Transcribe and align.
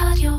רדיו. 0.00 0.32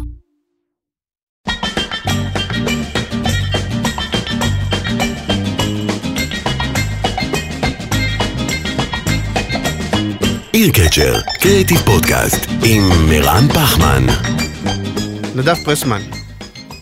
עיר 10.53 10.71
קצ'ר, 10.71 11.21
קריאיטיב 11.41 11.77
פודקאסט, 11.85 12.45
עם 12.65 13.09
מירן 13.09 13.47
פחמן. 13.53 14.05
נדב 15.35 15.55
פרסמן, 15.65 16.01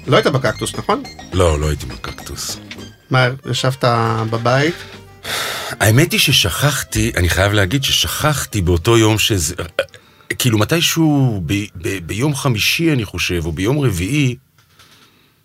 לא 0.07 0.15
היית 0.15 0.27
בקקטוס, 0.27 0.75
נכון? 0.75 1.03
לא, 1.33 1.59
לא 1.59 1.67
הייתי 1.69 1.85
בקקטוס. 1.85 2.57
מה, 3.09 3.27
ישבת 3.51 3.83
בבית? 4.29 4.75
האמת 5.79 6.11
היא 6.11 6.19
ששכחתי, 6.19 7.11
אני 7.15 7.29
חייב 7.29 7.53
להגיד 7.53 7.83
ששכחתי 7.83 8.61
באותו 8.61 8.97
יום 8.97 9.19
שזה... 9.19 9.55
כאילו 10.39 10.57
מתישהו 10.57 11.41
ב, 11.45 11.53
ב, 11.75 12.07
ביום 12.07 12.35
חמישי 12.35 12.93
אני 12.93 13.05
חושב, 13.05 13.45
או 13.45 13.51
ביום 13.51 13.79
רביעי, 13.79 14.35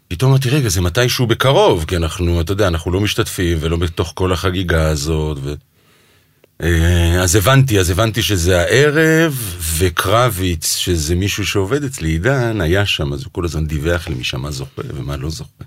פתאום 0.08 0.30
אמרתי, 0.30 0.50
רגע, 0.50 0.68
זה 0.68 0.80
מתישהו 0.80 1.26
בקרוב, 1.26 1.84
כי 1.88 1.96
אנחנו, 1.96 2.40
אתה 2.40 2.52
יודע, 2.52 2.68
אנחנו 2.68 2.92
לא 2.92 3.00
משתתפים 3.00 3.58
ולא 3.60 3.76
בתוך 3.76 4.12
כל 4.14 4.32
החגיגה 4.32 4.88
הזאת. 4.88 5.38
ו... 5.42 5.54
אה, 6.62 7.22
אז 7.22 7.34
הבנתי, 7.34 7.80
אז 7.80 7.90
הבנתי 7.90 8.22
שזה 8.22 8.60
הערב, 8.60 9.56
וקרביץ, 9.78 10.76
שזה 10.76 11.14
מישהו 11.14 11.46
שעובד 11.46 11.84
אצלי, 11.84 12.08
עידן, 12.08 12.60
היה 12.60 12.86
שם, 12.86 13.12
אז 13.12 13.24
הוא 13.24 13.32
כל 13.32 13.44
הזמן 13.44 13.66
דיווח 13.66 14.08
לי 14.08 14.14
משם 14.14 14.40
מה 14.40 14.50
זוכה 14.50 14.82
ומה 14.94 15.16
לא 15.16 15.30
זוכה. 15.30 15.64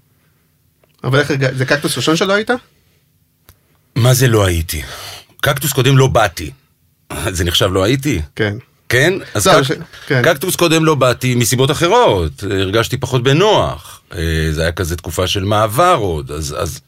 אבל 1.03 1.20
איך, 1.20 1.31
זה 1.58 1.66
קקטוס 1.66 1.97
ראשון 1.97 2.16
שלא 2.16 2.34
היית? 2.34 2.52
מה 3.95 4.13
זה 4.13 4.27
לא 4.27 4.45
הייתי? 4.45 4.81
קקטוס 5.41 5.73
קודם 5.73 5.97
לא 5.97 6.08
באתי. 6.08 6.52
זה 7.30 7.44
נחשב 7.44 7.70
לא 7.72 7.84
הייתי? 7.84 8.22
כן. 8.36 8.58
כן? 8.90 9.14
אז 9.34 9.48
לא, 9.48 9.54
קק... 9.54 9.64
ש- 9.64 9.72
כן. 10.08 10.22
קקטוס 10.23 10.55
קודם 10.55 10.86
לא 10.86 10.95
באתי 10.95 11.36
מסיבות 11.36 11.72
אחרות, 11.72 12.44
הרגשתי 12.44 12.98
פחות 12.98 13.23
בנוח. 13.23 14.02
אה, 14.16 14.20
זה 14.52 14.62
היה 14.62 14.72
כזה 14.72 14.95
תקופה 14.95 15.28
של 15.28 15.44
מעבר 15.44 15.95
עוד, 16.00 16.31
אז... 16.31 16.56
אז... 16.59 16.80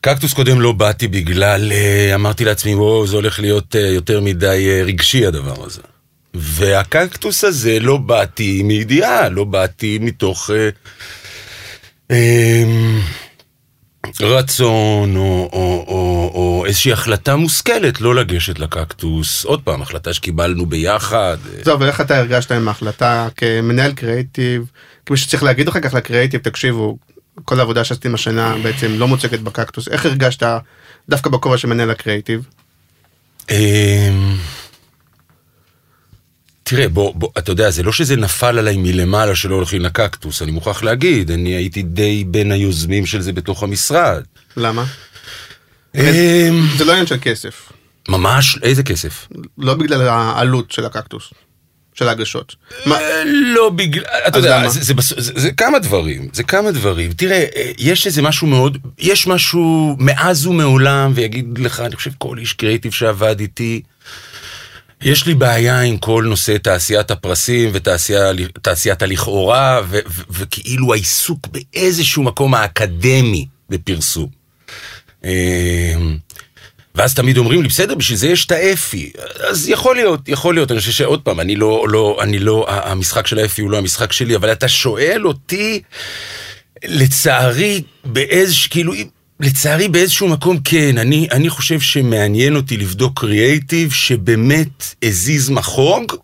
קקטוס 0.00 0.32
קודם 0.32 0.60
לא 0.60 0.72
באתי 0.72 1.08
בגלל, 1.08 1.72
אה, 1.72 2.14
אמרתי 2.14 2.44
לעצמי, 2.44 2.74
וואו, 2.74 3.06
זה 3.06 3.16
הולך 3.16 3.40
להיות 3.40 3.76
אה, 3.76 3.80
יותר 3.80 4.20
מדי 4.20 4.82
רגשי 4.84 5.26
הדבר 5.26 5.66
הזה. 5.66 5.80
והקקטוס 6.34 7.44
הזה 7.44 7.80
לא 7.80 7.96
באתי 7.96 8.62
מידיעה, 8.62 9.28
לא 9.28 9.44
באתי 9.44 9.98
מתוך 10.00 10.50
אה, 10.50 10.68
אה, 12.10 12.64
רצון 14.20 15.16
או, 15.16 15.50
או, 15.52 15.84
או, 15.88 16.30
או 16.34 16.64
איזושהי 16.66 16.92
החלטה 16.92 17.36
מושכלת 17.36 18.00
לא 18.00 18.14
לגשת 18.14 18.58
לקקטוס. 18.58 19.44
עוד 19.44 19.62
פעם, 19.62 19.82
החלטה 19.82 20.14
שקיבלנו 20.14 20.66
ביחד. 20.66 21.36
אה, 21.46 21.64
זהו, 21.64 21.74
אבל 21.74 21.86
איך 21.86 22.00
אתה 22.00 22.18
הרגשת 22.18 22.52
עם 22.52 22.68
ההחלטה 22.68 23.28
כמנהל 23.36 23.92
קריאיטיב, 23.92 24.70
כמי 25.06 25.16
שצריך 25.16 25.42
להגיד 25.42 25.68
אחר 25.68 25.80
כך 25.80 25.94
לקריאיטיב, 25.94 26.40
תקשיבו, 26.40 26.98
כל 27.44 27.58
העבודה 27.58 27.84
שעשיתם 27.84 28.14
השנה 28.14 28.54
בעצם 28.62 28.92
לא 28.98 29.08
מוצגת 29.08 29.40
בקקטוס, 29.40 29.88
איך 29.88 30.06
הרגשת 30.06 30.42
דווקא 31.08 31.30
בכובע 31.30 31.58
של 31.58 31.68
מנהל 31.68 31.90
הקריאיטיב? 31.90 32.42
תראה, 36.68 36.88
בוא, 36.88 37.14
בוא, 37.14 37.28
אתה 37.38 37.52
יודע, 37.52 37.70
זה 37.70 37.82
לא 37.82 37.92
שזה 37.92 38.16
נפל 38.16 38.58
עליי 38.58 38.76
מלמעלה 38.76 39.34
שלא 39.34 39.54
הולכים 39.54 39.82
לקקטוס, 39.82 40.42
אני 40.42 40.50
מוכרח 40.50 40.82
להגיד, 40.82 41.30
אני 41.30 41.50
הייתי 41.50 41.82
די 41.82 42.24
בין 42.26 42.52
היוזמים 42.52 43.06
של 43.06 43.20
זה 43.20 43.32
בתוך 43.32 43.62
המשרד. 43.62 44.22
למה? 44.56 44.84
אמ, 45.94 46.02
זה 46.76 46.84
לא 46.84 46.92
עניין 46.92 47.06
של 47.06 47.16
כסף, 47.20 47.72
ממש, 48.08 48.58
איזה 48.62 48.82
כסף? 48.82 49.28
לא 49.58 49.74
בגלל 49.74 50.08
העלות 50.08 50.70
של 50.70 50.84
הקקטוס, 50.84 51.32
של 51.94 52.08
ההגשות. 52.08 52.54
אה, 52.86 53.22
לא 53.26 53.70
בגלל, 53.70 54.04
אתה 54.28 54.38
יודע? 54.38 54.68
זה, 54.68 54.80
זה, 54.80 54.94
זה, 55.18 55.32
זה 55.40 55.52
כמה 55.52 55.78
דברים, 55.78 56.28
זה 56.32 56.42
כמה 56.42 56.70
דברים. 56.70 57.12
תראה, 57.12 57.44
אה, 57.56 57.70
יש 57.78 58.06
איזה 58.06 58.22
משהו 58.22 58.46
מאוד, 58.46 58.78
יש 58.98 59.26
משהו 59.26 59.96
מאז 59.98 60.46
ומעולם, 60.46 61.12
ויגיד 61.14 61.58
לך, 61.58 61.80
אני 61.80 61.96
חושב 61.96 62.10
כל 62.18 62.38
איש 62.38 62.52
קריאיטיב 62.52 62.92
שעבד 62.92 63.40
איתי, 63.40 63.82
יש 65.02 65.26
לי 65.26 65.34
בעיה 65.34 65.80
עם 65.80 65.98
כל 65.98 66.24
נושא 66.28 66.56
תעשיית 66.58 67.10
הפרסים 67.10 67.70
ותעשיית 67.72 69.02
הלכאורה, 69.02 69.80
ו- 69.88 69.98
ו- 70.08 70.22
וכאילו 70.30 70.92
העיסוק 70.92 71.46
באיזשהו 71.46 72.22
מקום 72.22 72.54
האקדמי 72.54 73.46
בפרסום. 73.70 74.28
אה, 75.24 75.94
ואז 76.94 77.14
תמיד 77.14 77.38
אומרים 77.38 77.62
לי, 77.62 77.68
בסדר, 77.68 77.94
בשביל 77.94 78.18
זה 78.18 78.28
יש 78.28 78.46
את 78.46 78.52
האפי. 78.52 79.12
אז 79.48 79.68
יכול 79.68 79.96
להיות, 79.96 80.28
יכול 80.28 80.54
להיות. 80.54 80.70
אני 80.70 80.80
חושב 80.80 80.92
שעוד 80.92 81.22
פעם, 81.22 81.40
אני 81.40 81.56
לא, 81.56 81.86
לא, 81.88 82.18
אני 82.20 82.38
לא, 82.38 82.66
המשחק 82.68 83.26
של 83.26 83.38
האפי 83.38 83.62
הוא 83.62 83.70
לא 83.70 83.78
המשחק 83.78 84.12
שלי, 84.12 84.36
אבל 84.36 84.52
אתה 84.52 84.68
שואל 84.68 85.26
אותי, 85.26 85.82
לצערי, 86.84 87.82
באיזשהו, 88.04 88.70
כאילו, 88.70 88.92
לצערי 89.40 89.88
באיזשהו 89.88 90.28
מקום 90.28 90.58
כן, 90.64 90.98
אני, 90.98 91.28
אני 91.32 91.50
חושב 91.50 91.80
שמעניין 91.80 92.56
אותי 92.56 92.76
לבדוק 92.76 93.20
קריאייטיב 93.20 93.92
שבאמת 93.92 94.94
הזיז 95.02 95.50
מחוג. 95.50 96.14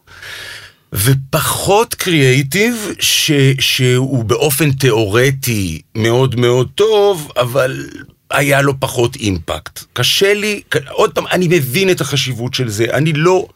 ופחות 0.95 1.95
קריאייטיב 1.95 2.89
ש, 3.01 3.33
שהוא 3.61 4.25
באופן 4.25 4.73
תיאורטי 4.73 5.81
מאוד 5.95 6.35
מאוד 6.35 6.69
טוב, 6.75 7.33
אבל 7.37 7.87
היה 8.31 8.63
לו 8.63 8.81
פחות 8.81 9.17
אימפקט. 9.17 9.85
קשה 9.93 10.35
לי, 10.35 10.63
עוד 10.91 11.13
פעם, 11.13 11.27
אני 11.27 11.49
מבין 11.49 11.91
את 11.91 12.01
החשיבות 12.01 12.55
של 12.55 12.69
זה, 12.69 12.87
אני 12.93 13.13
לא... 13.13 13.47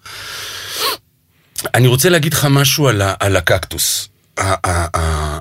אני 1.75 1.89
רוצה 1.89 2.09
להגיד 2.09 2.33
לך 2.33 2.47
משהו 2.51 2.89
על, 2.89 3.03
ה, 3.03 3.15
על 3.21 3.37
הקקטוס. 3.37 4.09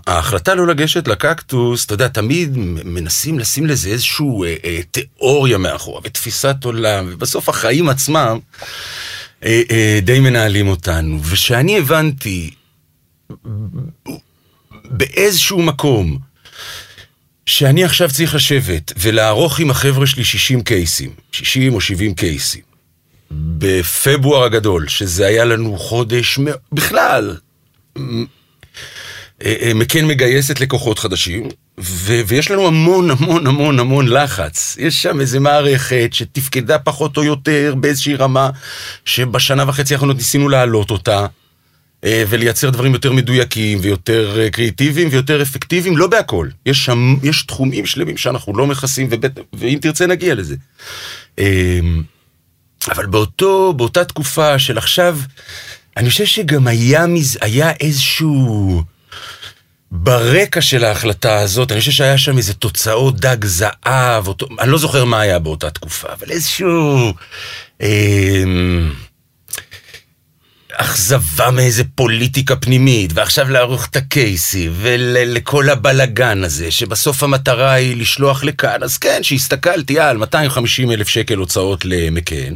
ההחלטה 0.08 0.56
לא 0.56 0.68
לגשת 0.68 1.08
לקקטוס, 1.08 1.86
אתה 1.86 1.94
יודע, 1.94 2.08
תמיד 2.08 2.58
מנסים 2.86 3.40
לשים 3.40 3.66
לזה 3.66 3.90
איזושהי 3.90 4.26
אה, 4.46 4.56
אה, 4.66 4.80
תיאוריה 4.92 5.58
מאחורה 5.58 6.02
ותפיסת 6.04 6.56
עולם, 6.64 7.10
ובסוף 7.12 7.50
החיים 7.50 7.90
עצמם 7.90 8.40
אה, 9.44 9.62
אה, 9.72 10.00
די 10.02 10.20
מנהלים 10.20 10.68
אותנו. 10.68 11.20
ושאני 11.24 11.78
הבנתי 11.78 12.52
באיזשהו 14.86 15.62
מקום 15.62 16.18
שאני 17.46 17.84
עכשיו 17.84 18.10
צריך 18.12 18.36
לשבת 18.36 18.94
ולערוך 18.98 19.60
עם 19.60 19.72
החבר'ה 19.72 20.08
שלי 20.08 20.24
60 20.24 20.62
קייסים, 20.62 21.10
60 21.32 21.74
או 21.74 21.82
70 21.82 22.14
קייסים, 22.14 22.62
בפברואר 23.32 24.44
הגדול, 24.44 24.88
שזה 24.88 25.26
היה 25.26 25.46
לנו 25.46 25.78
חודש, 25.78 26.40
בכלל, 26.72 27.38
מקן 29.76 30.06
מגייסת 30.06 30.60
לקוחות 30.60 31.00
חדשים, 31.00 31.50
ו- 31.80 32.22
ויש 32.28 32.52
לנו 32.52 32.68
המון 32.68 33.12
המון 33.12 33.48
המון 33.48 33.80
המון 33.80 34.08
לחץ. 34.08 34.78
יש 34.80 35.02
שם 35.02 35.22
איזה 35.22 35.40
מערכת 35.40 36.10
שתפקדה 36.12 36.80
פחות 36.80 37.18
או 37.18 37.24
יותר 37.24 37.76
באיזושהי 37.80 38.16
רמה, 38.16 38.50
שבשנה 39.06 39.64
וחצי 39.68 39.94
האחרונות 39.94 40.18
ניסינו 40.18 40.50
להעלות 40.50 40.92
אותה. 40.92 41.26
אה, 42.04 42.24
ולייצר 42.30 42.70
דברים 42.70 42.94
יותר 42.94 43.12
מדויקים 43.12 43.80
ויותר 43.82 44.40
אה, 44.40 44.50
קריאיטיביים 44.50 45.08
ויותר 45.12 45.42
אפקטיביים, 45.42 45.98
לא 45.98 46.08
בהכל. 46.08 46.48
יש 46.66 46.86
שם, 46.86 47.16
יש 47.24 47.44
תחומים 47.44 47.86
שלמים 47.86 48.18
שאנחנו 48.18 48.58
לא 48.58 48.68
מכסים, 48.68 49.08
ובט... 49.12 49.40
ואם 49.54 49.78
תרצה 49.82 50.08
נגיע 50.08 50.36
לזה. 50.36 50.56
אה, 51.40 51.80
אבל 52.90 53.06
באותו, 53.06 53.74
באותה 53.74 54.06
תקופה 54.06 54.60
של 54.60 54.78
עכשיו, 54.78 55.20
אני 55.98 56.10
חושב 56.10 56.26
שגם 56.26 56.68
היה, 56.68 57.08
מז... 57.08 57.38
היה 57.42 57.72
איזשהו... 57.72 58.84
ברקע 59.92 60.62
של 60.62 60.84
ההחלטה 60.84 61.40
הזאת, 61.40 61.72
אני 61.72 61.80
חושב 61.80 61.92
שהיה 61.92 62.18
שם 62.18 62.38
איזה 62.38 62.54
תוצאות 62.54 63.20
דג 63.20 63.46
זהב, 63.46 64.28
אותו... 64.28 64.48
אני 64.60 64.72
לא 64.72 64.78
זוכר 64.78 65.06
מה 65.06 65.20
היה 65.20 65.40
באותה 65.40 65.70
תקופה, 65.70 66.08
אבל 66.14 66.32
איזשהו... 66.32 67.14
אה, 67.82 68.44
אכזבה 70.78 71.52
מאיזה 71.52 71.84
פוליטיקה 71.96 72.56
פנימית, 72.56 73.12
ועכשיו 73.14 73.50
לערוך 73.50 73.86
את 73.86 73.96
הקייסי, 73.96 74.70
ולכל 74.74 75.70
הבלגן 75.70 76.44
הזה, 76.44 76.72
שבסוף 76.72 77.24
המטרה 77.24 77.72
היא 77.72 77.98
לשלוח 77.98 78.44
לכאן, 78.44 78.84
אז 78.84 78.98
כן, 78.98 79.24
שהסתכלתי 79.24 80.00
על 80.00 80.18
250 80.18 80.92
אלף 80.92 81.08
שקל 81.08 81.38
הוצאות 81.38 81.86
למקן, 81.86 82.56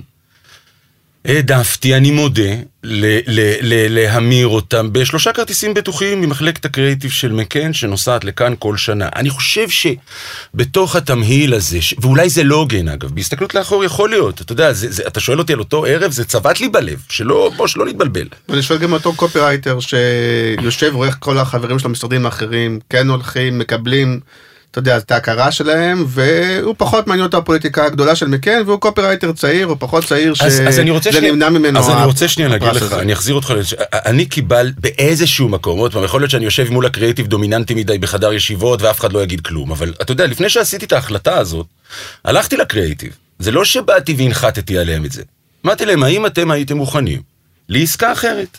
העדפתי, 1.26 1.96
אני 1.96 2.12
מודה, 2.12 2.52
ל- 2.84 3.20
ל- 3.28 3.58
ל- 3.62 3.96
להמיר 3.96 4.48
אותם 4.48 4.94
בשלושה 4.94 5.34
כרטיסים 5.34 5.74
בטוחים 5.74 6.22
ממחלקת 6.22 6.66
הקריאיטיב 6.66 7.12
של 7.12 7.32
מקן 7.32 7.74
שנוסעת 7.74 8.24
לכאן 8.24 8.54
כל 8.60 8.78
שנה. 8.78 9.10
אני 9.16 9.30
חושב 9.30 9.68
שבתוך 9.70 10.96
התמהיל 10.96 11.54
הזה, 11.54 11.82
ש... 11.82 11.96
ואולי 12.02 12.30
זה 12.30 12.44
לא 12.44 12.56
הוגן 12.56 12.88
אגב, 12.88 13.12
בהסתכלות 13.12 13.56
לאחור 13.56 13.84
יכול 13.84 14.10
להיות, 14.10 14.42
אתה 14.42 14.52
יודע, 14.54 14.74
זה, 14.74 14.92
זה, 14.92 15.04
אתה 15.08 15.20
שואל 15.20 15.40
אותי 15.40 15.54
על 15.54 15.60
אותו 15.60 15.86
ערב, 15.86 16.12
זה 16.12 16.26
צבט 16.26 16.60
לי 16.60 16.70
בלב, 16.70 17.02
שלא, 17.10 17.52
בוא, 17.56 17.68
שלא 17.68 17.86
נתבלבל. 17.86 18.28
אני 18.50 18.62
שואל 18.62 18.80
גם 18.80 18.94
אותו 18.94 19.14
קופירייטר 19.14 19.80
שיושב 19.80 20.92
רואה 20.94 21.12
כל 21.12 21.38
החברים 21.38 21.80
של 21.80 21.88
המשרדים 21.88 22.26
האחרים 22.26 22.80
כן 22.90 23.10
הולכים, 23.10 23.60
מקבלים 23.60 24.20
אתה 24.72 24.80
יודע, 24.80 24.98
את 24.98 25.12
ההכרה 25.12 25.52
שלהם, 25.52 26.06
והוא 26.08 26.76
פחות 26.78 27.08
מעניין 27.08 27.26
אותו 27.26 27.38
הפוליטיקה 27.38 27.86
הגדולה 27.86 28.16
של 28.16 28.28
מקן, 28.28 28.62
והוא 28.66 28.80
קופירייטר 28.80 29.32
צעיר, 29.32 29.68
הוא 29.68 29.78
פחות 29.80 30.06
צעיר 30.06 30.34
שזה 30.34 31.22
נמנע 31.22 31.50
ממנו. 31.50 31.80
אז 31.80 31.90
אני 31.90 32.06
רוצה 32.06 32.28
שנייה 32.28 32.50
להגיד 32.50 32.68
לך. 32.68 32.94
אני 32.94 33.14
אחזיר 33.14 33.36
אותך, 33.36 33.54
אני 33.94 34.26
קיבל 34.26 34.72
באיזשהו 34.78 35.50
מקום, 35.50 35.80
עוד 35.80 35.94
פעם, 35.94 36.04
יכול 36.04 36.22
להיות 36.22 36.32
שאני 36.32 36.46
יושב 36.46 36.70
מול 36.70 36.86
הקריאיטיב 36.86 37.28
דומיננטי 37.28 37.74
מדי 37.74 37.98
בחדר 37.98 38.34
ישיבות 38.34 38.82
ואף 38.82 39.00
אחד 39.00 39.14
לא 39.14 39.24
יגיד 39.24 39.42
כלום, 39.42 39.72
אבל 39.72 39.94
אתה 40.02 40.12
יודע, 40.12 40.28
לפני 40.28 40.50
שעשיתי 40.50 40.86
את 40.86 40.92
ההחלטה 40.92 41.38
הזאת, 41.38 41.66
הלכתי 42.26 42.58
לקריאיטיב. 42.58 43.12
זה 43.40 43.52
לא 43.52 43.66
שבאתי 43.66 44.16
והנחתתי 44.18 44.78
עליהם 44.78 45.06
את 45.06 45.12
זה. 45.12 45.22
אמרתי 45.66 45.86
להם, 45.86 46.04
האם 46.04 46.26
אתם 46.26 46.52
הייתם 46.52 46.78
מוכנים 46.78 47.22
לעסקה 47.70 48.12
אחרת? 48.12 48.58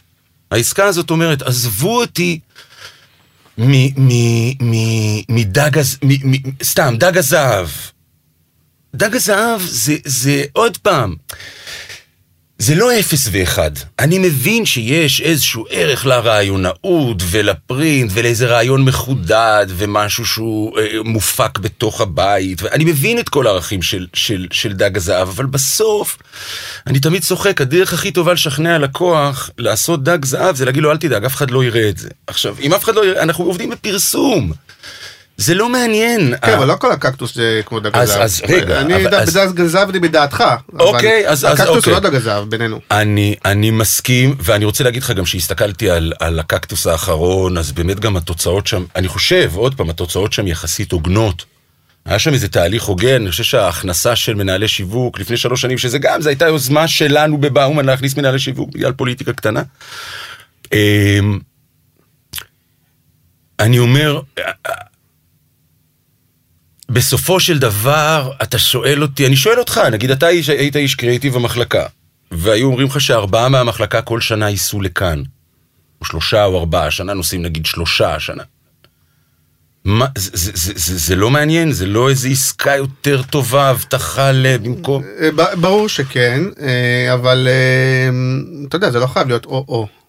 העסקה 0.51 0.85
הזאת 0.85 1.11
אומרת, 1.11 1.43
עזבו 1.43 2.01
אותי 2.01 2.39
מדג 5.29 5.79
הז... 5.79 5.99
מ- 6.05 6.31
מ- 6.31 6.53
סתם, 6.63 6.95
דג 6.99 7.19
הזהב. 7.19 7.69
דג 8.97 9.17
הזהב 9.17 9.61
זה, 9.63 9.97
זה 10.05 10.45
עוד 10.53 10.77
פעם, 10.77 11.15
זה 12.63 12.75
לא 12.75 12.99
אפס 12.99 13.29
ואחד. 13.33 13.71
אני 13.99 14.19
מבין 14.19 14.67
שיש 14.67 15.21
איזשהו 15.21 15.65
ערך 15.71 16.07
לרעיונאות 16.07 17.23
ולפרינט 17.31 18.11
ולאיזה 18.15 18.47
רעיון 18.47 18.85
מחודד 18.85 19.67
ומשהו 19.69 20.27
שהוא 20.27 20.79
אה, 20.79 20.85
מופק 21.05 21.59
בתוך 21.59 22.01
הבית, 22.01 22.63
ואני 22.63 22.85
מבין 22.85 23.19
את 23.19 23.29
כל 23.29 23.47
הערכים 23.47 23.83
של, 23.83 24.07
של, 24.15 24.47
של 24.51 24.73
דג 24.73 24.97
הזהב, 24.97 25.29
אבל 25.29 25.47
בסוף, 25.47 26.19
אני 26.87 27.01
תמיד 27.01 27.23
צוחק, 27.23 27.61
הדרך 27.61 27.93
הכי 27.93 28.11
טובה 28.11 28.33
לשכנע 28.33 28.79
לקוח 28.79 29.51
לעשות 29.59 30.05
דג 30.05 30.25
זהב 30.25 30.57
זה 30.57 30.65
להגיד 30.65 30.83
לו 30.83 30.91
אל 30.91 30.97
תדאג, 30.97 31.25
אף 31.25 31.35
אחד 31.35 31.51
לא 31.51 31.65
יראה 31.65 31.89
את 31.89 31.99
זה. 31.99 32.09
עכשיו, 32.27 32.57
אם 32.61 32.75
אף 32.75 32.85
אחד 32.85 32.95
לא 32.95 33.07
יראה, 33.07 33.23
אנחנו 33.23 33.45
עובדים 33.45 33.71
בפרסום. 33.71 34.53
זה 35.37 35.55
לא 35.55 35.69
מעניין. 35.69 36.35
כן, 36.43 36.53
אבל 36.53 36.67
לא 36.67 36.75
כל 36.77 36.93
הקקטוס 36.93 37.35
זה 37.35 37.61
כמו 37.67 37.81
דג 37.81 37.97
הזהב. 37.97 38.21
אז 38.21 38.43
רגע, 38.49 38.81
אני 38.81 38.95
אני 38.95 39.05
בדעתך. 40.01 40.45
אוקיי, 40.81 41.29
אז- 41.29 41.45
אז 41.45 41.61
הקקטוס 41.61 41.77
אוקיי. 41.77 41.93
הוא 41.93 42.03
לא 42.03 42.09
דג 42.09 42.15
הזהב 42.15 42.51
בינינו. 42.51 42.81
אני, 42.91 43.37
מסכים, 43.71 44.35
ואני 44.41 44.65
רוצה 44.65 44.85
להגיד 44.85 45.03
לך 45.03 45.11
גם 45.11 45.27
שהסתכלתי 45.27 45.91
על, 45.91 46.13
הקקטוס 46.41 46.87
האחרון, 46.87 47.59
אז 47.59 47.73
באמת 47.73 48.01
גם 48.01 48.17
התוצאות 48.17 48.67
שם, 48.67 48.85
אני 48.97 49.09
חושב, 49.09 49.51
עוד 49.55 49.75
פעם, 49.75 49.91
התוצאות 49.91 50.33
שם 50.33 50.47
יחסית 50.47 50.93
הוגנות. 50.93 51.45
היה 52.07 52.19
שם 52.19 52.33
איזה 52.33 52.49
תהליך 52.49 52.83
הוגן, 52.85 53.23
אני 53.23 53.31
חושב 53.31 53.45
שההכנסה 53.45 54.17
של 54.17 54.35
מנהלי 54.35 54.69
שיווק 54.69 55.19
לפני 55.21 55.37
שלוש 55.37 55.61
שנים, 55.61 55.79
שזה 55.79 55.99
גם, 55.99 56.23
זו 56.23 56.29
הייתה 56.29 56.47
יוזמה 56.47 56.89
שלנו 56.89 57.39
בבאומן 57.39 57.85
להכניס 57.85 58.17
מנהלי 58.17 58.39
שיווק 58.39 58.71
בגלל 58.75 58.93
פוליטיקה 58.93 59.33
קטנה. 59.33 59.63
אמ, 60.73 61.39
אני 63.61 63.79
אומר, 63.79 64.21
בסופו 66.93 67.41
של 67.41 67.59
דבר, 67.59 68.31
אתה 68.43 68.59
שואל 68.59 69.03
אותי, 69.03 69.27
אני 69.27 69.37
שואל 69.37 69.59
אותך, 69.59 69.81
נגיד 69.93 70.11
אתה 70.11 70.29
איש, 70.29 70.49
היית 70.49 70.77
איש 70.77 70.95
קריאיטיב 70.95 71.35
במחלקה, 71.35 71.87
והיו 72.31 72.67
אומרים 72.67 72.87
לך 72.87 73.01
שארבעה 73.01 73.49
מהמחלקה 73.49 74.03
כל 74.03 74.21
שנה 74.21 74.51
ייסעו 74.51 74.81
לכאן, 74.81 75.23
או 76.01 76.07
שלושה 76.07 76.45
או 76.45 76.59
ארבעה, 76.59 76.87
השנה 76.87 77.15
נוסעים 77.15 77.43
נגיד 77.43 77.67
שלושה 77.67 78.15
השנה. 78.15 78.43
מה, 79.85 80.07
זה, 80.19 80.31
זה, 80.35 80.53
זה, 80.55 80.73
זה, 80.77 80.99
זה 80.99 81.17
לא 81.17 81.31
מעניין? 81.31 81.73
זה 81.73 81.87
לא 81.87 82.11
איזו 82.11 82.29
עסקה 82.29 82.77
יותר 82.77 83.23
טובה, 83.23 83.69
הבטחה. 83.69 84.31
במקום... 84.63 85.03
אה, 85.21 85.57
ברור 85.57 85.89
שכן, 85.89 86.43
אה, 86.61 87.15
אבל 87.15 87.49
אה, 87.51 88.11
אתה 88.69 88.77
יודע, 88.77 88.91
זה 88.91 88.99
לא 88.99 89.07
חייב 89.07 89.29
להיות 89.29 89.45
או-או. 89.45 90.02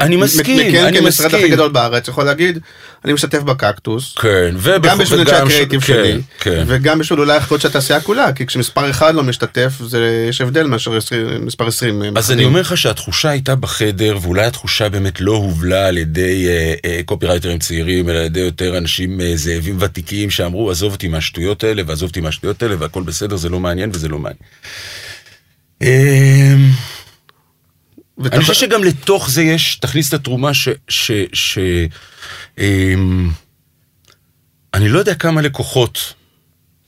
אני 0.00 0.16
מסכים, 0.16 0.84
אני 0.84 0.98
כמשרד 0.98 1.26
הכי 1.26 1.36
מסכים. 1.36 1.52
גדול 1.52 1.68
בארץ 1.72 2.08
יכול 2.08 2.24
להגיד, 2.24 2.58
אני 3.04 3.12
משתתף 3.12 3.38
בקקטוס. 3.38 4.14
כן, 4.14 4.54
גם 4.82 4.98
בשביל 4.98 5.20
אנשי 5.20 5.34
הקריאיטיב 5.34 5.80
כן, 5.80 5.86
שלי, 5.86 6.20
כן. 6.40 6.64
וגם 6.66 6.98
בשביל 6.98 7.20
אולי 7.20 7.36
לחקות 7.36 7.60
של 7.60 7.68
התעשייה 7.68 8.00
כולה, 8.00 8.32
כי 8.32 8.46
כשמספר 8.46 8.90
אחד 8.90 9.14
לא 9.14 9.22
משתתף, 9.22 9.72
יש 10.28 10.40
הבדל 10.40 10.66
מאשר 10.66 10.98
מספר 11.40 11.66
20. 11.66 12.02
אז 12.16 12.32
אני 12.32 12.44
אומר 12.44 12.60
לך 12.60 12.76
שהתחושה 12.76 13.30
הייתה 13.30 13.54
בחדר, 13.54 14.18
ואולי 14.22 14.46
התחושה 14.46 14.88
באמת 14.88 15.20
לא 15.20 15.32
הובלה 15.32 15.86
על 15.86 15.98
ידי 15.98 16.46
אה, 16.48 16.74
אה, 16.84 17.00
קופירייטרים 17.04 17.58
צעירים, 17.58 18.08
אלא 18.08 18.18
על 18.18 18.24
ידי 18.24 18.40
יותר 18.40 18.78
אנשים 18.78 19.20
אה, 19.20 19.32
זאבים 19.34 19.76
ותיקים 19.80 20.30
שאמרו, 20.30 20.70
עזוב 20.70 20.92
אותי 20.92 21.08
מהשטויות 21.08 21.64
האלה, 21.64 21.82
ועזוב 21.86 22.08
אותי 22.08 22.20
מהשטויות 22.20 22.62
האלה, 22.62 22.74
והכל 22.78 23.02
בסדר, 23.02 23.36
זה 23.36 23.48
לא 23.48 23.60
מעניין 23.60 23.90
וזה 23.92 24.08
לא 24.08 24.18
מעניין. 24.18 24.38
אה, 28.20 28.28
אני 28.32 28.40
חושב 28.40 28.54
שגם 28.54 28.84
לתוך 28.84 29.30
זה 29.30 29.42
יש, 29.42 29.76
תכניס 29.76 30.08
את 30.08 30.14
התרומה 30.14 30.54
ש... 30.54 30.68
ש, 30.88 31.12
ש 31.32 31.58
אמ, 32.58 33.30
אני 34.74 34.88
לא 34.88 34.98
יודע 34.98 35.14
כמה 35.14 35.42
לקוחות 35.42 36.14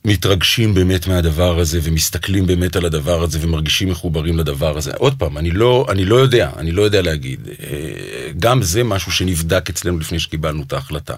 מתרגשים 0.05 0.75
באמת 0.75 1.07
מהדבר 1.07 1.59
הזה, 1.59 1.81
ומסתכלים 1.83 2.47
באמת 2.47 2.77
על 2.77 2.85
הדבר 2.85 3.23
הזה, 3.23 3.39
ומרגישים 3.43 3.91
מחוברים 3.91 4.39
לדבר 4.39 4.79
הזה. 4.79 4.93
עוד 4.99 5.15
פעם, 5.19 5.39
אני 5.39 5.51
לא, 5.51 5.87
אני 5.89 6.05
לא 6.05 6.17
יודע, 6.17 6.51
אני 6.57 6.73
לא 6.73 6.83
יודע 6.83 7.03
להגיד. 7.03 7.49
אה, 7.49 8.31
גם 8.39 8.63
זה 8.63 8.85
משהו 8.85 9.13
שנבדק 9.13 9.71
אצלנו 9.71 9.99
לפני 9.99 10.21
שקיבלנו 10.21 10.63
את 10.63 10.73
ההחלטה. 10.73 11.15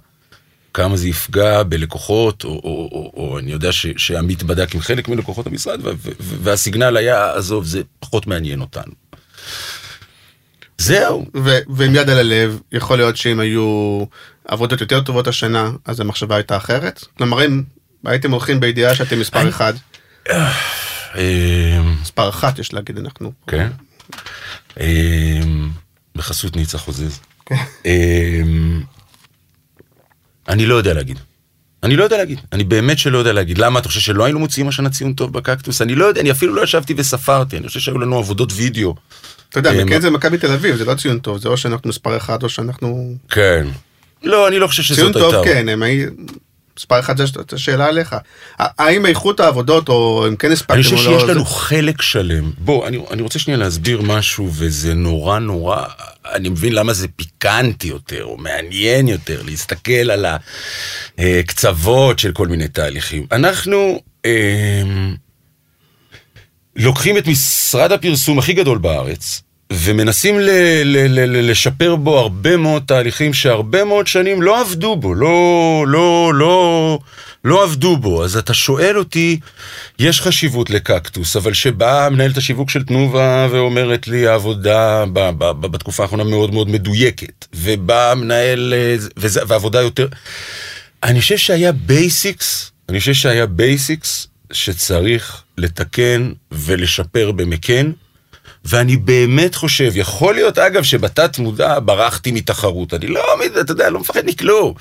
כמה 0.75 0.97
זה 0.97 1.09
יפגע 1.09 1.63
בלקוחות, 1.63 2.45
או, 2.45 2.51
או, 2.51 2.89
או, 2.93 3.13
או 3.17 3.39
אני 3.39 3.53
יודע 3.53 3.73
ש, 3.73 3.87
שעמית 3.97 4.43
בדק 4.43 4.75
עם 4.75 4.81
חלק 4.81 5.09
מלקוחות 5.09 5.47
המשרד, 5.47 5.81
ו, 5.87 5.91
ו, 5.97 6.11
והסיגנל 6.21 6.97
היה, 6.97 7.35
עזוב, 7.35 7.65
זה 7.65 7.83
פחות 8.01 8.27
מעניין 8.27 8.61
אותנו. 8.61 8.93
זהו. 10.79 11.25
ועם 11.69 11.95
יד 11.95 12.11
על 12.11 12.19
הלב, 12.19 12.61
יכול 12.73 12.97
להיות 12.97 13.17
שאם 13.17 13.41
היו 13.41 14.05
עבודות 14.49 14.81
יותר 14.81 15.01
טובות 15.01 15.27
השנה, 15.27 15.71
אז 15.85 16.01
המחשבה 16.01 16.37
הייתה 16.37 16.57
אחרת? 16.57 17.05
כלומר, 17.19 17.45
אם 17.45 17.63
הייתם 18.05 18.31
הולכים 18.31 18.61
בידיעה 18.61 18.95
שאתם 18.95 19.21
מספר 19.21 19.49
אחד, 19.49 19.73
אמ, 21.15 21.97
מספר 22.03 22.29
אחת 22.29 22.59
יש 22.59 22.73
להגיד, 22.73 22.99
אנחנו... 22.99 23.33
כן. 23.47 23.69
אמ, 24.81 25.69
בחסות 26.15 26.57
ניצה 26.57 26.79
חוזז. 26.79 27.21
כן. 27.47 27.57
אני 30.49 30.67
לא 30.67 30.75
יודע 30.75 30.95
להגיד. 30.95 31.19
אני 31.83 31.97
לא 31.97 32.05
יודע 32.05 32.17
להגיד. 32.17 32.41
אני 32.53 32.65
באמת 32.65 32.99
שלא 32.99 33.19
יודע 33.19 33.33
להגיד. 33.33 33.59
למה 33.59 33.81
אתה 33.81 33.89
חושב 33.89 34.01
שלא 34.01 34.25
היינו 34.25 34.39
מוציאים 34.39 34.69
השנה 34.69 34.91
ציון 34.91 35.13
טוב 35.13 35.33
בקקטוס? 35.33 35.83
אני 35.83 35.95
לא 35.95 36.05
יודע, 36.05 36.21
אני 36.21 36.31
אפילו 36.31 36.55
לא 36.55 36.63
ישבתי 36.63 36.95
וספרתי. 36.97 37.57
אני 37.57 37.69
חושב 37.69 37.81
שהיו 37.81 37.99
לנו 37.99 38.19
עבודות 38.19 38.53
וידאו. 38.53 38.95
אתה 39.51 39.59
יודע, 39.59 39.73
אה, 39.73 39.85
מה- 39.85 40.01
זה 40.01 40.11
מכבי 40.11 40.39
תל 40.39 40.53
אביב, 40.53 40.77
זה 40.77 40.85
לא 40.85 40.95
ציון 40.95 41.19
טוב, 41.19 41.39
זה 41.39 41.49
או 41.49 41.57
שאנחנו 41.57 41.89
מספר 41.91 42.17
אחד 42.17 42.43
או 42.43 42.49
שאנחנו... 42.49 43.15
כן. 43.31 43.67
לא, 44.23 44.49
אני 44.49 44.59
לא 44.59 44.67
חושב 44.67 44.95
ציון 44.95 45.13
שזאת 45.13 45.17
הייתה... 45.23 45.31
טוב 45.37 45.45
כן, 45.45 45.69
הם 45.69 45.83
היו... 45.83 46.09
מספר 46.79 47.01
אחד 47.01 47.17
זאת 47.27 47.53
השאלה 47.53 47.87
עליך. 47.87 48.17
האם 48.59 49.07
איכות 49.07 49.41
העבודות, 49.41 49.89
או 49.89 50.25
אם 50.29 50.37
כן 50.37 50.53
הספקתם 50.53 50.75
אני 50.75 50.83
או 50.87 50.91
חושב 50.97 51.11
לא... 51.11 51.19
שיש 51.19 51.27
זה- 51.27 51.35
לנו 51.35 51.45
חלק 51.45 52.03
שלם. 52.03 52.51
בוא, 52.59 52.89
אני, 52.89 52.99
אני 53.11 53.23
רוצה 53.23 53.39
שנייה 53.39 53.59
להסביר 53.59 54.01
משהו, 54.03 54.51
וזה 54.55 54.95
נורא 54.95 55.39
נורא, 55.39 55.83
אני 56.33 56.49
מבין 56.49 56.73
למה 56.73 56.93
זה 56.93 57.09
פיקנטי 57.17 57.89
יותר, 57.89 58.25
או 58.25 58.37
מעניין 58.37 59.09
יותר, 59.09 59.43
להסתכל 59.43 60.11
על 60.11 60.27
הקצוות 61.19 62.19
של 62.19 62.33
כל 62.33 62.49
מיני 62.49 62.69
תהליכים. 62.69 63.27
אנחנו 63.33 64.03
אה, 64.27 64.83
לוקחים 66.79 67.19
את 67.19 67.27
משרד 67.27 67.93
הפרסום 67.93 68.39
הכי 68.39 68.53
גדול 68.53 68.79
בארץ, 68.79 69.43
ומנסים 69.73 70.41
ל- 70.41 70.51
ל- 70.85 71.07
ל- 71.09 71.37
ל- 71.37 71.51
לשפר 71.51 71.97
בו 71.97 72.19
הרבה 72.19 72.57
מאוד 72.57 72.83
תהליכים 72.87 73.35
שהרבה 73.35 73.85
מאוד 73.85 74.07
שנים 74.07 74.43
לא 74.43 74.61
עבדו 74.61 74.97
בו, 74.97 75.15
לא, 75.15 75.85
לא, 75.89 76.33
לא, 76.35 76.99
לא 77.45 77.63
עבדו 77.65 77.97
בו. 77.97 78.25
אז 78.25 78.37
אתה 78.37 78.55
שואל 78.55 78.99
אותי, 78.99 79.39
יש 79.99 80.21
חשיבות 80.21 80.71
לקקטוס, 80.71 81.37
אבל 81.37 81.53
שבאה 81.53 82.11
מנהלת 82.11 82.37
השיווק 82.37 82.71
של 82.71 82.85
תנובה 82.85 83.49
ואומרת 83.51 84.09
לי, 84.09 84.27
העבודה 84.27 85.05
ב- 85.13 85.31
ב- 85.39 85.51
ב- 85.61 85.67
בתקופה 85.67 86.03
האחרונה 86.03 86.25
מאוד 86.25 86.53
מאוד 86.55 86.69
מדויקת, 86.69 87.47
ובא 87.55 88.15
מנהל, 88.17 88.75
וזה- 89.17 89.41
והעבודה 89.47 89.81
יותר... 89.81 90.07
אני 91.03 91.21
חושב 91.21 91.37
שהיה 91.37 91.73
basics, 91.73 92.71
אני 92.89 92.99
חושב 92.99 93.15
שהיה 93.15 93.47
basics 93.47 94.27
שצריך 94.53 95.43
לתקן 95.59 96.33
ולשפר 96.53 97.33
במקן, 97.33 97.93
ואני 98.65 98.97
באמת 98.97 99.55
חושב, 99.55 99.93
יכול 99.95 100.35
להיות 100.35 100.59
אגב 100.59 100.83
שבתת 100.83 101.39
מודע 101.39 101.79
ברחתי 101.85 102.33
מתחרות, 102.33 102.95
אני 102.95 103.07
לא, 103.07 103.21
אתה 103.61 103.73
יודע, 103.73 103.91
לא 103.91 104.01
מפחד 104.01 104.23
מכלום, 104.27 104.75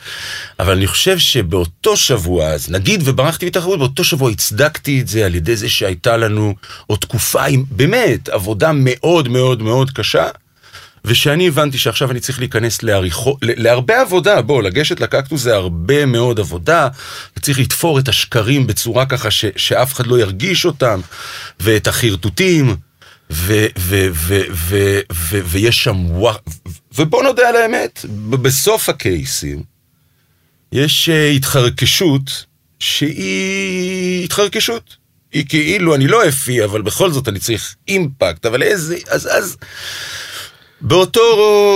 אבל 0.59 0.73
אני 0.73 0.87
חושב 0.87 1.17
שבאותו 1.17 1.97
שבוע 1.97 2.47
אז, 2.47 2.69
נגיד 2.69 3.01
וברחתי 3.05 3.45
מתחרות, 3.45 3.79
באותו 3.79 4.03
שבוע 4.03 4.31
הצדקתי 4.31 5.01
את 5.01 5.07
זה 5.07 5.25
על 5.25 5.35
ידי 5.35 5.55
זה 5.55 5.69
שהייתה 5.69 6.17
לנו 6.17 6.55
עוד 6.87 6.99
תקופה 6.99 7.45
עם 7.45 7.63
באמת 7.71 8.29
עבודה 8.29 8.71
מאוד 8.73 9.27
מאוד 9.27 9.61
מאוד 9.61 9.91
קשה. 9.91 10.27
ושאני 11.07 11.47
הבנתי 11.47 11.77
שעכשיו 11.77 12.11
אני 12.11 12.19
צריך 12.19 12.39
להיכנס 12.39 12.83
לעריכו, 12.83 13.37
ל- 13.41 13.63
להרבה 13.63 14.01
עבודה, 14.01 14.41
בוא, 14.41 14.63
לגשת 14.63 14.99
לקקטוס 14.99 15.41
זה 15.41 15.55
הרבה 15.55 16.05
מאוד 16.05 16.39
עבודה, 16.39 16.87
וצריך 17.37 17.59
לתפור 17.59 17.99
את 17.99 18.07
השקרים 18.07 18.67
בצורה 18.67 19.05
ככה 19.05 19.31
ש, 19.31 19.45
שאף 19.55 19.93
אחד 19.93 20.07
לא 20.07 20.19
ירגיש 20.19 20.65
אותם, 20.65 21.01
ואת 21.59 21.87
החרטוטים, 21.87 22.75
ו, 23.31 23.65
ו, 23.77 24.07
ו, 24.13 24.41
ו, 24.51 24.99
ו, 25.13 25.39
ויש 25.45 25.83
שם 25.83 26.05
וואו, 26.11 26.37
ובוא 26.97 27.23
נודה 27.23 27.49
על 27.49 27.55
האמת, 27.55 28.05
בסוף 28.29 28.89
הקייסים, 28.89 29.63
יש 30.71 31.09
אה, 31.09 31.29
התחרקשות 31.29 32.45
שהיא 32.79 34.23
התחרקשות. 34.23 34.95
היא 35.33 35.45
כאילו, 35.49 35.95
אני 35.95 36.07
לא 36.07 36.27
אפי, 36.27 36.63
אבל 36.63 36.81
בכל 36.81 37.11
זאת 37.11 37.27
אני 37.27 37.39
צריך 37.39 37.75
אימפקט, 37.87 38.45
אבל 38.45 38.63
איזה, 38.63 38.97
אז, 39.09 39.27
אז, 39.31 39.57
באותו, 40.81 41.21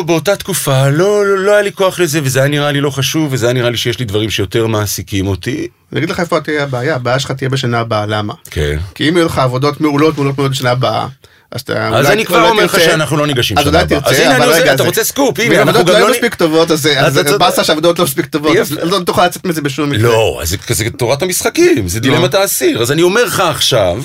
באותה 0.05 0.35
תקופה 0.35 0.89
לא, 0.89 1.25
לא, 1.25 1.37
לא 1.37 1.51
היה 1.51 1.61
לי 1.61 1.71
כוח 1.71 1.99
לזה, 1.99 2.19
וזה 2.23 2.39
היה 2.39 2.47
נראה 2.49 2.71
לי 2.71 2.81
לא 2.81 2.89
חשוב, 2.89 3.27
וזה 3.33 3.45
היה 3.45 3.53
נראה 3.53 3.69
לי 3.69 3.77
שיש 3.77 3.99
לי 3.99 4.05
דברים 4.05 4.29
שיותר 4.29 4.67
מעסיקים 4.67 5.27
אותי. 5.27 5.67
אני 5.91 5.99
אגיד 5.99 6.09
לך 6.09 6.19
איפה 6.19 6.39
תהיה 6.39 6.63
הבעיה, 6.63 6.95
הבעיה 6.95 7.19
שלך 7.19 7.31
תהיה 7.31 7.49
בשנה 7.49 7.79
הבאה, 7.79 8.05
למה? 8.05 8.33
כן. 8.51 8.77
כי 8.95 9.09
אם 9.09 9.17
יהיו 9.17 9.25
לך 9.25 9.37
עבודות 9.37 9.81
מעולות 9.81 10.15
מעולות 10.17 10.37
מעולות 10.37 10.51
בשנה 10.51 10.71
הבאה, 10.71 11.07
אז 11.51 11.61
אתה 11.61 11.87
אז 11.87 12.05
אולי- 12.05 12.13
אני 12.13 12.25
כבר 12.25 12.37
אולי 12.37 12.49
אומר 12.49 12.65
לך 12.65 12.71
תרצה- 12.75 12.85
שאנחנו 12.85 13.17
לא 13.17 13.27
ניגשים 13.27 13.57
אז 13.57 13.63
שנה 13.63 13.71
אולי 13.73 13.83
הבאה. 13.83 13.99
תרצה, 13.99 14.11
אז 14.15 14.19
הנה, 14.19 14.35
אני 14.35 14.45
אבל 14.45 14.53
רגע, 14.53 14.73
אתה 14.73 14.77
זה- 14.77 14.83
רוצה 14.89 15.03
סקופ, 15.03 15.39
הנה, 15.39 15.55
ואם 15.59 15.67
אנחנו 15.67 15.85
גם 15.85 15.93
לא 15.93 15.99
לא 15.99 16.11
מספיק 16.11 16.35
טובות, 16.35 16.71
אז 16.71 16.89
צודק. 17.13 17.31
באסה 17.39 17.63
שהעבודות 17.63 17.99
לא 17.99 18.05
מספיק 18.05 18.25
טובות. 18.25 18.57
אז 18.57 18.71
לא 18.71 18.99
תוכל 19.05 19.25
לצאת 19.25 19.45
מזה 19.45 19.61
בשום 19.61 19.89
מקרה. 19.89 20.03
לא, 20.09 20.41
זה 20.45 20.57
תורת 20.97 21.21
המשחקים, 21.21 21.87
זה 21.87 21.99
דילמת 21.99 22.33
האסיר. 22.33 22.81
אז 22.81 22.91
אני 22.91 23.01
אומר 23.01 23.23
לך 23.25 23.39
עכשיו, 23.39 24.03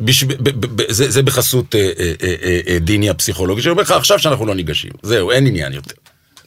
בש... 0.00 0.24
ב... 0.24 0.32
ב... 0.42 0.66
ב... 0.82 0.82
זה, 0.92 1.10
זה 1.10 1.22
בחסות 1.22 1.74
אה, 1.74 1.80
אה, 1.80 2.12
אה, 2.22 2.34
אה, 2.44 2.60
אה, 2.68 2.78
דיני 2.78 3.10
הפסיכולוגי, 3.10 3.62
שאני 3.62 3.70
אומר 3.70 3.82
לך 3.82 3.90
עכשיו 3.90 4.18
שאנחנו 4.18 4.46
לא 4.46 4.54
ניגשים. 4.54 4.90
זהו, 5.02 5.30
אין 5.30 5.46
עניין 5.46 5.72
יותר. 5.72 5.94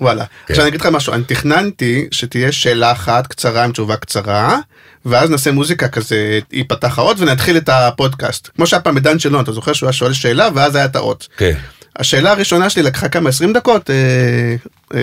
וואלה. 0.01 0.25
כן. 0.25 0.53
עכשיו 0.53 0.61
אני 0.63 0.69
אגיד 0.69 0.81
לך 0.81 0.87
משהו, 0.87 1.13
אני 1.13 1.23
תכננתי 1.23 2.07
שתהיה 2.11 2.51
שאלה 2.51 2.91
אחת 2.91 3.27
קצרה 3.27 3.63
עם 3.63 3.71
תשובה 3.71 3.95
קצרה, 3.95 4.57
ואז 5.05 5.29
נעשה 5.29 5.51
מוזיקה 5.51 5.87
כזה, 5.87 6.39
ייפתח 6.51 6.99
האות 6.99 7.19
ונתחיל 7.19 7.57
את 7.57 7.69
הפודקאסט. 7.69 8.49
כמו 8.55 8.67
שהיה 8.67 8.79
פעם 8.81 8.95
בדן 8.95 9.19
שלון, 9.19 9.43
אתה 9.43 9.51
זוכר 9.51 9.73
שהוא 9.73 9.87
היה 9.87 9.93
שואל 9.93 10.13
שאלה 10.13 10.49
ואז 10.55 10.75
היה 10.75 10.85
את 10.85 10.95
האות. 10.95 11.27
כן. 11.37 11.53
השאלה 11.99 12.31
הראשונה 12.31 12.69
שלי 12.69 12.83
לקחה 12.83 13.09
כמה 13.09 13.29
20 13.29 13.53
דקות 13.53 13.89
אה, 13.89 13.95
אה, 14.95 14.99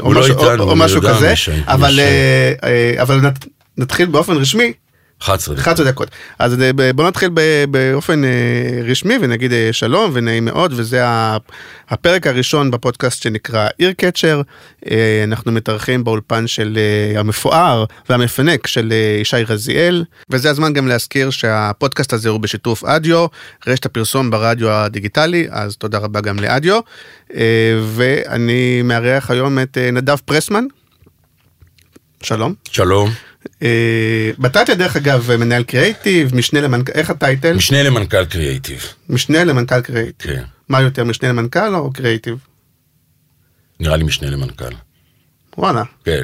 או 0.00 0.12
לא 0.12 0.20
משהו- 0.20 0.34
או- 0.38 0.50
איתנו, 0.50 0.62
או 0.64 0.68
הוא 0.68 0.78
משהו 0.78 1.00
כזה, 1.02 1.36
שם, 1.36 1.52
אבל 1.66 2.00
אה, 2.00 2.52
אה, 2.64 3.02
אבל 3.02 3.16
נת- 3.20 3.46
נתחיל 3.78 4.06
באופן 4.06 4.32
רשמי 4.32 4.72
11 5.24 5.54
דקות. 5.54 5.66
11 5.66 5.86
דקות. 5.86 6.08
אז 6.38 6.62
אה, 6.62 6.92
בוא 6.92 7.08
נתחיל 7.08 7.30
באופן 7.70 8.24
אה, 8.24 8.30
רשמי 8.84 9.14
ונגיד 9.20 9.52
אה, 9.52 9.68
שלום 9.72 10.10
ונעים 10.14 10.44
מאוד 10.44 10.72
וזה 10.76 11.02
הפרק 11.88 12.26
הראשון 12.26 12.70
בפודקאסט 12.70 13.22
שנקרא 13.22 13.68
איר 13.80 13.92
קצ'ר. 13.92 14.42
אנחנו 15.24 15.52
מתארחים 15.52 16.04
באולפן 16.04 16.46
של 16.46 16.78
אה, 16.78 17.20
המפואר 17.20 17.84
והמפנק 18.08 18.66
של 18.66 18.92
אה, 18.92 19.20
ישי 19.20 19.36
רזיאל 19.48 20.04
וזה 20.30 20.50
הזמן 20.50 20.72
גם 20.72 20.88
להזכיר 20.88 21.30
שהפודקאסט 21.30 22.12
הזה 22.12 22.28
הוא 22.28 22.40
בשיתוף 22.40 22.84
אדיו, 22.84 23.26
רשת 23.66 23.86
הפרסום 23.86 24.30
ברדיו 24.30 24.70
הדיגיטלי 24.70 25.46
אז 25.50 25.76
תודה 25.76 25.98
רבה 25.98 26.20
גם 26.20 26.38
לאדיו. 26.38 26.80
אה, 27.34 27.80
ואני 27.94 28.82
מארח 28.82 29.30
היום 29.30 29.58
את 29.58 29.78
אה, 29.78 29.90
נדב 29.90 30.16
פרסמן. 30.24 30.64
שלום. 32.22 32.54
שלום. 32.70 33.10
אה, 33.62 34.30
בתת 34.38 34.70
דרך 34.70 34.96
אגב 34.96 35.36
מנהל 35.36 35.62
קריאיטיב, 35.62 36.34
משנה 36.34 36.60
למנכ"ל, 36.60 36.92
איך 36.92 37.10
הטייטל? 37.10 37.56
משנה 37.56 37.82
למנכ"ל 37.82 38.24
קריאייטיב. 38.24 38.82
משנה 39.08 39.44
למנכ"ל 39.44 39.80
קריאיטיב. 39.80 40.32
כן. 40.32 40.42
מה 40.68 40.80
יותר, 40.80 41.04
משנה 41.04 41.28
למנכ"ל 41.28 41.74
או 41.74 41.92
קריאיטיב? 41.92 42.36
נראה 43.80 43.96
לי 43.96 44.04
משנה 44.04 44.30
למנכ"ל. 44.30 44.74
וואלה. 45.58 45.82
כן. 46.04 46.22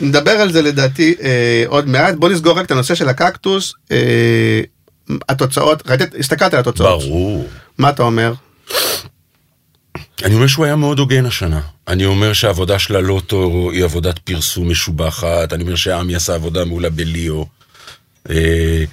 נדבר 0.00 0.30
על 0.30 0.52
זה 0.52 0.62
לדעתי 0.62 1.14
אה, 1.22 1.64
עוד 1.66 1.88
מעט. 1.88 2.14
בוא 2.14 2.28
נסגור 2.28 2.58
רק 2.58 2.66
את 2.66 2.70
הנושא 2.70 2.94
של 2.94 3.08
הקקטוס. 3.08 3.74
אה, 3.90 4.60
התוצאות, 5.28 5.82
ראית, 5.86 6.14
הסתכלת 6.18 6.54
על 6.54 6.60
התוצאות. 6.60 7.02
ברור. 7.02 7.48
מה 7.78 7.90
אתה 7.90 8.02
אומר? 8.02 8.32
אני 10.22 10.34
אומר 10.34 10.46
שהוא 10.46 10.64
היה 10.64 10.76
מאוד 10.76 10.98
הוגן 10.98 11.26
השנה. 11.26 11.60
אני 11.88 12.04
אומר 12.04 12.32
שהעבודה 12.32 12.78
של 12.78 12.96
הלוטו 12.96 13.70
היא 13.72 13.84
עבודת 13.84 14.18
פרסום 14.18 14.70
משובחת, 14.70 15.52
אני 15.52 15.62
אומר 15.62 15.74
שעמי 15.74 16.14
עשה 16.14 16.34
עבודה 16.34 16.64
מעולה 16.64 16.90
בליאו. 16.90 17.46
אה, 18.30 18.84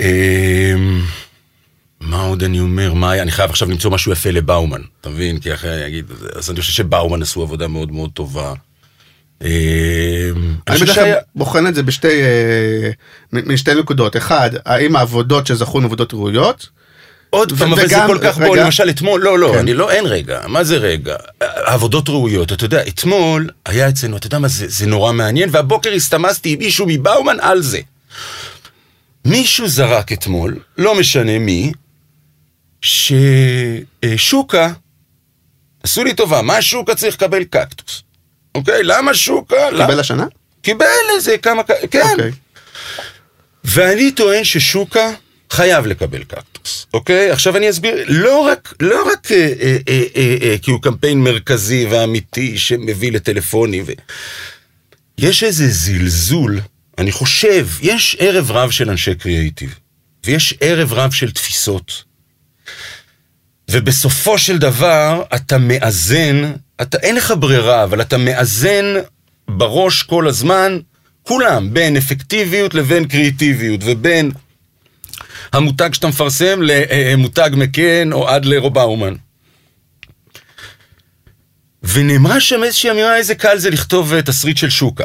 אה, 0.00 0.74
מה 2.00 2.22
עוד 2.22 2.42
אני 2.42 2.60
אומר? 2.60 2.94
מה 2.94 3.10
היה? 3.10 3.22
אני 3.22 3.30
חייב 3.30 3.50
עכשיו 3.50 3.70
למצוא 3.70 3.90
משהו 3.90 4.12
יפה 4.12 4.30
לבאומן, 4.30 4.80
אתה 5.00 5.08
מבין? 5.08 5.38
כי 5.38 5.54
אחרי 5.54 5.74
אני 5.74 5.86
אגיד, 5.86 6.10
אז 6.36 6.50
אני 6.50 6.60
חושב 6.60 6.72
שבאומן 6.72 7.22
עשו 7.22 7.42
עבודה 7.42 7.68
מאוד 7.68 7.92
מאוד 7.92 8.10
טובה. 8.14 8.54
אה, 9.44 10.30
אני 10.68 10.78
בדרך 10.80 10.94
כלל. 10.94 11.14
בוחן 11.34 11.66
את 11.66 11.74
זה 11.74 11.82
בשתי, 11.82 12.22
אה, 13.72 13.74
נקודות. 13.74 14.16
אחד, 14.16 14.50
האם 14.64 14.96
העבודות 14.96 15.46
שזכו 15.46 15.78
הן 15.78 15.84
עבודות 15.84 16.14
ראויות? 16.14 16.68
עוד 17.34 17.52
פעם, 17.58 17.72
אבל 17.72 17.86
זה 17.88 17.96
כל 18.06 18.18
כך 18.22 18.38
בוא. 18.38 18.56
למשל 18.56 18.90
אתמול, 18.90 19.20
לא, 19.22 19.38
לא, 19.38 19.50
כן. 19.52 19.58
אני 19.58 19.74
לא, 19.74 19.90
אין 19.90 20.06
רגע, 20.06 20.40
מה 20.46 20.64
זה 20.64 20.76
רגע? 20.76 21.16
עבודות 21.40 22.08
ראויות, 22.08 22.52
אתה 22.52 22.64
יודע, 22.64 22.82
אתמול 22.88 23.48
היה 23.66 23.88
אצלנו, 23.88 24.16
אתה 24.16 24.26
יודע 24.26 24.38
מה, 24.38 24.48
זה, 24.48 24.86
נורא 24.86 25.12
מעניין, 25.12 25.48
והבוקר 25.52 25.92
הסתמסתי 25.92 26.52
עם 26.52 26.58
מישהו 26.58 26.86
מבאומן 26.88 27.36
על 27.40 27.62
זה. 27.62 27.80
מישהו 29.24 29.68
זרק 29.68 30.12
אתמול, 30.12 30.56
לא 30.78 30.94
משנה 30.94 31.38
מי, 31.38 31.72
ששוקה, 32.82 34.72
עשו 35.82 36.04
לי 36.04 36.14
טובה, 36.14 36.42
מה 36.42 36.62
שוקה 36.62 36.94
צריך 36.94 37.14
לקבל 37.14 37.44
קקטוס? 37.44 38.02
אוקיי, 38.54 38.82
למה 38.84 39.14
שוקה? 39.14 39.56
קיבל 39.70 39.82
למה- 39.92 40.00
השנה? 40.00 40.26
קיבל 40.62 40.86
איזה 41.16 41.38
כמה, 41.38 41.62
כן. 41.90 42.02
אוקיי. 42.12 42.30
ואני 43.64 44.12
טוען 44.12 44.44
ששוקה 44.44 45.10
חייב 45.52 45.86
לקבל 45.86 46.24
קקטוס, 46.24 46.86
אוקיי? 46.94 47.30
עכשיו 47.30 47.56
אני 47.56 47.70
אסביר, 47.70 48.04
לא 48.08 48.40
רק, 48.40 48.74
לא 48.80 49.08
רק 49.12 49.32
אה, 49.32 49.52
אה, 49.60 49.76
אה, 49.88 50.02
אה, 50.16 50.36
אה, 50.42 50.56
כי 50.62 50.70
הוא 50.70 50.82
קמפיין 50.82 51.20
מרכזי 51.20 51.86
ואמיתי 51.90 52.58
שמביא 52.58 53.12
לטלפונים, 53.12 53.84
ו... 53.86 53.92
יש 55.18 55.42
איזה 55.42 55.68
זלזול, 55.68 56.60
אני 56.98 57.12
חושב, 57.12 57.68
יש 57.82 58.16
ערב 58.18 58.50
רב 58.50 58.70
של 58.70 58.90
אנשי 58.90 59.14
קריאיטיב, 59.14 59.74
ויש 60.26 60.54
ערב 60.60 60.92
רב 60.92 61.12
של 61.12 61.30
תפיסות, 61.30 62.04
ובסופו 63.70 64.38
של 64.38 64.58
דבר 64.58 65.22
אתה 65.34 65.58
מאזן, 65.58 66.52
אתה, 66.82 66.98
אין 66.98 67.16
לך 67.16 67.34
ברירה, 67.38 67.84
אבל 67.84 68.00
אתה 68.00 68.18
מאזן 68.18 68.84
בראש 69.48 70.02
כל 70.02 70.28
הזמן, 70.28 70.78
כולם, 71.22 71.74
בין 71.74 71.96
אפקטיביות 71.96 72.74
לבין 72.74 73.04
קריאיטיביות, 73.04 73.80
ובין 73.84 74.30
המותג 75.52 75.90
שאתה 75.92 76.08
מפרסם 76.08 76.60
למותג 76.62 77.50
מקן 77.52 78.12
או 78.12 78.28
עד 78.28 78.44
לרובאומן. 78.44 79.14
ונאמרה 81.82 82.40
שם 82.40 82.64
איזושהי 82.64 82.90
אמירה, 82.90 83.16
איזה 83.16 83.34
קל 83.34 83.58
זה 83.58 83.70
לכתוב 83.70 84.14
אה, 84.14 84.22
תסריט 84.22 84.56
של 84.56 84.70
שוקה. 84.70 85.04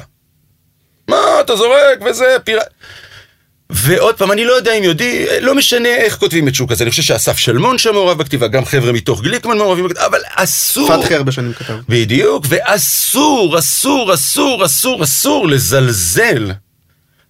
מה, 1.10 1.18
אתה 1.42 1.56
זורק 1.56 2.02
וזה, 2.10 2.38
פירה... 2.44 2.62
ועוד 3.70 4.18
פעם, 4.18 4.32
אני 4.32 4.46
לא 4.46 4.54
יודע 4.54 4.74
אם 4.74 4.84
יודעים, 4.84 5.28
לא 5.42 5.56
משנה 5.56 5.90
איך 5.90 6.18
כותבים 6.18 6.48
את 6.48 6.56
שוק 6.56 6.72
הזה, 6.72 6.84
אני 6.84 6.92
חושב 6.92 7.04
שאסף 7.04 7.38
שלמון 7.38 7.78
שם 7.78 7.94
מעורב 7.94 8.18
בכתיבה, 8.18 8.48
גם 8.48 8.66
חבר'ה 8.66 8.92
מתוך 8.92 9.22
גליקמן 9.22 9.58
מעורבים 9.58 9.86
בכתיבה, 9.86 10.06
אבל 10.06 10.20
אסור... 10.36 11.02
פתחי 11.02 11.16
הרבה 11.16 11.32
שנים 11.32 11.54
כתב. 11.54 11.78
בדיוק, 11.90 12.46
ואסור, 12.50 13.60
אסור, 13.60 14.14
אסור, 14.14 14.66
אסור, 14.66 15.04
אסור 15.04 15.48
לזלזל 15.48 16.52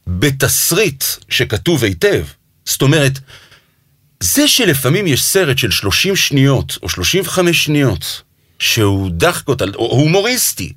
בתסריט 0.08 1.04
שכתוב 1.30 1.84
היטב. 1.84 2.24
זאת 2.68 2.82
אומרת, 2.82 3.20
זה 4.20 4.48
שלפעמים 4.48 5.08
יש 5.08 5.24
סרט 5.24 5.58
של 5.58 5.72
30 5.72 6.16
שניות 6.16 6.78
או 6.84 6.90
35 6.90 7.64
שניות 7.64 8.22
שהוא 8.60 9.10
דחקות, 9.12 9.62
או 9.62 9.92
הומוריסטי, 9.92 10.74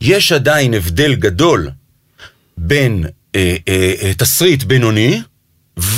יש 0.00 0.32
עדיין 0.32 0.74
הבדל 0.74 1.14
גדול 1.14 1.70
בין 2.56 3.04
אה, 3.34 3.56
אה, 3.68 4.14
תסריט 4.18 4.62
בינוני 4.62 5.22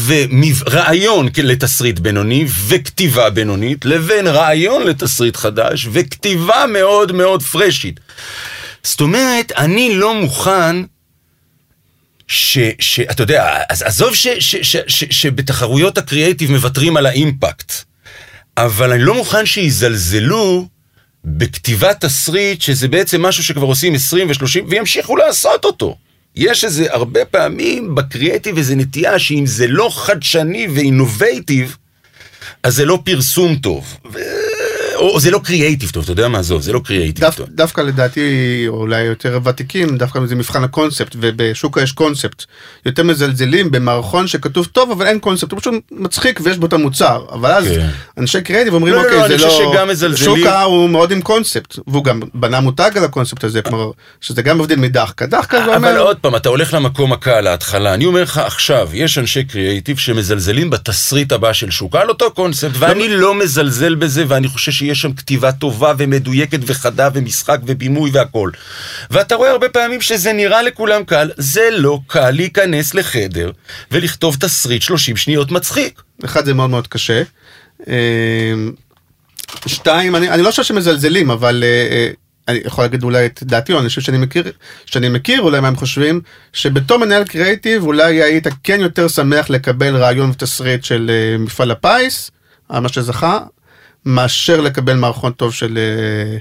ורעיון 0.07 1.29
לתסריט 1.43 1.99
בינוני 1.99 2.47
וכתיבה 2.69 3.31
בינונית 3.31 3.85
לבין 3.85 4.26
רעיון 4.26 4.83
לתסריט 4.83 5.37
חדש 5.37 5.88
וכתיבה 5.93 6.64
מאוד 6.73 7.12
מאוד 7.12 7.43
פרשית. 7.43 8.00
זאת 8.83 9.00
אומרת, 9.00 9.52
אני 9.52 9.95
לא 9.95 10.14
מוכן 10.14 10.76
ש... 12.31 12.59
ש 12.81 13.01
אתה 13.01 13.23
יודע, 13.23 13.59
אז 13.69 13.83
עזוב 13.83 14.15
ש, 14.15 14.29
ש, 14.29 14.57
ש, 14.57 14.77
ש, 14.87 15.05
שבתחרויות 15.11 15.99
הקריאייטיב 15.99 16.51
מוותרים 16.51 16.97
על 16.97 17.07
האימפקט, 17.07 17.73
אבל 18.57 18.93
אני 18.93 19.03
לא 19.03 19.15
מוכן 19.15 19.47
שיזלזלו 19.47 20.69
בכתיבת 21.25 22.05
תסריט, 22.05 22.63
שזה 22.63 22.89
בעצם 22.89 23.23
משהו 23.23 23.45
שכבר 23.45 23.67
עושים 23.67 23.95
20 23.95 24.29
ו-30, 24.29 24.65
וימשיכו 24.69 25.17
לעשות 25.17 25.65
אותו. 25.65 25.97
יש 26.37 26.65
איזה, 26.65 26.87
הרבה 26.93 27.25
פעמים 27.25 27.95
בקריאייטיב 27.95 28.57
איזה 28.57 28.77
נטייה 28.77 29.19
שאם 29.19 29.47
זה 29.47 29.67
לא 29.67 29.91
חדשני 29.93 30.67
ואינובייטיב, 30.75 31.77
אז 32.63 32.77
זה 32.77 32.85
לא 32.85 32.99
פרסום 33.05 33.57
טוב. 33.57 33.97
או 35.00 35.21
זה 35.21 35.30
לא 35.30 35.40
קריאייטיב 35.45 35.90
טוב, 35.90 36.02
אתה 36.02 36.12
יודע 36.12 36.28
מה, 36.28 36.38
עזוב, 36.38 36.62
זה 36.62 36.73
לא 36.73 36.80
קריאייטיב 36.85 37.25
דו, 37.25 37.30
טוב. 37.37 37.47
דווקא 37.50 37.80
לדעתי, 37.80 38.64
או 38.69 38.75
אולי 38.75 39.02
יותר 39.02 39.38
ותיקים, 39.45 39.97
דווקא 39.97 40.21
זה 40.26 40.35
מבחן 40.35 40.64
הקונספט, 40.64 41.16
ובשוקה 41.21 41.83
יש 41.83 41.92
קונספט. 41.92 42.45
יותר 42.87 43.02
מזלזלים 43.02 43.71
במערכון 43.71 44.26
שכתוב 44.26 44.66
טוב, 44.73 44.90
אבל 44.90 45.07
אין 45.07 45.19
קונספט, 45.19 45.52
הוא 45.52 45.61
פשוט 45.61 45.75
מצחיק 45.90 46.40
ויש 46.45 46.59
בו 46.59 46.66
את 46.66 46.73
המוצר. 46.73 47.25
אבל 47.33 47.50
אז 47.50 47.64
כן. 47.64 47.88
אנשי 48.19 48.40
קריאיטיב 48.40 48.75
אומרים, 48.75 48.95
לא, 48.95 49.00
לא, 49.02 49.07
אוקיי, 49.07 49.21
לא, 49.21 49.95
זה 49.95 50.09
לא... 50.09 50.16
שוקה 50.16 50.62
הוא 50.62 50.90
מאוד 50.90 51.11
עם 51.11 51.21
קונספט, 51.21 51.78
והוא 51.87 52.04
גם 52.04 52.21
בנה 52.35 52.61
מותג 52.61 52.90
על 52.97 53.04
הקונספט 53.04 53.45
הזה, 53.45 53.62
כלומר, 53.62 53.90
שזה 54.21 54.42
גם 54.42 54.59
מבדיל 54.59 54.78
מדחקה. 54.78 55.26
דחקה 55.26 55.59
זה 55.59 55.64
אומר... 55.64 55.76
אבל 55.76 55.97
עוד 55.97 56.16
פעם, 56.16 56.37
אתה 56.37 56.49
הולך 56.49 56.75
למקום 56.75 57.12
הקל, 57.12 57.40
להתחלה. 57.40 57.95
אני 57.95 58.04
אומר 58.04 58.23
לך 58.23 58.38
עכשיו, 58.38 58.88
יש 58.92 59.19
אנשי 59.19 59.45
קריאייטיב 59.45 59.99
שמזלזלים 59.99 60.71
בתסריט 60.71 61.33
הבא 61.33 61.52
של 61.52 61.71
שוקה 61.71 62.00
על 62.00 62.09
אותו 62.09 62.30
קונספט, 62.30 62.71
ואני 62.78 63.09
לא 63.09 63.35
מזלזל 63.35 63.95
בזה, 63.95 64.25
ואני 64.28 64.49
חושב 64.49 64.73
שיש 64.91 65.01
שם 65.01 65.13
כתיבה 65.13 65.53
טובה 65.53 65.93
ומדויקת 65.99 66.59
וחדה 66.67 67.09
ומשחק 67.15 67.59
ובימוי 67.67 68.11
והכל. 68.13 68.51
ואתה 69.11 69.35
רואה 69.35 69.51
הרבה 69.51 69.69
פעמים 69.69 70.01
שזה 70.01 70.33
נראה 70.33 70.63
לכולם 70.63 71.05
קל, 71.05 71.31
זה 71.37 71.69
לא 71.73 71.99
קל 72.07 72.31
להיכנס 72.31 72.95
לחדר 72.95 73.51
ולכתוב 73.91 74.37
תסריט 74.41 74.83
30 74.83 75.17
שניות 75.17 75.51
מצחיק. 75.51 76.03
אחד 76.25 76.45
זה 76.45 76.55
מאוד 76.55 76.71
מאוד 76.71 76.87
קשה. 76.87 77.23
אה, 77.89 77.95
שתיים, 79.67 80.17
אני, 80.17 80.31
אני 80.31 80.43
לא 80.43 80.51
חושב 80.51 80.63
שמזלזלים, 80.63 81.31
אבל 81.31 81.65
אה, 81.67 81.89
אה, 81.91 82.11
אני 82.49 82.61
יכול 82.65 82.85
להגיד 82.85 83.03
אולי 83.03 83.27
את 83.27 83.43
דעתי, 83.43 83.73
או 83.73 83.83
חושב 83.83 84.01
שאני 84.01 84.19
מכיר, 84.19 84.53
שאני 84.87 85.09
מכיר 85.09 85.41
אולי 85.43 85.61
מה 85.61 85.69
הם 85.69 85.77
חושבים, 85.77 86.21
שבתור 86.53 86.99
מנהל 86.99 87.25
קריאיטיב 87.25 87.83
אולי 87.83 88.23
היית 88.23 88.47
כן 88.63 88.81
יותר 88.81 89.09
שמח 89.09 89.51
לקבל 89.51 89.97
רעיון 89.97 90.31
ותסריט 90.31 90.85
של 90.85 91.11
אה, 91.11 91.39
מפעל 91.39 91.71
הפיס, 91.71 92.31
מה 92.71 92.89
שזכה, 92.89 93.39
מאשר 94.07 94.61
לקבל 94.61 94.95
מערכון 94.97 95.33
טוב 95.33 95.54
של... 95.54 95.78
אה, 95.78 96.38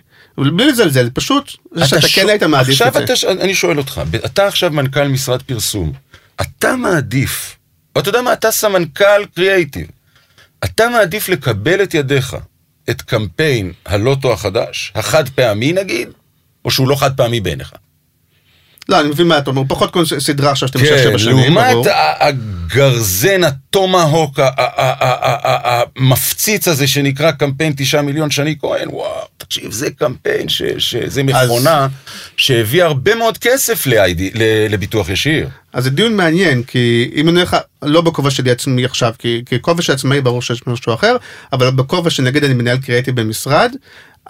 בלי 0.51 0.65
לזלזל, 0.71 1.09
פשוט 1.13 1.51
זה 1.71 1.87
שאתה 1.87 2.07
שו- 2.07 2.21
כן 2.21 2.29
היית 2.29 2.43
מעדיף 2.43 2.81
את 2.81 2.87
עכשיו 2.87 2.93
זה. 2.93 3.03
אתה, 3.03 3.15
ש- 3.15 3.23
אני 3.23 3.55
שואל 3.55 3.77
אותך, 3.77 4.01
אתה 4.25 4.47
עכשיו 4.47 4.71
מנכ"ל 4.71 5.07
משרד 5.07 5.41
פרסום, 5.41 5.93
אתה 6.41 6.75
מעדיף, 6.75 7.55
או 7.95 8.01
אתה 8.01 8.09
יודע 8.09 8.21
מה, 8.21 8.33
אתה 8.33 8.51
סמנכ"ל 8.51 9.25
קריאייטיב, 9.35 9.87
אתה 10.63 10.89
מעדיף 10.89 11.29
לקבל 11.29 11.83
את 11.83 11.93
ידיך 11.93 12.35
את 12.89 13.01
קמפיין 13.01 13.71
הלוטו 13.85 14.33
החדש, 14.33 14.91
החד 14.95 15.29
פעמי 15.29 15.73
נגיד, 15.73 16.09
או 16.65 16.71
שהוא 16.71 16.87
לא 16.87 16.95
חד 16.95 17.17
פעמי 17.17 17.39
בעיניך. 17.41 17.71
לא, 18.89 18.99
אני 18.99 19.09
מבין 19.09 19.27
מה 19.27 19.37
אתה 19.37 19.49
אומר, 19.49 19.61
פחות 19.67 19.91
כל 19.91 20.05
סדרה 20.05 20.51
עכשיו 20.51 20.67
שאתם 20.67 20.79
כן, 20.79 20.85
שבע 20.85 21.17
שנים, 21.17 21.35
לעומת 21.37 21.71
ברור. 21.73 21.89
ה- 21.89 22.27
הגרזן, 22.27 23.43
הטומהוק, 23.43 24.39
המפציץ 25.97 26.67
הזה 26.67 26.87
שנקרא 26.87 27.31
קמפיין 27.31 27.73
תשעה 27.77 28.01
מיליון 28.01 28.31
שני 28.31 28.55
כהן, 28.61 28.87
וואו, 28.89 29.11
תקשיב, 29.37 29.71
זה 29.71 29.91
קמפיין, 29.91 30.49
שזה 30.77 31.23
מכונה 31.23 31.87
שהביאה 32.37 32.85
הרבה 32.85 33.15
מאוד 33.15 33.37
כסף 33.37 33.83
לביטוח 34.69 35.09
ישיר. 35.09 35.47
אז 35.73 35.83
זה 35.83 35.89
דיון 35.89 36.15
מעניין, 36.15 36.63
כי 36.63 37.11
אם 37.15 37.21
אני 37.21 37.35
אומר 37.35 37.43
לך, 37.43 37.57
לא 37.81 38.01
בכובע 38.01 38.29
שלי 38.31 38.51
עצמי 38.51 38.85
עכשיו, 38.85 39.13
כי 39.19 39.41
כובע 39.61 39.81
של 39.81 39.93
עצמאי 39.93 40.21
ברור 40.21 40.41
שיש 40.41 40.67
משהו 40.67 40.93
אחר, 40.93 41.15
אבל 41.53 41.69
בכובע 41.71 42.09
שנגיד 42.09 42.43
אני 42.43 42.53
מנהל 42.53 42.77
קריאיטיב 42.77 43.21
במשרד, 43.21 43.71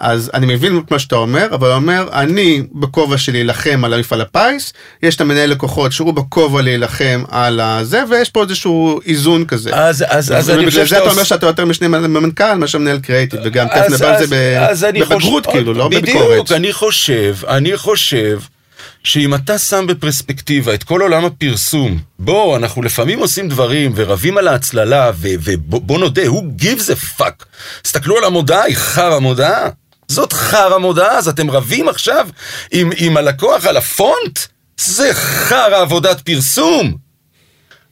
אז 0.00 0.30
אני 0.34 0.54
מבין 0.54 0.78
את 0.78 0.90
מה 0.90 0.98
שאתה 0.98 1.16
אומר, 1.16 1.48
אבל 1.54 1.72
אומר, 1.72 2.08
אני 2.12 2.62
בכובע 2.72 3.18
שלי 3.18 3.32
להילחם 3.32 3.84
על 3.84 3.94
המפעל 3.94 4.20
הפיס, 4.20 4.72
יש 5.02 5.16
את 5.16 5.20
המנהל 5.20 5.50
לקוחות 5.50 5.92
שהוא 5.92 6.14
בכובע 6.14 6.62
להילחם 6.62 7.24
על 7.30 7.60
הזה, 7.60 8.02
ויש 8.10 8.30
פה 8.30 8.42
איזשהו 8.42 9.00
איזון 9.06 9.44
כזה. 9.44 9.70
אז, 9.74 10.04
אז, 10.08 10.32
אז 10.32 10.50
אני 10.50 10.66
חושב 10.66 10.76
בגלל 10.76 10.88
זה 10.88 10.96
אתה 10.96 11.04
שאתה 11.04 11.10
אומר. 11.10 11.24
שאתה 11.24 11.46
יותר 11.46 11.64
משנה 11.64 11.88
מנכ"ל 11.88 12.54
מאשר 12.54 12.78
מנהל 12.78 12.98
קריאיטיב, 12.98 13.40
וגם 13.44 13.68
תכף 13.68 13.90
נדבר 13.90 14.08
על 14.08 14.74
זה 14.74 14.90
בבגרות 14.92 15.46
כאילו, 15.46 15.74
לא 15.74 15.88
בדיוק, 15.88 16.04
בביקורת. 16.04 16.52
אני 16.52 16.72
חושב, 16.72 17.36
אני 17.48 17.76
חושב 17.76 18.40
שאם 19.04 19.34
אתה 19.34 19.58
שם 19.58 19.86
בפרספקטיבה 19.86 20.74
את 20.74 20.82
כל 20.82 21.00
עולם 21.00 21.24
הפרסום, 21.24 21.98
בוא, 22.18 22.56
אנחנו 22.56 22.82
לפעמים 22.82 23.18
עושים 23.18 23.48
דברים 23.48 23.92
ורבים 23.94 24.38
על 24.38 24.48
ההצללה, 24.48 25.10
ובוא 25.20 25.98
נודה, 25.98 26.22
who 26.22 26.62
gives 26.62 26.90
a 26.90 27.20
fuck. 27.20 27.44
תסתכלו 27.82 28.18
על 28.18 28.24
המודעה, 28.24 28.62
היא 28.62 28.76
חרא 28.76 29.18
מודעה. 29.18 29.68
זאת 30.10 30.32
חרא 30.32 30.78
מודעה, 30.78 31.18
אז 31.18 31.28
אתם 31.28 31.50
רבים 31.50 31.88
עכשיו 31.88 32.28
עם, 32.70 32.90
עם 32.96 33.16
הלקוח 33.16 33.64
על 33.66 33.76
הפונט? 33.76 34.38
זה 34.76 35.10
חרא 35.14 35.80
עבודת 35.80 36.20
פרסום. 36.20 36.96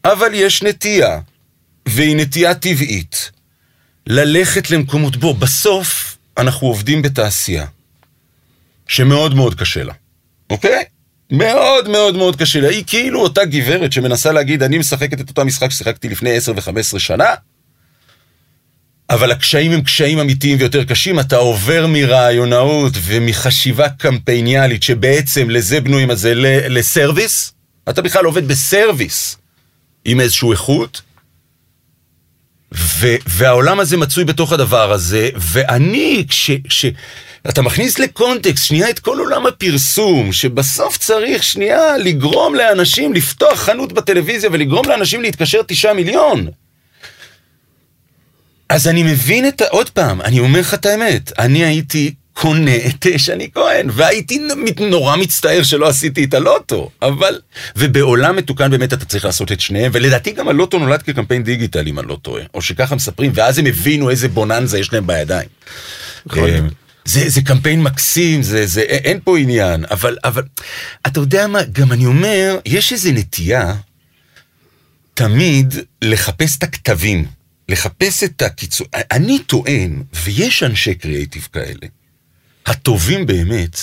אבל 0.05 0.31
יש 0.35 0.63
נטייה, 0.63 1.21
והיא 1.89 2.17
נטייה 2.17 2.55
טבעית, 2.55 3.31
ללכת 4.07 4.71
למקומות, 4.71 5.17
בוא, 5.17 5.35
בסוף 5.35 6.17
אנחנו 6.39 6.67
עובדים 6.67 7.03
בתעשייה 7.03 7.67
שמאוד 8.89 9.35
מאוד 9.35 9.55
קשה 9.55 9.83
לה, 9.83 9.93
אוקיי? 10.51 10.85
מאוד 11.33 11.89
מאוד 11.89 12.17
מאוד 12.17 12.37
קשה 12.37 12.61
לה. 12.61 12.69
היא 12.69 12.85
כאילו 12.87 13.21
אותה 13.21 13.45
גברת 13.45 13.93
שמנסה 13.93 14.33
להגיד, 14.33 14.63
אני 14.63 14.79
משחקת 14.79 15.21
את 15.21 15.29
אותו 15.29 15.45
משחק 15.45 15.71
ששיחקתי 15.71 16.09
לפני 16.09 16.37
10 16.37 16.53
ו-15 16.57 16.99
שנה, 16.99 17.35
אבל 19.11 19.31
הקשיים 19.31 19.73
הם 19.73 19.83
קשיים 19.83 20.19
אמיתיים 20.19 20.59
ויותר 20.61 20.85
קשים, 20.85 21.21
אתה 21.21 21.37
עובר 21.37 21.87
מרעיונאות 21.87 22.93
ומחשיבה 23.03 23.89
קמפייניאלית, 23.89 24.83
שבעצם 24.83 25.51
לזה 25.51 25.81
בנויים, 25.81 26.11
אז 26.11 26.21
זה 26.21 26.35
ל- 26.35 26.79
לסרוויס, 26.79 27.53
אתה 27.89 28.03
בכלל 28.03 28.25
עובד 28.25 28.49
בסרוויס 28.49 29.37
עם 30.05 30.21
איזושהי 30.21 30.51
איכות, 30.51 31.03
ו- 32.75 33.17
והעולם 33.27 33.81
הזה 33.81 33.97
מצוי 33.97 34.25
בתוך 34.25 34.53
הדבר 34.53 34.93
הזה, 34.93 35.29
ואני, 35.37 36.25
כש... 36.29 36.51
כש 36.69 36.87
מכניס 37.63 37.99
לקונטקסט 37.99 38.65
שנייה 38.65 38.91
את 38.91 38.99
כל 38.99 39.19
עולם 39.19 39.47
הפרסום, 39.47 40.33
שבסוף 40.33 40.99
צריך 40.99 41.43
שנייה 41.43 41.97
לגרום 41.97 42.55
לאנשים 42.55 43.13
לפתוח 43.13 43.59
חנות 43.59 43.93
בטלוויזיה 43.93 44.51
ולגרום 44.53 44.89
לאנשים 44.89 45.23
להתקשר 45.23 45.63
תשעה 45.67 45.95
מיליון. 45.95 46.47
אז 48.69 48.89
אני 48.89 49.03
מבין 49.03 49.49
את 49.49 49.61
ה... 49.61 49.65
עוד 49.69 49.91
פעם, 49.91 50.21
אני 50.21 50.39
אומר 50.39 50.61
לך 50.61 50.75
את 50.75 50.87
האמת, 50.87 51.33
אני 51.39 51.65
הייתי 51.65 52.15
קונה 52.33 52.77
את 52.87 53.07
שני 53.17 53.49
כהן, 53.55 53.89
והייתי 53.93 54.49
נורא 54.81 55.17
מצטער 55.17 55.63
שלא 55.63 55.89
עשיתי 55.89 56.25
את 56.25 56.35
הלוטו, 56.35 56.91
אבל... 57.03 57.41
ובעולם 57.77 58.37
מתוקן 58.37 58.71
באמת 58.71 58.93
אתה 58.93 59.05
צריך 59.05 59.25
לעשות 59.25 59.53
את 59.53 59.61
שניהם, 59.61 59.91
ולדעתי 59.95 60.33
גם 60.33 60.49
הלוטו 60.49 60.79
נולד 60.79 61.03
כקמפיין 61.03 61.43
דיגיטל, 61.43 61.89
אם 61.89 61.99
אני 61.99 62.09
לא 62.09 62.19
טועה, 62.23 62.43
או 62.55 62.63
שככה 62.63 62.95
מספרים, 62.95 63.33
ואז 63.35 63.59
הם 63.59 63.67
הבינו 63.67 64.11
איזה 64.11 64.29
בוננזה 64.29 64.79
יש 64.79 64.93
להם 64.93 65.07
בידיים. 65.07 65.49
יכול 66.27 66.51
אה. 66.51 66.61
זה, 67.05 67.29
זה 67.29 67.43
קמפיין 67.43 67.83
מקסים, 67.83 68.43
זה, 68.43 68.67
זה, 68.67 68.81
אין 68.81 69.19
פה 69.25 69.39
עניין, 69.39 69.85
אבל, 69.91 70.17
אבל, 70.25 70.43
אתה 71.07 71.21
יודע 71.21 71.47
מה, 71.47 71.59
גם 71.73 71.93
אני 71.93 72.07
אומר, 72.07 72.59
יש 72.67 72.93
איזו 72.93 73.11
נטייה 73.13 73.75
תמיד 75.15 75.75
לחפש 76.03 76.59
את 76.59 76.63
הכתבים, 76.63 77.25
לחפש 77.69 78.25
את 78.25 78.43
הקיצור. 78.43 78.87
אני 78.95 79.39
טוען, 79.39 80.03
ויש 80.25 80.63
אנשי 80.63 80.95
קריאיטיב 80.95 81.49
כאלה, 81.53 81.87
הטובים 82.67 83.27
באמת, 83.27 83.79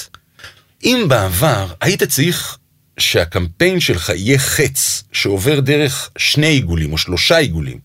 אם 0.83 1.05
בעבר 1.07 1.73
היית 1.81 2.03
צריך 2.03 2.57
שהקמפיין 2.97 3.79
שלך 3.79 4.09
יהיה 4.09 4.39
חץ 4.39 5.03
שעובר 5.11 5.59
דרך 5.59 6.09
שני 6.17 6.47
עיגולים 6.47 6.93
או 6.93 6.97
שלושה 6.97 7.37
עיגולים, 7.37 7.79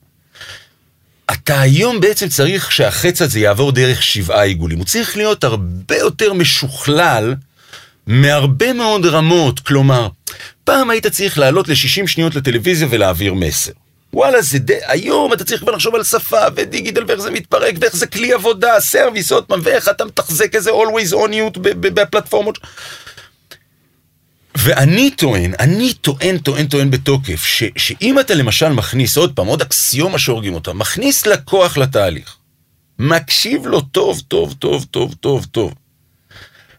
אתה 1.33 1.61
היום 1.61 2.01
בעצם 2.01 2.29
צריך 2.29 2.73
שהחץ 2.73 3.23
הזה 3.23 3.41
יעבור 3.41 3.73
דרך 3.73 4.03
שבעה 4.03 4.43
עיגולים. 4.43 4.79
הוא 4.79 4.87
צריך 4.87 5.17
להיות 5.17 5.45
הרבה 5.45 5.97
יותר 5.97 6.33
משוכלל 6.33 7.35
מהרבה 8.07 8.73
מאוד 8.73 9.07
רמות. 9.07 9.61
כלומר, 9.61 10.09
פעם 10.65 10.91
היית 10.91 11.07
צריך 11.07 11.39
לעלות 11.39 11.69
ל-60 11.69 12.07
שניות 12.07 12.35
לטלוויזיה 12.35 12.89
ולהעביר 12.91 13.35
מסר. 13.35 13.73
וואלה, 14.13 14.43
זה 14.43 14.59
די... 14.59 14.79
היום 14.87 15.33
אתה 15.33 15.45
צריך 15.45 15.61
כבר 15.61 15.73
לחשוב 15.73 15.95
על 15.95 16.05
שפה 16.05 16.41
ודיגיטל 16.55 17.05
ואיך 17.09 17.21
זה 17.21 17.31
מתפרק 17.31 17.75
ואיך 17.81 17.97
זה 17.97 18.07
כלי 18.07 18.33
עבודה, 18.33 18.81
סרוויס, 18.81 19.33
עוד 19.33 19.45
פעם, 19.45 19.61
ואיך 19.63 19.89
אתה 19.89 20.05
מתחזק 20.05 20.55
איזה 20.55 20.71
always 20.71 21.13
on 21.13 21.33
you 21.33 21.59
בפלטפורמות. 21.61 22.59
ואני 24.59 25.11
טוען, 25.11 25.55
אני 25.61 25.95
טוען, 25.95 26.39
טוען, 26.39 26.67
טוען 26.67 26.91
בתוקף, 26.91 27.45
ש, 27.45 27.63
שאם 27.77 28.21
אתה 28.21 28.35
למשל 28.35 28.69
מכניס, 28.69 29.17
עוד 29.17 29.33
פעם, 29.35 29.47
עוד 29.47 29.63
אקסיומה 29.63 30.19
שהורגים 30.19 30.55
אותה, 30.55 30.73
מכניס 30.73 31.27
לקוח 31.27 31.77
לתהליך, 31.77 32.37
מקשיב 32.99 33.67
לו 33.67 33.81
טוב, 33.81 34.21
טוב, 34.29 34.55
טוב, 34.59 34.87
טוב, 34.91 35.15
טוב, 35.21 35.47
טוב, 35.51 35.75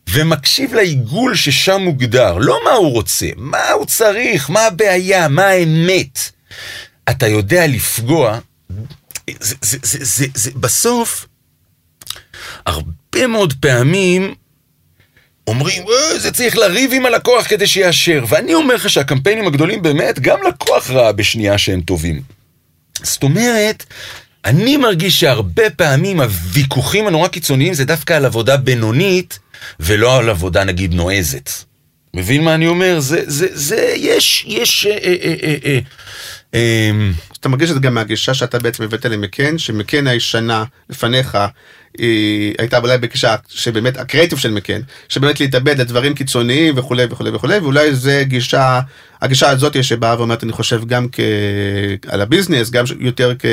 ומקשיב 0.10 0.74
לעיגול 0.74 1.36
ששם 1.36 1.82
מוגדר, 1.82 2.38
לא 2.38 2.60
מה 2.66 2.72
הוא 2.72 2.92
רוצה, 2.92 3.28
מה 3.38 3.70
הוא 3.70 3.86
צריך, 3.86 4.50
מה 4.50 4.66
הבעיה, 4.66 5.28
מה 5.28 5.48
האמת. 5.48 6.20
אתה 7.10 7.28
יודע 7.28 7.68
לפגוע, 7.68 8.40
זה, 9.40 9.56
זה, 9.62 9.78
זה, 9.84 9.98
זה, 10.02 10.26
זה, 10.34 10.52
בסוף, 10.56 11.28
הרבה 12.66 13.28
מאוד 13.28 13.54
פעמים 13.60 14.34
אומרים, 15.48 15.84
"אה, 15.88 16.20
זה 16.20 16.32
צריך 16.32 16.58
לריב 16.58 16.92
עם 16.94 17.06
הלקוח 17.06 17.48
כדי 17.48 17.68
שיאשר. 17.68 18.26
ואני 18.28 18.54
אומר 18.54 18.76
לך 18.76 18.90
שהקמפיינים 18.90 19.48
הגדולים 19.48 19.82
באמת, 19.82 20.20
גם 20.20 20.40
לקוח 20.48 20.90
ראה 20.90 21.12
בשנייה 21.12 21.58
שהם 21.58 21.82
טובים. 21.82 22.22
זאת 23.04 23.24
אומרת, 23.24 23.86
אני 24.46 24.78
מרגיש 24.78 25.20
שהרבה 25.20 25.70
פעמים 25.70 26.22
הוויכוחים 26.22 27.08
הנורא 27.08 27.28
קיצוניים 27.28 27.74
זה 27.74 27.86
דווקא 27.86 28.14
על 28.14 28.26
עבודה 28.26 28.58
בינונית, 28.58 29.40
ולא 29.80 30.18
על 30.18 30.30
עבודה 30.30 30.64
נגיד 30.64 30.94
נועזת. 30.94 31.50
מבין 32.14 32.44
מה 32.44 32.56
אני 32.56 32.68
אומר? 32.68 33.00
זה, 33.00 33.22
זה, 33.26 33.48
זה, 33.52 33.94
יש, 33.98 34.46
יש, 34.48 34.86
אה, 34.86 34.98
אה, 35.04 35.36
אה, 35.44 35.56
אה, 35.66 35.80
אתה 37.40 37.50
מרגיש 37.50 37.70
את 37.70 37.76
זה 37.76 37.82
גם 37.82 37.94
מהגישה 37.94 38.34
שאתה 38.34 38.60
בעצם 38.60 38.84
הבאת 38.84 39.06
למקן, 39.06 39.58
שמקן 39.58 40.08
הישנה 40.08 40.64
לפניך, 40.90 41.38
היא 41.98 42.54
הייתה 42.60 42.78
אולי 42.78 42.98
בגישה 42.98 43.36
שבאמת 43.48 43.98
הקריאיטיב 43.98 44.38
של 44.38 44.52
מקן, 44.52 44.82
שבאמת 45.10 45.40
להתאבד 45.40 45.82
לדברים 45.82 46.14
קיצוניים 46.14 46.78
וכולי 46.78 47.06
וכולי 47.10 47.30
וכולי, 47.30 47.58
ואולי 47.58 47.96
זה 47.96 48.24
גישה, 48.28 48.80
הגישה 49.22 49.50
הזאת 49.50 49.84
שבאה 49.84 50.18
ואומרת 50.18 50.44
אני 50.44 50.52
חושב 50.52 50.86
גם 50.86 51.08
כ... 51.12 51.20
על 52.08 52.22
הביזנס, 52.22 52.70
גם 52.70 52.86
יותר 53.00 53.34
כ... 53.40 53.46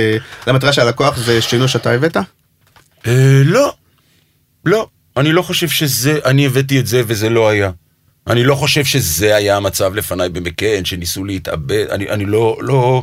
למטרה 0.46 0.72
של 0.72 0.80
הלקוח 0.80 1.16
זה 1.16 1.42
שינוי 1.42 1.68
שאתה 1.68 1.90
הבאת? 1.90 2.16
אה, 3.06 3.42
לא, 3.44 3.74
לא, 4.64 4.88
אני 5.16 5.32
לא 5.32 5.42
חושב 5.42 5.68
שזה, 5.68 6.18
אני 6.24 6.46
הבאתי 6.46 6.80
את 6.80 6.86
זה 6.86 7.02
וזה 7.06 7.30
לא 7.30 7.48
היה. 7.48 7.70
אני 8.28 8.44
לא 8.44 8.54
חושב 8.54 8.84
שזה 8.84 9.36
היה 9.36 9.56
המצב 9.56 9.94
לפניי 9.94 10.28
במקן, 10.28 10.84
שניסו 10.84 11.24
להתאבד, 11.24 11.86
אני, 11.90 12.10
אני 12.10 12.24
לא, 12.24 12.56
לא... 12.60 13.02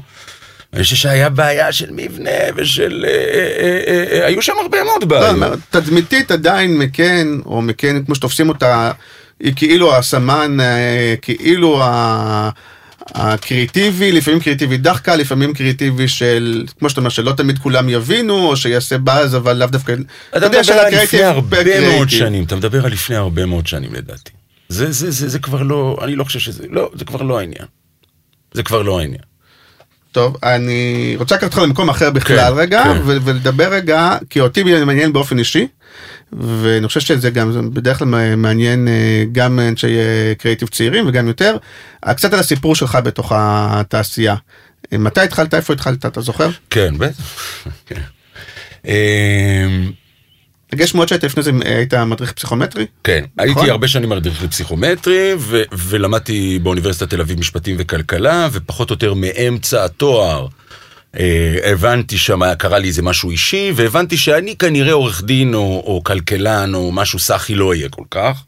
אני 0.74 0.84
חושב 0.84 0.96
שהיה 0.96 1.30
בעיה 1.30 1.72
של 1.72 1.92
מבנה 1.92 2.30
ושל... 2.56 3.06
אה, 3.08 3.12
אה, 3.12 3.82
אה, 3.88 4.22
אה, 4.22 4.28
היו 4.28 4.42
שם 4.42 4.54
הרבה 4.62 4.84
מאוד 4.84 5.02
לא, 5.02 5.08
בעיות. 5.08 5.60
תדמיתית 5.70 6.32
עדיין 6.32 6.78
מקן, 6.78 7.40
או 7.46 7.62
מקן 7.62 8.04
כמו 8.06 8.16
שתופסים 8.16 8.50
אותה, 8.50 8.92
היא 9.40 9.54
כאילו 9.56 9.96
הסמן, 9.96 10.58
אה, 10.60 11.16
כאילו 11.22 11.84
ה... 11.84 12.50
הקריאיטיבי, 13.14 14.12
לפעמים 14.12 14.40
קריאיטיבי 14.40 14.78
דחקה, 14.78 15.16
לפעמים 15.16 15.54
קריאיטיבי 15.54 16.08
של, 16.08 16.66
כמו 16.80 16.90
שאתה 16.90 17.02
אומר, 17.02 17.10
שלא 17.10 17.32
תמיד 17.32 17.60
כולם 17.60 17.90
יבינו, 17.90 18.48
או 18.48 18.58
שיעשה 18.58 18.98
באז, 18.98 19.36
אבל 19.36 19.58
לאו 19.58 19.68
דווקא... 19.68 19.94
אתה 20.38 20.50
מדבר 20.50 20.74
על 20.74 20.96
לפני 21.04 21.24
הרבה 21.24 21.82
מאוד. 21.82 22.10
שנים, 22.10 22.44
אתה 22.44 22.56
מדבר 22.56 22.86
על 22.86 22.92
לפני 22.92 23.16
הרבה 23.16 23.46
מאוד 23.46 23.68
שנים 23.68 23.94
לדעתי. 23.94 24.32
זה, 24.70 24.92
זה, 24.92 25.12
זה, 25.12 25.30
זה 25.30 25.40
כבר 25.40 25.64
לא, 25.64 25.98
אני 26.04 26.16
לא 26.16 26.24
חושב 26.24 26.40
שזה, 26.40 26.64
לא, 26.70 26.92
זה 26.94 27.06
כבר 27.06 27.22
לא 27.22 27.40
העניין. 27.40 27.66
זה 28.54 28.64
כבר 28.64 28.82
לא 28.82 29.00
העניין. 29.00 29.22
טוב, 30.12 30.38
אני 30.44 31.16
רוצה 31.18 31.36
לקחת 31.36 31.44
אותך 31.48 31.58
למקום 31.58 31.90
אחר 31.90 32.12
בכלל 32.12 32.38
כן, 32.54 32.58
רגע, 32.58 32.84
כן. 32.84 33.02
ו- 33.06 33.18
ולדבר 33.24 33.74
רגע, 33.74 34.18
כי 34.30 34.40
אותי 34.40 34.64
מעניין 34.64 35.14
באופן 35.14 35.40
אישי, 35.40 35.68
ואני 36.34 36.88
חושב 36.88 37.00
שזה 37.00 37.30
גם 37.30 37.74
בדרך 37.74 38.00
כלל 38.00 38.36
מעניין 38.36 38.88
אה, 38.88 39.24
גם 39.32 39.60
אנשי 39.60 39.98
אה, 39.98 40.34
קריאיטיב 40.38 40.68
צעירים 40.68 41.08
וגם 41.08 41.28
יותר, 41.28 41.58
אה, 42.08 42.14
קצת 42.14 42.34
על 42.34 42.40
הסיפור 42.40 42.76
שלך 42.76 42.98
בתוך 43.04 43.32
התעשייה. 43.36 44.36
אה, 44.94 44.98
מתי 44.98 45.22
התחלת, 45.22 45.54
איפה 45.54 45.74
התחלת, 45.74 46.06
אתה 46.06 46.22
זוכר? 46.22 46.50
כן, 46.70 46.94
בטח. 46.98 47.68
יש 50.80 50.96
מאוד 50.96 51.08
שהיית 51.08 51.24
לפני 51.24 51.44
זה, 51.44 51.52
היית 51.66 51.94
מדריך 51.94 52.32
פסיכומטרי? 52.32 52.86
כן, 53.04 53.26
נכון? 53.36 53.58
הייתי 53.58 53.72
הרבה 53.72 53.88
שנים 53.88 54.10
מדריך 54.10 54.44
לפסיכומטרי, 54.44 55.34
ו- 55.38 55.64
ולמדתי 55.74 56.60
באוניברסיטת 56.64 57.10
תל 57.10 57.22
אביב 57.22 57.40
משפטים 57.40 57.76
וכלכלה, 57.80 58.48
ופחות 58.52 58.90
או 58.90 58.94
יותר 58.94 59.14
מאמצע 59.14 59.86
התואר. 59.86 60.48
אה, 61.20 61.58
הבנתי 61.64 62.18
שם, 62.18 62.54
קרה 62.58 62.80
לי 62.80 62.88
איזה 62.88 63.02
משהו 63.02 63.32
אישי, 63.32 63.72
והבנתי 63.76 64.18
שאני 64.18 64.56
כנראה 64.56 64.94
עורך 64.94 65.24
דין 65.24 65.54
או, 65.54 65.84
או 65.86 66.02
כלכלן 66.04 66.76
או 66.76 66.92
משהו 66.92 67.20
סאחי 67.20 67.56
לא 67.56 67.70
אהיה 67.70 67.90
כל 67.90 68.04
כך. 68.12 68.44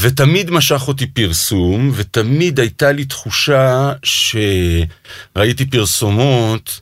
ותמיד 0.00 0.50
משך 0.50 0.88
אותי 0.88 1.06
פרסום, 1.06 1.92
ותמיד 1.94 2.60
הייתה 2.60 2.92
לי 2.92 3.04
תחושה 3.04 3.92
שראיתי 4.02 5.66
פרסומות 5.66 6.80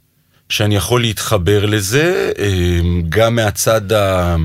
שאני 0.53 0.77
יכול 0.77 1.01
להתחבר 1.01 1.67
לזה, 1.67 2.33
אה, 2.39 2.81
גם 3.09 3.35
מהצד 3.35 3.93
ה... 3.93 4.37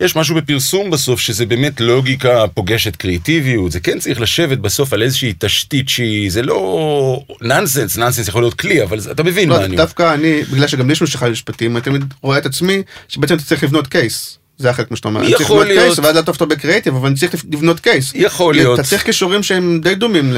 יש 0.00 0.16
משהו 0.16 0.34
בפרסום 0.36 0.90
בסוף 0.90 1.20
שזה 1.20 1.46
באמת 1.46 1.80
לוגיקה 1.80 2.44
פוגשת 2.54 2.96
קריאיטיביות, 2.96 3.72
זה 3.72 3.80
כן 3.80 3.98
צריך 3.98 4.20
לשבת 4.20 4.58
בסוף 4.58 4.92
על 4.92 5.02
איזושהי 5.02 5.34
תשתית 5.38 5.88
שהיא, 5.88 6.30
זה 6.30 6.42
לא 6.42 7.22
נאנסנס, 7.40 7.98
נאנסנס 7.98 8.28
יכול 8.28 8.42
להיות 8.42 8.54
כלי, 8.54 8.82
אבל 8.82 8.98
אתה 9.10 9.22
מבין 9.22 9.48
מה 9.48 9.54
לא, 9.54 9.64
אני 9.64 9.66
אומר. 9.66 9.84
דווקא 9.84 10.14
אני, 10.14 10.42
בגלל 10.42 10.66
שגם 10.66 10.86
לי 10.86 10.92
יש 10.92 11.02
משכה 11.02 11.28
למשפטים, 11.28 11.76
אני 11.76 11.84
תמיד 11.84 12.04
רואה 12.22 12.38
את 12.38 12.46
עצמי, 12.46 12.82
שבעצם 13.08 13.34
אתה 13.34 13.44
צריך 13.44 13.64
לבנות 13.64 13.86
קייס. 13.86 14.37
זה 14.58 14.70
החלק 14.70 14.90
מה 14.90 14.96
שאתה 14.96 15.08
אומר. 15.08 15.20
אני 15.20 15.28
צריך 15.28 15.40
יכול 15.40 15.56
לבנות 15.56 15.68
להיות. 15.68 15.96
קייס, 15.96 15.98
ואז 15.98 16.24
טוב 16.24 16.36
טוב 16.36 16.48
בקריאיטיב, 16.48 16.94
אבל 16.94 17.08
אני 17.08 17.16
צריך 17.16 17.44
לבנות 17.52 17.80
קייס. 17.80 18.12
יכול 18.14 18.54
להיות. 18.54 18.80
אתה 18.80 18.88
צריך 18.88 19.02
כישורים 19.04 19.42
שהם 19.42 19.80
די 19.82 19.94
דומים 19.94 20.32
ל... 20.32 20.36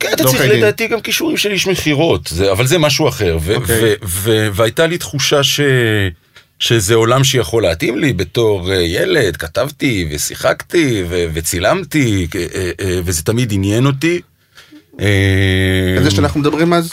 כן, 0.00 0.08
אתה 0.12 0.24
צריך. 0.24 0.40
לדעתי 0.40 0.86
גם 0.86 1.00
כישורים 1.00 1.36
של 1.36 1.50
איש 1.50 1.66
מכירות, 1.66 2.32
אבל 2.52 2.66
זה 2.66 2.78
משהו 2.78 3.08
אחר. 3.08 3.38
אוקיי. 3.54 3.94
והייתה 4.52 4.86
לי 4.86 4.98
תחושה 4.98 5.42
ש... 5.42 5.60
שזה 6.58 6.94
עולם 6.94 7.24
שיכול 7.24 7.62
להתאים 7.62 7.98
לי 7.98 8.12
בתור 8.12 8.72
אה, 8.72 8.82
ילד, 8.82 9.36
כתבתי 9.36 10.08
ושיחקתי 10.10 11.04
ו- 11.08 11.24
וצילמתי, 11.34 12.26
אה, 12.34 12.70
אה, 12.80 13.00
וזה 13.04 13.22
תמיד 13.22 13.52
עניין 13.52 13.86
אותי. 13.86 14.20
זה 16.02 16.10
שאנחנו 16.10 16.40
מדברים 16.40 16.72
אז, 16.72 16.90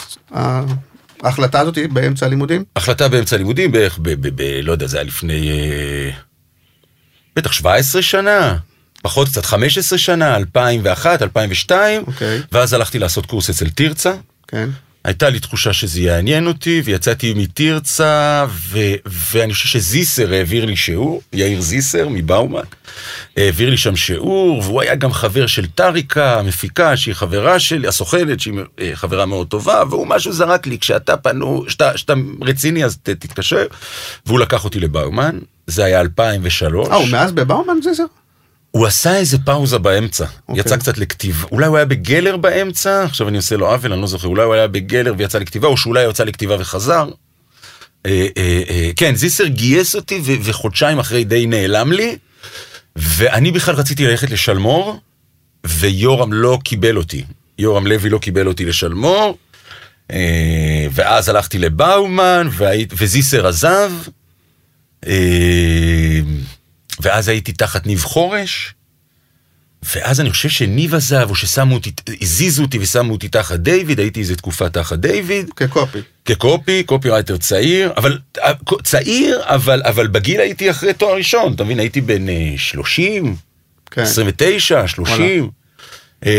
ההחלטה 1.22 1.60
הזאת 1.60 1.78
באמצע 1.92 2.26
הלימודים? 2.26 2.64
החלטה 2.76 3.08
באמצע 3.08 3.36
הלימודים 3.36 3.72
בערך 3.72 3.98
ב... 4.02 4.08
ב, 4.08 4.42
ב 4.42 4.60
לא 4.62 4.72
יודע, 4.72 4.86
זה 4.86 4.96
היה 4.96 5.04
לפני... 5.04 5.50
בטח 7.36 7.52
17 7.52 8.02
שנה, 8.02 8.56
פחות 9.02 9.28
קצת 9.28 9.44
15 9.44 9.98
שנה, 9.98 10.36
2001, 10.36 11.22
2002, 11.22 12.04
אוקיי. 12.06 12.40
ואז 12.52 12.72
הלכתי 12.72 12.98
לעשות 12.98 13.26
קורס 13.26 13.50
אצל 13.50 13.70
תרצה. 13.70 14.14
כן. 14.48 14.68
הייתה 15.04 15.30
לי 15.30 15.40
תחושה 15.40 15.72
שזה 15.72 16.00
יעניין 16.00 16.46
אותי, 16.46 16.82
ויצאתי 16.84 17.34
מתרצה, 17.34 18.46
ו- 18.48 18.94
ואני 19.32 19.52
חושב 19.52 19.68
שזיסר 19.68 20.32
העביר 20.32 20.64
לי 20.64 20.76
שיעור, 20.76 21.22
יאיר 21.32 21.60
זיסר 21.60 22.08
מבאומן, 22.08 22.62
העביר 23.36 23.70
לי 23.70 23.76
שם 23.76 23.96
שיעור, 23.96 24.58
והוא 24.58 24.80
היה 24.80 24.94
גם 24.94 25.12
חבר 25.12 25.46
של 25.46 25.66
טריקה, 25.66 26.38
המפיקה, 26.38 26.96
שהיא 26.96 27.14
חברה 27.14 27.58
שלי, 27.58 27.88
הסוכנת, 27.88 28.40
שהיא 28.40 28.54
אה, 28.80 28.90
חברה 28.94 29.26
מאוד 29.26 29.46
טובה, 29.46 29.82
והוא 29.90 30.06
משהו 30.06 30.32
זרק 30.32 30.66
לי, 30.66 30.78
כשאתה 30.78 31.16
פנו, 31.16 31.64
כשאתה, 31.66 32.14
רציני 32.42 32.84
אז 32.84 32.96
ת, 33.02 33.10
תתקשר, 33.10 33.66
והוא 34.26 34.40
לקח 34.40 34.64
אותי 34.64 34.80
לבאומן, 34.80 35.38
זה 35.66 35.84
היה 35.84 36.00
2003. 36.00 36.88
אה, 36.88 36.94
הוא 36.94 37.08
מאז 37.08 37.32
בבאומן 37.32 37.76
זיזר? 37.82 38.04
הוא 38.74 38.86
עשה 38.86 39.16
איזה 39.16 39.38
פאוזה 39.38 39.78
באמצע, 39.78 40.26
אוקיי. 40.48 40.60
יצא 40.60 40.76
קצת 40.76 40.98
לכתיבה, 40.98 41.46
אולי 41.52 41.66
הוא 41.66 41.76
היה 41.76 41.84
בגלר 41.86 42.36
באמצע, 42.36 43.04
עכשיו 43.04 43.28
אני 43.28 43.36
עושה 43.36 43.56
לו 43.56 43.70
עוול, 43.70 43.92
אני 43.92 44.00
לא 44.00 44.06
זוכר, 44.06 44.28
אולי 44.28 44.42
הוא 44.42 44.54
היה 44.54 44.66
בגלר 44.66 45.14
ויצא 45.18 45.38
לכתיבה, 45.38 45.68
או 45.68 45.76
שאולי 45.76 46.04
הוא 46.04 46.10
יצא 46.10 46.24
לכתיבה 46.24 46.56
וחזר. 46.58 47.08
אה, 48.06 48.26
אה, 48.36 48.62
אה, 48.70 48.90
כן, 48.96 49.14
זיסר 49.14 49.46
גייס 49.46 49.96
אותי 49.96 50.20
ו- 50.24 50.32
וחודשיים 50.42 50.98
אחרי 50.98 51.24
די 51.24 51.46
נעלם 51.46 51.92
לי, 51.92 52.16
ואני 52.96 53.52
בכלל 53.52 53.74
רציתי 53.74 54.06
ללכת 54.06 54.30
לשלמור, 54.30 55.00
ויורם 55.66 56.32
לא 56.32 56.58
קיבל 56.64 56.96
אותי. 56.96 57.24
יורם 57.58 57.86
לוי 57.86 58.10
לא 58.10 58.18
קיבל 58.18 58.46
אותי 58.46 58.64
לשלמור, 58.64 59.38
אה, 60.10 60.86
ואז 60.90 61.28
הלכתי 61.28 61.58
לבאומן, 61.58 62.48
וזיסר 62.98 63.46
עזב, 63.46 63.92
אה, 65.06 66.20
ואז 67.00 67.28
הייתי 67.28 67.52
תחת 67.52 67.86
ניב 67.86 68.02
חורש, 68.02 68.74
ואז 69.94 70.20
אני 70.20 70.30
חושב 70.30 70.48
שניב 70.48 70.94
עזב, 70.94 71.26
או 71.30 71.34
ששמו 71.34 71.74
אותי, 71.74 71.92
הזיזו 72.22 72.62
אותי 72.62 72.78
ושמו 72.78 73.12
אותי 73.12 73.28
תחת 73.28 73.60
דיוויד, 73.60 73.98
הייתי 73.98 74.20
איזה 74.20 74.36
תקופה 74.36 74.68
תחת 74.68 74.98
דיוויד, 74.98 75.50
כקופי. 75.56 75.98
כקופי, 76.24 76.82
קופי 76.82 77.10
רייטר 77.10 77.36
צעיר, 77.36 77.92
אבל 77.96 78.18
אה, 78.38 78.52
צעיר, 78.82 79.40
אבל, 79.44 79.82
אבל 79.84 80.06
בגיל 80.06 80.40
הייתי 80.40 80.70
אחרי 80.70 80.94
תואר 80.94 81.16
ראשון, 81.16 81.52
אתה 81.52 81.64
מבין, 81.64 81.78
הייתי 81.80 82.00
בן 82.00 82.28
אה, 82.28 82.52
30, 82.56 83.36
כן. 83.90 84.02
29, 84.02 84.88
30. 84.88 85.50
אה, 86.26 86.32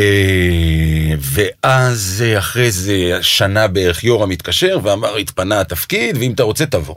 ואז 1.19 2.23
אה, 2.25 2.39
אחרי 2.39 2.71
זה 2.71 3.17
שנה 3.21 3.67
בערך 3.67 4.03
יורם 4.03 4.31
התקשר 4.31 4.79
ואמר 4.83 5.15
התפנה 5.15 5.61
התפקיד 5.61 6.17
ואם 6.17 6.31
אתה 6.31 6.43
רוצה 6.43 6.65
תבוא. 6.65 6.95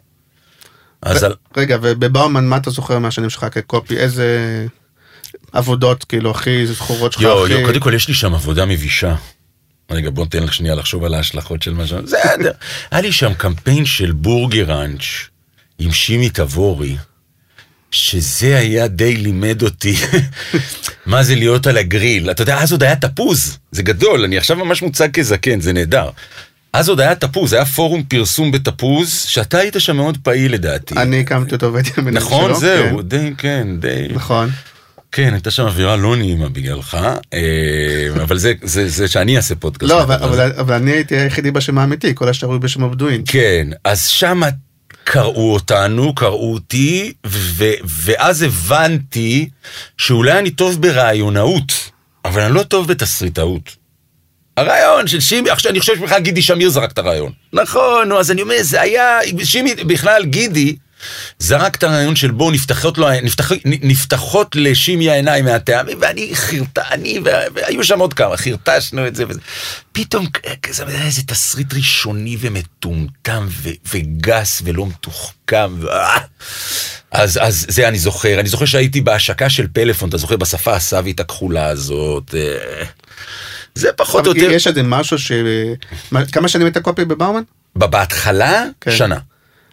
אז 1.03 1.23
על... 1.25 1.35
רגע, 1.57 1.77
ובבאומן 1.83 2.45
מה 2.47 2.57
אתה 2.57 2.71
זוכר 2.71 2.99
מהשנים 2.99 3.31
שלך 3.31 3.47
כקופי? 3.53 3.97
איזה 3.97 4.67
עבודות 5.53 6.05
כאילו 6.05 6.31
הכי 6.31 6.67
זכורות 6.67 7.13
שלך? 7.13 7.23
יו, 7.23 7.45
הכי- 7.45 7.53
יו, 7.53 7.67
קודם 7.67 7.81
כל 7.81 7.95
יש 7.95 8.09
לי 8.09 8.15
שם 8.15 8.35
עבודה 8.35 8.67
מבישה. 8.67 9.15
רגע, 9.91 10.11
בוא 10.11 10.25
נתן 10.25 10.43
לך 10.43 10.55
שנייה 10.55 10.75
לחשוב 10.75 11.05
על 11.05 11.15
ההשלכות 11.15 11.63
של 11.63 11.75
מה 11.75 11.87
ש... 11.87 11.93
בסדר. 11.93 12.53
היה 12.91 13.01
לי 13.01 13.13
שם 13.13 13.35
קמפיין 13.35 13.87
של 13.87 14.13
בורגראנץ' 14.13 15.05
עם 15.79 15.93
שימי 15.93 16.31
תבורי, 16.31 16.97
שזה 17.91 18.59
היה 18.59 18.89
די 18.89 19.17
לימד 19.17 19.63
אותי 19.63 19.97
מה 21.07 21.23
זה 21.23 21.35
להיות 21.35 21.67
על 21.67 21.77
הגריל. 21.79 22.31
אתה 22.31 22.43
יודע, 22.43 22.59
אז 22.59 22.73
עוד 22.73 22.83
היה 22.83 22.97
תפוז, 22.97 23.59
זה 23.73 23.83
גדול, 23.83 24.25
אני 24.25 24.39
עכשיו 24.39 24.57
ממש 24.57 24.83
מוצג 24.83 25.11
כזקן, 25.13 25.61
זה 25.61 25.73
נהדר. 25.73 26.11
אז 26.79 26.89
עוד 26.89 27.01
היה 27.01 27.15
תפוז, 27.15 27.53
היה 27.53 27.65
פורום 27.65 28.03
פרסום 28.03 28.51
בתפוז, 28.51 29.21
שאתה 29.29 29.59
היית 29.59 29.75
שם 29.79 29.97
מאוד 29.97 30.19
פעיל 30.23 30.53
לדעתי. 30.53 30.95
אני 30.95 31.21
הקמתי 31.21 31.55
אותו 31.55 31.73
והייתי 31.73 31.91
המנהל 31.97 32.23
נכון, 32.23 32.51
שלו, 32.51 32.61
זהו, 32.61 32.97
כן. 32.97 33.03
די, 33.03 33.33
כן, 33.39 33.69
די. 33.81 34.09
נכון. 34.15 34.51
כן, 35.13 35.33
הייתה 35.33 35.51
שם 35.51 35.63
אווירה 35.63 35.97
לא 35.97 36.17
נעימה 36.17 36.49
בגללך, 36.49 36.99
אה, 37.35 38.23
אבל 38.23 38.39
זה, 38.39 38.53
זה, 38.63 38.89
זה 38.89 39.09
שאני 39.09 39.37
אעשה 39.37 39.55
פודקאסט. 39.55 39.93
לא, 39.93 40.03
אבל-. 40.03 40.15
אבל 40.23 40.53
אבל 40.59 40.75
אני 40.75 40.91
הייתי 40.91 41.17
היחידי 41.17 41.51
בשם 41.51 41.79
האמיתי, 41.79 42.15
כל 42.15 42.29
השאר 42.29 42.51
היו 42.51 42.61
בשם 42.61 42.85
הבדואין. 42.85 43.23
כן, 43.27 43.69
אז 43.85 44.07
שם 44.07 44.41
קראו 45.05 45.55
אותנו, 45.55 46.15
קראו 46.15 46.55
אותי, 46.55 47.13
ו- 47.27 47.65
ואז 47.85 48.43
הבנתי 48.43 49.49
שאולי 49.99 50.39
אני 50.39 50.51
טוב 50.51 50.83
ברעיונאות, 50.83 51.73
אבל 52.25 52.43
אני 52.43 52.55
לא 52.55 52.63
טוב 52.63 52.89
בתסריטאות. 52.89 53.77
הרעיון 54.59 55.07
של 55.07 55.21
שימי, 55.21 55.51
עכשיו 55.51 55.71
אני 55.71 55.81
חושב 55.81 55.97
שבכלל 55.97 56.21
גידי 56.21 56.43
שמיר 56.43 56.69
זרק 56.69 56.93
את 56.93 56.99
הרעיון. 56.99 57.33
נכון, 57.53 58.09
נו, 58.09 58.21
אז 58.21 58.31
אני 58.31 58.43
אומר, 58.43 58.57
זה 58.61 58.81
היה, 58.81 59.19
שימי, 59.45 59.75
בכלל 59.75 60.25
גידי 60.25 60.77
זרק 61.39 61.77
את 61.77 61.83
הרעיון 61.83 62.17
של 62.17 62.31
בואו 62.31 62.51
נפתחות, 62.51 62.99
נפתח, 63.23 63.53
נפתחות 63.65 64.57
לשימי 64.57 65.11
העיניים 65.11 65.45
מהטעמים, 65.45 65.99
ואני 66.01 66.31
חרטני, 66.35 67.21
והיו 67.55 67.85
שם 67.85 67.99
עוד 67.99 68.15
כמה, 68.15 68.37
חרטשנו 68.37 69.07
את 69.07 69.17
זה 69.17 69.25
וזה. 69.29 69.41
פתאום 69.93 70.27
כזה, 70.63 70.85
איזה 71.05 71.23
תסריט 71.23 71.75
ראשוני 71.75 72.37
ומטומטם 72.41 73.47
ו, 73.51 73.69
וגס 73.93 74.63
ולא 74.65 74.87
מתוחכם. 74.87 75.75
ו... 75.81 75.87
אז, 77.11 77.39
אז 77.43 77.67
זה 77.69 77.89
אני 77.89 77.99
זוכר, 77.99 78.41
אני 78.41 78.49
זוכר 78.49 78.65
שהייתי 78.65 79.01
בהשקה 79.01 79.51
של 79.51 79.67
פלאפון, 79.73 80.09
אתה 80.09 80.17
זוכר, 80.17 80.37
בשפה 80.37 80.75
הסאבית 80.75 81.21
הכחולה 81.21 81.67
הזאת. 81.67 82.35
אה, 82.35 82.85
זה 83.75 83.93
פחות 83.93 84.27
או 84.27 84.33
יותר... 84.37 84.51
יש 84.51 84.67
איזה 84.67 84.83
משהו 84.83 85.19
ש... 85.19 85.33
כמה 86.33 86.49
שנים 86.49 86.67
היית 86.67 86.79
קופי 86.79 87.05
בבאומן? 87.05 87.43
בהתחלה, 87.77 88.65
כן. 88.81 88.91
שנה. 88.91 89.19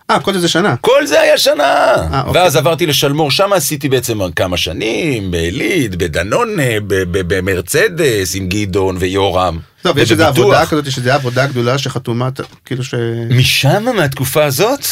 אה, 0.09 0.19
כל 0.19 0.37
זה 0.37 0.47
שנה. 0.47 0.75
כל 0.81 1.05
זה 1.05 1.21
היה 1.21 1.37
שנה. 1.37 1.95
아, 1.95 2.27
אוקיי. 2.27 2.41
ואז 2.41 2.55
עברתי 2.55 2.85
לשלמור, 2.85 3.31
שם 3.31 3.53
עשיתי 3.53 3.89
בעצם 3.89 4.31
כמה 4.31 4.57
שנים, 4.57 5.31
בעלית, 5.31 5.95
בדנון, 5.95 6.55
במרצדס, 6.87 8.35
עם 8.35 8.49
גדעון 8.49 8.97
ויורם. 8.99 9.59
טוב, 9.81 9.97
יש 9.97 10.11
איזו 10.11 10.23
עבודה 10.25 10.65
כזאת, 10.65 10.87
יש 10.87 10.97
איזו 10.97 11.11
עבודה 11.11 11.47
גדולה 11.47 11.77
שחתומה, 11.77 12.29
כאילו 12.65 12.83
ש... 12.83 12.93
משם, 13.29 13.85
מהתקופה 13.95 14.43
הזאת? 14.43 14.85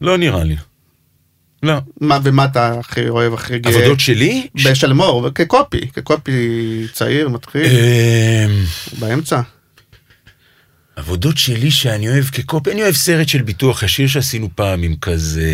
לא 0.00 0.18
נראה 0.18 0.44
לי. 0.44 0.56
לא. 1.64 1.74
מה, 2.00 2.18
ומה 2.22 2.44
אתה 2.44 2.78
הכי 2.78 3.08
אוהב, 3.08 3.34
הכי 3.34 3.58
גאה? 3.58 3.72
עבודות 3.72 4.00
שלי? 4.00 4.46
בשלמור, 4.54 5.28
כקופי, 5.34 5.80
כקופי 5.92 6.86
צעיר, 6.92 7.28
מתחיל. 7.28 7.66
אמ, 7.66 8.64
באמצע. 8.98 9.40
עבודות 10.96 11.38
שלי 11.38 11.70
שאני 11.70 12.08
אוהב 12.08 12.24
כקופי, 12.24 12.72
אני 12.72 12.82
אוהב 12.82 12.94
סרט 12.94 13.28
של 13.28 13.42
ביטוח 13.42 13.82
ישיר 13.82 14.06
שעשינו 14.06 14.48
פעם 14.54 14.82
עם 14.82 14.96
כזה, 15.00 15.52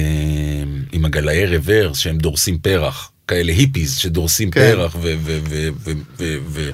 עם 0.93 1.05
הגלאי 1.05 1.47
רוורס 1.47 1.99
שהם 1.99 2.19
דורסים 2.19 2.59
פרח, 2.59 3.13
כאלה 3.29 3.53
היפיז 3.53 3.97
שדורסים 3.97 4.51
כן. 4.51 4.61
פרח 4.61 4.95
ו... 4.95 5.15
ו, 5.23 5.39
ו, 5.49 5.69
ו, 5.85 5.93
ו, 6.19 6.37
ו 6.47 6.71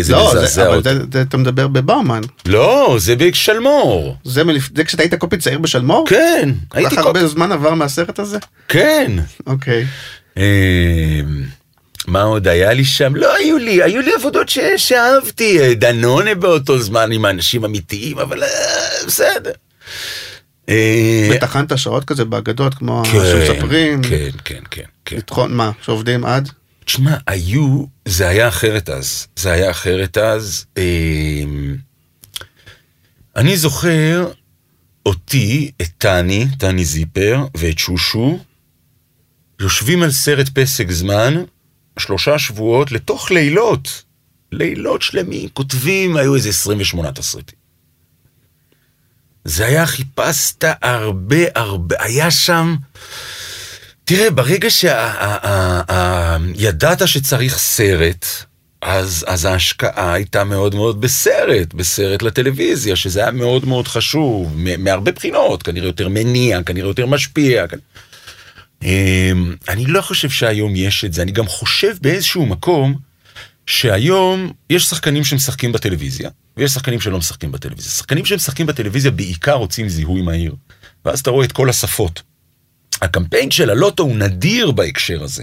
זה 0.00 0.12
לא, 0.12 0.28
מזעזע 0.28 0.66
אותי. 0.66 0.90
אבל 0.90 0.98
זה, 1.00 1.04
זה, 1.12 1.22
אתה 1.22 1.36
מדבר 1.36 1.68
בבאומן. 1.68 2.20
לא, 2.46 2.96
זה 2.98 3.16
בשלמור. 3.16 4.16
זה, 4.24 4.44
מלפ... 4.44 4.68
זה 4.76 4.84
כשאתה 4.84 5.02
היית 5.02 5.14
קופי 5.14 5.36
צעיר 5.36 5.58
בשלמור? 5.58 6.06
כן. 6.08 6.50
כל 6.68 6.90
כך 6.90 6.98
הרבה 6.98 7.26
זמן 7.26 7.52
עבר 7.52 7.74
מהסרט 7.74 8.18
הזה? 8.18 8.38
כן. 8.68 9.12
אוקיי. 9.46 9.86
אמ, 10.36 10.42
מה 12.06 12.22
עוד 12.22 12.48
היה 12.48 12.72
לי 12.72 12.84
שם? 12.84 13.16
לא 13.16 13.34
היו 13.34 13.58
לי, 13.58 13.82
היו 13.82 14.02
לי 14.02 14.14
עבודות 14.14 14.48
ש... 14.48 14.58
שאהבתי, 14.76 15.74
דנונה 15.74 16.34
באותו 16.34 16.78
זמן 16.78 17.12
עם 17.12 17.26
אנשים 17.26 17.64
אמיתיים, 17.64 18.18
אבל 18.18 18.42
אה, 18.42 18.48
בסדר. 19.06 19.52
וטחנת 21.30 21.78
שעות 21.78 22.04
כזה 22.04 22.24
באגדות 22.24 22.74
כמו 22.74 23.02
כן, 23.12 23.18
שמספרים? 23.18 24.02
כן, 24.02 24.30
כן, 24.44 24.60
כן. 24.70 24.82
כן. 25.04 25.16
לטחון 25.16 25.54
מה, 25.54 25.70
שעובדים 25.82 26.24
עד? 26.24 26.48
תשמע, 26.88 27.16
היו, 27.26 27.84
זה 28.04 28.28
היה 28.28 28.48
אחרת 28.48 28.88
אז. 28.88 29.26
זה 29.36 29.52
היה 29.52 29.70
אחרת 29.70 30.18
אז. 30.18 30.64
אמ, 30.76 31.76
אני 33.36 33.56
זוכר 33.56 34.32
אותי, 35.06 35.70
את 35.82 35.88
טני, 35.98 36.46
טני 36.58 36.84
זיפר, 36.84 37.46
ואת 37.56 37.78
שושו, 37.78 38.38
יושבים 39.60 40.02
על 40.02 40.12
סרט 40.12 40.48
פסק 40.54 40.90
זמן, 40.90 41.34
שלושה 41.98 42.38
שבועות, 42.38 42.92
לתוך 42.92 43.30
לילות. 43.30 44.02
לילות 44.52 45.02
שלמים, 45.02 45.48
כותבים, 45.48 46.16
היו 46.16 46.34
איזה 46.34 46.48
28 46.48 47.12
תסריטים. 47.12 47.58
זה 49.44 49.66
היה, 49.66 49.86
חיפשת 49.86 50.64
הרבה 50.82 51.44
הרבה, 51.54 51.96
היה 51.98 52.30
שם... 52.30 52.76
תראה, 54.08 54.30
ברגע 54.30 54.68
שידעת 56.56 57.08
שצריך 57.08 57.58
סרט, 57.58 58.26
אז, 58.82 59.24
אז 59.28 59.44
ההשקעה 59.44 60.12
הייתה 60.12 60.44
מאוד 60.44 60.74
מאוד 60.74 61.00
בסרט, 61.00 61.74
בסרט 61.74 62.22
לטלוויזיה, 62.22 62.96
שזה 62.96 63.20
היה 63.20 63.30
מאוד 63.30 63.64
מאוד 63.64 63.88
חשוב, 63.88 64.54
מהרבה 64.78 65.12
בחינות, 65.12 65.62
כנראה 65.62 65.86
יותר 65.86 66.08
מניע, 66.08 66.62
כנראה 66.62 66.88
יותר 66.88 67.06
משפיע. 67.06 67.64
אמ, 68.82 69.54
אני 69.68 69.86
לא 69.86 70.00
חושב 70.00 70.30
שהיום 70.30 70.76
יש 70.76 71.04
את 71.04 71.12
זה, 71.12 71.22
אני 71.22 71.32
גם 71.32 71.46
חושב 71.46 71.96
באיזשהו 72.00 72.46
מקום 72.46 72.94
שהיום 73.66 74.52
יש 74.70 74.84
שחקנים 74.84 75.24
שמשחקים 75.24 75.72
בטלוויזיה, 75.72 76.30
ויש 76.56 76.70
שחקנים 76.70 77.00
שלא 77.00 77.18
משחקים 77.18 77.52
בטלוויזיה. 77.52 77.90
שחקנים 77.90 78.24
שמשחקים 78.24 78.66
בטלוויזיה 78.66 79.10
בעיקר 79.10 79.54
רוצים 79.54 79.88
זיהוי 79.88 80.22
מהיר, 80.22 80.54
ואז 81.04 81.20
אתה 81.20 81.30
רואה 81.30 81.44
את 81.44 81.52
כל 81.52 81.70
השפות. 81.70 82.27
הקמפיין 83.02 83.50
של 83.50 83.70
הלוטו 83.70 84.02
הוא 84.02 84.16
נדיר 84.16 84.70
בהקשר 84.70 85.22
הזה. 85.24 85.42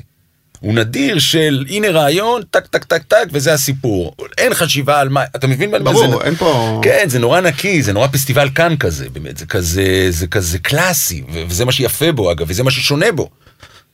הוא 0.59 0.73
נדיר 0.73 1.19
של 1.19 1.65
הנה 1.69 1.89
רעיון, 1.89 2.41
טק 2.51 2.67
טק 2.67 2.83
טק 2.83 3.03
טק, 3.03 3.25
וזה 3.31 3.53
הסיפור. 3.53 4.15
אין 4.37 4.53
חשיבה 4.53 4.99
על 4.99 5.09
מה, 5.09 5.23
אתה 5.35 5.47
מבין? 5.47 5.71
ברור, 5.83 6.19
זה, 6.19 6.25
אין 6.25 6.35
פה... 6.35 6.79
כן, 6.83 7.05
זה 7.07 7.19
נורא 7.19 7.41
נקי, 7.41 7.81
זה 7.81 7.93
נורא 7.93 8.07
פסטיבל 8.07 8.49
כאן 8.55 8.77
כזה, 8.77 9.09
באמת, 9.09 9.37
זה 9.37 9.45
כזה, 9.45 10.07
זה 10.09 10.27
כזה 10.27 10.59
קלאסי, 10.59 11.23
וזה 11.47 11.65
מה 11.65 11.71
שיפה 11.71 12.11
בו 12.11 12.31
אגב, 12.31 12.45
וזה 12.49 12.63
מה 12.63 12.71
ששונה 12.71 13.11
בו. 13.11 13.29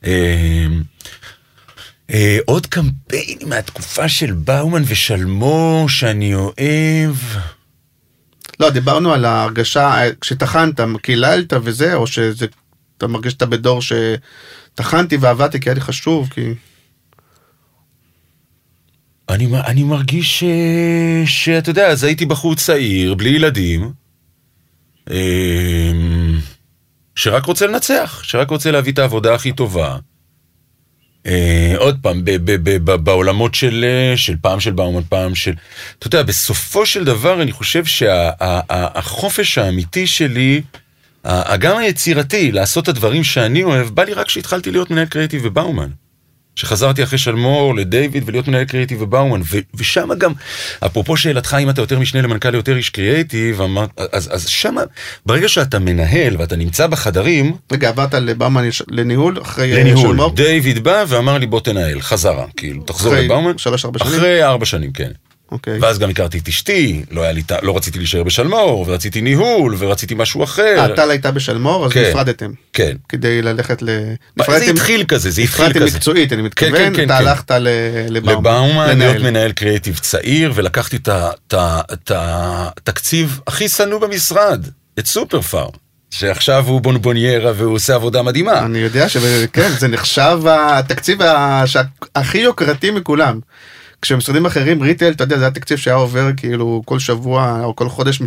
אה, 0.04 0.66
אה, 2.10 2.38
עוד 2.46 2.66
קמפיינים 2.66 3.48
מהתקופה 3.48 4.08
של 4.08 4.32
באומן 4.32 4.82
ושלמו 4.86 5.86
שאני 5.88 6.34
אוהב. 6.34 7.14
לא, 8.60 8.70
דיברנו 8.70 9.12
על 9.12 9.24
ההרגשה, 9.24 10.00
כשטחנת, 10.20 10.80
קיללת 11.02 11.52
וזה, 11.62 11.94
או 11.94 12.06
שזה 12.06 12.46
אתה 13.02 13.10
מרגיש 13.10 13.32
שאתה 13.32 13.46
בדור 13.46 13.80
שטחנתי 13.82 15.16
ועבדתי 15.16 15.60
כי 15.60 15.68
היה 15.68 15.74
לי 15.74 15.80
חשוב, 15.80 16.28
כי... 16.34 16.40
אני, 19.28 19.46
אני 19.66 19.82
מרגיש 19.82 20.44
שאתה 21.26 21.70
יודע, 21.70 21.86
אז 21.86 22.04
הייתי 22.04 22.26
בחור 22.26 22.54
צעיר, 22.54 23.14
בלי 23.14 23.28
ילדים, 23.30 23.92
אמ, 25.10 26.38
שרק 27.16 27.44
רוצה 27.44 27.66
לנצח, 27.66 28.20
שרק 28.22 28.50
רוצה 28.50 28.70
להביא 28.70 28.92
את 28.92 28.98
העבודה 28.98 29.34
הכי 29.34 29.52
טובה. 29.52 29.98
אה, 31.26 31.74
עוד 31.76 31.98
פעם, 32.02 32.24
בעולמות 32.84 33.54
של, 33.54 33.84
של 34.16 34.36
פעם 34.40 34.60
של 34.60 34.72
באומן, 34.72 35.02
פעם 35.08 35.34
של... 35.34 35.52
אתה 35.98 36.06
יודע, 36.06 36.22
בסופו 36.22 36.86
של 36.86 37.04
דבר 37.04 37.42
אני 37.42 37.52
חושב 37.52 37.84
שהחופש 37.84 39.54
שה, 39.54 39.64
האמיתי 39.64 40.06
שלי 40.06 40.62
גם 41.58 41.76
היצירתי, 41.76 42.52
לעשות 42.52 42.84
את 42.84 42.88
הדברים 42.88 43.24
שאני 43.24 43.62
אוהב, 43.62 43.88
בא 43.88 44.04
לי 44.04 44.12
רק 44.12 44.26
כשהתחלתי 44.26 44.70
להיות 44.70 44.90
מנהל 44.90 45.06
קריאיטיב 45.06 45.44
בבאומן. 45.44 45.88
שחזרתי 46.56 47.02
אחרי 47.02 47.18
שלמור 47.18 47.74
לדיוויד 47.74 48.22
ולהיות 48.26 48.48
מנהל 48.48 48.64
קריאיטיב 48.64 49.00
בבאומן, 49.00 49.40
ושם 49.74 50.08
גם, 50.18 50.32
אפרופו 50.86 51.16
שאלתך 51.16 51.56
אם 51.60 51.70
אתה 51.70 51.82
יותר 51.82 51.98
משנה 51.98 52.22
למנכ"ל 52.22 52.54
יותר 52.54 52.76
איש 52.76 52.90
קריאיטיב, 52.90 53.60
אז, 54.12 54.28
אז 54.32 54.48
שם, 54.48 54.76
ברגע 55.26 55.48
שאתה 55.48 55.78
מנהל 55.78 56.36
ואתה 56.38 56.56
נמצא 56.56 56.86
בחדרים... 56.86 57.52
רגע, 57.72 57.88
עברת 57.88 58.14
לבאומן 58.14 58.68
לניהול 58.88 59.42
אחרי 59.42 59.72
לניהול. 59.72 60.02
שלמור? 60.02 60.34
דיוויד 60.34 60.84
בא 60.84 61.04
ואמר 61.08 61.38
לי 61.38 61.46
בוא 61.46 61.60
תנהל, 61.60 62.00
חזרה, 62.00 62.46
כאילו, 62.56 62.82
תחזור 62.82 63.14
לבאומן. 63.14 63.50
אחרי 63.50 63.58
שלוש 63.58 63.84
ארבע 63.84 63.98
שנים? 63.98 64.14
אחרי 64.14 64.44
ארבע 64.44 64.66
שנים, 64.66 64.92
כן. 64.92 65.10
אוקיי. 65.52 65.78
ואז 65.80 65.98
גם 65.98 66.10
הכרתי 66.10 66.38
את 66.38 66.48
אשתי, 66.48 67.04
לא, 67.10 67.30
לי, 67.30 67.42
לא 67.62 67.76
רציתי 67.76 67.98
להישאר 67.98 68.22
בשלמור, 68.22 68.84
ורציתי 68.88 69.20
ניהול, 69.20 69.74
ורציתי 69.78 70.14
משהו 70.14 70.44
אחר. 70.44 70.76
אה, 70.78 70.96
טל 70.96 71.10
הייתה 71.10 71.30
בשלמור, 71.30 71.86
אז 71.86 71.92
כן, 71.92 72.10
נפרדתם. 72.10 72.50
כן. 72.72 72.96
כדי 73.08 73.42
ללכת 73.42 73.82
ל... 73.82 73.88
נפרדתם, 74.36 74.64
זה 74.64 74.70
התחיל 74.70 75.04
כזה, 75.08 75.30
זה 75.30 75.42
התחיל 75.42 75.64
כזה. 75.64 75.78
נפרדתם 75.78 75.96
מקצועית, 75.96 76.32
אני 76.32 76.42
מתכוון, 76.42 76.72
כן, 76.72 76.84
כן, 76.84 76.96
כן, 76.96 77.04
אתה 77.04 77.18
כן. 77.18 77.26
הלכת 77.26 77.50
לבאומן. 78.08 78.38
לבאומן, 78.38 78.98
להיות 78.98 79.22
מנהל 79.22 79.52
קריאיטיב 79.52 79.98
צעיר, 79.98 80.52
ולקחתי 80.54 80.96
את 81.52 82.10
התקציב 82.10 83.40
הכי 83.46 83.68
שנוא 83.68 83.98
במשרד, 83.98 84.66
את 84.98 85.06
סופר 85.06 85.40
פארם. 85.40 85.70
שעכשיו 86.12 86.64
הוא 86.66 86.80
בונבוניירה 86.80 87.52
והוא 87.56 87.74
עושה 87.74 87.94
עבודה 87.94 88.22
מדהימה. 88.22 88.58
אני 88.58 88.78
יודע 88.78 89.08
שכן, 89.08 89.68
זה 89.78 89.88
נחשב 89.88 90.40
התקציב 90.46 91.18
הכי 92.14 92.38
יוקרתי 92.38 92.90
מכולם. 92.90 93.40
כשמשרדים 94.02 94.46
אחרים 94.46 94.82
ריטל 94.82 95.10
אתה 95.10 95.24
יודע 95.24 95.38
זה 95.38 95.46
התקציב 95.46 95.78
שהיה 95.78 95.96
עובר 95.96 96.30
כאילו 96.36 96.82
כל 96.84 96.98
שבוע 96.98 97.60
או 97.64 97.76
כל 97.76 97.88
חודש 97.88 98.22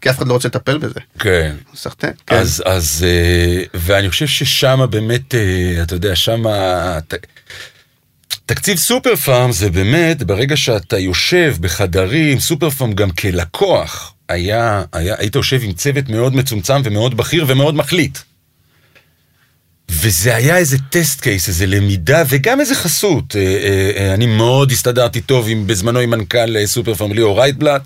כי 0.00 0.10
אף 0.10 0.18
אחד 0.18 0.28
לא 0.28 0.32
רוצה 0.32 0.48
לטפל 0.48 0.78
בזה. 0.78 1.00
כן. 1.18 1.54
סחטן. 1.74 2.10
כן. 2.26 2.36
אז 2.36 2.62
אז 2.66 3.06
אה, 3.08 3.62
ואני 3.74 4.10
חושב 4.10 4.26
ששם 4.26 4.80
באמת 4.90 5.34
אה, 5.34 5.82
אתה 5.82 5.94
יודע 5.94 6.16
שם 6.16 6.42
תקציב 8.46 8.76
סופר 8.76 9.16
פארם 9.16 9.52
זה 9.52 9.70
באמת 9.70 10.22
ברגע 10.22 10.56
שאתה 10.56 10.98
יושב 10.98 11.56
בחדרים 11.60 12.40
סופר 12.40 12.70
פארם 12.70 12.92
גם 12.92 13.10
כלקוח 13.10 14.14
היה, 14.28 14.82
היה, 14.92 15.14
היית 15.18 15.34
יושב 15.34 15.60
עם 15.62 15.72
צוות 15.72 16.08
מאוד 16.08 16.36
מצומצם 16.36 16.80
ומאוד 16.84 17.16
בכיר 17.16 17.44
ומאוד 17.48 17.74
מחליט. 17.74 18.18
וזה 19.90 20.36
היה 20.36 20.56
איזה 20.56 20.76
test 20.90 21.20
case, 21.20 21.48
איזה 21.48 21.66
למידה 21.66 22.22
וגם 22.28 22.60
איזה 22.60 22.74
חסות. 22.74 23.36
אה, 23.36 23.40
אה, 23.40 23.90
אה, 23.96 24.14
אני 24.14 24.26
מאוד 24.26 24.70
הסתדרתי 24.70 25.20
טוב 25.20 25.46
עם, 25.48 25.66
בזמנו 25.66 25.98
עם 25.98 26.10
מנכ"ל 26.10 26.66
סופר 26.66 26.94
פארם 26.94 27.22
ליאור 27.22 27.36
רייטבלט, 27.36 27.82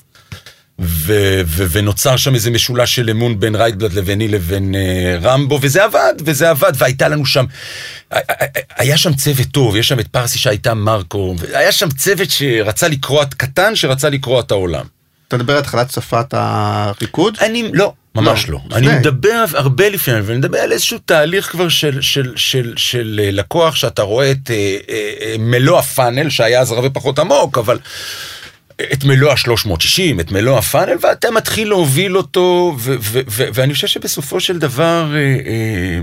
ו- 0.81 1.41
ו- 1.47 1.67
ונוצר 1.71 2.17
שם 2.17 2.35
איזה 2.35 2.51
משולש 2.51 2.95
של 2.95 3.11
אמון 3.11 3.41
בין 3.41 3.55
רייטבלט 3.55 3.95
לביני 3.95 4.29
לבין 4.29 4.75
רמבו, 5.23 5.59
וזה 5.63 5.85
עבד, 5.85 6.15
וזה 6.25 6.51
עבד, 6.51 6.73
והייתה 6.75 7.09
לנו 7.09 7.27
שם, 7.27 7.45
היה 8.77 8.97
שם 8.97 9.15
צוות 9.15 9.47
טוב, 9.47 9.77
יש 9.77 9.89
שם 9.89 10.01
את 10.01 10.09
פרסי 10.09 10.39
שהייתה 10.39 10.75
מרקו, 10.75 11.35
היה 11.53 11.73
שם 11.73 11.91
צוות 11.91 12.31
שרצה 12.31 12.89
לקרוע, 12.89 13.25
קטן 13.25 13.77
שרצה 13.77 14.09
לקרוע 14.09 14.41
את 14.41 14.51
העולם. 14.51 14.85
אתה 15.29 15.37
מדבר 15.37 15.53
על 15.53 15.59
התחלת 15.59 15.91
שפת 15.91 16.35
הריקוד? 16.37 17.39
אני, 17.41 17.71
לא, 17.73 17.93
ממש 18.15 18.49
לא, 18.49 18.59
לא. 18.71 18.77
אני 18.77 18.89
מדבר 18.89 19.45
הרבה 19.55 19.89
לפני, 19.89 20.21
ואני 20.21 20.39
מדבר 20.39 20.59
על 20.59 20.73
איזשהו 20.73 20.99
תהליך 20.99 21.51
כבר 21.51 21.69
של, 21.69 22.01
של, 22.01 22.33
של, 22.37 22.75
של 22.77 23.21
אה, 23.25 23.31
לקוח, 23.31 23.77
שאתה 23.77 24.03
רואה 24.03 24.31
את 24.31 24.51
אה, 24.51 24.77
אה, 24.89 25.13
אה, 25.21 25.35
מלוא 25.39 25.79
הפאנל, 25.79 26.31
שהיה 26.31 26.61
אז 26.61 26.73
הרבה 26.73 26.91
פחות 26.91 27.19
עמוק, 27.19 27.59
אבל 27.59 27.79
את 28.93 29.05
מלוא 29.05 29.33
ה-360, 29.33 30.21
את 30.21 30.33
מלוא 30.33 30.59
הפאנל, 30.59 30.97
ואתה 31.01 31.31
מתחיל 31.31 31.69
להוביל 31.69 32.17
אותו, 32.17 32.77
ו- 32.79 32.95
ו- 33.01 33.21
ו- 33.29 33.49
ואני 33.55 33.75
חושב 33.75 33.87
שבסופו 33.87 34.41
של 34.41 34.59
דבר, 34.59 35.13
אה, 35.15 35.21
אה, 35.21 36.01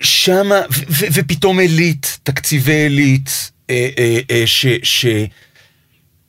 שמה, 0.00 0.60
ו- 0.72 0.84
ו- 0.90 1.06
ופתאום 1.14 1.58
עילית, 1.58 2.18
תקציבי 2.22 2.72
עילית, 2.72 3.50
אה, 3.70 3.88
אה, 3.98 4.18
אה, 4.30 4.42
ש... 4.46 4.66
ש 4.82 5.06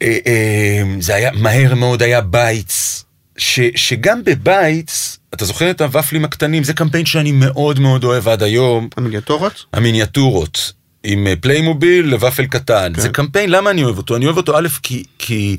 אה, 0.02 0.18
אה, 0.28 0.84
זה 1.00 1.16
היה, 1.16 1.32
מהר 1.32 1.76
מאוד 1.76 2.04
היה 2.04 2.22
Bites, 2.22 3.06
ש, 3.42 3.60
שגם 3.76 4.24
ב 4.24 4.38
Bites, 4.38 5.20
אתה 5.34 5.46
זוכר 5.46 5.72
את 5.72 5.82
הוואפלים 5.82 6.26
הקטנים? 6.26 6.64
זה 6.64 6.74
קמפיין 6.74 7.06
שאני 7.06 7.32
מאוד 7.32 7.80
מאוד 7.80 8.04
אוהב 8.04 8.28
עד 8.28 8.44
היום, 8.44 8.90
המיניאטורות? 8.98 9.66
המיניאטורות, 9.74 10.74
עם 11.04 11.28
אה, 11.28 11.34
פליימוביל 11.36 12.06
לוואפל 12.06 12.46
קטן. 12.46 12.92
כן. 12.96 13.02
זה 13.02 13.10
קמפיין, 13.10 13.50
למה 13.50 13.70
אני 13.70 13.84
אוהב 13.84 13.98
אותו? 13.98 14.16
אני 14.16 14.26
אוהב 14.26 14.38
אותו 14.38 14.58
א', 14.58 14.68
כי... 14.84 15.04
כי 15.18 15.58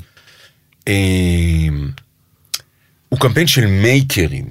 אה, 0.87 0.93
הוא 3.09 3.19
קמפיין 3.19 3.47
של 3.47 3.65
maker 3.65 4.15
ים. 4.15 4.45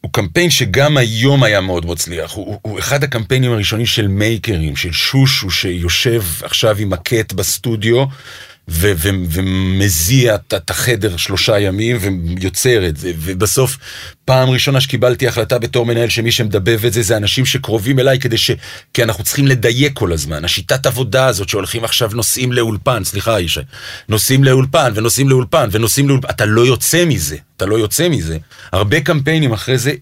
הוא 0.00 0.12
קמפיין 0.12 0.50
שגם 0.50 0.96
היום 0.96 1.42
היה 1.42 1.60
מאוד 1.60 1.86
מצליח, 1.86 2.32
הוא, 2.32 2.46
הוא, 2.46 2.58
הוא 2.62 2.78
אחד 2.78 3.04
הקמפיינים 3.04 3.52
הראשונים 3.52 3.86
של 3.86 4.08
מייקרים, 4.08 4.76
של 4.76 4.92
שושו 4.92 5.50
שיושב 5.50 6.22
עכשיו 6.42 6.76
עם 6.78 6.92
הקט 6.92 7.32
בסטודיו 7.32 8.04
ו- 8.68 8.92
ו- 8.96 9.08
ומזיע 9.30 10.34
את- 10.34 10.70
החדר 10.70 11.16
שלושה 11.16 11.58
ימים 11.58 11.96
ויוצר 12.00 12.88
את 12.88 12.96
זה, 12.96 13.12
ובסוף 13.18 13.78
פעם 14.24 14.50
ראשונה 14.50 14.80
שקיבלתי 14.80 15.28
החלטה 15.28 15.58
בתור 15.58 15.86
מנהל 15.86 16.08
שמי 16.08 16.32
שמדבב 16.32 16.84
את 16.86 16.92
זה 16.92 17.02
זה 17.02 17.16
אנשים 17.16 17.46
שקרובים 17.46 17.98
אליי 17.98 18.18
כדי 18.18 18.38
ש... 18.38 18.50
כי 18.94 19.02
אנחנו 19.02 19.24
צריכים 19.24 19.46
לדייק 19.46 19.92
כל 19.94 20.12
הזמן, 20.12 20.44
השיטת 20.44 20.86
עבודה 20.86 21.26
הזאת 21.26 21.48
שהולכים 21.48 21.84
עכשיו 21.84 22.10
נוסעים 22.14 22.52
לאולפן, 22.52 23.04
סליחה 23.04 23.40
ישי, 23.40 23.60
נוסעים 24.08 24.44
לאולפן 24.44 24.92
ונוסעים 24.94 25.28
לאולפן 25.28 25.68
ונוסעים 25.72 26.08
לאולפן, 26.08 26.28
אתה 26.30 26.44
לא 26.46 26.66
יוצא 26.66 27.04
מזה, 27.04 27.36
אתה 27.56 27.66
לא 27.66 27.74
יוצא 27.78 28.08
מזה. 28.08 28.38
הרבה 28.72 29.00
קמפיינים 29.00 29.52
אחרי 29.52 29.78
זה 29.78 29.92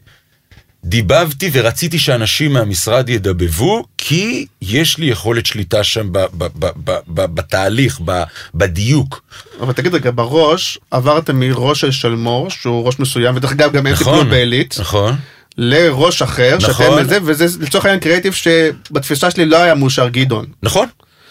דיבבתי 0.84 1.50
ורציתי 1.52 1.98
שאנשים 1.98 2.52
מהמשרד 2.52 3.08
ידבבו, 3.08 3.84
כי 3.98 4.46
יש 4.62 4.98
לי 4.98 5.06
יכולת 5.06 5.46
שליטה 5.46 5.84
שם 5.84 6.12
ב- 6.12 6.18
ב- 6.18 6.44
ב- 6.58 6.70
ב- 6.84 6.98
ב- 7.08 7.34
בתהליך, 7.34 8.00
ב- 8.04 8.22
בדיוק. 8.54 9.22
אבל 9.60 9.72
תגיד 9.72 9.94
רגע, 9.94 10.10
בראש 10.14 10.78
עברת 10.90 11.30
מראש 11.30 11.80
של 11.80 11.90
שלמור, 11.90 12.50
שהוא 12.50 12.86
ראש 12.86 12.98
מסוים, 12.98 13.36
ודרך 13.36 13.52
אגב 13.52 13.72
גם 13.72 13.86
אין 13.86 13.96
טיפול 13.96 14.24
בעילית, 14.24 14.76
נכון. 14.80 15.16
לראש 15.58 16.22
אחר, 16.22 16.56
נכון. 16.62 16.98
שאתם 17.00 17.08
זה, 17.08 17.18
וזה 17.22 17.46
לצורך 17.60 17.84
העניין 17.84 18.00
קריאיטיב 18.00 18.32
שבתפיסה 18.32 19.30
שלי 19.30 19.46
לא 19.46 19.56
היה 19.56 19.74
מאושר 19.74 20.08
גדעון. 20.08 20.46
נכון. 20.62 20.86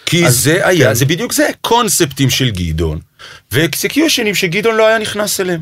כי 0.06 0.26
אז- 0.26 0.38
זה 0.44 0.66
היה, 0.68 0.88
כן. 0.88 0.94
זה 0.94 1.04
בדיוק 1.04 1.32
זה, 1.32 1.46
קונספטים 1.60 2.30
של 2.30 2.50
גדעון, 2.50 2.98
ואקסקיושנים 3.52 4.34
שגדעון 4.34 4.76
לא 4.76 4.86
היה 4.88 4.98
נכנס 4.98 5.40
אליהם. 5.40 5.60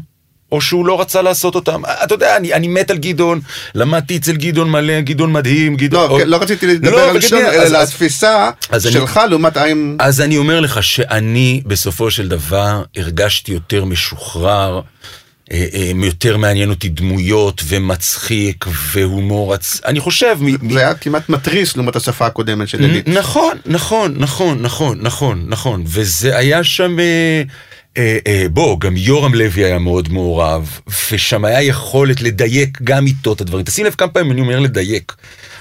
או 0.53 0.61
שהוא 0.61 0.87
לא 0.87 1.01
רצה 1.01 1.23
לעשות 1.23 1.55
אותם. 1.55 1.83
אתה 2.05 2.15
יודע, 2.15 2.37
אני, 2.37 2.55
אני 2.55 2.69
מת 2.69 2.91
על 2.91 2.99
גדעון, 2.99 3.41
למדתי 3.75 4.17
אצל 4.17 4.37
גדעון 4.37 4.71
מלא, 4.71 5.01
גדעון 5.01 5.33
מדהים, 5.33 5.77
גדעון... 5.77 6.09
לא, 6.09 6.15
או- 6.15 6.19
כן, 6.19 6.29
לא 6.29 6.37
רציתי 6.37 6.67
לדבר 6.67 6.91
לא, 6.91 7.11
על 7.11 7.17
ושנייה, 7.17 7.53
אלא 7.53 7.63
על 7.63 7.77
התפיסה 7.77 8.51
אז 8.71 8.87
אני- 8.87 8.93
שלך 8.93 9.21
לעומת 9.31 9.57
האם... 9.57 9.97
אז 9.99 10.21
אני 10.21 10.37
אומר 10.39 10.61
לך 10.61 10.83
שאני 10.83 11.63
בסופו 11.67 12.11
של 12.11 12.29
דבר 12.29 12.83
הרגשתי 12.97 13.53
יותר 13.53 13.85
משוחרר, 13.85 14.81
אה, 15.53 15.67
אה, 15.75 15.91
יותר 16.05 16.37
מעניין 16.37 16.71
אותי 16.71 16.89
דמויות 16.89 17.63
ומצחיק 17.69 18.65
והומור, 18.93 19.55
אני 19.85 20.01
חושב, 20.01 20.39
זה 20.71 20.79
היה 20.79 20.95
כמעט 20.95 21.29
מתריס 21.29 21.77
לעומת 21.77 21.97
השפה 21.97 22.27
הקודמת 22.27 22.69
של 22.69 22.81
עילית. 22.81 23.09
נכון, 23.09 23.57
נכון, 23.67 24.15
נכון, 24.17 24.59
נכון, 24.63 24.99
נכון, 25.03 25.45
נכון, 25.47 25.83
וזה 25.87 26.37
היה 26.37 26.65
שם, 26.65 27.01
אה, 27.01 27.43
בוא, 28.51 28.81
גם 28.81 28.97
יורם 28.97 29.35
לוי 29.35 29.65
היה 29.65 29.79
מאוד 29.79 30.13
מעורב, 30.13 30.81
ושם 31.13 31.45
היה 31.45 31.63
יכולת 31.63 32.21
לדייק 32.21 32.79
גם 32.85 33.07
איתו 33.07 33.33
את 33.33 33.41
הדברים. 33.41 33.65
תשים 33.65 33.87
לב 33.87 33.95
כמה 33.95 34.09
פעמים 34.09 34.33
אני 34.33 34.41
אומר 34.41 34.61
לדייק. 34.61 35.15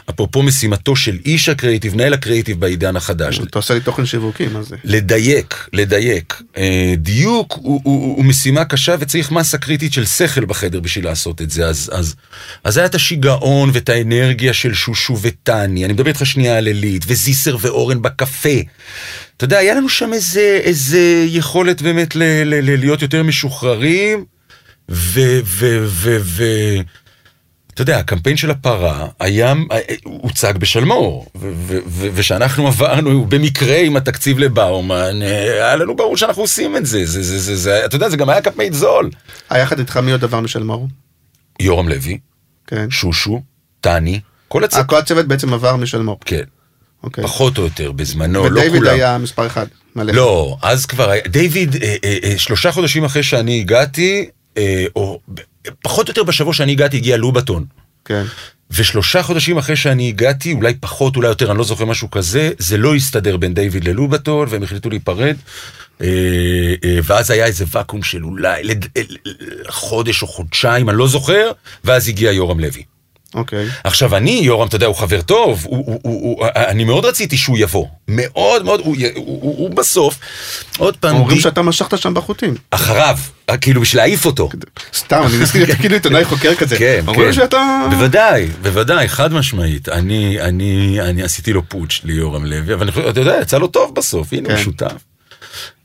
אפרופו 0.10 0.43
משימתו 0.43 0.96
של 0.96 1.17
איש 1.26 1.50
הקריאיטיב, 1.50 1.96
מנהל 1.96 2.13
הקריאיטיב 2.13 2.60
בעידן 2.60 2.96
החדש. 2.96 3.39
אתה 3.39 3.60
עושה 3.60 3.74
לי 3.74 3.80
תוכן 3.80 4.06
שיווקי, 4.06 4.48
מה 4.48 4.63
זה? 4.63 4.76
לדייק, 4.84 5.67
לדייק. 5.74 6.41
אה, 6.58 6.93
דיוק 6.98 7.54
הוא, 7.62 7.82
הוא, 7.84 8.15
הוא 8.17 8.26
משימה 8.26 8.65
קשה 8.65 8.96
וצריך 9.00 9.32
מסה 9.32 9.58
קריטית 9.58 9.93
של 9.93 10.06
שכל 10.06 10.46
בחדר 10.46 10.80
בשביל 10.80 11.06
לעשות 11.06 11.41
את 11.41 11.50
זה. 11.50 11.65
אז, 11.65 11.89
אז, 11.93 12.15
אז 12.63 12.78
היה 12.78 12.86
את 12.86 12.96
השיגעון 12.96 13.70
ואת 13.74 13.89
האנרגיה 13.89 14.54
של 14.54 14.74
שושו 14.74 15.17
וטני, 15.22 15.86
אני 15.86 15.93
מדבר 15.93 16.08
איתך 16.08 16.26
שנייה 16.26 16.58
על 16.58 16.67
עילית, 16.67 17.04
וזיסר 17.08 17.58
ואורן 17.62 18.02
בקפה. 18.02 18.60
אתה 19.38 19.46
יודע, 19.46 19.58
היה 19.58 19.76
לנו 19.76 19.89
שם 19.89 20.13
איזה, 20.13 20.60
איזה 20.63 21.26
יכולת 21.28 21.82
באמת 21.82 22.15
ל, 22.15 22.24
ל, 22.24 22.72
ל, 22.72 22.80
להיות 22.80 23.02
יותר 23.02 23.24
משוחררים, 23.24 24.26
ו... 24.89 25.39
ו, 25.43 25.86
ו, 25.88 26.17
ו 26.22 26.43
אתה 27.78 27.84
יודע, 27.84 27.98
הקמפיין 27.98 28.38
של 28.38 28.52
הפרה 28.52 29.08
היה, 29.20 29.54
הוצג 30.04 30.54
בשלמור, 30.58 31.26
ושאנחנו 32.13 32.68
עברנו 32.68 33.26
במקרה 33.26 33.78
עם 33.78 33.98
התקציב 33.98 34.40
לבאומן, 34.40 35.22
אה, 35.22 35.66
היה 35.66 35.76
לנו 35.76 35.96
ברור 35.96 36.18
שאנחנו 36.18 36.42
עושים 36.42 36.78
את 36.78 36.86
זה, 36.86 37.06
זה, 37.06 37.24
זה, 37.24 37.40
זה, 37.40 37.56
זה, 37.56 37.86
אתה 37.86 37.96
יודע, 37.96 38.10
זה 38.10 38.18
גם 38.18 38.30
היה 38.30 38.42
קמפיין 38.42 38.74
זול. 38.74 39.10
היה 39.50 39.63
יחד 39.63 39.80
איתך 39.80 39.98
מי 39.98 40.12
עוד 40.12 40.24
עבר 40.24 40.40
משלמור? 40.40 40.88
יורם 41.60 41.90
לוי, 41.90 42.18
כן. 42.68 42.90
שושו, 42.90 43.42
טני, 43.82 44.20
כל 44.48 44.63
הצוות, 44.63 44.86
כל 44.86 44.98
הצוות 44.98 45.28
בעצם 45.28 45.54
עבר 45.54 45.76
משלמור. 45.76 46.20
כן, 46.26 46.44
אוקיי. 47.04 47.24
פחות 47.24 47.58
או 47.58 47.63
יותר, 47.63 47.92
בזמנו, 47.92 48.50
לא 48.50 48.60
ודייוויד 48.60 48.82
כולם. 48.82 48.94
היה 48.94 49.18
מספר 49.18 49.48
אחד. 49.48 49.66
מלא. 49.96 50.13
לא, 50.13 50.58
אז 50.62 50.86
כבר 50.86 51.10
היה, 51.10 51.22
דיוויד, 51.28 51.76
אה, 51.76 51.96
אה, 52.04 52.18
אה, 52.24 52.38
שלושה 52.38 52.72
חודשים 52.72 53.04
אחרי 53.04 53.24
שאני 53.24 53.60
הגעתי, 53.60 54.30
אה, 54.58 54.86
או 54.96 55.20
פחות 55.84 56.08
או 56.08 56.12
יותר 56.12 56.24
בשבוע 56.24 56.54
שאני 56.54 56.72
הגעתי, 56.72 56.98
הגיע 56.98 57.18
לובטון. 57.18 57.66
כן. 58.06 58.24
ושלושה 58.72 59.24
חודשים 59.24 59.58
אחרי 59.58 59.76
שאני 59.76 60.08
הגעתי, 60.08 60.54
אולי 60.54 60.74
פחות, 60.80 61.16
אולי 61.16 61.28
יותר, 61.28 61.52
אני 61.52 61.58
לא 61.58 61.64
זוכר 61.64 61.86
משהו 61.86 62.12
כזה, 62.12 62.52
זה 62.58 62.78
לא 62.78 62.96
הסתדר 62.96 63.38
בין 63.38 63.54
דיוויד 63.54 63.84
ללובטון, 63.84 64.48
והם 64.52 64.64
החליטו 64.64 64.90
להיפרד. 64.90 65.36
אה, 66.02 66.08
אה, 66.84 67.00
ואז 67.04 67.32
היה 67.32 67.46
איזה 67.46 67.66
ואקום 67.72 68.04
של 68.04 68.24
אולי 68.24 68.64
אה, 68.98 69.02
חודש 69.70 70.22
או 70.22 70.28
חודשיים, 70.28 70.90
אני 70.90 70.98
לא 70.98 71.08
זוכר, 71.08 71.52
ואז 71.84 72.08
הגיע 72.08 72.32
יורם 72.32 72.60
לוי. 72.60 72.84
אוקיי. 73.36 73.66
עכשיו 73.84 74.16
אני, 74.16 74.40
יורם, 74.44 74.68
אתה 74.68 74.76
יודע, 74.76 74.86
הוא 74.86 74.96
חבר 74.96 75.22
טוב, 75.22 75.66
הוא, 75.66 75.78
הוא, 75.86 76.00
הוא, 76.04 76.38
הוא, 76.40 76.48
אני 76.56 76.84
מאוד 76.84 77.06
רציתי 77.06 77.38
שהוא 77.38 77.58
יבוא. 77.58 77.86
מאוד 78.08 78.66
מאוד, 78.66 78.80
הוא, 78.80 78.96
הוא, 79.16 79.24
הוא, 79.42 79.58
הוא 79.58 79.70
בסוף, 79.70 80.20
עוד 80.78 80.98
פעם, 80.98 81.16
אומרים 81.16 81.38
די- 81.38 81.42
שאתה 81.44 81.62
משכת 81.62 81.98
שם 81.98 82.13
בחוטים. 82.13 82.56
אחריו, 82.72 83.18
כאילו 83.62 83.82
בשביל 83.82 84.02
להעיף 84.02 84.26
אותו. 84.26 84.50
סתם, 84.94 85.24
אני 85.28 85.38
ניסיתי 85.38 85.66
להיות 85.66 85.80
כאילו 85.80 85.94
עיתונאי 85.96 86.26
חוקר 86.26 86.56
כזה. 86.56 86.78
כן, 86.78 87.02
אומרים 87.08 87.28
כן. 87.28 87.34
שאתה... 87.34 87.88
בוודאי, 87.90 88.48
בוודאי, 88.62 89.08
חד 89.10 89.34
משמעית. 89.34 89.90
אני, 89.90 90.42
אני, 90.42 91.02
אני 91.02 91.24
עשיתי 91.24 91.54
לו 91.54 91.70
פוטש 91.70 92.02
ליורם 92.04 92.46
לוי, 92.46 92.74
אבל 92.74 92.82
אני 92.84 92.92
חושב, 92.92 93.08
אתה 93.08 93.20
יודע, 93.20 93.38
יצא 93.42 93.58
לו 93.58 93.68
טוב 93.68 93.96
בסוף, 93.96 94.34
הנה 94.34 94.50
הוא 94.50 94.58
כן. 94.58 94.63
שותף. 94.63 94.92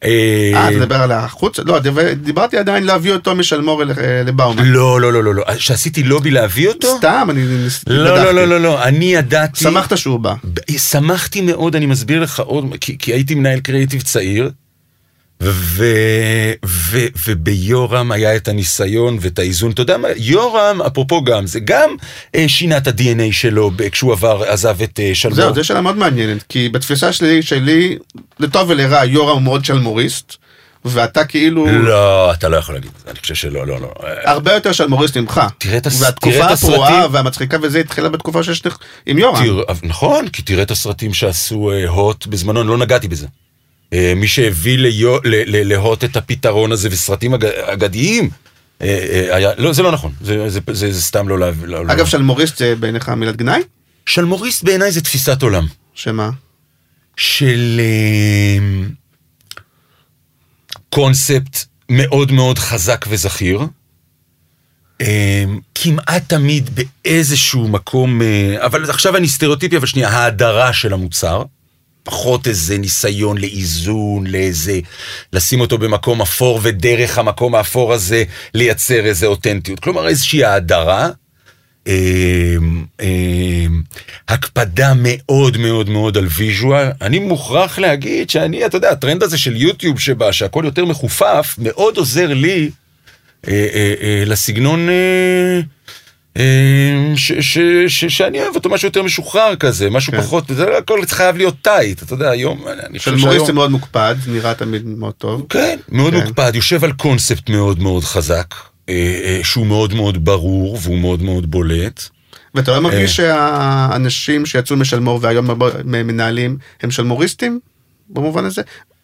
אה, 0.04 0.68
אתה 0.68 0.76
מדבר 0.76 0.96
על 1.02 1.12
החוץ? 1.12 1.58
לא, 1.58 1.78
דיבר- 1.78 2.12
דיברתי 2.12 2.58
עדיין 2.58 2.84
להביא 2.84 3.12
אותו 3.12 3.34
משלמור 3.34 3.82
אה, 3.82 3.86
לבאומן. 4.26 4.64
לא, 4.64 5.00
לא, 5.00 5.12
לא, 5.12 5.24
לא, 5.24 5.34
לא, 5.34 5.44
שעשיתי 5.58 6.02
לובי 6.02 6.30
להביא 6.30 6.68
אותו? 6.68 6.96
סתם, 6.98 7.26
אני 7.30 7.44
לא, 7.86 8.04
לא. 8.04 8.32
לא, 8.32 8.48
לא, 8.48 8.60
לא, 8.60 8.82
אני 8.84 9.14
ידעתי... 9.14 9.60
שמחת 9.60 9.96
שהוא 9.98 10.20
בא. 10.20 10.34
שמחתי 10.78 11.40
מאוד, 11.40 11.76
אני 11.76 11.86
מסביר 11.86 12.20
לך 12.22 12.40
עוד, 12.40 12.64
כי 12.80 13.12
הייתי 13.12 13.34
מנהל 13.34 13.60
קריאיטיב 13.60 14.02
צעיר, 14.02 14.50
ו, 15.50 15.84
ו, 16.64 16.98
וביורם 17.26 18.12
היה 18.12 18.36
את 18.36 18.48
הניסיון 18.48 19.18
ואת 19.20 19.38
האיזון. 19.38 19.70
אתה 19.70 19.82
יודע 19.82 19.96
מה, 19.96 20.08
יורם, 20.16 20.82
אפרופו 20.86 21.24
גם, 21.24 21.46
זה 21.46 21.60
גם 21.60 21.90
אה, 22.34 22.44
שינה 22.48 22.76
את 22.76 22.86
ה-DNA 22.86 23.32
שלו 23.32 23.70
כשהוא 23.92 24.12
עבר, 24.12 24.42
עזב 24.46 24.82
את 24.82 25.00
אה, 25.02 25.10
שלמור. 25.14 25.36
זהו, 25.36 25.54
זו 25.54 25.64
שאלה 25.64 25.80
מאוד 25.80 25.96
מעניינת, 25.96 26.42
כי 26.48 26.68
בתפיסה 26.68 27.12
שלי, 27.12 27.42
שלי, 27.42 27.98
לטוב 28.40 28.70
ולרע, 28.70 29.04
יורם 29.04 29.34
הוא 29.34 29.42
מאוד 29.42 29.64
שלמוריסט. 29.64 30.32
ואתה 30.84 31.24
כאילו 31.24 31.66
לא, 31.66 32.32
אתה 32.32 32.48
לא 32.48 32.56
יכול 32.56 32.74
להגיד 32.74 32.90
אני 33.10 33.18
חושב 33.20 33.34
שלא, 33.34 33.66
לא, 33.66 33.80
לא. 33.80 33.92
הרבה 34.24 34.52
יותר 34.52 34.72
שלמוריסט 34.72 35.16
ממך. 35.16 35.40
תראה 35.58 35.76
את 35.76 35.86
הס- 35.86 35.98
תראה 35.98 36.06
והתקופה 36.10 36.44
הפרועה 36.44 36.88
הסרטים. 36.90 37.14
והמצחיקה 37.14 37.56
וזה 37.62 37.78
התחילה 37.78 38.08
בתקופה 38.08 38.42
שיש 38.42 38.66
לך 38.66 38.76
עם 39.06 39.18
יורם. 39.18 39.44
נכון, 39.82 40.28
כי 40.28 40.42
תראה 40.42 40.62
את 40.62 40.70
הסרטים 40.70 41.14
שעשו 41.14 41.70
אה, 41.72 41.88
הוט 41.88 42.26
בזמנו, 42.26 42.60
אני 42.60 42.68
לא 42.68 42.78
נגעתי 42.78 43.08
בזה. 43.08 43.26
אה, 43.92 44.12
מי 44.16 44.28
שהביא 44.28 44.78
ליו- 44.78 45.18
ל- 45.24 45.56
ל- 45.56 45.68
להוט 45.68 46.04
את 46.04 46.16
הפתרון 46.16 46.72
הזה 46.72 46.88
וסרטים 46.92 47.34
אג- 47.34 47.44
אגדיים, 47.44 48.30
אה, 48.82 48.86
אה, 49.28 49.36
היה, 49.36 49.50
לא, 49.58 49.72
זה 49.72 49.82
לא 49.82 49.92
נכון, 49.92 50.12
זה, 50.20 50.48
זה, 50.50 50.60
זה, 50.72 50.92
זה 50.92 51.02
סתם 51.02 51.28
לא 51.28 51.38
להביא. 51.38 51.66
לא, 51.68 51.82
אגב, 51.82 51.98
לא. 51.98 52.06
שלמוריסט 52.06 52.56
זה 52.56 52.74
בעיניך 52.76 53.08
מילת 53.08 53.36
גנאי? 53.36 53.60
שלמוריסט 54.06 54.64
בעיניי 54.64 54.92
זה 54.92 55.00
תפיסת 55.00 55.42
עולם. 55.42 55.66
שמה? 55.94 56.30
של 57.16 57.80
קונספט 60.90 61.56
מאוד 61.88 62.32
מאוד 62.32 62.58
חזק 62.58 63.04
וזכיר. 63.08 63.60
כמעט 65.74 66.22
תמיד 66.28 66.70
באיזשהו 67.04 67.68
מקום, 67.68 68.20
אבל 68.58 68.90
עכשיו 68.90 69.16
אני 69.16 69.28
סטריאוטיפי, 69.28 69.76
אבל 69.76 69.86
שנייה, 69.86 70.08
ההדרה 70.08 70.72
של 70.72 70.92
המוצר. 70.92 71.42
פחות 72.02 72.48
איזה 72.48 72.78
ניסיון 72.78 73.38
לאיזון, 73.38 74.26
לאיזה, 74.26 74.80
לשים 75.32 75.60
אותו 75.60 75.78
במקום 75.78 76.22
אפור 76.22 76.60
ודרך 76.62 77.18
המקום 77.18 77.54
האפור 77.54 77.92
הזה 77.92 78.24
לייצר 78.54 79.06
איזה 79.06 79.26
אותנטיות. 79.26 79.80
כלומר 79.80 80.08
איזושהי 80.08 80.44
האדרה, 80.44 81.08
אה, 81.88 82.56
אה, 83.00 83.66
הקפדה 84.28 84.92
מאוד 84.96 85.56
מאוד 85.56 85.90
מאוד 85.90 86.16
על 86.16 86.26
visual. 86.36 86.90
אני 87.00 87.18
מוכרח 87.18 87.78
להגיד 87.78 88.30
שאני, 88.30 88.66
אתה 88.66 88.76
יודע, 88.76 88.90
הטרנד 88.90 89.22
הזה 89.22 89.38
של 89.38 89.56
יוטיוב 89.56 90.00
שבה, 90.00 90.32
שהכל 90.32 90.62
יותר 90.64 90.84
מחופף, 90.84 91.54
מאוד 91.58 91.96
עוזר 91.96 92.34
לי 92.34 92.70
אה, 93.48 93.66
אה, 93.74 93.94
אה, 94.02 94.22
לסגנון 94.26 94.88
אה, 94.88 95.60
ש, 97.16 97.32
ש, 97.32 97.58
ש, 97.88 98.04
שאני 98.04 98.40
אוהב 98.40 98.54
אותו, 98.54 98.70
משהו 98.70 98.88
יותר 98.88 99.02
משוחרר 99.02 99.56
כזה, 99.56 99.90
משהו 99.90 100.12
כן. 100.12 100.20
פחות, 100.20 100.44
זה 100.48 100.66
לא 100.66 100.78
הכל 100.78 101.00
חייב 101.06 101.36
להיות 101.36 101.54
tight, 101.62 102.02
אתה 102.02 102.14
יודע, 102.14 102.30
היום, 102.30 102.64
אני 102.86 102.98
חושב 102.98 103.18
שהיום... 103.18 103.46
זה 103.46 103.52
מאוד 103.52 103.70
מוקפד, 103.70 104.14
נראה 104.26 104.54
תמיד 104.54 104.86
מאוד 104.86 105.14
טוב. 105.14 105.46
כן, 105.48 105.78
מאוד 105.88 106.12
כן. 106.12 106.20
מוקפד, 106.20 106.52
יושב 106.54 106.84
על 106.84 106.92
קונספט 106.92 107.50
מאוד 107.50 107.80
מאוד 107.80 108.04
חזק, 108.04 108.54
אה, 108.88 108.94
אה, 109.24 109.40
שהוא 109.42 109.66
מאוד 109.66 109.94
מאוד 109.94 110.24
ברור 110.24 110.78
והוא 110.82 110.98
מאוד 110.98 111.22
מאוד 111.22 111.50
בולט. 111.50 112.02
ואתה 112.54 112.70
לא 112.70 112.76
אה. 112.76 112.80
מרגיש 112.80 113.16
שהאנשים 113.16 114.46
שיצאו 114.46 114.76
משלמור 114.76 115.18
והיום 115.22 115.48
מנהלים 115.84 116.58
הם 116.82 116.90
שלמוריסטים 116.90 117.60
במובן 118.08 118.44
הזה? 118.44 118.62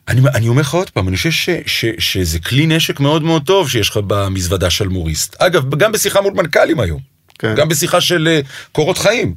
אני, 0.08 0.20
אני 0.34 0.48
אומר 0.48 0.60
לך 0.60 0.74
עוד 0.74 0.90
פעם, 0.90 1.08
אני 1.08 1.16
חושב 1.16 1.30
ש, 1.30 1.50
ש, 1.66 1.84
שזה 1.98 2.38
כלי 2.38 2.66
נשק 2.66 3.00
מאוד 3.00 3.22
מאוד 3.22 3.42
טוב 3.46 3.70
שיש 3.70 3.90
לך 3.90 4.00
במזוודה 4.06 4.70
של 4.70 4.88
מוריסט. 4.88 5.36
אגב, 5.38 5.74
גם 5.74 5.92
בשיחה 5.92 6.20
מול 6.20 6.32
מנכ"לים 6.32 6.80
היום, 6.80 7.17
כן. 7.38 7.54
גם 7.54 7.68
בשיחה 7.68 8.00
של 8.00 8.28
אה, 8.28 8.40
קורות 8.72 8.98
חיים. 8.98 9.34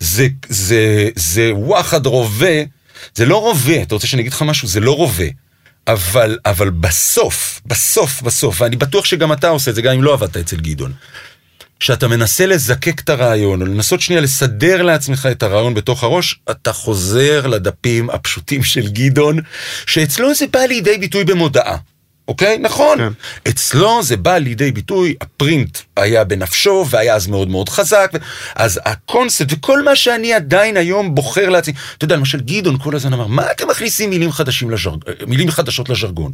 זה, 0.00 0.28
זה, 0.48 1.08
זה 1.16 1.50
וואחד 1.54 2.06
רובה, 2.06 2.62
זה 3.14 3.26
לא 3.26 3.40
רובה, 3.40 3.82
אתה 3.82 3.94
רוצה 3.94 4.06
שאני 4.06 4.22
אגיד 4.22 4.32
לך 4.32 4.42
משהו? 4.42 4.68
זה 4.68 4.80
לא 4.80 4.96
רובה. 4.96 5.24
אבל, 5.88 6.38
אבל 6.46 6.70
בסוף, 6.70 7.60
בסוף, 7.66 8.22
בסוף, 8.22 8.60
ואני 8.60 8.76
בטוח 8.76 9.04
שגם 9.04 9.32
אתה 9.32 9.48
עושה 9.48 9.70
את 9.70 9.74
זה, 9.74 9.82
גם 9.82 9.94
אם 9.94 10.02
לא 10.02 10.12
עבדת 10.12 10.36
אצל 10.36 10.56
גדעון. 10.56 10.92
כשאתה 11.80 12.08
מנסה 12.08 12.46
לזקק 12.46 13.00
את 13.00 13.08
הרעיון, 13.08 13.62
או 13.62 13.66
לנסות 13.66 14.00
שנייה 14.00 14.20
לסדר 14.20 14.82
לעצמך 14.82 15.28
את 15.30 15.42
הרעיון 15.42 15.74
בתוך 15.74 16.04
הראש, 16.04 16.40
אתה 16.50 16.72
חוזר 16.72 17.46
לדפים 17.46 18.10
הפשוטים 18.10 18.62
של 18.64 18.88
גדעון, 18.88 19.38
שאצלו 19.86 20.34
זה 20.34 20.46
בא 20.46 20.60
לידי 20.60 20.98
ביטוי 20.98 21.24
במודעה. 21.24 21.76
אוקיי? 22.28 22.58
נכון. 22.58 22.98
כן. 22.98 23.12
אצלו 23.48 24.02
זה 24.02 24.16
בא 24.16 24.38
לידי 24.38 24.72
ביטוי, 24.72 25.14
הפרינט 25.20 25.78
היה 25.96 26.24
בנפשו 26.24 26.86
והיה 26.90 27.14
אז 27.14 27.26
מאוד 27.26 27.48
מאוד 27.48 27.68
חזק, 27.68 28.10
ו- 28.14 28.18
אז 28.54 28.80
הקונספט 28.84 29.46
וכל 29.50 29.82
מה 29.82 29.96
שאני 29.96 30.32
עדיין 30.32 30.76
היום 30.76 31.14
בוחר 31.14 31.48
לעצמי, 31.48 31.74
אתה 31.96 32.04
יודע, 32.04 32.16
למשל 32.16 32.40
גדעון 32.40 32.78
כל 32.78 32.96
הזמן 32.96 33.12
אמר, 33.12 33.26
מה 33.26 33.50
אתם 33.50 33.68
מכניסים 33.68 34.10
מילים, 34.10 34.30
לז'רג... 34.70 34.98
מילים 35.26 35.50
חדשות 35.50 35.88
לז'רגון? 35.88 36.32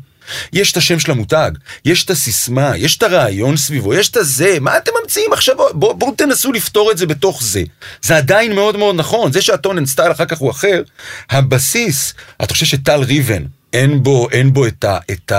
יש 0.52 0.72
את 0.72 0.76
השם 0.76 0.98
של 0.98 1.10
המותג, 1.10 1.50
יש 1.84 2.04
את 2.04 2.10
הסיסמה, 2.10 2.76
יש 2.76 2.96
את 2.96 3.02
הרעיון 3.02 3.56
סביבו, 3.56 3.94
יש 3.94 4.08
את 4.08 4.16
הזה, 4.16 4.56
מה 4.60 4.76
אתם 4.76 4.92
ממציאים 5.02 5.32
עכשיו? 5.32 5.56
בואו 5.56 5.74
בוא, 5.74 5.92
בוא 5.92 6.12
תנסו 6.16 6.52
לפתור 6.52 6.90
את 6.90 6.98
זה 6.98 7.06
בתוך 7.06 7.42
זה. 7.42 7.62
זה 8.02 8.16
עדיין 8.16 8.54
מאוד 8.54 8.76
מאוד 8.76 8.96
נכון, 8.96 9.32
זה 9.32 9.42
שה 9.42 9.57
tone 9.57 9.78
and 9.78 9.86
style 9.86 10.12
אחר 10.12 10.24
כך 10.24 10.38
הוא 10.38 10.50
אחר, 10.50 10.82
הבסיס, 11.30 12.14
אתה 12.42 12.52
חושב 12.54 12.66
שטל 12.66 13.00
ריבן, 13.00 13.42
אין 13.72 14.02
בו, 14.02 14.28
אין 14.30 14.52
בו 14.52 14.66
את, 14.66 14.84
ה, 14.84 14.98
את 15.10 15.32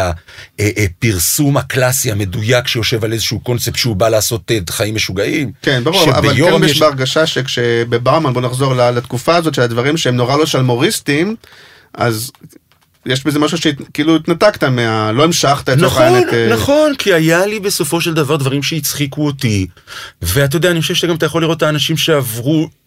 הפרסום 0.58 1.58
הקלאסי 1.58 2.12
המדויק 2.12 2.68
שיושב 2.68 3.04
על 3.04 3.14
איזשהו 3.14 3.40
קונספט 3.40 3.76
שהוא 3.76 3.96
בא 3.96 4.10
לעשות 4.10 4.52
אה, 4.52 4.60
חיים 4.70 4.96
משוגעים. 4.96 5.52
כן, 5.62 5.84
ברור, 5.84 6.04
אבל 6.04 6.36
כן 6.36 6.64
יש 6.64 6.80
בהרגשה 6.80 7.26
שכשבברמן, 7.26 8.34
בוא 8.34 8.42
נחזור 8.42 8.76
לתקופה 8.76 9.36
הזאת 9.36 9.54
של 9.54 9.62
הדברים 9.62 9.98
שהם 9.98 10.16
נורא 10.16 10.38
לא 10.38 10.46
שלמוריסטים, 10.46 11.36
אז 11.94 12.32
יש 13.06 13.24
בזה 13.24 13.40
משהו 13.40 13.58
שכאילו 13.58 14.16
התנתקת 14.16 14.64
מה... 14.64 15.12
לא 15.12 15.24
המשכת 15.24 15.70
את 15.70 15.78
נכון, 15.78 16.22
נכון, 16.52 16.96
כי 16.98 17.14
היה 17.14 17.46
לי 17.46 17.60
בסופו 17.60 18.02
של 18.02 18.14
דבר 18.14 18.36
דברים 18.36 18.64
שהצחיקו 18.64 19.26
אותי. 19.26 19.68
ואתה 20.22 20.56
יודע, 20.56 20.72
אני 20.72 20.82
חושב 20.82 20.94
שגם 20.94 21.16
אתה 21.16 21.26
יכול 21.26 21.42
לראות 21.42 21.58
את 21.58 21.64
האנשים 21.64 21.98
שעברו 21.98 22.52
אה, 22.54 22.62
אה, 22.62 22.68
אה, 22.68 22.83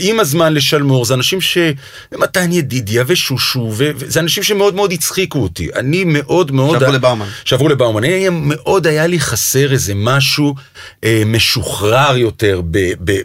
עם 0.00 0.20
הזמן 0.20 0.54
לשלמור, 0.54 1.04
זה 1.04 1.14
אנשים 1.14 1.40
ש... 1.40 1.58
מתן 2.18 2.52
ידידיה 2.52 3.04
ושושו, 3.06 3.72
ו- 3.72 3.90
וזה 3.96 4.20
אנשים 4.20 4.42
שמאוד 4.42 4.74
מאוד 4.74 4.92
הצחיקו 4.92 5.38
אותי. 5.38 5.68
אני 5.76 6.04
מאוד 6.04 6.52
מאוד... 6.52 6.78
שעברו 6.78 6.92
לבאומן. 6.92 7.26
שעברו 7.44 7.68
לבאומן. 7.68 8.04
אני 8.04 8.28
מאוד 8.30 8.86
היה 8.86 9.06
לי 9.06 9.20
חסר 9.20 9.72
איזה 9.72 9.92
משהו 9.96 10.54
אה, 11.04 11.22
משוחרר 11.26 12.16
יותר, 12.16 12.62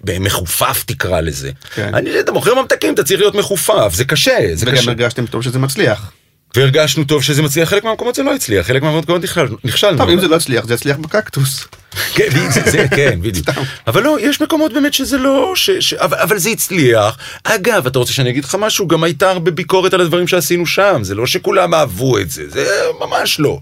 במחופף 0.03 0.83
תקרא 0.88 1.21
לזה. 1.21 1.51
כן. 1.75 1.93
אני, 1.93 2.19
אתה 2.19 2.31
מוכר 2.31 2.61
ממתקים, 2.61 2.93
אתה 2.93 3.03
צריך 3.03 3.19
להיות 3.19 3.36
מחופף, 3.36 3.91
זה 3.93 4.05
קשה, 4.05 4.38
זה 4.53 4.65
וגם 4.65 4.75
קשה. 4.75 4.91
הרגשתם 4.91 5.25
טוב 5.25 5.41
שזה 5.41 5.59
מצליח. 5.59 6.11
והרגשנו 6.56 7.03
טוב 7.03 7.24
שזה 7.24 7.41
מצליח, 7.41 7.70
חלק 7.70 7.84
מהמקומות 7.84 8.16
זה 8.16 8.24
לא 8.24 8.36
הצליח, 8.36 8.68
חלק 8.68 8.82
מהמקומות 8.82 9.24
נכשל- 9.24 9.56
נכשלנו. 9.64 9.97
טוב, 9.97 10.10
אם 10.10 10.20
זה 10.20 10.28
לא 10.28 10.36
הצליח, 10.36 10.66
זה 10.66 10.74
יצליח 10.74 10.97
בקקטוס. 10.97 11.68
כן, 12.16 12.30
זה, 12.72 12.86
כן, 12.95 13.20
בדיוק. 13.22 13.49
אבל 13.88 14.03
לא, 14.03 14.18
יש 14.22 14.41
מקומות 14.41 14.74
באמת 14.74 14.93
שזה 14.93 15.18
לא, 15.18 15.51
ש, 15.56 15.70
ש, 15.80 15.93
אבל, 15.93 16.18
אבל 16.18 16.38
זה 16.38 16.49
הצליח. 16.49 17.18
אגב, 17.43 17.88
אתה 17.88 17.99
רוצה 17.99 18.14
שאני 18.14 18.30
אגיד 18.30 18.43
לך 18.43 18.56
משהו? 18.60 18.88
גם 18.88 19.03
הייתה 19.03 19.30
הרבה 19.32 19.51
ביקורת 19.51 19.93
על 19.93 20.01
הדברים 20.01 20.28
שעשינו 20.28 20.66
שם, 20.66 20.99
זה 21.03 21.16
לא 21.16 21.28
שכולם 21.28 21.74
אהבו 21.74 22.18
את 22.20 22.32
זה, 22.32 22.49
זה 22.49 22.68
ממש 22.99 23.39
לא. 23.39 23.60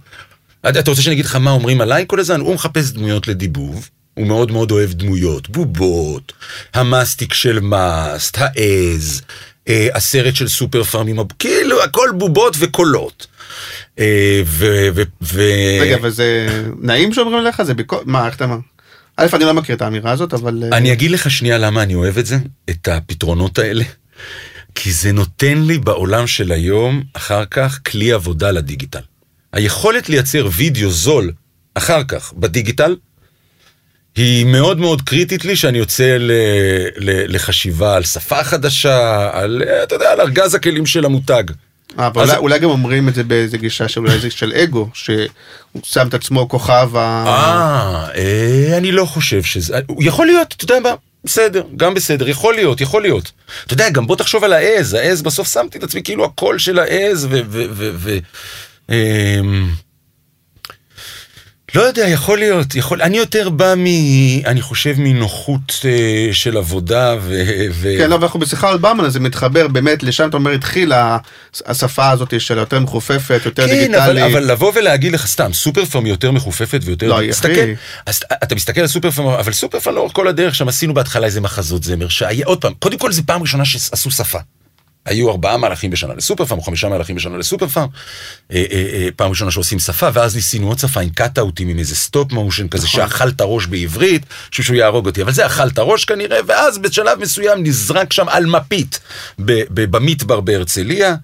אתה 0.69 0.89
רוצה 0.89 1.01
שאני 1.01 1.13
אגיד 1.15 1.25
לך 1.25 1.35
מה 1.35 1.51
אומרים 1.51 1.81
עליי 1.81 2.05
כל 2.07 2.19
הזמן? 2.19 2.39
הוא 2.39 2.53
מחפש 2.55 2.89
דמויות 2.91 3.27
לדיבוב. 3.27 3.89
הוא 4.13 4.27
מאוד 4.27 4.51
מאוד 4.51 4.71
אוהב 4.71 4.91
דמויות, 4.93 5.49
בובות, 5.49 6.33
המאסטיק 6.73 7.33
של 7.33 7.59
מאסט, 7.59 8.37
העז, 8.39 9.21
אה, 9.69 9.87
הסרט 9.93 10.35
של 10.35 10.47
סופר 10.47 10.83
פארמים, 10.83 11.19
כאילו 11.39 11.83
הכל 11.83 12.09
בובות 12.17 12.55
וקולות. 12.59 13.27
אה, 13.99 14.41
ו... 14.45 14.87
ו, 14.95 15.01
ו 15.21 15.41
רגע, 15.81 15.97
וזה 16.01 16.47
נעים 16.81 17.13
שאומרים 17.13 17.43
לך? 17.43 17.63
זה 17.63 17.73
ביקורת? 17.73 18.05
מה, 18.05 18.27
איך 18.27 18.35
אתה 18.35 18.43
אומר? 18.43 18.57
א', 19.17 19.27
אני 19.33 19.45
לא 19.45 19.53
מכיר 19.53 19.75
את 19.75 19.81
האמירה 19.81 20.11
הזאת, 20.11 20.33
אבל... 20.33 20.63
אה, 20.63 20.77
אני 20.77 20.93
אגיד 20.93 21.11
לך 21.11 21.31
שנייה 21.31 21.57
למה 21.57 21.83
אני 21.83 21.95
אוהב 21.95 22.17
את 22.17 22.25
זה, 22.25 22.37
את 22.69 22.87
הפתרונות 22.87 23.59
האלה. 23.59 23.83
כי 24.75 24.91
זה 24.91 25.11
נותן 25.11 25.57
לי 25.57 25.77
בעולם 25.77 26.27
של 26.27 26.51
היום, 26.51 27.03
אחר 27.13 27.45
כך, 27.45 27.79
כלי 27.85 28.11
עבודה 28.11 28.51
לדיגיטל. 28.51 28.99
היכולת 29.53 30.09
לייצר 30.09 30.47
וידאו 30.51 30.89
זול 30.89 31.31
אחר 31.73 32.03
כך 32.03 32.33
בדיגיטל, 32.33 32.95
היא 34.15 34.45
מאוד 34.45 34.79
מאוד 34.79 35.01
קריטית 35.01 35.45
לי 35.45 35.55
שאני 35.55 35.77
יוצא 35.77 36.17
ל, 36.19 36.31
ל, 36.97 37.35
לחשיבה 37.35 37.95
על 37.95 38.03
שפה 38.03 38.43
חדשה, 38.43 39.29
על, 39.33 39.63
אה, 39.67 39.83
אתה 39.83 39.95
יודע, 39.95 40.11
על 40.11 40.21
ארגז 40.21 40.55
הכלים 40.55 40.85
של 40.85 41.05
המותג. 41.05 41.43
אה, 41.99 42.07
אבל 42.07 42.21
אז- 42.23 42.29
אולי- 42.29 42.39
אולי 42.39 42.59
גם 42.59 42.69
אומרים 42.69 43.09
את 43.09 43.15
זה 43.15 43.23
באיזה 43.23 43.57
גישה 43.57 43.87
של 43.87 43.99
אולי 44.01 44.19
זה 44.19 44.29
של 44.31 44.53
אגו, 44.53 44.89
שהוא 44.93 45.17
שם 45.83 46.07
את 46.07 46.13
עצמו 46.13 46.49
כוכב 46.49 46.89
ה... 46.95 47.23
אה, 47.27 48.07
אה, 48.15 48.77
אני 48.77 48.91
לא 48.91 49.05
חושב 49.05 49.43
שזה... 49.43 49.79
יכול 49.99 50.25
להיות, 50.25 50.53
אתה 50.57 50.63
יודע 50.63 50.79
מה? 50.79 50.93
בסדר, 51.25 51.63
גם 51.77 51.93
בסדר, 51.93 52.29
יכול 52.29 52.53
להיות, 52.55 52.81
יכול 52.81 53.01
להיות. 53.01 53.31
אתה 53.65 53.73
יודע, 53.73 53.89
גם 53.89 54.07
בוא 54.07 54.15
תחשוב 54.15 54.43
על 54.43 54.53
העז, 54.53 54.93
העז, 54.93 55.21
בסוף 55.21 55.53
שמתי 55.53 55.77
את 55.77 55.83
עצמי 55.83 56.03
כאילו 56.03 56.25
הקול 56.25 56.59
של 56.59 56.79
העז, 56.79 57.25
ו... 57.25 57.41
ו, 57.49 57.63
ו, 57.71 57.91
ו 57.95 58.17
אמ, 58.89 59.69
לא 61.75 61.81
יודע, 61.81 62.07
יכול 62.07 62.39
להיות, 62.39 62.75
יכול... 62.75 63.01
אני 63.01 63.17
יותר 63.17 63.49
בא 63.49 63.73
מ... 63.77 63.85
אני 64.45 64.61
חושב 64.61 64.95
מנוחות 64.97 65.85
אה, 65.85 66.29
של 66.31 66.57
עבודה 66.57 67.15
ו... 67.21 67.43
ו... 67.71 67.95
כן, 67.97 68.09
לא, 68.09 68.15
ואנחנו 68.15 68.39
בשיחה 68.39 68.69
על 68.69 68.79
אז 69.05 69.13
זה 69.13 69.19
מתחבר 69.19 69.67
באמת, 69.67 70.03
לשם 70.03 70.29
אתה 70.29 70.37
אומר 70.37 70.51
התחילה 70.51 71.17
השפה 71.65 72.09
הזאת 72.09 72.41
של 72.41 72.57
יותר 72.57 72.79
מחופפת, 72.79 73.41
יותר 73.45 73.67
כן, 73.67 73.95
אבל, 73.95 74.13
דיגיטלית. 74.13 74.23
אבל 74.23 74.51
לבוא 74.51 74.71
ולהגיד 74.75 75.13
לך 75.13 75.27
סתם, 75.27 75.53
סופר 75.53 75.85
פארם 75.85 76.05
יותר 76.05 76.31
מחופפת 76.31 76.79
ויותר... 76.83 77.07
לא, 77.07 77.19
תסתכל, 77.29 77.51
אחי. 77.51 77.75
אז 78.05 78.23
אתה 78.43 78.55
מסתכל 78.55 78.81
על 78.81 78.87
סופר 78.87 79.11
פארם, 79.11 79.27
אבל 79.27 79.53
סופר 79.53 79.79
פארם 79.79 79.95
לאורך 79.95 80.13
כל 80.13 80.27
הדרך 80.27 80.55
שם 80.55 80.67
עשינו 80.67 80.93
בהתחלה 80.93 81.25
איזה 81.25 81.41
מחזות 81.41 81.83
זמר, 81.83 82.07
שהיה, 82.07 82.45
עוד 82.45 82.61
פעם, 82.61 82.73
קודם 82.79 82.97
כל 82.97 83.11
זה 83.11 83.21
פעם 83.23 83.41
ראשונה 83.41 83.65
שעשו 83.65 84.11
שפה. 84.11 84.39
היו 85.05 85.31
ארבעה 85.31 85.57
מהלכים 85.57 85.91
בשנה 85.91 86.13
לסופר 86.13 86.45
פארם, 86.45 86.59
או 86.59 86.63
חמישה 86.63 86.89
מהלכים 86.89 87.15
בשנה 87.15 87.37
לסופר 87.37 87.67
פארם. 87.67 87.87
אה, 88.51 88.63
אה, 88.71 88.89
אה, 88.93 89.07
פעם 89.15 89.29
ראשונה 89.29 89.51
שעושים 89.51 89.79
שפה, 89.79 90.09
ואז 90.13 90.35
ניסינו 90.35 90.67
עוד 90.67 90.79
שפה 90.79 91.01
עם 91.01 91.09
קאט-אאוטים, 91.09 91.69
עם 91.69 91.79
איזה 91.79 91.95
stop 91.95 92.31
motion 92.31 92.67
כזה, 92.67 92.85
נכון. 92.85 93.09
שאכל 93.09 93.29
את 93.29 93.41
הראש 93.41 93.65
בעברית, 93.65 94.21
שהוא 94.51 94.75
יהרוג 94.75 95.05
אותי, 95.05 95.21
אבל 95.21 95.31
זה 95.31 95.45
אכל 95.45 95.67
את 95.67 95.77
הראש 95.77 96.05
כנראה, 96.05 96.39
ואז 96.47 96.77
בשלב 96.77 97.19
מסוים 97.19 97.63
נזרק 97.63 98.13
שם 98.13 98.29
על 98.29 98.45
מפית 98.45 98.99
במדבר 99.39 100.41
בהרצליה. 100.41 101.15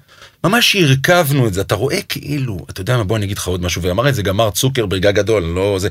ממש 0.44 0.76
הרכבנו 0.76 1.48
את 1.48 1.54
זה, 1.54 1.62
אתה 1.62 1.76
רואה 1.76 2.02
כאילו, 2.02 2.66
אתה 2.70 2.82
יודע 2.82 2.98
מה, 2.98 3.04
בוא 3.04 3.18
אני 3.18 3.26
אגיד 3.26 3.38
לך 3.38 3.48
עוד 3.48 3.62
משהו, 3.62 3.82
ואמר 3.82 4.10
את 4.10 4.16
זה 4.16 4.22
גם 4.22 4.38
מר 4.38 4.52
צוקרברג 4.52 5.06
הגדול, 5.06 5.44
לא 5.44 5.80
זה. 5.80 5.90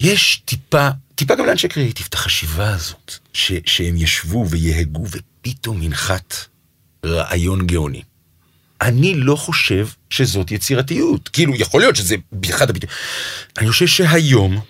יש 0.00 0.42
טיפה, 0.44 0.88
טיפה 1.14 1.34
גם 1.34 1.46
לאנשי 1.46 1.68
קריאיטיב, 1.68 2.06
את 2.08 2.14
החשיבה 2.14 2.74
הזאת, 2.74 3.14
ש, 3.32 3.52
שהם 3.66 3.96
ישבו 3.96 4.46
ויהגו 4.48 5.04
ופתאום 5.10 5.82
ינחת 5.82 6.34
רעיון 7.04 7.66
גאוני. 7.66 8.02
אני 8.80 9.14
לא 9.14 9.36
חושב 9.36 9.88
שזאת 10.10 10.50
יצירתיות. 10.50 11.28
כאילו, 11.28 11.54
יכול 11.56 11.80
להיות 11.80 11.96
שזה 11.96 12.16
אחד 12.50 12.70
הביטויים. 12.70 12.96
אני 13.58 13.70
חושב 13.70 13.86
שהיום 13.86 14.60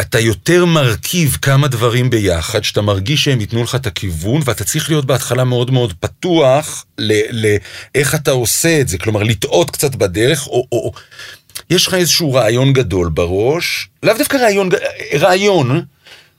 אתה 0.00 0.20
יותר 0.20 0.64
מרכיב 0.64 1.36
כמה 1.42 1.68
דברים 1.68 2.10
ביחד, 2.10 2.64
שאתה 2.64 2.82
מרגיש 2.82 3.24
שהם 3.24 3.40
ייתנו 3.40 3.62
לך 3.62 3.74
את 3.74 3.86
הכיוון, 3.86 4.40
ואתה 4.44 4.64
צריך 4.64 4.90
להיות 4.90 5.04
בהתחלה 5.04 5.44
מאוד 5.44 5.70
מאוד 5.70 5.92
פתוח 6.00 6.86
לאיך 7.30 8.14
אתה 8.14 8.30
עושה 8.30 8.80
את 8.80 8.88
זה, 8.88 8.98
כלומר, 8.98 9.22
לטעות 9.22 9.70
קצת 9.70 9.94
בדרך, 9.94 10.46
או, 10.46 10.66
או, 10.72 10.78
או 10.78 10.92
יש 11.70 11.86
לך 11.86 11.94
איזשהו 11.94 12.32
רעיון 12.32 12.72
גדול 12.72 13.08
בראש, 13.08 13.88
לאו 14.02 14.14
דווקא 14.18 14.36
רעיון, 14.36 14.68
רעיון, 15.14 15.82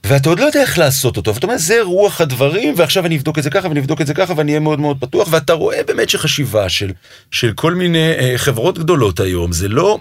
ואתה 0.04 0.28
עוד 0.28 0.40
לא 0.40 0.44
יודע 0.44 0.60
איך 0.60 0.78
לעשות 0.78 1.16
אותו, 1.16 1.34
ואתה 1.34 1.46
אומר, 1.46 1.58
זה 1.58 1.82
רוח 1.82 2.20
הדברים, 2.20 2.74
ועכשיו 2.76 3.06
אני 3.06 3.16
אבדוק 3.16 3.38
את 3.38 3.42
זה 3.42 3.50
ככה, 3.50 3.68
ואני 3.68 3.80
אבדוק 3.80 4.00
את 4.00 4.06
זה 4.06 4.14
ככה, 4.14 4.34
ואני 4.36 4.52
אהיה 4.52 4.60
מאוד 4.60 4.80
מאוד 4.80 4.96
פתוח, 5.00 5.28
ואתה 5.30 5.52
רואה 5.52 5.82
באמת 5.86 6.10
שחשיבה 6.10 6.68
של, 6.68 6.92
של 7.30 7.52
כל 7.52 7.74
מיני 7.74 8.12
אה, 8.12 8.32
חברות 8.36 8.78
גדולות 8.78 9.20
היום, 9.20 9.52
זה 9.52 9.68
לא... 9.68 9.98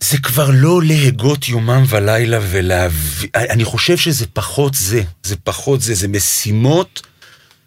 זה 0.00 0.18
כבר 0.18 0.50
לא 0.52 0.82
להגות 0.82 1.48
יומם 1.48 1.84
ולילה 1.88 2.38
ולהביא... 2.42 3.28
אני 3.34 3.64
חושב 3.64 3.96
שזה 3.96 4.26
פחות 4.32 4.74
זה, 4.74 5.02
זה 5.22 5.36
פחות 5.36 5.80
זה, 5.80 5.94
זה 5.94 6.08
משימות 6.08 7.02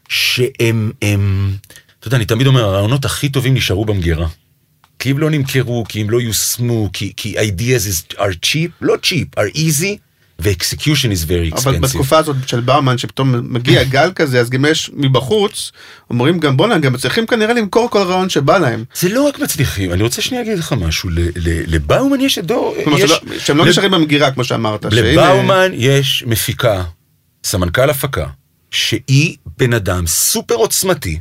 שהם, 0.09 0.91
הם... 1.01 1.53
אתה 1.99 2.07
יודע, 2.07 2.17
אני 2.17 2.25
תמיד 2.25 2.47
אומר, 2.47 2.63
הרעיונות 2.63 3.05
הכי 3.05 3.29
טובים 3.29 3.53
נשארו 3.53 3.85
במגירה. 3.85 4.27
כי 4.99 5.11
אם 5.11 5.17
לא 5.19 5.29
נמכרו, 5.29 5.85
כי 5.89 6.01
אם 6.01 6.09
לא 6.09 6.21
יושמו, 6.21 6.89
כי, 6.93 7.13
כי 7.17 7.39
ideas 7.39 8.13
are 8.17 8.45
cheap, 8.45 8.69
לא 8.81 8.95
cheap, 9.03 9.39
are 9.39 9.55
easy, 9.55 10.06
ו-execution 10.41 10.79
is 11.11 11.25
very 11.27 11.53
expensive. 11.55 11.63
אבל 11.69 11.79
בתקופה 11.79 12.17
הזאת 12.17 12.35
של 12.47 12.59
באומן 12.59 12.97
שפתאום 12.97 13.53
מגיע 13.53 13.83
גל 13.93 14.11
כזה 14.15 14.39
אז 14.39 14.49
גם 14.49 14.65
יש 14.65 14.91
מבחוץ 14.93 15.71
אומרים 16.09 16.39
גם 16.39 16.57
בואנה 16.57 16.77
גם 16.79 16.93
מצליחים 16.93 17.25
כנראה 17.25 17.53
למכור 17.53 17.89
כל 17.89 18.01
רעיון 18.01 18.29
שבא 18.29 18.57
להם. 18.57 18.83
זה 18.95 19.09
לא 19.09 19.21
רק 19.23 19.39
מצליחים, 19.39 19.93
אני 19.93 20.03
רוצה 20.03 20.21
שנייה 20.21 20.43
להגיד 20.43 20.59
לך 20.59 20.73
משהו, 20.73 21.09
לבאומן 21.67 22.21
יש 22.21 22.38
את 22.38 22.45
דור, 22.45 22.75
שלא- 22.97 23.19
שהם 23.39 23.57
לא 23.57 23.65
נשארים 23.65 23.91
במגירה 23.91 24.31
כמו 24.31 24.43
שאמרת. 24.43 24.85
לבאומן 24.85 25.71
יש 25.73 26.23
מפיקה, 26.27 26.83
סמנכ"ל 27.43 27.89
הפקה, 27.89 28.25
שהיא 28.71 29.35
בן 29.57 29.73
אדם 29.73 30.07
סופר 30.07 30.55
עוצמתי, 30.55 31.19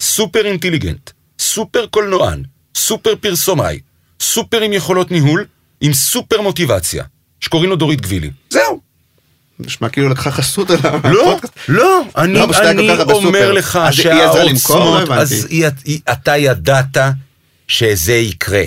סופר 0.00 0.46
אינטליגנט, 0.46 1.10
סופר 1.40 1.86
קולנוען, 1.86 2.42
סופר 2.76 3.14
פרסומאי, 3.20 3.78
סופר 4.20 4.60
עם 4.60 4.72
יכולות 4.72 5.10
ניהול, 5.10 5.44
עם 5.80 5.92
סופר 5.92 6.40
מוטיבציה, 6.40 7.04
שקוראים 7.40 7.70
לו 7.70 7.76
דורית 7.76 8.00
גבילי. 8.00 8.30
זהו. 8.50 8.80
נשמע 9.60 9.88
כאילו 9.88 10.08
לקחה 10.08 10.30
חסות 10.30 10.70
על 10.70 10.76
לא, 11.04 11.30
הפודקאסט. 11.32 11.52
לא, 11.68 12.02
אני, 12.16 12.32
לא, 12.32 12.44
אני 12.70 12.88
כך 12.88 12.98
הרבה 12.98 13.12
אומר. 13.12 13.52
לך 13.52 13.78
אז 13.82 13.98
היא? 13.98 14.06
לא 14.12 14.34
שהעוצמות. 14.34 15.10
אז 15.10 15.46
היא, 15.50 15.66
היא, 15.84 16.00
אתה 16.12 16.36
ידעת 16.36 16.96
שזה 17.68 18.12
יקרה. 18.14 18.62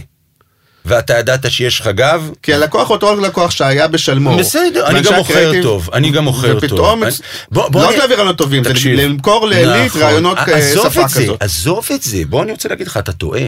ואתה 0.85 1.17
ידעת 1.19 1.51
שיש 1.51 1.79
לך 1.79 1.87
גב, 1.87 2.29
כי 2.43 2.53
הלקוח 2.53 2.89
אותו 2.89 3.15
לקוח 3.15 3.51
שהיה 3.51 3.87
בשלמור. 3.87 4.37
בסדר, 4.37 4.87
אני 4.87 5.01
גם 5.01 5.13
מוכר 5.15 5.51
טוב, 5.63 5.89
אני 5.93 6.11
גם 6.11 6.23
מוכר 6.23 6.47
טוב. 6.53 6.63
ופתאום, 6.63 7.03
אני- 7.03 7.11
לא 7.51 7.67
אני- 7.67 7.81
רק 7.83 7.95
להביא 7.95 8.15
רעיונות 8.15 8.37
טובים, 8.37 8.63
זה. 8.63 8.73
למכור 8.85 9.47
לעילית 9.47 9.85
נכון. 9.85 10.01
רעיונות 10.01 10.37
אה, 10.37 10.73
שפה 10.83 11.03
את 11.03 11.09
זה, 11.09 11.23
כזאת. 11.23 11.41
עזוב 11.43 11.87
את 11.95 12.01
זה, 12.01 12.21
בוא 12.29 12.43
אני 12.43 12.51
רוצה 12.51 12.69
להגיד 12.69 12.87
לך, 12.87 12.97
אתה 12.97 13.11
טועה. 13.13 13.41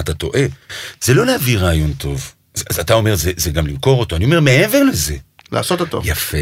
אתה 0.00 0.14
טועה. 0.14 0.40
זה 1.02 1.14
לא 1.14 1.26
להביא 1.26 1.58
רעיון 1.58 1.92
טוב. 1.92 2.33
אז 2.54 2.64
אז 2.70 2.78
אתה 2.78 2.94
אומר, 2.94 3.14
זה, 3.14 3.32
זה 3.36 3.50
גם 3.50 3.66
למכור 3.66 4.00
אותו. 4.00 4.16
אני 4.16 4.24
אומר, 4.24 4.40
מעבר 4.40 4.82
לזה, 4.82 5.16
לעשות 5.52 5.80
אותו. 5.80 6.02
יפה. 6.04 6.38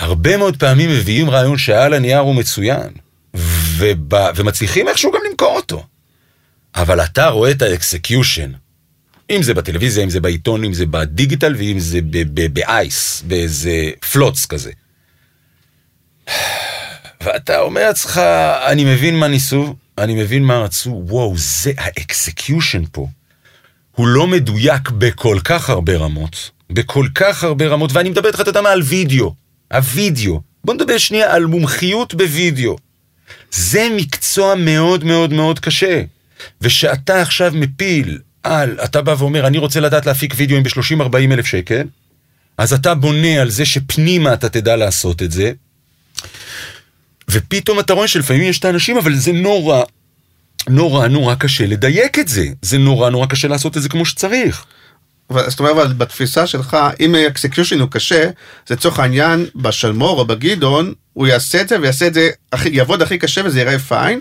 הרבה 0.00 0.36
מאוד 0.36 0.56
פעמים 0.56 0.90
מביאים 0.90 1.30
רעיון 1.30 1.58
שעל 1.58 1.94
הנייר 1.94 2.18
הוא 2.18 2.34
מצוין, 2.34 2.88
ובא, 3.76 4.30
ומצליחים 4.36 4.88
איכשהו 4.88 5.12
גם 5.12 5.20
למכור 5.30 5.56
אותו. 5.56 5.86
אבל 6.74 7.00
אתה 7.00 7.28
רואה 7.28 7.50
את 7.50 7.62
ה 7.62 7.70
execution, 7.70 8.52
אם 9.30 9.42
זה 9.42 9.54
בטלוויזיה, 9.54 10.04
אם 10.04 10.10
זה 10.10 10.20
בעיתון, 10.20 10.64
אם 10.64 10.72
זה 10.72 10.86
בדיגיטל, 10.86 11.54
ואם 11.58 11.78
זה 11.78 12.00
באייס, 12.52 13.22
באיזה 13.26 13.90
פלוץ 14.12 14.46
כזה. 14.46 14.70
ואתה 17.20 17.60
אומר 17.60 17.86
לעצמך, 17.86 18.18
אני 18.66 18.84
מבין 18.84 19.18
מה 19.18 19.28
ניסו, 19.28 19.76
אני 19.98 20.14
מבין 20.14 20.44
מה 20.44 20.58
רצו, 20.58 21.02
וואו, 21.06 21.34
זה 21.36 21.72
ה 21.76 21.87
execution 21.87 22.82
פה. 22.92 23.08
הוא 23.96 24.06
לא 24.06 24.26
מדויק 24.26 24.90
בכל 24.90 25.38
כך 25.44 25.70
הרבה 25.70 25.96
רמות, 25.96 26.50
בכל 26.70 27.06
כך 27.14 27.44
הרבה 27.44 27.66
רמות, 27.66 27.92
ואני 27.92 28.10
מדבר 28.10 28.28
איתך, 28.28 28.40
אתה 28.40 28.50
יודע 28.50 28.60
מה, 28.60 28.70
על 28.70 28.82
וידאו, 28.82 29.34
הוידאו. 29.72 30.40
בוא 30.64 30.74
נדבר 30.74 30.98
שנייה 30.98 31.34
על 31.34 31.46
מומחיות 31.46 32.14
בוידאו. 32.14 32.76
זה 33.50 33.88
מקצוע 33.96 34.54
מאוד 34.54 35.04
מאוד 35.04 35.32
מאוד 35.32 35.58
קשה. 35.58 36.02
ושאתה 36.60 37.22
עכשיו 37.22 37.52
מפיל 37.54 38.18
על, 38.42 38.78
אתה 38.84 39.02
בא 39.02 39.14
ואומר, 39.18 39.46
אני 39.46 39.58
רוצה 39.58 39.80
לדעת 39.80 40.06
להפיק 40.06 40.34
וידאוים 40.36 40.62
ב-30-40 40.62 41.32
אלף 41.32 41.46
שקל, 41.46 41.82
אז 42.58 42.72
אתה 42.72 42.94
בונה 42.94 43.40
על 43.40 43.50
זה 43.50 43.64
שפנימה 43.64 44.34
אתה 44.34 44.48
תדע 44.48 44.76
לעשות 44.76 45.22
את 45.22 45.32
זה, 45.32 45.52
ופתאום 47.30 47.80
אתה 47.80 47.92
רואה 47.92 48.08
שלפעמים 48.08 48.42
יש 48.42 48.58
את 48.58 48.64
האנשים, 48.64 48.96
אבל 48.96 49.14
זה 49.14 49.32
נורא, 49.32 49.82
נורא 50.68 51.08
נורא 51.08 51.34
קשה 51.34 51.66
לדייק 51.66 52.18
את 52.18 52.28
זה. 52.28 52.46
זה 52.62 52.78
נורא 52.78 53.10
נורא 53.10 53.26
קשה 53.26 53.48
לעשות 53.48 53.76
את 53.76 53.82
זה 53.82 53.88
כמו 53.88 54.04
שצריך. 54.04 54.64
אבל 55.30 55.50
זאת 55.50 55.60
אומרת, 55.60 55.76
אבל 55.76 55.92
בתפיסה 55.92 56.46
שלך, 56.46 56.76
אם 57.00 57.14
ה 57.14 57.21
execution 57.21 57.80
הוא 57.80 57.90
קשה, 57.90 58.30
זה 58.66 58.74
לצורך 58.74 58.98
העניין, 58.98 59.46
בשלמור 59.54 60.20
או 60.20 60.26
בגדעון, 60.26 60.92
הוא 61.12 61.26
יעשה 61.26 61.60
את 61.60 61.68
זה 61.68 61.80
ויעשה 61.80 62.06
את 62.06 62.14
זה, 62.14 62.30
יעבוד 62.64 63.02
הכי 63.02 63.18
קשה 63.18 63.40
וזה 63.44 63.60
יראה 63.60 63.78
fine, 63.78 64.20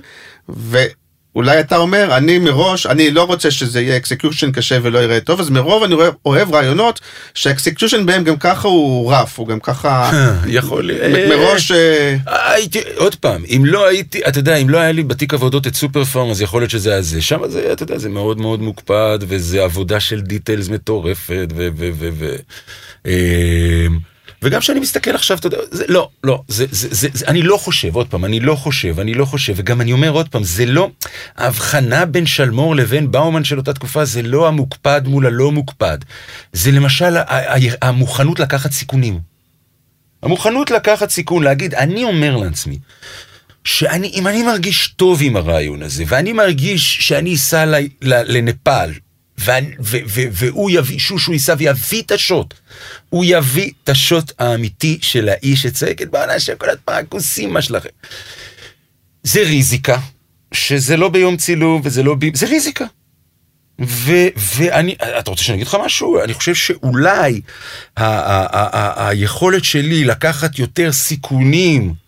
ואולי 1.35 1.59
אתה 1.59 1.77
אומר, 1.77 2.17
אני 2.17 2.39
מראש, 2.39 2.85
אני 2.85 3.11
לא 3.11 3.23
רוצה 3.23 3.51
שזה 3.51 3.81
יהיה 3.81 3.97
execution 3.97 4.51
קשה 4.51 4.77
ולא 4.81 4.99
יראה 4.99 5.19
טוב, 5.19 5.39
אז 5.39 5.49
מרוב 5.49 5.83
אני 5.83 5.93
רואה- 5.95 6.09
אוהב 6.25 6.53
רעיונות 6.53 6.99
שה 7.33 7.51
execution 7.51 8.05
בהם 8.05 8.23
גם 8.23 8.37
ככה 8.37 8.67
הוא 8.67 9.13
rough, 9.13 9.39
הוא 9.39 9.47
גם 9.47 9.59
ככה, 9.59 10.11
יכול 10.47 10.83
להיות. 10.85 11.29
מראש, 11.29 11.71
אה, 11.71 12.15
הייתי, 12.53 12.79
עוד 12.97 13.15
פעם, 13.15 13.43
אם 13.49 13.61
לא 13.65 13.87
הייתי, 13.87 14.19
אתה 14.27 14.39
יודע, 14.39 14.55
אם 14.55 14.69
לא 14.69 14.77
היה 14.77 14.91
לי 14.91 15.03
בתיק 15.03 15.33
עבודות 15.33 15.67
את 15.67 15.75
סופר 15.75 16.03
פארם, 16.03 16.29
אז 16.29 16.41
יכול 16.41 16.61
להיות 16.61 16.71
שזה 16.71 16.91
היה 16.91 17.01
זה. 17.01 17.21
שם 17.21 17.39
זה, 17.47 17.69
אתה 17.73 17.83
יודע, 17.83 17.97
זה 17.97 18.09
מאוד 18.09 18.41
מאוד 18.41 18.61
מוקפד, 18.61 19.19
וזה 19.21 19.63
עבודה 19.63 19.99
של 19.99 20.21
details 20.21 20.69
מטורפת, 20.69 21.47
ו... 21.55 21.67
ו, 21.77 21.89
ו, 21.99 22.09
ו 22.19 22.35
אמ, 23.05 23.99
וגם 24.45 24.59
כשאני 24.59 24.79
מסתכל 24.79 25.11
עכשיו, 25.11 25.37
אתה 25.37 25.47
יודע, 25.47 25.57
זה, 25.71 25.83
לא, 25.87 26.09
לא, 26.23 26.41
זה, 26.47 26.65
זה, 26.71 26.87
זה, 26.91 27.07
זה, 27.13 27.25
אני 27.27 27.41
לא 27.41 27.57
חושב, 27.57 27.95
עוד 27.95 28.07
פעם, 28.07 28.25
אני 28.25 28.39
לא 28.39 28.55
חושב, 28.55 28.99
אני 28.99 29.13
לא 29.13 29.25
חושב, 29.25 29.53
וגם 29.57 29.81
אני 29.81 29.91
אומר 29.91 30.09
עוד 30.09 30.29
פעם, 30.29 30.43
זה 30.43 30.65
לא, 30.65 30.89
ההבחנה 31.37 32.05
בין 32.05 32.25
שלמור 32.25 32.75
לבין 32.75 33.11
באומן 33.11 33.43
של 33.43 33.57
אותה 33.57 33.73
תקופה, 33.73 34.05
זה 34.05 34.21
לא 34.21 34.47
המוקפד 34.47 35.01
מול 35.05 35.25
הלא 35.25 35.51
מוקפד. 35.51 35.97
זה 36.53 36.71
למשל 36.71 37.17
המוכנות 37.81 38.39
לקחת 38.39 38.71
סיכונים. 38.71 39.19
המוכנות 40.23 40.71
לקחת 40.71 41.09
סיכון, 41.09 41.43
להגיד, 41.43 41.73
אני 41.73 42.03
אומר 42.03 42.37
לעצמי, 42.37 42.77
שאני, 43.63 44.07
אם 44.07 44.27
אני 44.27 44.43
מרגיש 44.43 44.87
טוב 44.87 45.19
עם 45.21 45.35
הרעיון 45.35 45.81
הזה, 45.81 46.03
ואני 46.07 46.33
מרגיש 46.33 46.97
שאני 47.01 47.35
אסע 47.35 47.65
לנפאל, 48.01 48.91
והוא 49.37 50.69
יביא, 50.73 50.99
שושו 50.99 51.33
ייסע 51.33 51.55
ויביא 51.57 52.01
את 52.01 52.11
השוט, 52.11 52.53
הוא 53.09 53.25
יביא 53.27 53.71
את 53.83 53.89
השוט 53.89 54.31
האמיתי 54.39 54.97
של 55.01 55.29
האיש 55.29 55.61
שצועק 55.61 56.01
את 56.01 56.09
בעונה 56.11 56.39
של 56.39 56.55
כל 56.55 56.69
הפרקוסים, 56.69 57.53
מה 57.53 57.61
שלכם. 57.61 57.89
זה 59.23 59.39
ריזיקה, 59.39 59.99
שזה 60.53 60.97
לא 60.97 61.09
ביום 61.09 61.37
צילום 61.37 61.81
וזה 61.83 62.03
לא 62.03 62.15
ב... 62.19 62.35
זה 62.35 62.45
ריזיקה. 62.45 62.85
ו- 63.81 64.27
ואני, 64.55 64.95
אתה 65.19 65.29
רוצה 65.29 65.43
שאני 65.43 65.55
אגיד 65.55 65.67
לך 65.67 65.77
משהו? 65.85 66.23
אני 66.23 66.33
חושב 66.33 66.55
שאולי 66.55 67.41
היכולת 68.95 69.63
שלי 69.63 70.03
לקחת 70.03 70.59
יותר 70.59 70.91
סיכונים 70.91 72.04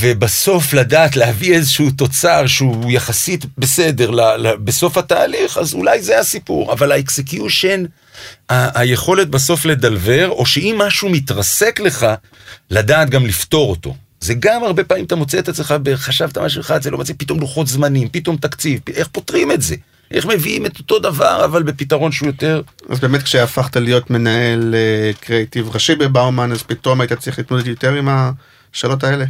ובסוף 0.00 0.72
לדעת 0.74 1.16
להביא 1.16 1.54
איזשהו 1.54 1.90
תוצר 1.90 2.46
שהוא 2.46 2.90
יחסית 2.90 3.44
בסדר 3.58 4.10
בסוף 4.64 4.98
התהליך, 4.98 5.58
אז 5.58 5.74
אולי 5.74 6.02
זה 6.02 6.18
הסיפור. 6.18 6.72
אבל 6.72 6.92
ה 6.92 7.00
execution, 7.00 7.84
ה- 8.48 8.80
היכולת 8.80 9.28
בסוף 9.28 9.64
לדלבר, 9.64 10.28
או 10.30 10.46
שאם 10.46 10.74
משהו 10.78 11.08
מתרסק 11.08 11.80
לך, 11.80 12.06
לדעת 12.70 13.10
גם 13.10 13.26
לפתור 13.26 13.70
אותו. 13.70 13.94
זה 14.20 14.34
גם 14.34 14.64
הרבה 14.64 14.84
פעמים 14.84 15.04
אתה 15.04 15.16
מוצא 15.16 15.38
את 15.38 15.48
עצמך, 15.48 15.74
חשבת 15.94 16.38
משהו 16.38 16.60
אחד, 16.60 16.82
זה 16.82 16.90
לא 16.90 16.98
מצא, 16.98 17.12
פתאום 17.18 17.40
לוחות 17.40 17.66
זמנים, 17.66 18.08
פתאום 18.08 18.36
תקציב, 18.36 18.80
איך 18.94 19.08
פותרים 19.12 19.52
את 19.52 19.62
זה? 19.62 19.74
איך 20.10 20.26
מביאים 20.26 20.66
את 20.66 20.78
אותו 20.78 20.98
דבר, 20.98 21.44
אבל 21.44 21.62
בפתרון 21.62 22.12
שהוא 22.12 22.26
יותר... 22.26 22.62
אז 22.88 23.00
באמת 23.00 23.22
כשהפכת 23.22 23.76
להיות 23.76 24.10
מנהל 24.10 24.74
אה, 24.74 25.10
קריאיטיב 25.20 25.68
ראשי 25.74 25.94
בבאומן, 25.94 26.52
אז 26.52 26.62
פתאום 26.62 27.00
היית 27.00 27.12
צריך 27.12 27.38
להתמודד 27.38 27.66
יותר 27.66 27.94
עם 27.94 28.08
השאלות 28.78 29.04
האלה? 29.04 29.24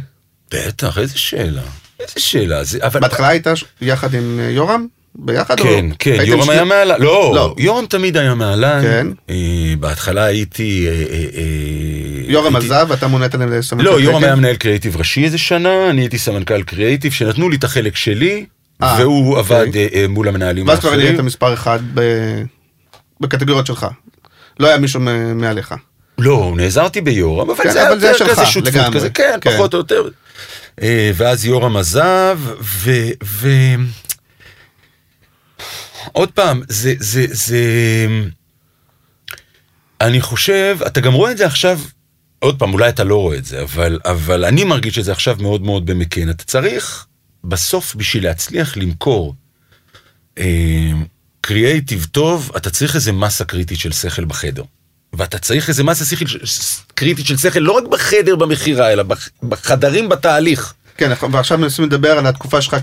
בטח, 0.53 0.97
איזה 0.97 1.17
שאלה. 1.17 1.61
איזה 1.99 2.13
שאלה. 2.17 2.63
זה, 2.63 2.79
אבל... 2.81 2.99
בהתחלה 2.99 3.27
היית 3.27 3.47
יחד 3.81 4.13
עם 4.13 4.39
אה, 4.39 4.49
יורם? 4.49 4.87
ביחד? 5.15 5.59
או 5.59 5.63
כן, 5.63 5.85
לא? 5.89 5.95
כן, 5.99 6.11
הייתם 6.11 6.25
יורם 6.31 6.43
שני- 6.43 6.53
היה 6.53 6.63
מעלן. 6.63 7.01
לא, 7.01 7.31
לא. 7.35 7.55
יורם 7.57 7.85
תמיד 7.85 8.17
היה 8.17 8.35
מעלן. 8.35 8.81
כן. 8.81 9.07
אה, 9.29 9.35
בהתחלה 9.79 10.23
הייתי... 10.23 10.87
אה, 10.87 10.93
אה, 10.93 11.25
אה, 11.37 11.43
יורם 12.31 12.55
הייתי- 12.55 12.73
עזב 12.73 12.85
ואתה 12.89 13.07
מונית 13.07 13.35
לסמנכ"ל 13.35 13.83
לא, 13.85 13.99
יורם? 14.01 14.23
היה 14.23 14.35
מנהל 14.35 14.55
קריאיטיב 14.55 14.97
ראשי 14.97 15.23
איזה 15.25 15.37
שנה, 15.37 15.89
אני 15.89 16.01
הייתי 16.01 16.17
סמנכ"ל 16.17 16.63
קריאיטיב, 16.63 17.11
שנתנו 17.11 17.49
לי 17.49 17.55
את 17.57 17.63
החלק 17.63 17.95
שלי, 17.95 18.45
אה, 18.83 18.95
והוא 18.99 19.37
אוקיי. 19.37 19.57
עבד 19.57 19.75
אה, 19.75 19.87
אה, 19.93 20.05
מול 20.09 20.27
המנהלים 20.27 20.67
ואז 20.67 20.79
כבר 20.79 20.89
נהיית 20.95 21.09
האחרים. 21.09 21.25
מספר 21.25 21.53
אחד 21.53 21.79
ב- 21.93 22.43
בקטגוריות 23.19 23.65
שלך. 23.65 23.87
לא 24.59 24.67
היה 24.67 24.77
מישהו 24.77 24.99
מעליך. 25.35 25.73
לא, 26.21 26.53
נעזרתי 26.57 27.01
ביורם, 27.01 27.49
אבל 27.49 27.63
כן, 27.63 27.71
זה 27.71 27.79
היה 27.79 27.89
אבל 27.89 27.99
זה 27.99 28.07
יותר 28.07 28.29
כזה 28.29 28.45
שותפות 28.45 28.73
לגמרי. 28.73 28.99
כזה, 28.99 29.09
כן, 29.09 29.37
כן. 29.41 29.51
פחות 29.55 29.73
או 29.73 29.79
יותר. 29.79 30.09
אה, 30.81 31.11
ואז 31.15 31.45
יורם 31.45 31.77
עזב, 31.77 32.39
ו... 32.61 32.91
ו... 33.23 33.49
עוד 36.11 36.31
פעם, 36.31 36.61
זה, 36.67 36.93
זה, 36.99 37.25
זה... 37.31 37.65
אני 40.01 40.21
חושב, 40.21 40.77
אתה 40.87 41.01
גם 41.01 41.13
רואה 41.13 41.31
את 41.31 41.37
זה 41.37 41.45
עכשיו, 41.45 41.79
עוד 42.39 42.59
פעם, 42.59 42.73
אולי 42.73 42.89
אתה 42.89 43.03
לא 43.03 43.15
רואה 43.15 43.37
את 43.37 43.45
זה, 43.45 43.61
אבל, 43.61 43.99
אבל 44.05 44.45
אני 44.45 44.63
מרגיש 44.63 44.99
את 44.99 45.03
זה 45.03 45.11
עכשיו 45.11 45.37
מאוד 45.39 45.61
מאוד 45.61 45.85
במקן. 45.85 46.29
אתה 46.29 46.43
צריך, 46.43 47.05
בסוף, 47.43 47.95
בשביל 47.95 48.23
להצליח 48.23 48.77
למכור 48.77 49.35
אה, 50.37 50.91
קריאייטיב 51.41 52.07
טוב, 52.11 52.51
אתה 52.57 52.69
צריך 52.69 52.95
איזה 52.95 53.11
מסה 53.11 53.45
קריטית 53.45 53.79
של 53.79 53.91
שכל 53.91 54.25
בחדר. 54.25 54.63
ואתה 55.13 55.37
צריך 55.39 55.69
איזה 55.69 55.83
מסה 55.83 56.05
שכל, 56.05 56.25
קריטית 56.95 57.25
של 57.25 57.37
שכל, 57.37 57.59
לא 57.59 57.71
רק 57.71 57.83
בחדר 57.91 58.35
במכירה, 58.35 58.93
אלא 58.93 59.03
בח- 59.03 59.29
בחדרים 59.43 60.09
בתהליך. 60.09 60.73
כן, 60.97 61.11
ועכשיו 61.31 61.57
מנסים 61.57 61.85
לדבר 61.85 62.11
על 62.11 62.27
התקופה 62.27 62.61
שלך 62.61 62.75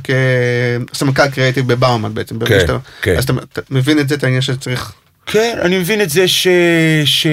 כסמנכ"ל 0.92 1.28
קריאיטיב 1.28 1.72
בבאומן 1.72 2.14
בעצם. 2.14 2.44
כן, 2.44 2.60
שאתה- 2.60 2.78
כן. 3.02 3.16
אז 3.16 3.24
אתה 3.24 3.32
אתה 3.52 3.60
מבין 3.70 3.98
את 3.98 4.08
זה, 4.08 4.14
את 4.14 4.24
העניין 4.24 4.42
שצריך... 4.42 4.92
כן, 5.26 5.58
אני 5.62 5.78
מבין 5.78 6.00
את 6.02 6.10
זה 6.10 6.28
ש... 6.28 6.46
ש... 7.04 7.26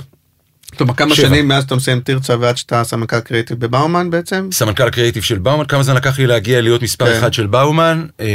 כלומר 0.77 0.93
כמה 0.93 1.15
שבע. 1.15 1.27
שנים 1.27 1.47
מאז 1.47 1.63
אתה 1.63 1.75
מסיים 1.75 1.99
תרצה 1.99 2.35
ועד 2.39 2.57
שאתה 2.57 2.83
סמנכ"ל 2.83 3.19
קריאיטיב 3.19 3.59
בבאומן 3.59 4.09
בעצם? 4.09 4.49
סמנכ"ל 4.51 4.89
קריאיטיב 4.89 5.23
של 5.23 5.37
באומן, 5.37 5.65
כמה 5.65 5.83
זמן 5.83 5.95
לקח 5.95 6.19
לי 6.19 6.27
להגיע 6.27 6.61
להיות 6.61 6.81
מספר 6.81 7.05
כן. 7.13 7.17
אחד 7.19 7.33
של 7.33 7.47
באומן? 7.47 8.05
אה, 8.19 8.25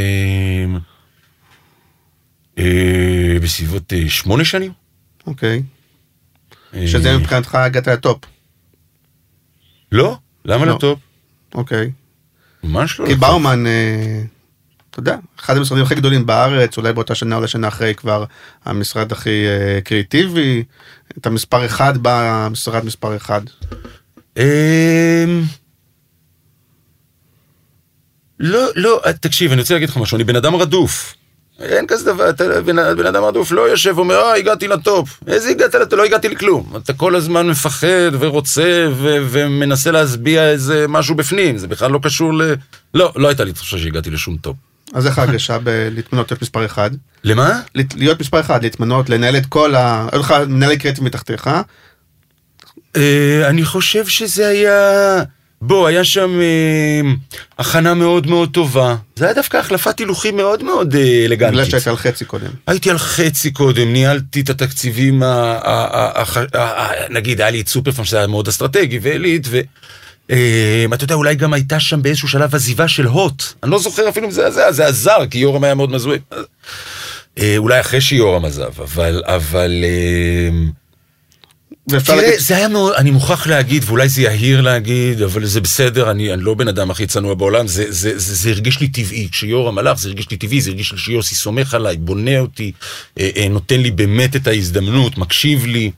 אה, 2.59 2.65
בסביבות 3.43 3.93
אה, 3.93 4.05
שמונה 4.09 4.45
שנים. 4.45 4.73
אוקיי. 5.27 5.63
אה, 6.75 6.89
שזה 6.89 7.19
מבחינתך 7.19 7.55
הגעת 7.55 7.89
לטופ. 7.89 8.19
לא, 9.93 10.17
למה 10.45 10.65
לא. 10.67 10.77
טוב? 10.81 10.99
אוקיי. 11.55 11.91
ממש 12.65 13.01
לא. 13.01 13.07
כי. 13.07 13.15
באומן, 13.15 13.67
אה, 13.67 14.23
אתה 14.91 15.01
יודע, 15.01 15.17
אחד 15.41 15.57
המשרדים 15.57 15.85
הכי 15.85 15.95
גדולים 15.95 16.27
בארץ, 16.27 16.79
אולי 16.79 16.93
באותה 16.93 17.15
שנה 17.15 17.37
או 17.37 17.41
לשנה 17.41 17.69
אחרי 17.69 17.95
כבר 17.95 18.25
המשרד 18.65 19.13
הכי 19.13 19.47
אה, 19.47 19.81
קריאיטיבי, 19.81 20.65
אתה 21.19 21.31
מספר 21.31 21.67
אחד 21.67 21.93
במשרד 22.03 22.85
מספר 22.85 23.17
אחד. 23.17 23.41
אמ, 24.37 25.43
לא, 28.41 28.69
לא, 28.77 29.01
תקשיב, 29.21 29.53
אני 29.53 29.61
רוצה 29.61 29.75
להגיד 29.75 29.89
לך 29.89 29.97
משהו, 29.97 30.17
אני 30.17 30.25
בן 30.25 30.37
אדם 30.37 30.55
רדוף. 30.55 31.15
אין 31.63 31.87
כזה 31.87 32.13
דבר, 32.13 32.31
אתה 32.31 32.63
בן, 32.63 32.97
בן 32.97 33.07
אדם 33.07 33.25
רדוף 33.25 33.53
לא 33.53 33.71
יושב 33.71 33.93
ואומר, 33.97 34.15
אה, 34.15 34.37
הגעתי 34.37 34.69
לטופ. 34.69 35.21
איזה 35.27 35.51
הגעת 35.51 35.75
לטופ? 35.75 35.99
לא 35.99 36.05
הגעתי 36.05 36.29
לכלום. 36.29 36.73
אתה 36.77 36.93
כל 36.93 37.17
הזמן 37.17 37.47
מפחד 37.47 38.11
ורוצה 38.19 38.89
ו- 38.91 39.19
ומנסה 39.31 39.91
להשביע 39.91 40.51
איזה 40.51 40.87
משהו 40.89 41.15
בפנים, 41.15 41.59
זה 41.59 41.69
בכלל 41.69 41.91
לא 41.91 41.99
קשור 42.03 42.35
ל... 42.35 42.55
לא, 42.95 43.13
לא 43.17 43.29
הייתה 43.29 43.45
לי 43.45 43.53
תחושה 43.53 43.79
שהגעתי 43.79 44.11
לשום 44.11 44.37
טופ. 44.37 44.57
אז 44.95 45.07
איך 45.07 45.19
ההרגשה 45.19 45.59
בלהתמנות 45.59 46.31
להיות 46.31 46.43
מספר 46.43 46.65
אחד? 46.65 46.91
למה? 47.25 47.61
להיות 47.95 48.21
מספר 48.21 48.41
אחד, 48.41 48.63
להתמנות, 48.63 49.11
לנהל 49.11 49.37
את 49.37 49.47
כל 49.47 49.75
ה... 49.75 50.09
היו 50.13 50.21
לך 50.21 50.35
מנהלי 50.49 50.79
קריאיטיב 50.79 51.05
מתחתיך, 51.05 51.51
אה, 52.97 53.49
אני 53.49 53.65
חושב 53.65 54.07
שזה 54.07 54.49
היה... 54.49 55.23
בוא, 55.65 55.87
היה 55.89 56.05
שם 56.05 56.41
אה, 56.41 57.11
הכנה 57.59 57.95
מאוד 57.95 58.27
מאוד 58.27 58.51
טובה. 58.53 58.97
זה 59.17 59.25
היה 59.25 59.35
דווקא 59.35 59.57
החלפת 59.57 59.99
הילוכים 59.99 60.37
מאוד 60.37 60.63
מאוד 60.63 60.95
אה, 60.95 61.25
אלגנטית. 61.25 61.53
בגלל 61.55 61.65
שהיית 61.71 61.87
על 61.87 61.97
חצי 61.97 62.25
קודם. 62.25 62.47
הייתי 62.67 62.91
על 62.91 62.99
חצי 62.99 63.51
קודם, 63.51 63.93
ניהלתי 63.93 64.41
את 64.41 64.51
התקציבים, 64.51 65.23
ה- 65.23 65.27
ה- 65.27 65.61
ה- 65.65 66.23
ה- 66.23 66.59
ה- 66.59 66.83
ה- 66.83 67.09
נגיד 67.09 67.41
היה 67.41 67.51
לי 67.51 67.61
את 67.61 67.69
סופרפארם 67.69 68.05
שזה 68.05 68.19
היה 68.19 68.27
מאוד 68.27 68.49
אסטרטגי 68.49 68.99
ועילית, 69.03 69.47
ואתה 70.91 71.05
יודע 71.05 71.15
אולי 71.15 71.35
גם 71.35 71.53
הייתה 71.53 71.81
שם 71.81 72.03
באיזשהו 72.03 72.29
שלב 72.29 72.55
עזיבה 72.55 72.89
של 72.89 73.07
הוט, 73.07 73.43
אני 73.63 73.71
לא 73.71 73.79
זוכר 73.79 74.09
אפילו 74.09 74.27
אם 74.27 74.31
זה 74.31 74.51
זה, 74.51 74.73
זה 74.73 74.87
עזר 74.87 75.27
כי 75.31 75.39
יורם 75.39 75.65
היה 75.65 75.75
מאוד 75.75 75.91
מזוהה. 75.91 76.19
אה, 77.39 77.55
אולי 77.57 77.81
אחרי 77.81 78.01
שיורם 78.01 78.45
עזב, 78.45 78.73
אבל, 78.83 79.23
אבל, 79.27 79.85
אה, 79.85 80.49
ואפשר 81.89 82.13
תראה, 82.13 82.25
להגיד, 82.27 82.41
זה 82.41 82.57
היה 82.57 82.69
מאוד, 82.69 82.95
אני 82.95 83.11
מוכרח 83.11 83.47
להגיד, 83.47 83.83
ואולי 83.87 84.09
זה 84.09 84.23
יהיר 84.23 84.61
להגיד, 84.61 85.23
אבל 85.23 85.45
זה 85.45 85.61
בסדר, 85.61 86.11
אני, 86.11 86.33
אני 86.33 86.43
לא 86.43 86.55
בן 86.55 86.69
אדם 86.69 86.91
הכי 86.91 87.07
צנוע 87.07 87.35
בעולם, 87.35 87.67
זה, 87.67 87.85
זה, 87.89 88.19
זה, 88.19 88.35
זה 88.35 88.51
הרגיש 88.51 88.81
לי 88.81 88.89
טבעי. 88.89 89.29
כשיורם 89.33 89.79
הלך, 89.79 89.99
זה 89.99 90.09
הרגיש 90.09 90.31
לי 90.31 90.37
טבעי, 90.37 90.61
זה 90.61 90.71
הרגיש 90.71 90.93
לי 90.93 90.99
שיוסי 90.99 91.35
סומך 91.35 91.75
עליי, 91.75 91.97
בונה 91.97 92.39
אותי, 92.39 92.73
אה, 93.21 93.31
אה, 93.37 93.47
נותן 93.51 93.81
לי 93.81 93.91
באמת 93.91 94.37
את 94.37 94.47
ההזדמנות, 94.47 95.19
מקשיב 95.19 95.67
לי. 95.67 95.91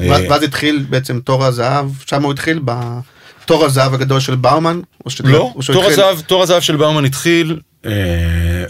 אה, 0.00 0.06
ואז 0.10 0.22
ואז 0.28 0.42
התחיל 0.42 0.84
בעצם 0.90 1.20
תור 1.24 1.44
הזהב, 1.44 1.86
שם 2.06 2.22
הוא 2.22 2.32
התחיל 2.32 2.60
בתור 2.64 3.64
הזהב 3.64 3.94
הגדול 3.94 4.20
של 4.20 4.34
באומן? 4.34 4.80
לא, 5.24 5.52
תור 5.66 5.82
התחיל- 5.84 5.92
הזהב, 5.92 6.20
תור 6.20 6.42
הזהב 6.42 6.60
של 6.62 6.76
באומן 6.76 7.04
התחיל, 7.04 7.58
אה, 7.86 7.90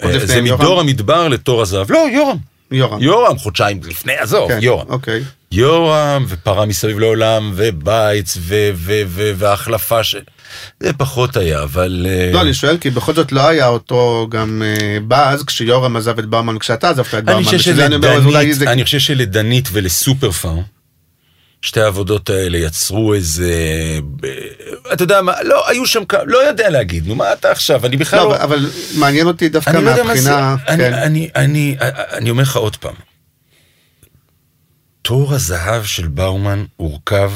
אה, 0.02 0.26
זה? 0.26 0.42
מדור 0.42 0.80
המדבר 0.80 1.28
לתור 1.28 1.62
הזהב. 1.62 1.92
לא, 1.92 1.98
יורם. 2.14 2.36
יורם. 2.70 3.02
יורם, 3.02 3.38
חודשיים 3.38 3.80
לפני, 3.84 4.12
עזוב, 4.16 4.48
כן, 4.48 4.58
יורם. 4.62 4.86
אוקיי. 4.88 5.22
יורם 5.52 6.24
ופרה 6.28 6.66
מסביב 6.66 6.98
לעולם 6.98 7.52
ובייץ 7.54 8.36
ו- 8.40 8.70
ו- 8.74 9.02
ו- 9.06 9.30
והחלפה 9.36 10.04
ש... 10.04 10.16
זה 10.80 10.92
פחות 10.92 11.36
היה, 11.36 11.62
אבל... 11.62 12.06
אה, 12.08 12.30
לא, 12.32 12.42
אני 12.42 12.54
שואל 12.54 12.76
כי 12.78 12.90
בכל 12.90 13.14
זאת 13.14 13.32
לא 13.32 13.48
היה 13.48 13.66
אותו 13.66 14.26
גם 14.30 14.62
אה, 14.64 14.98
באז 15.00 15.44
כשיורם 15.44 15.96
עזב 15.96 16.18
את 16.18 16.26
באומן 16.26 16.56
וכשאתה 16.56 16.90
עזבת 16.90 17.06
את 17.14 17.28
אני 17.28 17.44
זה 17.72 17.86
אני 17.86 18.72
אני 18.72 18.84
חושב 18.84 18.98
שלדנית 18.98 19.68
ולסופר 19.72 20.30
פארם, 20.30 20.62
שתי 21.62 21.80
העבודות 21.80 22.30
האלה 22.30 22.58
יצרו 22.58 23.14
איזה... 23.14 23.54
ב- 24.20 24.26
אתה 24.92 25.02
יודע 25.04 25.22
מה, 25.22 25.32
לא, 25.42 25.68
היו 25.68 25.86
שם 25.86 26.04
כמה, 26.04 26.20
לא 26.26 26.38
יודע 26.48 26.70
להגיד, 26.70 27.06
נו 27.08 27.14
מה 27.14 27.32
אתה 27.32 27.50
עכשיו, 27.50 27.86
אני 27.86 27.96
בכלל 27.96 28.18
לא, 28.18 28.28
לא... 28.30 28.36
אבל- 28.36 28.70
מעניין 28.94 29.26
אותי 29.26 29.48
דווקא 29.48 29.70
אני 29.70 29.84
לא 29.84 30.04
מהבחינה... 30.04 30.56
אני, 30.68 30.78
כן. 30.84 30.92
אני, 30.94 31.28
אני, 31.36 31.76
אני 32.12 32.30
אומר 32.30 32.42
לך 32.42 32.56
עוד 32.56 32.76
פעם, 32.76 32.94
תור 35.10 35.34
הזהב 35.34 35.84
של 35.84 36.08
באומן 36.08 36.64
הורכב, 36.76 37.32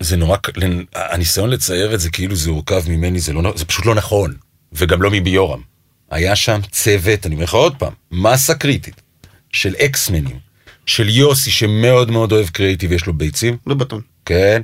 זה 0.00 0.16
נורא, 0.16 0.36
הניסיון 0.94 1.50
לצייר 1.50 1.94
את 1.94 2.00
זה 2.00 2.10
כאילו 2.10 2.36
זה 2.36 2.50
הורכב 2.50 2.82
ממני, 2.88 3.20
זה, 3.20 3.32
לא, 3.32 3.52
זה 3.56 3.64
פשוט 3.64 3.86
לא 3.86 3.94
נכון, 3.94 4.34
וגם 4.72 5.02
לא 5.02 5.10
מביורם. 5.10 5.60
היה 6.10 6.36
שם 6.36 6.60
צוות, 6.70 7.26
אני 7.26 7.34
אומר 7.34 7.44
לך 7.44 7.54
עוד 7.54 7.76
פעם, 7.78 7.92
מסה 8.10 8.54
קריטית 8.54 9.00
של 9.52 9.74
אקסמנים, 9.74 10.38
של 10.86 11.08
יוסי 11.08 11.50
שמאוד 11.50 12.10
מאוד 12.10 12.32
אוהב 12.32 12.48
קריאיטיב, 12.48 12.92
יש 12.92 13.06
לו 13.06 13.12
ביצים, 13.12 13.56
לא 13.66 13.74
בטון. 13.74 14.00
כן? 14.24 14.62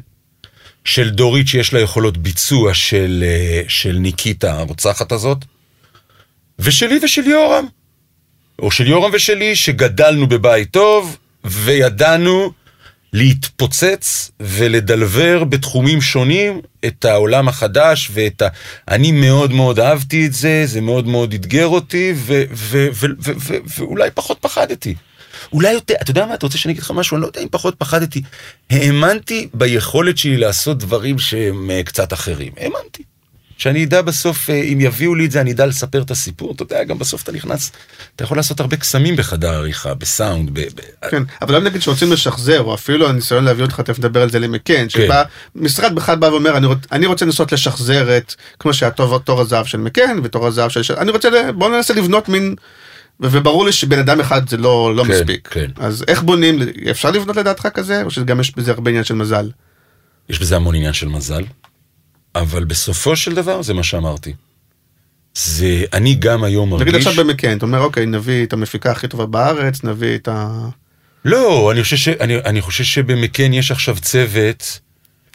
של 0.85 1.11
דורית 1.11 1.49
שיש 1.49 1.75
לה 1.75 1.81
יכולות 1.81 2.17
ביצוע 2.19 2.75
של, 2.75 3.25
אה, 3.27 3.63
של 3.69 3.99
ניקיטה 3.99 4.59
הרוצחת 4.59 5.13
הזאת, 5.13 5.45
ושלי 6.59 6.99
ושל 7.05 7.27
יורם. 7.27 7.67
או 8.59 8.71
של 8.71 8.87
יורם 8.87 9.11
ושלי, 9.13 9.57
שגדלנו 9.57 10.27
בבית 10.27 10.71
טוב, 10.71 11.17
וידענו 11.45 12.53
להתפוצץ 13.13 14.31
ולדלבר 14.41 15.45
בתחומים 15.45 16.01
שונים 16.01 16.61
את 16.85 17.05
העולם 17.05 17.49
החדש 17.49 18.11
ואת 18.13 18.43
ה... 18.43 18.49
אני 18.89 19.13
מאוד 19.13 19.53
מאוד 19.53 19.81
אהבתי 19.81 20.27
את 20.27 20.33
זה, 20.33 20.63
זה 20.67 20.81
מאוד 20.81 21.07
מאוד 21.07 21.33
אתגר 21.33 21.67
אותי, 21.67 22.13
ו- 22.17 22.43
ו- 22.53 22.89
ו- 22.93 23.09
ו- 23.19 23.33
ו- 23.39 23.59
ואולי 23.79 24.11
פחות 24.15 24.39
פחדתי. 24.41 24.95
אולי 25.53 25.73
יותר, 25.73 25.95
אתה 26.03 26.11
יודע 26.11 26.27
מה, 26.27 26.35
אתה 26.35 26.47
רוצה 26.47 26.59
שאני 26.59 26.73
אגיד 26.73 26.83
לך 26.83 26.91
משהו? 26.91 27.15
אני 27.15 27.23
לא 27.23 27.27
יודע 27.27 27.41
אם 27.41 27.49
פחות 27.51 27.75
פחדתי. 27.79 28.23
האמנתי 28.71 29.49
ביכולת 29.55 30.19
שלי 30.19 30.37
לעשות 30.37 30.79
דברים 30.79 31.19
שהם 31.19 31.71
אה, 31.71 31.83
קצת 31.83 32.13
אחרים. 32.13 32.53
האמנתי. 32.57 33.03
שאני 33.59 33.85
אדע 33.85 34.03
בסוף, 34.03 34.51
אה, 34.51 34.55
אם 34.55 34.79
יביאו 34.81 35.15
לי 35.15 35.27
את 35.27 35.31
זה, 35.31 35.41
אני 35.41 35.53
אדע 35.53 35.67
לספר 35.67 36.03
את 36.03 36.11
הסיפור. 36.11 36.53
אתה 36.53 36.63
יודע, 36.63 36.85
גם 36.85 36.99
בסוף 36.99 37.23
אתה 37.23 37.33
נכנס, 37.33 37.73
אתה 38.17 38.25
יכול 38.25 38.37
לעשות 38.37 38.61
הרבה 38.61 38.77
קסמים 38.77 39.17
בחדר 39.17 39.55
עריכה, 39.55 39.95
בסאונד, 39.95 40.51
ב... 40.53 40.61
ב- 40.61 41.09
כן, 41.11 41.23
אבל 41.43 41.55
גם 41.55 41.65
נגיד 41.65 41.83
שרוצים 41.83 42.13
לשחזר, 42.13 42.61
או 42.61 42.75
אפילו 42.75 43.09
הניסיון 43.09 43.45
להביא 43.45 43.65
אותך, 43.65 43.81
תכף 43.81 43.99
נדבר 43.99 44.23
על 44.23 44.31
זה 44.31 44.39
למקן, 44.39 44.89
שבא, 44.89 45.23
משרד 45.55 45.95
בכלל 45.95 46.17
בא 46.17 46.27
ואומר, 46.27 46.57
אני, 46.57 46.67
רוצ, 46.67 46.79
אני 46.93 47.07
רוצה 47.07 47.25
לנסות 47.25 47.53
לשחזר 47.53 48.17
את, 48.17 48.35
כמו 48.59 48.75
שהיה 48.75 48.91
תור, 49.25 49.41
הזהב 49.41 49.67
של 49.67 49.79
מקן, 49.79 50.19
ותור 50.23 50.47
הזהב 50.47 50.71
של... 50.71 50.95
אני 50.97 51.11
רוצה, 51.11 51.53
בוא 51.53 51.69
ננסה 51.69 51.95
לבנות 51.95 52.29
מין... 52.29 52.55
וברור 53.21 53.67
לי 53.67 53.73
שבן 53.73 53.99
אדם 53.99 54.21
אחד 54.21 54.49
זה 54.49 54.57
לא, 54.57 54.97
לא 54.97 55.05
כן, 55.05 55.11
מספיק. 55.11 55.49
כן. 55.49 55.71
אז 55.77 56.05
איך 56.09 56.23
בונים, 56.23 56.59
אפשר 56.91 57.11
לבנות 57.11 57.37
לדעתך 57.37 57.69
כזה, 57.75 58.03
או 58.03 58.11
שגם 58.11 58.41
יש 58.41 58.57
בזה 58.57 58.71
הרבה 58.71 58.91
עניין 58.91 59.05
של 59.05 59.15
מזל? 59.15 59.51
יש 60.29 60.41
בזה 60.41 60.57
המון 60.57 60.75
עניין 60.75 60.93
של 60.93 61.09
מזל, 61.09 61.43
אבל 62.35 62.65
בסופו 62.65 63.17
של 63.17 63.35
דבר 63.35 63.63
זה 63.63 63.75
מה 63.75 63.83
שאמרתי. 63.83 64.33
זה, 65.35 65.85
אני 65.93 66.15
גם 66.15 66.45
היום 66.45 66.71
מרגיש... 66.71 66.87
נגיד 66.87 66.95
עכשיו 66.95 67.25
במקן, 67.25 67.57
אתה 67.57 67.67
אומר, 67.67 67.81
אוקיי, 67.81 68.07
נביא 68.07 68.45
את 68.45 68.53
המפיקה 68.53 68.91
הכי 68.91 69.09
טובה 69.09 69.27
בארץ, 69.27 69.85
נביא 69.85 70.15
את 70.15 70.29
ה... 70.29 70.69
לא, 71.25 71.73
אני 71.73 71.83
חושב, 71.83 71.97
ש, 71.97 72.09
אני, 72.09 72.37
אני 72.37 72.61
חושב 72.61 72.85
שבמקן 72.85 73.53
יש 73.53 73.71
עכשיו 73.71 73.97
צוות 74.01 74.81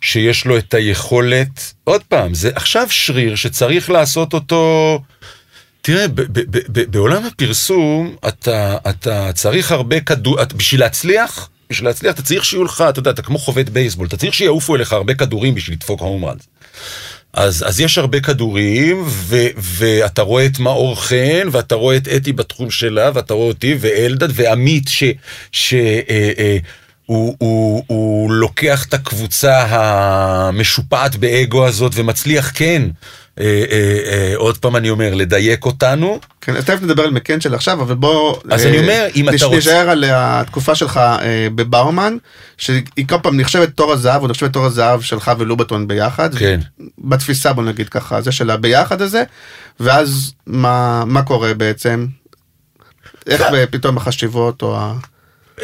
שיש 0.02 0.46
לו 0.46 0.58
את 0.58 0.74
היכולת, 0.74 1.74
עוד 1.84 2.04
פעם, 2.04 2.34
זה 2.34 2.52
עכשיו 2.56 2.88
שריר 2.90 3.36
שצריך 3.36 3.90
לעשות 3.90 4.34
אותו... 4.34 5.00
תראה, 5.82 6.08
ב, 6.08 6.22
ב, 6.22 6.40
ב, 6.40 6.60
ב, 6.70 6.92
בעולם 6.92 7.26
הפרסום 7.26 8.16
אתה, 8.28 8.78
אתה 8.90 9.34
צריך 9.34 9.72
הרבה 9.72 10.00
כדור, 10.00 10.44
בשביל 10.44 10.80
להצליח, 10.80 11.50
בשביל 11.70 11.90
להצליח 11.90 12.14
אתה 12.14 12.22
צריך 12.22 12.46
שיהיו 12.46 12.64
לך, 12.64 12.84
אתה 12.90 13.00
יודע, 13.00 13.12
אתה 13.12 13.22
כמו 13.22 13.40
חובט 13.40 13.70
בייסבול, 13.70 14.08
אתה 14.08 14.18
צריך 14.18 14.34
שיעופו 14.34 14.76
אליך 14.76 14.94
הרבה 14.94 15.14
כדורים 15.14 15.56
בשביל 15.56 15.76
לדפוק 15.76 16.02
הום 16.02 16.26
ראנס. 16.26 16.48
אז, 17.34 17.64
אז 17.68 17.80
יש 17.80 17.98
הרבה 17.98 18.20
כדורים, 18.20 19.04
ו, 19.08 19.38
ואתה 19.58 20.22
רואה 20.22 20.46
את 20.46 20.60
מאור 20.60 21.02
חן, 21.02 21.48
ואתה 21.52 21.76
רואה 21.76 21.98
את 21.98 22.08
אתי 22.08 22.34
בתחום 22.34 22.72
שלה, 22.72 23.12
ואתה 23.14 23.34
רואה 23.34 23.48
אותי, 23.48 23.76
ואלדד, 23.80 24.28
ועמית, 24.34 24.88
ש... 24.88 25.04
ש 25.52 25.74
אה, 25.74 26.32
אה, 26.38 26.58
הוא, 27.06 27.36
הוא, 27.38 27.84
הוא 27.88 28.32
לוקח 28.32 28.86
את 28.86 28.94
הקבוצה 28.94 29.66
המשופעת 29.70 31.16
באגו 31.16 31.66
הזאת 31.68 31.92
ומצליח 31.96 32.52
כן, 32.54 32.82
אה, 33.40 33.46
אה, 33.72 34.00
אה, 34.12 34.34
עוד 34.36 34.58
פעם 34.58 34.76
אני 34.76 34.90
אומר, 34.90 35.14
לדייק 35.14 35.66
אותנו. 35.66 36.20
כן, 36.42 36.56
אז 36.56 36.66
תכף 36.66 36.82
נדבר 36.82 37.04
על 37.04 37.12
מקן 37.12 37.42
של 37.42 37.54
עכשיו, 37.56 37.82
אבל 37.82 37.96
בוא... 37.96 38.38
אז 38.52 38.66
אה, 38.66 38.70
אני 38.70 38.80
אומר, 38.80 39.06
אם 39.16 39.26
אתה 39.30 39.36
נש- 39.36 39.44
רוצה- 39.44 39.58
נשאר 39.58 39.90
על 39.90 40.04
התקופה 40.08 40.76
שלך 40.76 40.98
אה, 40.98 41.48
בבאומן, 41.56 42.18
שהיא 42.58 42.82
כל 43.10 43.16
פעם 43.24 43.40
נחשבת 43.40 43.70
תור 43.70 43.92
הזהב, 43.94 44.22
או 44.22 44.28
נחשבת 44.28 44.54
תור 44.54 44.66
הזהב 44.66 45.02
שלך 45.02 45.32
ולובטון 45.38 45.88
ביחד. 45.88 46.36
כן. 46.36 46.60
בתפיסה 46.98 47.54
בוא 47.54 47.64
נגיד 47.64 47.90
ככה, 47.90 48.22
זה 48.22 48.32
של 48.32 48.50
הביחד 48.50 49.02
הזה, 49.02 49.24
ואז 49.80 50.34
מה, 50.48 51.04
מה 51.06 51.22
קורה 51.22 51.54
בעצם? 51.54 52.06
איך 53.28 53.42
לא. 53.42 53.66
פתאום 53.72 53.98
החשיבות 53.98 54.62
או 54.62 54.78
ה... 54.78 54.94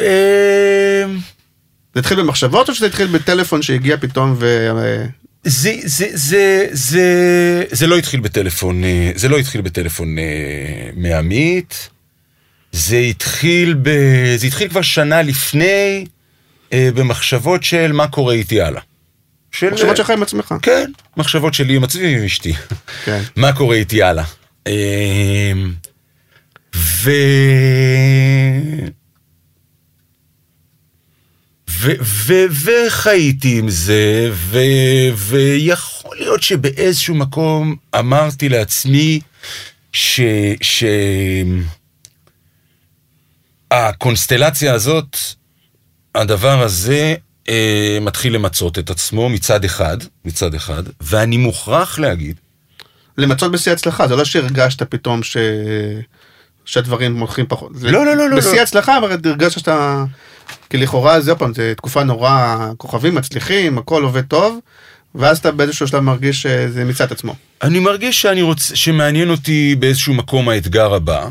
אה, 0.00 1.04
זה 1.94 2.00
התחיל 2.00 2.20
במחשבות 2.22 2.68
או 2.68 2.74
שזה 2.74 2.86
התחיל 2.86 3.06
בטלפון 3.06 3.62
שהגיע 3.62 3.96
פתאום 3.96 4.34
ו... 4.38 4.66
זה, 5.44 5.76
זה, 5.84 6.06
זה, 6.12 6.66
זה, 6.72 7.64
זה 7.70 7.86
לא 7.86 7.98
התחיל 7.98 8.20
בטלפון, 8.20 8.84
אה, 8.84 9.12
זה 9.14 9.28
לא 9.28 9.38
התחיל 9.38 9.60
בטלפון 9.60 10.18
אה, 10.18 10.90
מעמית, 10.96 11.88
זה 12.72 12.96
התחיל 12.96 13.74
ב... 13.82 13.90
זה 14.36 14.46
התחיל 14.46 14.68
כבר 14.68 14.82
שנה 14.82 15.22
לפני, 15.22 16.04
אה, 16.72 16.88
במחשבות 16.94 17.64
של 17.64 17.92
מה 17.92 18.08
קורה 18.08 18.34
איתי 18.34 18.60
הלאה. 18.60 18.82
של... 19.52 19.70
מחשבות 19.70 19.96
שלך 19.96 20.10
עם 20.10 20.22
עצמך. 20.22 20.54
כן, 20.62 20.90
מחשבות 21.16 21.54
שלי 21.54 21.76
עם 21.76 21.84
עצמי 21.84 22.14
ועם 22.14 22.24
אשתי. 22.24 22.52
כן. 23.04 23.22
מה 23.36 23.52
קורה 23.52 23.76
איתי 23.76 24.02
הלאה. 24.02 24.24
אה, 24.66 25.52
ו... 26.76 27.10
ו- 31.80 31.92
ו- 32.02 32.44
וחייתי 32.86 33.58
עם 33.58 33.68
זה, 33.68 34.30
ו- 34.32 34.58
ויכול 35.16 36.16
להיות 36.16 36.42
שבאיזשהו 36.42 37.14
מקום 37.14 37.76
אמרתי 37.98 38.48
לעצמי 38.48 39.20
ש... 39.92 40.20
ש... 40.62 40.84
הקונסטלציה 43.70 44.72
הזאת, 44.74 45.16
הדבר 46.14 46.62
הזה 46.62 47.14
אה, 47.48 47.98
מתחיל 48.00 48.34
למצות 48.34 48.78
את 48.78 48.90
עצמו 48.90 49.28
מצד 49.28 49.64
אחד, 49.64 49.96
מצד 50.24 50.54
אחד, 50.54 50.82
ואני 51.00 51.36
מוכרח 51.36 51.98
להגיד, 51.98 52.36
למצות 53.18 53.52
בשיא 53.52 53.72
הצלחה, 53.72 54.08
זה 54.08 54.16
לא 54.16 54.24
שהרגשת 54.24 54.82
פתאום 54.82 55.22
ש... 55.22 55.36
שהדברים 56.64 57.18
הולכים 57.18 57.46
פחות. 57.48 57.70
זה- 57.74 57.90
לא, 57.90 58.06
לא, 58.06 58.16
לא, 58.16 58.30
לא, 58.30 58.36
בשיא 58.36 58.52
לא. 58.56 58.60
הצלחה, 58.60 58.98
אבל 58.98 59.16
הרגשת 59.24 59.58
שאתה... 59.58 60.04
כי 60.70 60.76
לכאורה 60.76 61.20
זה 61.20 61.34
פעם, 61.34 61.54
זה 61.54 61.72
תקופה 61.76 62.04
נורא, 62.04 62.56
כוכבים 62.76 63.14
מצליחים, 63.14 63.78
הכל 63.78 64.02
עובד 64.02 64.24
טוב, 64.24 64.58
ואז 65.14 65.38
אתה 65.38 65.52
באיזשהו 65.52 65.88
שלב 65.88 66.00
מרגיש 66.00 66.42
שזה 66.42 66.84
מיצה 66.84 67.04
את 67.04 67.12
עצמו. 67.12 67.34
אני 67.62 67.78
מרגיש 67.78 68.22
שאני 68.22 68.42
רוצה, 68.42 68.76
שמעניין 68.76 69.30
אותי 69.30 69.76
באיזשהו 69.78 70.14
מקום 70.14 70.48
האתגר 70.48 70.94
הבא. 70.94 71.28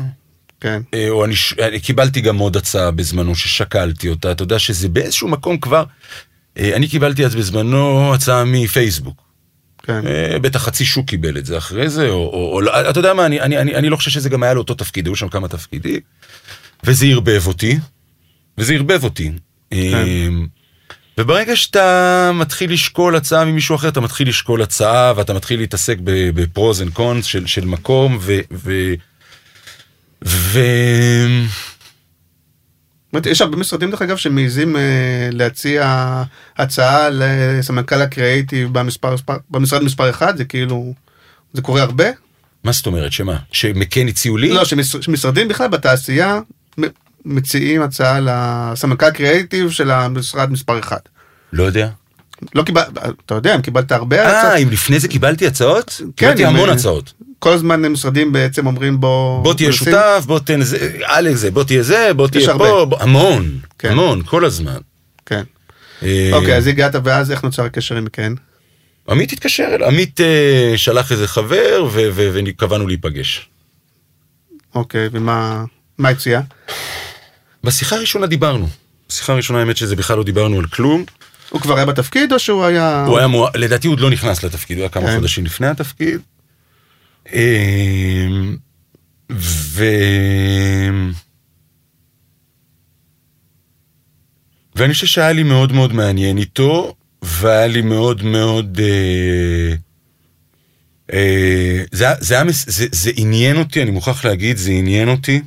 כן. 0.60 0.82
אה, 0.94 1.08
או 1.08 1.24
אני, 1.24 1.34
אני 1.62 1.80
קיבלתי 1.80 2.20
גם 2.20 2.38
עוד 2.38 2.56
הצעה 2.56 2.90
בזמנו 2.90 3.34
ששקלתי 3.34 4.08
אותה, 4.08 4.32
אתה 4.32 4.42
יודע 4.42 4.58
שזה 4.58 4.88
באיזשהו 4.88 5.28
מקום 5.28 5.58
כבר, 5.58 5.84
אה, 6.58 6.76
אני 6.76 6.88
קיבלתי 6.88 7.24
אז 7.24 7.34
בזמנו 7.34 8.14
הצעה 8.14 8.44
מפייסבוק. 8.44 9.22
כן. 9.82 10.06
אה, 10.06 10.38
בטח 10.38 10.62
חצי 10.62 10.84
שוק 10.84 11.06
קיבל 11.06 11.38
את 11.38 11.46
זה 11.46 11.58
אחרי 11.58 11.88
זה, 11.88 12.08
או, 12.08 12.14
או, 12.14 12.52
או 12.54 12.60
לא, 12.60 12.90
אתה 12.90 12.98
יודע 12.98 13.14
מה, 13.14 13.26
אני, 13.26 13.40
אני, 13.40 13.58
אני, 13.58 13.74
אני 13.74 13.88
לא 13.88 13.96
חושב 13.96 14.10
שזה 14.10 14.28
גם 14.28 14.42
היה 14.42 14.54
לאותו 14.54 14.74
תפקיד, 14.74 15.06
היו 15.06 15.16
שם 15.16 15.28
כמה 15.28 15.48
תפקידים, 15.48 16.00
וזה 16.84 17.06
ערבב 17.06 17.46
אותי, 17.46 17.78
וזה 18.60 18.74
ערבב 18.74 19.04
אותי. 19.04 19.30
אה, 19.72 20.28
וברגע 21.18 21.56
שאתה 21.56 22.30
מתחיל 22.34 22.72
לשקול 22.72 23.16
הצעה 23.16 23.44
ממישהו 23.44 23.76
אחר, 23.76 23.88
אתה 23.88 24.00
מתחיל 24.00 24.28
לשקול 24.28 24.62
הצעה, 24.62 25.12
ואתה 25.16 25.34
מתחיל 25.34 25.60
להתעסק 25.60 25.96
ב 26.04 26.20
pros 26.20 26.82
and 26.82 26.92
cons 26.92 27.24
של, 27.24 27.46
של 27.46 27.64
מקום, 27.64 28.18
ו... 28.20 28.38
ו, 28.52 28.72
ו... 30.24 30.60
יש 33.26 33.40
הרבה 33.40 33.56
משרדים 33.56 33.90
דרך 33.90 34.02
אגב 34.02 34.16
שמעיזים 34.16 34.76
אה, 34.76 34.82
להציע 35.32 35.84
הצעה 36.58 37.08
לסמנכ"ל 37.10 38.02
הקריאייטיב 38.02 38.68
במספר, 38.72 39.14
מספר- 39.14 39.36
במשרד 39.50 39.82
מספר 39.82 40.10
אחד, 40.10 40.36
זה 40.36 40.44
כאילו, 40.44 40.94
זה 41.52 41.62
קורה 41.62 41.82
הרבה? 41.82 42.04
מה 42.64 42.72
זאת 42.72 42.86
אומרת, 42.86 43.12
שמה? 43.12 43.36
שמקן 43.52 44.08
הציעו 44.08 44.36
לי? 44.36 44.48
לא, 44.52 44.64
שמש- 44.64 44.96
שמשרדים 45.00 45.48
בכלל 45.48 45.68
בתעשייה 45.68 46.40
מציעים 47.24 47.82
הצעה 47.82 48.20
לסמנכ"ל 48.20 49.06
הקריאייטיב 49.06 49.70
של 49.70 49.90
המשרד 49.90 50.50
מספר 50.52 50.78
אחד. 50.78 50.98
לא 51.52 51.64
יודע. 51.64 51.88
לא 52.54 52.62
קיבל, 52.62 52.82
אתה 53.26 53.34
יודע, 53.34 53.54
אם 53.54 53.62
קיבלת 53.62 53.92
הרבה 53.92 54.16
אה, 54.26 54.40
הצעות, 54.40 54.62
אם 54.62 54.70
לפני 54.70 54.98
זה 55.00 55.08
קיבלתי 55.08 55.46
הצעות? 55.46 56.00
כן, 56.00 56.06
קיבלתי 56.16 56.44
המון 56.44 56.68
אה, 56.68 56.74
הצעות. 56.74 57.12
כל 57.38 57.52
הזמן 57.52 57.82
משרדים 57.82 58.32
בעצם 58.32 58.66
אומרים 58.66 59.00
בוא... 59.00 59.42
בוא 59.44 59.54
תהיה 59.54 59.72
שותף, 59.72 60.24
בוא 60.26 60.38
תן 60.38 60.62
זה, 60.62 60.96
א' 61.04 61.30
זה, 61.34 61.50
בוא 61.50 61.64
תהיה 61.64 61.82
זה, 61.82 62.10
בוא 62.16 62.28
תהיה. 62.28 62.58
פה, 62.58 62.84
בוא- 62.84 63.02
המון, 63.02 63.58
כן. 63.78 63.90
המון, 63.90 64.22
כל 64.22 64.44
הזמן. 64.44 64.76
כן. 65.26 65.42
אה, 66.02 66.30
אוקיי, 66.32 66.56
אז 66.56 66.66
הגעת 66.66 66.94
ואז 67.04 67.30
איך 67.30 67.44
נוצר 67.44 67.64
הקשר 67.64 67.96
עם 67.96 68.06
כן? 68.12 68.32
עמית 69.08 69.32
התקשר 69.32 69.68
אליי, 69.74 69.88
עמית 69.88 70.20
אה, 70.20 70.72
שלח 70.76 71.12
איזה 71.12 71.28
חבר 71.28 71.88
וקבענו 71.92 72.86
להיפגש. 72.86 73.48
אוקיי, 74.74 75.08
ומה 75.12 75.64
מה 75.98 76.08
הציע? 76.08 76.40
בשיחה 77.64 77.96
הראשונה 77.96 78.26
דיברנו. 78.26 78.68
בשיחה 79.08 79.32
הראשונה 79.32 79.58
האמת 79.58 79.76
שזה 79.76 79.96
בכלל 79.96 80.16
לא 80.16 80.24
דיברנו 80.24 80.58
על 80.58 80.66
כלום. 80.66 81.04
הוא 81.50 81.60
כבר 81.60 81.76
היה 81.76 81.86
בתפקיד 81.86 82.32
או 82.32 82.38
שהוא 82.38 82.64
היה... 82.64 83.04
הוא 83.06 83.18
היה 83.18 83.26
מוע... 83.26 83.50
לדעתי 83.54 83.86
הוא 83.86 83.92
עוד 83.94 84.00
לא 84.00 84.10
נכנס 84.10 84.42
לתפקיד, 84.42 84.76
הוא 84.76 84.82
היה 84.82 84.88
כמה 84.90 85.06
כן. 85.06 85.16
חודשים 85.16 85.44
לפני 85.44 85.66
התפקיד. 85.66 86.20
אמ, 87.32 88.56
ו... 89.32 89.84
ואני 94.76 94.92
חושב 94.92 95.06
שהיה 95.06 95.32
לי 95.32 95.42
מאוד 95.42 95.72
מאוד 95.72 95.92
מעניין 95.92 96.38
איתו, 96.38 96.94
והיה 97.22 97.66
לי 97.66 97.82
מאוד 97.82 98.22
מאוד... 98.22 98.80
אה, 98.82 99.74
אה, 101.12 101.84
זה, 101.92 102.06
זה, 102.20 102.44
מס- 102.44 102.70
זה, 102.70 102.86
זה 102.92 103.10
עניין 103.16 103.56
אותי, 103.56 103.82
אני 103.82 103.90
מוכרח 103.90 104.24
להגיד, 104.24 104.56
זה 104.56 104.70
עניין 104.70 105.08
אותי. 105.08 105.40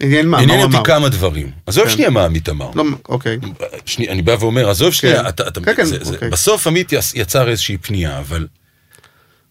עניין 0.00 0.26
מה? 0.28 0.36
מה 0.36 0.42
עניין 0.42 0.58
הוא 0.58 0.66
אותי 0.66 0.76
אמר? 0.76 0.84
כמה 0.84 1.08
דברים. 1.08 1.50
עזוב 1.66 1.84
כן. 1.84 1.90
שנייה 1.90 2.10
מה 2.10 2.24
עמית 2.24 2.48
אמר. 2.48 2.70
לא, 2.74 2.84
אוקיי. 3.08 3.38
שנייה, 3.86 4.12
אני 4.12 4.22
בא 4.22 4.36
ואומר, 4.40 4.70
עזוב 4.70 4.92
שנייה, 4.92 5.28
אתה, 5.28 5.48
אתה, 5.48 5.60
כן, 5.60 5.74
כן, 5.76 5.84
זה, 5.84 5.98
זה, 6.04 6.14
אוקיי. 6.14 6.30
בסוף 6.30 6.66
עמית 6.66 6.92
יצ- 6.92 7.12
יצר 7.14 7.48
איזושהי 7.48 7.76
פנייה, 7.78 8.18
אבל 8.18 8.46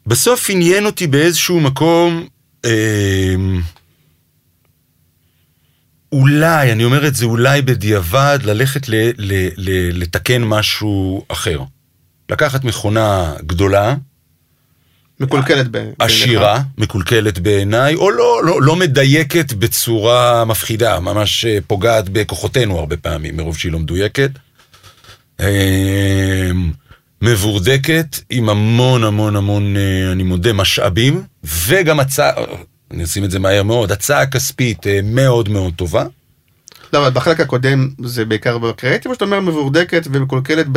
בסוף 0.08 0.50
עניין 0.50 0.86
אותי 0.86 1.08
באיזשהו 1.08 1.60
מקום, 1.60 2.28
אה, 2.66 3.36
אולי, 6.12 6.72
אני 6.72 6.84
אומר 6.84 7.08
את 7.08 7.16
זה 7.16 7.26
אולי 7.26 7.62
בדיעבד, 7.62 8.40
ללכת 8.44 8.90
ל, 8.90 8.96
ל, 9.18 9.34
ל, 9.58 10.02
לתקן 10.02 10.44
משהו 10.44 11.26
אחר. 11.28 11.62
לקחת 12.30 12.64
מכונה 12.64 13.34
גדולה, 13.46 13.96
מקולקלת 15.20 15.68
ב- 15.68 15.72
בעיניך. 15.72 15.96
עשירה, 16.00 16.62
מקולקלת 16.78 17.40
בעיניי, 17.40 17.96
או 17.96 18.12
לא, 18.12 18.42
לא, 18.44 18.62
לא 18.62 18.76
מדייקת 18.76 19.54
בצורה 19.54 20.46
מפחידה, 20.46 21.00
ממש 21.00 21.46
אה, 21.46 21.58
פוגעת 21.68 22.10
בכוחותינו 22.10 22.80
הרבה 22.80 22.98
פעמים, 22.98 23.38
מרוב 23.38 23.58
שהיא 23.58 23.72
לא 23.72 23.80
מדויקת. 23.80 24.30
אה, 25.40 26.52
מבורדקת, 27.22 28.20
עם 28.30 28.50
המון 28.50 29.04
המון 29.04 29.36
המון, 29.36 29.78
אה, 29.78 30.12
אני 30.12 30.24
מודה, 30.24 30.54
משאבים, 30.54 31.24
וגם 31.44 32.00
הצעה, 32.00 32.32
אני 32.92 33.04
אשים 33.04 33.24
את 33.24 33.32
זה 33.32 33.40
מהר 33.40 33.64
מאוד, 33.64 33.92
הצעה 33.92 34.26
כספית 34.26 34.88
אה, 34.88 35.00
מאוד 35.04 35.50
מאוד 35.50 35.74
טובה. 35.76 36.06
לא, 36.96 37.08
אבל 37.08 37.10
בחלק 37.16 37.40
הקודם 37.40 37.90
זה 38.06 38.26
בעיקר 38.26 38.58
בקריאיטיב, 38.58 39.10
או 39.10 39.16
שאתה 39.16 39.26
אומר 39.26 39.40
מבורדקת 39.40 40.08
ומקולקלת 40.12 40.68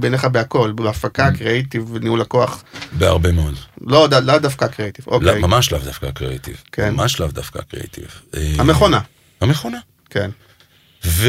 בעיניך 0.00 0.24
בהכל, 0.24 0.72
בהפקה, 0.74 1.28
Mm. 1.28 1.38
קריאיטיב, 1.38 1.96
ניהול 2.00 2.20
לקוח. 2.20 2.64
בהרבה 2.92 3.32
מאוד. 3.32 3.54
לא 3.80 4.06
ד- 4.10 4.14
לאו 4.14 4.38
דווקא 4.38 4.66
קריאיטיב, 4.66 5.04
לא, 5.08 5.14
אוקיי. 5.14 5.40
ממש 5.40 5.72
לאו 5.72 5.80
דווקא 5.84 6.10
קריאיטיב. 6.10 6.56
כן. 6.72 6.94
ממש 6.94 7.20
לאו 7.20 7.28
דווקא 7.28 7.60
קריאיטיב. 7.70 8.04
אה, 8.36 8.52
המכונה, 8.58 9.00
המכונה. 9.40 9.78
כן. 10.10 10.30
ו... 11.04 11.28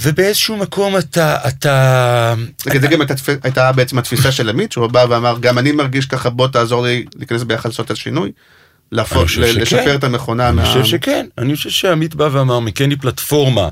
ובאיזשהו 0.00 0.56
מקום 0.56 0.96
אתה, 0.98 1.36
אתה... 1.48 2.34
נגיד, 2.66 2.80
זה 2.80 2.88
גם 2.88 3.00
הייתה 3.42 3.72
בעצם 3.72 3.98
התפיסה 3.98 4.32
של 4.32 4.48
עמית, 4.48 4.72
שהוא 4.72 4.86
בא 4.86 5.06
ואמר, 5.08 5.36
גם 5.40 5.58
אני 5.58 5.72
מרגיש 5.72 6.06
ככה, 6.06 6.30
בוא 6.30 6.48
תעזור 6.48 6.82
לי 6.86 7.04
להיכנס 7.16 7.42
ביחד 7.42 7.68
לעשות 7.68 7.86
את 7.86 7.90
השינוי, 7.90 8.32
להפוך-. 8.92 9.30
לשפר 9.38 9.94
את 9.94 10.04
המכונה. 10.04 10.48
אני 10.48 10.56
מה- 10.56 10.66
חושב 10.66 10.84
שכן, 10.84 11.26
אני 11.38 11.56
חושב 11.56 11.70
שעמית 11.70 12.14
בא 12.14 12.28
ואמר, 12.32 12.60
מכן 12.60 12.90
היא 12.90 12.98
פלטפורמה 13.00 13.68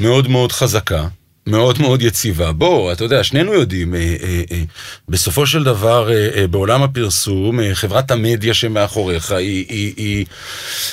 מאוד 0.00 0.28
מאוד 0.28 0.52
חזקה, 0.52 1.06
מאוד 1.46 1.80
מאוד 1.80 2.02
יציבה. 2.02 2.52
בוא, 2.52 2.92
אתה 2.92 3.04
יודע, 3.04 3.24
שנינו 3.24 3.54
יודעים, 3.54 3.94
אה, 3.94 4.00
אה, 4.22 4.42
אה, 4.52 4.62
בסופו 5.08 5.46
של 5.46 5.64
דבר, 5.64 6.10
אה, 6.12 6.28
אה, 6.36 6.46
בעולם 6.46 6.82
הפרסום, 6.82 7.60
אה, 7.60 7.74
חברת 7.74 8.10
המדיה 8.10 8.54
שמאחוריך 8.54 9.32
היא, 9.32 9.66
היא, 9.68 9.92
היא 9.96 10.26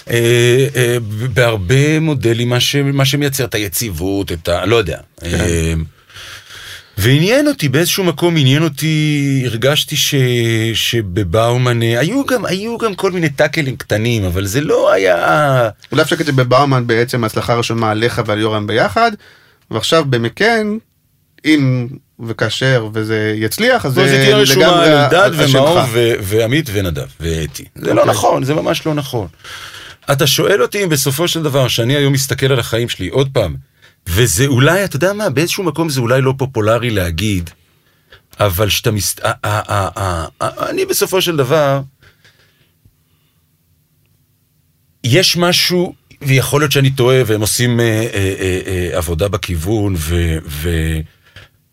אה, 0.09 0.67
אה, 0.75 0.97
בהרבה 1.33 1.99
מודלים 1.99 2.49
מה, 2.49 2.59
ש, 2.59 2.75
מה 2.75 3.05
שמייצר 3.05 3.43
את 3.45 3.55
היציבות, 3.55 4.31
את 4.31 4.47
ה... 4.47 4.65
לא 4.65 4.75
יודע. 4.75 4.99
אה, 5.23 5.73
ועניין 6.97 7.47
אותי, 7.47 7.69
באיזשהו 7.69 8.03
מקום 8.03 8.37
עניין 8.37 8.63
אותי, 8.63 9.43
הרגשתי 9.45 9.95
ש, 9.95 10.15
שבבאומן, 10.73 11.83
אה, 11.83 11.99
היו 11.99 12.25
גם, 12.25 12.45
היו 12.45 12.77
גם 12.77 12.95
כל 12.95 13.11
מיני 13.11 13.29
טאקלים 13.29 13.75
קטנים, 13.75 14.23
אבל 14.23 14.45
זה 14.45 14.61
לא 14.61 14.91
היה... 14.91 15.69
אולי 15.91 16.01
אפשר 16.03 16.15
להגיד 16.15 16.27
שבבאומן 16.27 16.87
בעצם 16.87 17.23
ההצלחה 17.23 17.55
רשומה 17.55 17.91
עליך 17.91 18.21
ועל 18.25 18.39
יורם 18.39 18.67
ביחד, 18.67 19.11
ועכשיו 19.71 20.05
במקן, 20.09 20.77
אם 21.45 21.87
וכאשר 22.19 22.89
וזה 22.93 23.33
יצליח, 23.37 23.85
אז 23.85 23.93
זה 23.93 24.21
תהיה 24.23 24.37
רשומה 24.37 24.65
לגמרי 24.65 24.87
על 24.87 24.93
אלדד. 24.93 25.31
ומאור 25.33 25.79
ו- 25.93 26.13
ועמית 26.21 26.69
ונדב 26.73 27.07
ואתי. 27.19 27.65
זה 27.75 27.93
לא 27.93 28.01
אוקיי. 28.01 28.13
נכון, 28.13 28.43
זה 28.43 28.53
ממש 28.53 28.85
לא 28.85 28.93
נכון. 28.93 29.27
אתה 30.11 30.27
שואל 30.27 30.61
אותי 30.61 30.83
אם 30.83 30.89
בסופו 30.89 31.27
של 31.27 31.43
דבר, 31.43 31.67
שאני 31.67 31.95
היום 31.95 32.13
מסתכל 32.13 32.51
על 32.51 32.59
החיים 32.59 32.89
שלי, 32.89 33.07
עוד 33.07 33.29
פעם, 33.33 33.55
וזה 34.09 34.45
אולי, 34.45 34.85
אתה 34.85 34.95
יודע 34.95 35.13
מה, 35.13 35.29
באיזשהו 35.29 35.63
מקום 35.63 35.89
זה 35.89 35.99
אולי 35.99 36.21
לא 36.21 36.33
פופולרי 36.37 36.89
להגיד, 36.89 37.49
אבל 38.39 38.69
שאתה 38.69 38.91
מס... 38.91 39.15
אני 40.69 40.85
בסופו 40.85 41.21
של 41.21 41.37
דבר, 41.37 41.81
יש 45.03 45.37
משהו, 45.37 45.93
ויכול 46.21 46.61
להיות 46.61 46.71
שאני 46.71 46.91
טועה, 46.91 47.21
והם 47.25 47.41
עושים 47.41 47.79
אה, 47.79 47.85
אה, 47.85 48.35
אה, 48.39 48.59
אה, 48.67 48.97
עבודה 48.97 49.27
בכיוון, 49.27 49.93
ו... 49.97 50.37
ו... 50.45 50.69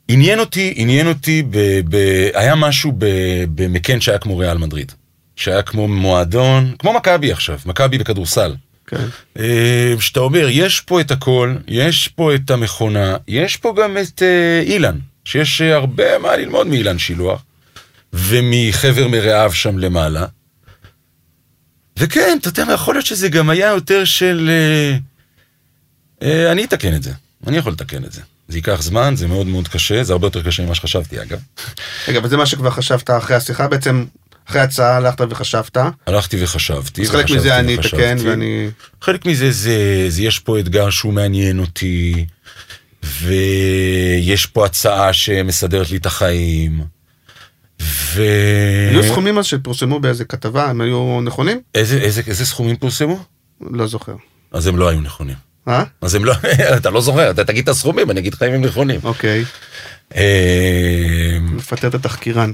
עניין 0.08 0.38
אותי, 0.38 0.72
עניין 0.76 1.08
אותי, 1.08 1.42
ב, 1.50 1.58
ב, 1.88 1.96
היה 2.34 2.54
משהו 2.54 2.92
ב, 2.98 3.06
במקן 3.54 4.00
שהיה 4.00 4.18
כמו 4.18 4.38
ריאל 4.38 4.58
מדריד. 4.58 4.92
שהיה 5.36 5.62
כמו 5.62 5.88
מועדון, 5.88 6.74
כמו 6.78 6.92
מכבי 6.92 7.32
עכשיו, 7.32 7.58
מכבי 7.66 7.98
בכדורסל. 7.98 8.54
כן. 8.92 9.06
אה, 9.38 9.94
שאתה 10.00 10.20
אומר, 10.20 10.46
יש 10.50 10.80
פה 10.80 11.00
את 11.00 11.10
הכל, 11.10 11.56
יש 11.68 12.08
פה 12.08 12.34
את 12.34 12.50
המכונה, 12.50 13.16
יש 13.28 13.56
פה 13.56 13.74
גם 13.82 13.98
את 13.98 14.22
אה, 14.22 14.60
אילן, 14.60 14.98
שיש 15.24 15.60
אה, 15.60 15.74
הרבה 15.74 16.18
מה 16.18 16.36
ללמוד 16.36 16.66
מאילן 16.66 16.98
שילוח, 16.98 17.42
ומחבר 18.12 19.08
מרעיו 19.08 19.52
שם 19.54 19.78
למעלה. 19.78 20.26
וכן, 21.98 22.38
אתה 22.40 22.48
יודע 22.48 22.64
מה, 22.64 22.72
יכול 22.72 22.94
להיות 22.94 23.06
שזה 23.06 23.28
גם 23.28 23.50
היה 23.50 23.66
יותר 23.66 24.04
של... 24.04 24.50
אני 26.22 26.64
אתקן 26.64 26.94
את 26.94 27.02
זה, 27.02 27.12
אני 27.46 27.56
יכול 27.56 27.72
לתקן 27.72 28.04
את 28.04 28.12
זה. 28.12 28.20
זה 28.48 28.58
ייקח 28.58 28.82
זמן, 28.82 29.14
זה 29.16 29.28
מאוד 29.28 29.46
מאוד 29.46 29.68
קשה, 29.68 30.04
זה 30.04 30.12
הרבה 30.12 30.26
יותר 30.26 30.42
קשה 30.42 30.66
ממה 30.66 30.74
שחשבתי 30.74 31.22
אגב. 31.22 31.38
רגע, 32.08 32.20
וזה 32.22 32.36
מה 32.36 32.46
שכבר 32.46 32.70
חשבת 32.70 33.10
אחרי 33.10 33.36
השיחה, 33.36 33.68
בעצם 33.68 34.04
אחרי 34.48 34.60
ההצעה 34.60 34.96
הלכת 34.96 35.20
וחשבת, 35.30 35.76
הלכתי 36.06 36.44
וחשבתי. 36.44 37.02
אז 37.02 37.10
חלק 37.10 37.30
מזה 37.30 37.58
אני. 37.58 37.74
אתקן 37.74 38.16
ואני... 38.24 38.70
חלק 39.00 39.26
מזה 39.26 39.50
זה, 39.50 40.04
זה 40.08 40.22
יש 40.22 40.38
פה 40.38 40.58
אתגר 40.58 40.90
שהוא 40.90 41.12
מעניין 41.12 41.58
אותי, 41.58 42.26
ויש 43.02 44.46
פה 44.46 44.66
הצעה 44.66 45.12
שמסדרת 45.12 45.90
לי 45.90 45.96
את 45.96 46.06
החיים, 46.06 46.84
ו... 47.82 48.22
היו 48.90 49.02
סכומים 49.02 49.38
אז 49.38 49.46
שפורסמו 49.46 50.00
באיזה 50.00 50.24
כתבה, 50.24 50.70
הם 50.70 50.80
היו 50.80 51.20
נכונים? 51.22 51.60
איזה, 51.74 51.96
איזה, 51.98 52.22
איזה 52.26 52.46
סכומים 52.46 52.76
פורסמו? 52.76 53.24
לא 53.60 53.86
זוכר. 53.86 54.14
אז 54.52 54.66
הם 54.66 54.76
לא 54.76 54.88
היו 54.88 55.00
נכונים. 55.00 55.36
אה? 55.68 55.84
אז 56.00 56.14
הם 56.14 56.24
לא, 56.24 56.34
אתה 56.76 56.90
לא 56.90 57.00
זוכר, 57.00 57.30
אתה 57.30 57.44
תגיד 57.44 57.62
את 57.62 57.68
הסכומים, 57.68 58.10
אני 58.10 58.20
אגיד 58.20 58.34
לך 58.34 58.42
אם 58.42 58.52
הם 58.52 58.64
נכונים. 58.64 59.00
אוקיי. 59.04 59.44
אה, 60.16 61.38
מפטר 61.40 61.88
את 61.88 61.94
התחקירן. 61.94 62.52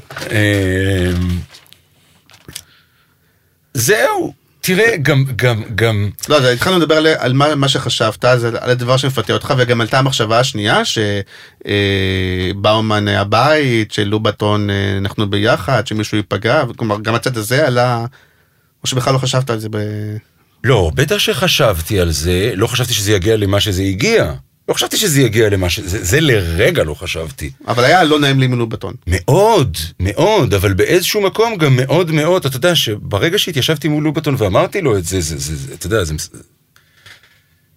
אה, 3.78 3.82
זהו, 3.82 4.32
תראה, 4.60 4.96
גם, 5.02 5.24
גם, 5.36 5.62
גם, 5.74 6.10
לא, 6.28 6.36
אז 6.36 6.44
התחלנו 6.44 6.78
לדבר 6.78 6.96
על, 6.96 7.06
על 7.06 7.32
מה, 7.32 7.54
מה 7.54 7.68
שחשבת, 7.68 8.24
אז 8.24 8.44
על, 8.44 8.56
על 8.60 8.70
הדבר 8.70 8.96
שמפתה 8.96 9.32
אותך, 9.32 9.54
וגם 9.58 9.80
עלתה 9.80 9.98
המחשבה 9.98 10.40
השנייה, 10.40 10.82
שבאומן 12.54 13.08
הבית, 13.08 13.92
של 13.92 14.04
לובטון 14.04 14.70
אה, 14.70 14.98
אנחנו 14.98 15.30
ביחד, 15.30 15.86
שמישהו 15.86 16.16
ייפגע, 16.16 16.62
כלומר 16.76 17.00
גם 17.00 17.14
הצד 17.14 17.36
הזה 17.36 17.66
עלה, 17.66 18.04
או 18.82 18.88
שבכלל 18.88 19.12
לא 19.14 19.18
חשבת 19.18 19.50
על 19.50 19.58
זה 19.58 19.68
ב... 19.70 19.76
לא, 20.64 20.90
בטח 20.94 21.18
שחשבתי 21.18 22.00
על 22.00 22.10
זה, 22.10 22.52
לא 22.54 22.66
חשבתי 22.66 22.94
שזה 22.94 23.12
יגיע 23.12 23.36
למה 23.36 23.60
שזה 23.60 23.82
הגיע. 23.82 24.32
לא 24.68 24.74
חשבתי 24.74 24.96
שזה 24.96 25.22
יגיע 25.22 25.48
למה 25.48 25.70
ש... 25.70 25.80
זה, 25.80 26.04
זה 26.04 26.20
לרגע 26.20 26.84
לא 26.84 26.94
חשבתי. 26.94 27.50
אבל 27.68 27.84
היה 27.84 28.04
לא 28.04 28.20
נעים 28.20 28.40
לי 28.40 28.46
מלובטון. 28.46 28.94
מאוד, 29.06 29.76
מאוד, 30.00 30.54
אבל 30.54 30.72
באיזשהו 30.72 31.20
מקום 31.20 31.56
גם 31.56 31.76
מאוד 31.76 32.10
מאוד, 32.10 32.46
אתה 32.46 32.56
יודע 32.56 32.74
שברגע 32.74 33.38
שהתיישבתי 33.38 33.88
מול 33.88 34.04
לובטון 34.04 34.34
ואמרתי 34.38 34.80
לו 34.80 34.98
את 34.98 35.04
זה, 35.04 35.20
זה, 35.20 35.38
זה, 35.38 35.56
זה 35.56 35.74
אתה 35.74 35.86
יודע, 35.86 36.04
זה... 36.04 36.14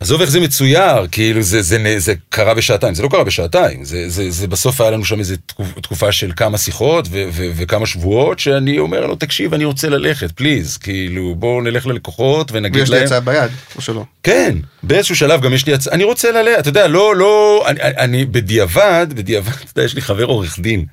עזוב 0.01 0.21
איך 0.21 0.29
זה 0.29 0.39
מצויר, 0.39 1.07
כאילו 1.11 1.41
זה, 1.41 1.61
זה, 1.61 1.77
זה, 1.77 1.99
זה 1.99 2.13
קרה 2.29 2.53
בשעתיים, 2.53 2.95
זה 2.95 3.03
לא 3.03 3.07
קרה 3.07 3.23
בשעתיים, 3.23 3.85
זה, 3.85 4.09
זה, 4.09 4.31
זה 4.31 4.47
בסוף 4.47 4.81
היה 4.81 4.91
לנו 4.91 5.05
שם 5.05 5.19
איזו 5.19 5.35
תקופה 5.81 6.11
של 6.11 6.31
כמה 6.35 6.57
שיחות 6.57 7.07
ו, 7.11 7.29
ו, 7.31 7.51
וכמה 7.55 7.85
שבועות 7.85 8.39
שאני 8.39 8.79
אומר 8.79 9.05
לו, 9.05 9.15
תקשיב, 9.15 9.53
אני 9.53 9.65
רוצה 9.65 9.89
ללכת, 9.89 10.31
פליז, 10.31 10.77
כאילו 10.77 11.35
בואו 11.35 11.61
נלך 11.61 11.87
ללקוחות 11.87 12.51
ונגיד 12.51 12.79
ויש 12.79 12.89
לי 12.89 12.95
להם... 12.95 13.05
הצעה 13.05 13.19
ביד, 13.19 13.51
או 13.75 13.81
שלא. 13.81 14.05
כן, 14.23 14.57
באיזשהו 14.83 15.15
שלב 15.15 15.41
גם 15.41 15.53
יש 15.53 15.65
לי 15.65 15.73
הצעה, 15.73 15.93
אני 15.93 16.03
רוצה 16.03 16.31
ללכת, 16.31 16.59
אתה 16.59 16.69
יודע, 16.69 16.87
לא, 16.87 17.15
לא, 17.15 17.65
אני, 17.67 17.79
אני 17.81 18.25
בדיעבד, 18.25 19.07
בדיעבד, 19.09 19.53
אתה 19.63 19.71
יודע, 19.71 19.83
יש 19.83 19.95
לי 19.95 20.01
חבר 20.01 20.25
עורך 20.25 20.59
דין, 20.59 20.85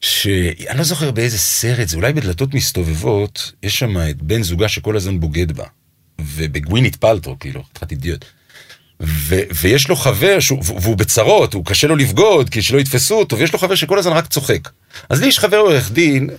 שאני 0.00 0.78
לא 0.78 0.84
זוכר 0.84 1.10
באיזה 1.10 1.38
סרט, 1.38 1.88
זה 1.88 1.96
אולי 1.96 2.12
בדלתות 2.12 2.54
מסתובבות, 2.54 3.52
יש 3.62 3.78
שם 3.78 3.96
את 4.10 4.22
בן 4.22 4.42
זוגה 4.42 4.68
שכל 4.68 4.96
הזמן 4.96 5.20
בוגד 5.20 5.52
בה, 5.52 5.64
ובגווינית 6.20 6.96
פלטרו, 6.96 7.38
כאילו, 7.38 7.62
חתיכת 7.62 7.90
אידיוט. 7.90 8.24
ו- 9.00 9.40
ויש 9.62 9.88
לו 9.88 9.96
חבר, 9.96 10.40
שהוא, 10.40 10.62
והוא 10.80 10.96
בצרות, 10.96 11.54
הוא 11.54 11.64
קשה 11.64 11.86
לו 11.86 11.96
לבגוד, 11.96 12.50
כי 12.50 12.62
שלא 12.62 12.78
יתפסו 12.80 13.14
אותו, 13.14 13.38
ויש 13.38 13.52
לו 13.52 13.58
חבר 13.58 13.74
שכל 13.74 13.98
הזמן 13.98 14.12
רק 14.12 14.26
צוחק. 14.26 14.68
אז 15.08 15.20
לי 15.20 15.26
יש 15.26 15.38
חבר 15.38 15.56
עורך 15.56 15.90
דין, 15.90 16.30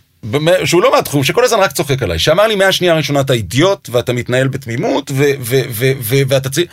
שהוא 0.65 0.83
לא 0.83 0.91
מהתחום, 0.91 1.23
שכל 1.23 1.43
הזמן 1.43 1.59
רק 1.59 1.71
צוחק 1.71 2.03
עליי, 2.03 2.19
שאמר 2.19 2.47
לי 2.47 2.55
מהשנייה 2.55 2.93
הראשונה 2.93 3.19
אתה 3.21 3.33
אידיוט 3.33 3.89
ואתה 3.91 4.13
מתנהל 4.13 4.47
בתמימות 4.47 5.11
ו- 5.11 5.31
ו- 5.39 5.61
ו- 5.69 5.91
ו- 5.99 6.21
ואתה 6.27 6.49
צריך... 6.49 6.67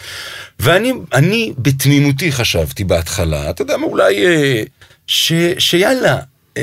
ואני 0.61 0.93
אני 1.13 1.53
בתמימותי 1.59 2.33
חשבתי 2.33 2.85
בהתחלה, 2.85 3.51
אתה 3.51 3.63
יודע 3.63 3.77
מה, 3.77 3.87
אולי 3.87 4.27
אה, 4.27 4.63
ש- 5.07 5.33
שיאללה, 5.59 6.19
אה, 6.57 6.63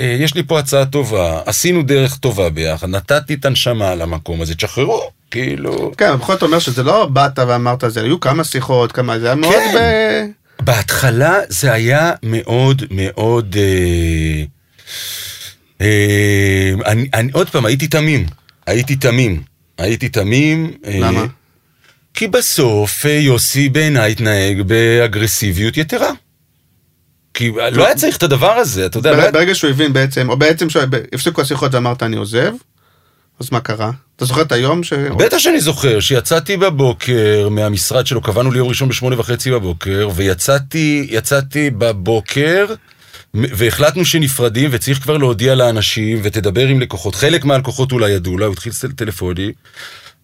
אה, 0.00 0.16
יש 0.20 0.34
לי 0.34 0.42
פה 0.42 0.58
הצעה 0.58 0.86
טובה, 0.86 1.40
עשינו 1.46 1.82
דרך 1.82 2.16
טובה 2.16 2.50
ביחד, 2.50 2.88
נתתי 2.88 3.34
את 3.34 3.44
הנשמה 3.44 3.94
למקום 3.94 4.42
הזה, 4.42 4.54
תשחררו, 4.54 5.10
כאילו... 5.32 5.92
כן, 5.96 6.16
בכל 6.16 6.32
זאת 6.32 6.42
אומר 6.42 6.58
שזה 6.58 6.82
לא 6.82 7.06
באת 7.06 7.38
ואמרת 7.38 7.84
זה, 7.88 8.02
היו 8.02 8.20
כמה 8.20 8.44
שיחות, 8.44 8.92
כמה, 8.92 9.18
זה 9.18 9.26
היה 9.26 9.34
מאוד 9.34 9.54
כן. 9.54 10.30
ב... 10.58 10.64
בהתחלה 10.64 11.38
זה 11.48 11.72
היה 11.72 12.12
מאוד 12.22 12.82
מאוד... 12.90 13.56
אה, 13.58 14.44
אה, 15.80 16.72
אני, 16.86 17.08
אני 17.14 17.32
עוד 17.32 17.50
פעם, 17.50 17.66
הייתי 17.66 17.86
תמים. 17.86 18.26
הייתי 18.66 18.96
תמים. 18.96 19.42
הייתי 19.78 20.08
תמים. 20.08 20.72
אה, 20.86 20.98
למה? 21.00 21.24
כי 22.14 22.28
בסוף 22.28 23.06
אה, 23.06 23.10
יוסי 23.10 23.68
בעיניי 23.68 24.12
התנהג 24.12 24.62
באגרסיביות 24.62 25.76
יתרה. 25.76 26.10
כי 27.34 27.52
לא 27.72 27.86
היה 27.86 27.94
צריך 27.94 28.16
את 28.16 28.22
הדבר 28.22 28.52
הזה, 28.52 28.86
אתה 28.86 28.98
יודע. 28.98 29.12
לא 29.12 29.30
ברגע 29.30 29.54
שהוא 29.54 29.70
הבין 29.70 29.92
בעצם, 29.92 30.30
או 30.30 30.36
בעצם 30.36 30.70
שהפסיקו 30.70 31.40
השיחות 31.40 31.74
ואמרת 31.74 32.02
אני 32.02 32.16
עוזב, 32.16 32.52
אז 33.40 33.48
מה 33.52 33.60
קרה? 33.60 33.90
אתה 34.16 34.24
זוכר 34.24 34.42
את 34.42 34.52
היום 34.52 34.84
ש... 34.84 34.92
בטח 34.92 35.38
שאני 35.38 35.60
זוכר 35.60 36.00
שיצאתי 36.00 36.56
בבוקר 36.56 37.48
מהמשרד 37.50 38.06
שלו, 38.06 38.20
קבענו 38.20 38.50
ליום 38.50 38.68
ראשון 38.68 38.88
בשמונה 38.88 39.20
וחצי 39.20 39.50
בבוקר, 39.50 40.08
ויצאתי 40.14 41.06
יצאתי 41.10 41.70
בבוקר, 41.70 42.66
והחלטנו 43.34 44.04
שנפרדים 44.04 44.70
וצריך 44.72 45.02
כבר 45.02 45.16
להודיע 45.16 45.54
לאנשים 45.54 46.20
ותדבר 46.22 46.66
עם 46.66 46.80
לקוחות. 46.80 47.14
חלק 47.14 47.44
מהלקוחות 47.44 47.92
אולי 47.92 48.10
ידעו 48.10 48.38
לה, 48.38 48.46
הוא 48.46 48.52
התחיל 48.52 48.72
טל- 48.80 48.92
טלפוני. 48.92 49.52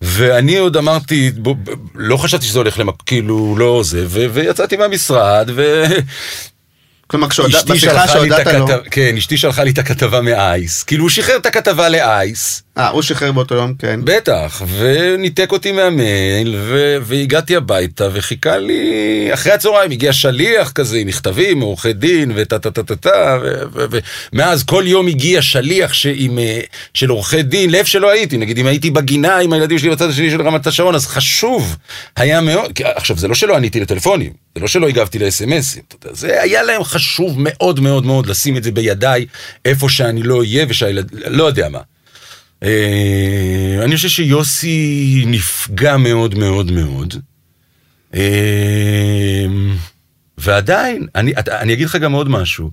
ואני 0.02 0.56
עוד 0.56 0.76
אמרתי, 0.76 1.30
בוא, 1.36 1.54
לא 1.94 2.16
חשבתי 2.16 2.46
שזה 2.46 2.59
הולך 2.59 2.78
למק... 2.78 2.94
כאילו, 3.06 3.54
לא 3.59 3.80
זה, 3.84 4.04
ו- 4.09 4.26
ויצאתי 4.32 4.76
מהמשרד, 4.76 5.50
ו... 5.54 5.84
כלומר, 7.06 7.28
כשהודע- 7.28 7.59
אשתי 7.59 7.72
בשיחה 7.72 8.02
לי 8.04 8.09
שהודעת 8.12 8.46
לו, 8.46 8.66
כן, 8.90 9.16
אשתי 9.16 9.36
שלחה 9.36 9.64
לי 9.64 9.70
את 9.70 9.78
הכתבה 9.78 10.20
מאייס. 10.20 10.82
כאילו, 10.82 11.02
הוא 11.04 11.11
שחרר 11.11 11.36
את 11.36 11.46
הכתבה 11.46 11.88
לאייס. 11.88 12.62
אה, 12.79 12.89
הוא 12.89 13.03
שחרר 13.03 13.33
באותו 13.33 13.55
יום, 13.55 13.74
כן. 13.79 14.01
בטח, 14.05 14.62
וניתק 14.79 15.53
אותי 15.53 15.72
מהמייל, 15.72 16.57
ו- 16.59 16.97
והגעתי 17.03 17.57
הביתה, 17.57 18.09
וחיכה 18.12 18.59
לי, 18.59 18.81
אחרי 19.35 19.53
הצהריים 19.53 19.91
הגיע 19.91 20.12
שליח 20.12 20.72
כזה 20.72 20.99
עם 20.99 21.07
מכתבים 21.07 21.59
מעורכי 21.59 21.93
דין, 21.93 22.33
וטה 22.35 22.59
טה 22.59 22.70
טה 22.70 22.83
טה 22.83 22.97
טה, 22.97 23.39
ומאז 24.33 24.64
כל 24.64 24.85
יום 24.87 25.07
הגיע 25.07 25.43
שליח 25.43 25.93
ש- 25.93 26.07
עם, 26.14 26.39
אה, 26.39 26.61
של 26.95 27.09
עורכי 27.11 27.43
דין, 27.43 27.70
לאיפה 27.70 27.91
שלא 27.91 28.11
הייתי, 28.11 28.37
נגיד 28.37 28.59
אם 28.59 28.66
הייתי 28.66 28.91
בגינה 28.91 29.37
עם 29.39 29.53
הילדים 29.53 29.79
שלי 29.79 29.91
בצד 29.91 30.09
השני 30.09 30.31
של 30.31 30.43
רמת 30.43 30.66
השרון, 30.66 30.95
אז 30.95 31.07
חשוב 31.07 31.76
היה 32.16 32.41
מאוד, 32.41 32.72
עכשיו 32.85 33.16
זה 33.16 33.29
לא 33.29 33.35
שלא 33.35 33.57
עניתי 33.57 33.81
לטלפונים, 33.81 34.33
זה 34.55 34.61
לא 34.61 34.68
שלא 34.68 34.89
הגבתי 34.89 35.18
לאס.אם.אסים, 35.18 35.83
זה 36.11 36.43
היה 36.43 36.62
להם 36.62 36.85
חשוב 36.85 37.35
מאוד 37.39 37.81
מאוד 37.81 38.07
מאוד 38.07 38.26
לשים 38.26 38.57
את 38.57 38.62
זה 38.62 38.72
בידיי, 38.72 39.26
איפה 39.64 39.89
שאני 39.89 40.22
לא 40.22 40.39
אהיה, 40.41 40.66
ושהילד, 40.68 41.11
לא 41.12 41.45
יודע 41.45 41.68
מה. 41.68 41.79
אה, 42.62 43.80
אני 43.84 43.96
חושב 43.96 44.09
שיוסי 44.09 45.24
נפגע 45.26 45.96
מאוד 45.96 46.34
מאוד 46.34 46.70
מאוד. 46.70 47.14
אה, 48.14 49.46
ועדיין, 50.38 51.06
אני, 51.14 51.32
אני 51.48 51.72
אגיד 51.72 51.86
לך 51.86 51.96
גם 51.96 52.12
עוד 52.12 52.28
משהו. 52.28 52.70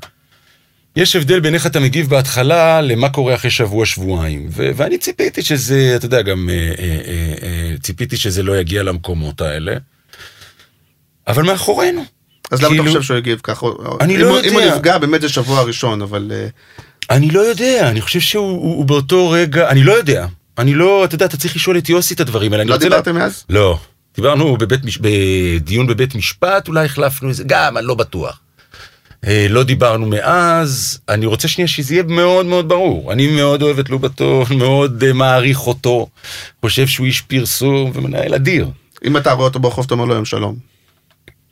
יש 0.96 1.16
הבדל 1.16 1.40
בין 1.40 1.54
איך 1.54 1.66
אתה 1.68 1.80
מגיב 1.80 2.10
בהתחלה 2.10 2.82
למה 2.82 3.10
קורה 3.10 3.36
אחרי 3.36 3.52
שבוע, 3.52 3.86
שבועיים. 3.86 4.48
ו- 4.52 4.70
ואני 4.76 4.98
ציפיתי 4.98 5.42
שזה, 5.42 5.94
אתה 5.96 6.06
יודע, 6.06 6.22
גם 6.22 6.50
אה, 6.50 6.56
אה, 6.56 7.00
אה, 7.08 7.34
אה, 7.44 7.76
ציפיתי 7.82 8.18
שזה 8.18 8.44
לא 8.44 8.58
יגיע 8.58 8.84
למקומות 8.84 9.42
האלה. 9.42 9.76
אבל 11.28 11.44
מאחורינו. 11.44 12.04
אז 12.52 12.60
למה 12.62 12.68
אתה 12.68 12.84
כאילו- 12.84 12.86
חושב 12.92 13.02
שהוא 13.02 13.18
הגיב 13.18 13.40
ככה? 13.44 13.68
אני 14.02 14.16
אם 14.16 14.22
לא 14.22 14.30
הוא- 14.30 14.40
אם 14.48 14.54
הוא 14.54 14.62
יודע. 14.62 14.76
נפגע, 14.76 14.98
באמת 14.98 15.22
זה 15.22 15.30
שבוע 15.30 15.64
ראשון, 15.64 16.02
אבל... 16.02 16.32
אני 17.10 17.32
לא 17.32 17.40
יודע, 17.40 17.90
אני 17.90 18.02
חושב 18.02 18.20
שהוא 18.20 18.48
הוא, 18.50 18.76
הוא 18.76 18.86
באותו 18.86 19.30
רגע, 19.30 19.70
אני 19.70 19.84
לא 19.84 19.92
יודע. 19.94 20.26
אני 20.58 20.74
לא, 20.74 21.06
אתה 21.06 21.16
יודע, 21.16 21.26
אתה 21.26 21.38
צריך 21.38 21.56
לשאול 21.56 21.78
את 21.78 21.90
יוסי 21.90 22.14
את 22.14 22.20
הדברים 22.20 22.54
האלה. 22.54 22.64
לא 22.64 22.78
דיברתם 22.78 23.16
מאז? 23.16 23.44
לא. 23.50 23.80
דיברנו 24.16 24.58
בבית, 24.58 24.84
מש- 24.86 24.98
בדיון 25.02 25.88
בבית 25.88 26.16
משפט, 26.16 26.68
אולי 26.68 26.86
החלפנו 26.86 27.30
איזה, 27.30 27.44
גם, 27.48 27.78
אני 27.78 27.86
לא 27.88 27.96
בטוח. 27.96 28.40
אה, 29.28 29.48
לא 29.50 29.64
דיברנו 29.64 30.06
מאז, 30.06 31.00
אני 31.10 31.26
רוצה 31.26 31.48
שנייה 31.48 31.68
שזה 31.68 31.94
יהיה 31.94 32.04
מאוד 32.04 32.46
מאוד 32.46 32.70
ברור. 32.70 33.12
אני 33.12 33.28
מאוד 33.28 33.62
אוהב 33.62 33.80
את 33.80 33.90
לובטון, 33.90 34.46
מאוד 34.58 35.04
אה, 35.04 35.14
מעריך 35.14 35.68
אותו, 35.68 36.08
חושב 36.62 36.88
שהוא 36.88 37.06
איש 37.08 37.22
פרסום 37.22 37.92
ומנהל 37.94 38.34
אדיר. 38.34 38.68
אם 39.06 39.18
אתה 39.18 39.32
רואה 39.32 39.48
אותו 39.48 39.60
ברחוב, 39.60 39.86
אתה 39.86 39.94
אומר 39.94 40.06
לו 40.06 40.16
יום 40.16 40.26
שלום. 40.26 40.75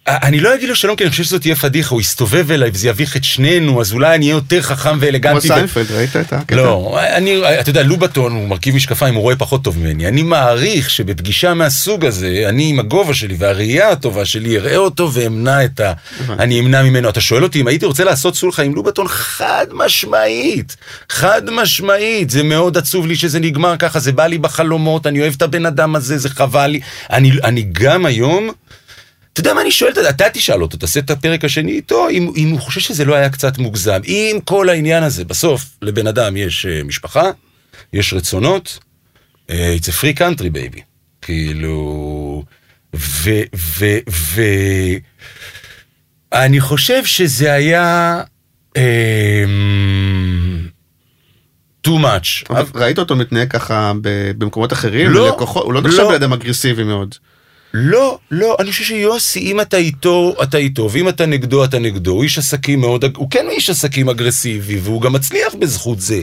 אני 0.08 0.40
לא 0.40 0.56
אגיד 0.56 0.70
לו 0.70 0.76
שלום, 0.76 0.96
כי 0.96 1.04
אני 1.04 1.12
חושב 1.12 1.24
שזאת 1.24 1.42
תהיה 1.42 1.56
פדיחה, 1.56 1.90
הוא 1.90 2.02
יסתובב 2.02 2.52
אליי 2.52 2.70
וזה 2.74 2.90
יביך 2.90 3.18
את 3.18 3.24
שנינו, 3.24 3.82
אז 3.82 3.94
אולי 3.94 4.16
אני 4.16 4.26
אהיה 4.26 4.36
יותר 4.36 4.62
חכם 4.62 4.90
כמו 4.90 5.02
ואלגנטי. 5.02 5.38
ו- 5.38 5.42
סיינפלד, 5.42 5.92
ראית 5.92 6.16
את 6.16 6.34
הקטע? 6.34 6.56
לא, 6.56 7.00
אני, 7.16 7.42
אתה 7.60 7.70
יודע, 7.70 7.84
לובטון 7.84 8.32
הוא 8.32 8.48
מרכיב 8.48 8.76
משקפיים, 8.76 9.16
הוא 9.16 9.22
רואה 9.22 9.36
פחות 9.36 9.64
טוב 9.64 9.80
ממני. 9.80 10.08
אני 10.08 10.24
מעריך 10.24 10.90
שבפגישה 10.90 11.54
מהסוג 11.54 12.06
הזה, 12.06 12.46
אני 12.50 12.70
עם 12.70 12.80
הגובה 12.80 13.14
שלי 13.14 13.36
והראייה 13.40 13.90
הטובה 13.90 14.26
שלי, 14.26 14.58
אראה 14.58 14.78
אותו 14.78 15.14
ואמנע 15.14 15.66
את 15.66 15.80
ה... 15.80 15.94
אני 16.30 16.60
אמנע 16.60 16.84
ממנו. 16.84 17.10
אתה 17.10 17.22
שואל 17.22 17.44
אותי 17.44 17.62
אם 17.62 17.68
הייתי 17.68 17.86
רוצה 17.86 18.04
לעשות 18.04 18.36
סולחה 18.36 18.64
עם 18.64 18.76
לובטון? 18.76 19.08
חד 19.08 19.66
משמעית. 19.74 20.76
חד 21.10 21.42
משמעית. 21.52 22.30
זה 22.30 22.44
מאוד 22.44 22.78
עצוב 22.78 23.08
לי 23.08 23.16
שזה 23.16 23.40
נגמר 23.40 23.78
ככה, 23.78 24.00
זה 24.00 24.12
בא 24.12 24.26
לי 24.26 24.38
בחלומות, 24.38 25.08
אני 25.08 25.22
אוהב 25.22 25.34
את 25.38 25.42
הבן 25.42 25.66
אדם 25.66 25.96
הזה, 25.96 26.18
זה 26.18 26.30
חבל 26.30 26.68
לי. 26.68 26.80
אני, 27.10 27.32
אני 27.44 27.66
גם 27.72 28.06
היום... 28.06 28.52
אתה 29.34 29.40
יודע 29.40 29.54
מה 29.54 29.62
אני 29.62 29.72
שואל, 29.72 29.92
אתה 30.10 30.26
תשאל 30.34 30.62
אותו, 30.62 30.78
תעשה 30.78 31.00
את 31.00 31.10
הפרק 31.10 31.46
השני 31.46 31.72
איתו, 31.72 32.10
אם, 32.10 32.32
אם 32.36 32.50
הוא 32.50 32.60
חושב 32.60 32.82
שזה 32.82 33.06
לא 33.06 33.16
היה 33.16 33.30
קצת 33.30 33.58
מוגזם. 33.58 34.00
אם 34.06 34.40
כל 34.46 34.70
העניין 34.70 35.04
הזה, 35.04 35.26
בסוף 35.26 35.66
לבן 35.82 36.08
אדם 36.08 36.38
יש 36.38 36.66
uh, 36.66 36.84
משפחה, 36.84 37.32
יש 37.94 38.14
רצונות, 38.14 38.80
uh, 39.48 39.52
it's 39.52 39.88
a 39.88 40.02
free 40.02 40.20
country 40.20 40.50
baby. 40.56 40.82
כאילו... 41.22 42.44
ו... 42.96 43.30
ו... 43.56 43.86
ו... 44.10 44.42
אני 46.34 46.60
חושב 46.60 47.06
שזה 47.06 47.54
היה... 47.54 48.22
Um, 48.78 48.80
too 51.88 52.00
much. 52.02 52.54
ראית 52.76 53.00
אותו 53.00 53.16
מתנהג 53.16 53.52
ככה 53.52 53.92
במקומות 54.38 54.74
אחרים? 54.74 55.12
לא, 55.12 55.28
ללקוחות? 55.28 55.64
הוא 55.64 55.74
לא 55.74 55.82
נחשב 55.82 55.98
לא. 55.98 56.10
בן 56.10 56.16
אדם 56.16 56.34
אגרסיבי 56.34 56.84
מאוד. 56.84 57.16
לא, 57.74 58.20
לא, 58.32 58.58
אני 58.60 58.72
חושב 58.72 58.84
שיוסי, 58.84 59.40
אם 59.40 59.62
אתה 59.62 59.78
איתו, 59.78 60.36
אתה 60.44 60.58
איתו, 60.58 60.90
ואם 60.92 61.10
אתה 61.10 61.26
נגדו, 61.26 61.64
אתה 61.64 61.80
נגדו. 61.80 62.12
הוא 62.12 62.24
איש 62.24 62.38
עסקים 62.38 62.82
מאוד, 62.82 63.06
הוא 63.16 63.30
כן 63.30 63.46
איש 63.50 63.70
עסקים 63.70 64.10
אגרסיבי, 64.10 64.80
והוא 64.80 65.02
גם 65.02 65.14
מצליח 65.14 65.56
בזכות 65.56 66.00
זה. 66.00 66.22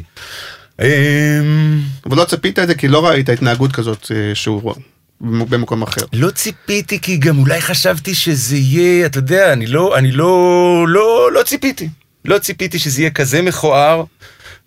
אמ, 0.81 1.81
אבל 2.07 2.17
לא 2.17 2.25
צפית 2.25 2.59
את 2.59 2.67
זה 2.69 2.75
כי 2.75 2.89
לא 2.89 3.07
ראית 3.07 3.29
התנהגות 3.29 3.73
כזאת 3.73 4.13
אה, 4.15 4.35
שהוא 4.35 4.75
במקום 5.21 5.83
אחר. 5.83 6.01
לא 6.13 6.31
ציפיתי, 6.31 7.01
כי 7.01 7.17
גם 7.17 7.39
אולי 7.39 7.61
חשבתי 7.61 8.15
שזה 8.15 8.57
יהיה, 8.57 9.07
אתה 9.07 9.19
יודע, 9.19 9.53
אני 9.53 9.67
לא, 9.67 9.99
אני 9.99 10.13
לא, 10.13 10.87
לא, 10.89 11.33
לא 11.33 11.43
ציפיתי. 11.43 11.89
לא 12.25 12.39
ציפיתי 12.39 12.79
שזה 12.79 13.01
יהיה 13.01 13.11
כזה 13.11 13.43
מכוער, 13.43 14.05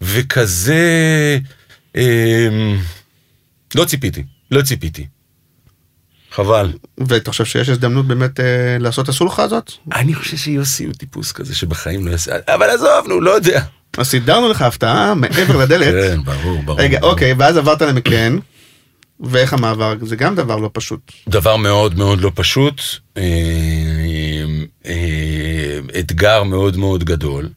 וכזה... 0.02 1.40
אמ, 1.96 2.78
לא 3.76 3.86
ציפיתי, 3.86 4.24
לא 4.52 4.62
ציפיתי. 4.62 5.08
חבל. 6.34 6.74
ואתה 6.98 7.32
חושב 7.32 7.46
שיש 7.46 7.70
הזדמנות 7.70 8.08
באמת 8.08 8.40
אה, 8.40 8.78
לעשות 8.80 9.04
את 9.04 9.10
הסולחה 9.10 9.44
הזאת? 9.44 9.72
אני 9.94 10.14
חושב 10.14 10.38
שיוסי 10.38 10.86
הוא 10.86 10.94
טיפוס 10.94 11.32
כזה 11.32 11.56
שבחיים 11.56 12.08
לא 12.08 12.12
יעשה, 12.12 12.36
אבל 12.48 12.70
עזוב, 12.70 13.08
נו, 13.08 13.22
לא 13.22 13.32
יודע. 13.32 13.62
אז 13.98 14.08
סידרנו 14.08 14.50
לך 14.50 14.62
הפתעה 14.62 15.14
מעבר 15.16 15.58
לדלת. 15.58 15.94
כן, 15.94 16.24
ברור, 16.24 16.62
ברור. 16.66 16.80
רגע, 16.80 17.00
ברור. 17.00 17.12
אוקיי, 17.12 17.34
ואז 17.34 17.58
עברת 17.58 17.82
למקן, 17.82 18.38
ואיך 19.20 19.54
המעבר? 19.54 19.94
זה 20.02 20.16
גם 20.16 20.36
דבר 20.36 20.56
לא 20.56 20.70
פשוט. 20.74 21.12
דבר 21.30 21.56
מאוד 21.58 21.98
מאוד 21.98 22.22
לא 22.22 22.32
פשוט, 22.36 22.82
אה, 23.18 23.24
אה, 24.86 25.80
אתגר 26.00 26.44
מאוד 26.44 26.78
מאוד 26.78 27.04
גדול, 27.04 27.50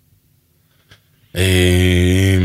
אה, 1.36 2.38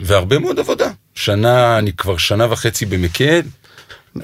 והרבה 0.00 0.38
מאוד 0.38 0.58
עבודה. 0.58 0.90
שנה, 1.14 1.78
אני 1.78 1.92
כבר 1.92 2.16
שנה 2.16 2.52
וחצי 2.52 2.86
במקד. 2.86 3.42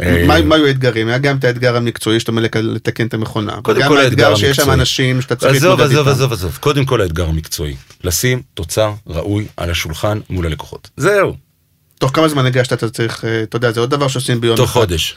אה, 0.00 0.24
מה 0.26 0.54
היו 0.54 0.66
האתגרים? 0.66 1.08
היה 1.08 1.18
גם 1.18 1.36
את 1.36 1.44
האתגר 1.44 1.76
המקצועי 1.76 2.20
שאתה 2.20 2.32
מלא 2.32 2.48
לתקן 2.54 3.06
את 3.06 3.14
המכונה. 3.14 3.56
קודם 3.62 3.82
כל 3.88 3.98
האתגר 3.98 4.24
האתגר 4.26 4.36
שיש 4.36 4.56
שם 4.56 4.62
המקצועי. 4.62 4.74
אנשים 4.80 5.20
שאתה 5.20 5.36
צריך 5.36 5.56
עזוב, 5.56 5.70
להתמודד 5.70 5.90
עזוב, 5.90 5.98
איתם. 6.08 6.10
עזוב, 6.16 6.32
עזוב. 6.32 6.58
קודם 6.60 6.84
כל 6.84 7.00
האתגר 7.00 7.26
המקצועי. 7.28 7.76
לשים 8.04 8.42
תוצר 8.54 8.92
ראוי 9.06 9.46
על 9.56 9.70
השולחן 9.70 10.18
מול 10.30 10.46
הלקוחות. 10.46 10.88
זהו, 10.96 11.34
תוך 11.98 12.10
כמה 12.14 12.28
זמן 12.28 12.46
הגשת 12.46 12.72
אתה 12.72 12.88
צריך, 12.88 13.24
אה, 13.24 13.42
אתה 13.42 13.56
יודע, 13.56 13.72
זה 13.72 13.80
עוד 13.80 13.90
דבר 13.90 14.08
שעושים 14.08 14.40
ביום 14.40 14.56
תוך 14.56 14.70
אחד. 14.70 14.80
חודש. 14.80 15.16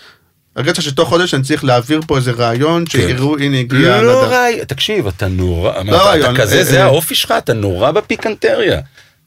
הרגשת 0.55 0.81
שתוך 0.81 1.09
חודש 1.09 1.33
אני 1.33 1.43
צריך 1.43 1.63
להעביר 1.63 2.01
פה 2.07 2.17
איזה 2.17 2.31
רעיון, 2.31 2.85
שיראו 2.87 3.37
הנה 3.37 3.57
הגיע 3.59 4.01
לא. 4.01 4.23
רעיון, 4.25 4.63
תקשיב, 4.65 5.07
אתה 5.07 5.27
נורא, 5.27 5.83
לא 5.83 6.15
אתה- 6.15 6.33
כזה, 6.41 6.57
אה, 6.57 6.63
זה. 6.63 6.83
האופי 6.83 7.15
שלך, 7.15 7.33
אתה 7.37 7.53
נורא 7.53 7.91
בפיקנטריה. 7.91 8.79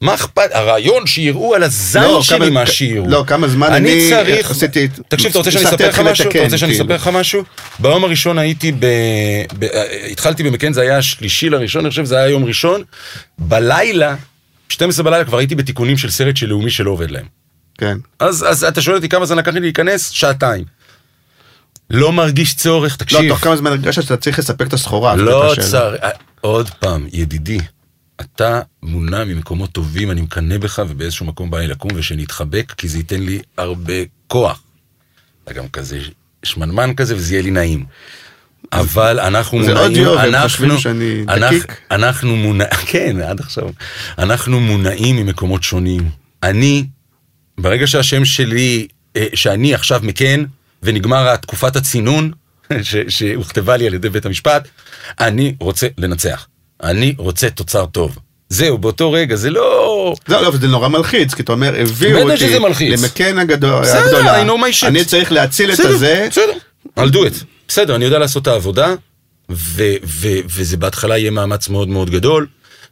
מה 0.03 0.15
אכפת? 0.15 0.49
הרעיון 0.53 1.07
שיראו 1.07 1.55
על 1.55 1.63
הזין 1.63 2.03
לא, 2.03 2.23
שלי 2.23 2.39
כמה- 2.39 2.51
מה 2.51 2.67
שיראו. 2.67 3.09
לא, 3.09 3.25
כמה 3.27 3.49
זמן 3.49 3.73
אני 3.73 3.93
אני 3.93 4.11
צריך... 4.11 4.51
עשיתי- 4.51 4.89
תקשיב, 5.09 5.31
אתה 5.31 5.39
רוצה 5.39 5.51
שאני 5.51 5.65
אספר 5.65 5.89
לך 5.89 5.99
משהו? 5.99 6.31
אתה 6.31 6.43
רוצה 6.43 6.59
שאני 6.59 6.73
כאילו. 6.73 6.85
אספר 6.85 6.95
לך 6.95 7.17
משהו? 7.19 7.43
ביום 7.79 8.05
הראשון 8.05 8.39
הייתי 8.39 8.73
ב... 8.73 8.77
ב... 9.59 9.65
אה, 9.65 10.07
התחלתי 10.11 10.43
במקן, 10.43 10.73
זה 10.73 10.81
היה 10.81 10.99
השלישי 10.99 11.51
לראשון, 11.51 11.81
אני 11.85 11.91
חושב 11.91 12.05
שזה 12.05 12.17
היה 12.19 12.29
יום 12.29 12.45
ראשון. 12.45 12.83
בלילה, 13.39 14.15
12 14.69 15.05
בלילה 15.05 15.25
כבר 15.25 15.39
הייתי 15.39 15.55
בתיקונים 15.55 15.99
של 15.99 16.11
סרט 16.11 16.37
של 16.37 16.47
לאומי 16.47 16.71
שלא 16.71 16.91
עובד 16.91 17.11
להם. 17.11 17.27
כן. 17.79 17.97
אז, 18.19 18.47
אז 18.49 18.65
אתה 18.65 18.83
שואל 18.83 18.97
אותי 18.97 19.09
כמה 19.09 19.27
זמן 19.27 19.39
לקח 19.39 19.53
לי 19.53 19.61
להיכנס? 19.61 20.11
שעתיים. 20.11 20.65
לא 21.91 22.13
מרגיש 22.13 22.55
צורך, 22.55 22.93
לא, 22.93 22.97
תקשיב. 22.97 23.29
תוך 23.29 23.39
כמה 23.39 23.57
זמן 23.57 23.71
הרגשת 23.71 24.03
שאתה 24.03 24.17
צריך 24.17 24.39
לספק 24.39 24.67
את 24.67 24.73
הסחורה? 24.73 25.17
לא. 25.17 25.55
צריך, 25.61 26.01
עוד 26.41 26.71
פעם, 26.71 27.07
ידידי, 27.13 27.59
אתה 28.23 28.61
מונע 28.83 29.25
ממקומות 29.25 29.73
טובים, 29.73 30.11
אני 30.11 30.21
מקנא 30.21 30.59
בך, 30.59 30.83
ובאיזשהו 30.89 31.27
מקום 31.27 31.51
בא 31.51 31.59
לי 31.59 31.67
לקום 31.67 31.91
ושנתחבק, 31.95 32.73
כי 32.77 32.89
זה 32.89 32.99
ייתן 32.99 33.23
לי 33.23 33.41
הרבה 33.59 33.95
כוח. 34.27 34.63
אתה 35.45 35.53
גם 35.53 35.69
כזה 35.69 36.01
שמנמן 36.43 36.95
כזה, 36.95 37.17
וזה 37.17 37.35
יהיה 37.35 37.43
לי 37.43 37.51
נעים. 37.51 37.85
אבל 38.73 39.21
אנחנו 39.21 39.59
מונעים, 39.59 40.09
אנחנו, 40.19 40.67
אנחנו-? 41.29 41.75
אנחנו 41.91 42.37
מונעים, 42.37 42.71
כן, 42.91 43.21
עד 43.21 43.41
עכשיו, 43.41 43.71
אנחנו 44.19 44.61
מונעים 44.61 45.17
ממקומות 45.17 45.63
שונים. 45.63 46.11
אני, 46.43 46.87
ברגע 47.59 47.87
שהשם 47.87 48.25
שלי, 48.25 48.87
אה, 49.17 49.27
שאני 49.35 49.75
עכשיו 49.75 50.01
מקן, 50.03 50.45
ונגמר 50.83 51.37
תקופת 51.37 51.77
הצינון, 51.77 52.33
שהוכתבה 53.09 53.77
לי 53.77 53.87
על 53.87 53.95
ידי 53.95 54.09
בית 54.09 54.27
המשפט, 54.27 54.69
אני 55.21 55.55
רוצה 55.61 55.87
לנצח. 55.99 56.47
אני 56.83 57.15
רוצה 57.19 57.51
תוצר 57.51 57.87
טוב. 57.87 58.19
זהו, 58.49 58.79
באותו 58.79 59.13
רגע, 59.13 59.37
זה 59.37 59.51
לא... 59.51 60.15
לא, 60.29 60.43
לא, 60.43 60.49
אבל 60.49 60.59
זה 60.61 60.67
נורא 60.69 60.89
מלחיץ, 60.89 61.35
כי 61.35 61.43
אתה 61.43 61.53
אומר, 61.53 61.75
הביאו 61.81 62.19
אותי. 62.19 62.29
למקן 63.03 63.39
הגדול- 63.39 63.83
בסדר, 63.83 63.99
הגדולה, 64.05 64.43
I. 64.43 64.87
אני 64.87 65.05
צריך 65.05 65.33
להציל 65.33 65.73
את 65.73 65.79
בסדר, 65.79 65.89
הזה, 65.95 66.27
בסדר, 66.31 66.53
I'll 67.01 67.13
do 67.13 67.17
it. 67.17 67.45
בסדר, 67.69 67.97
אני 67.97 68.05
יודע 68.05 68.19
לעשות 68.19 68.43
את 68.43 68.49
העבודה, 68.49 68.95
ו- 69.51 69.95
ו- 70.05 70.39
וזה 70.49 70.77
בהתחלה 70.77 71.19
יהיה 71.19 71.31
מאמץ 71.31 71.69
מאוד 71.69 71.89
מאוד 71.89 72.11
גדול, 72.11 72.47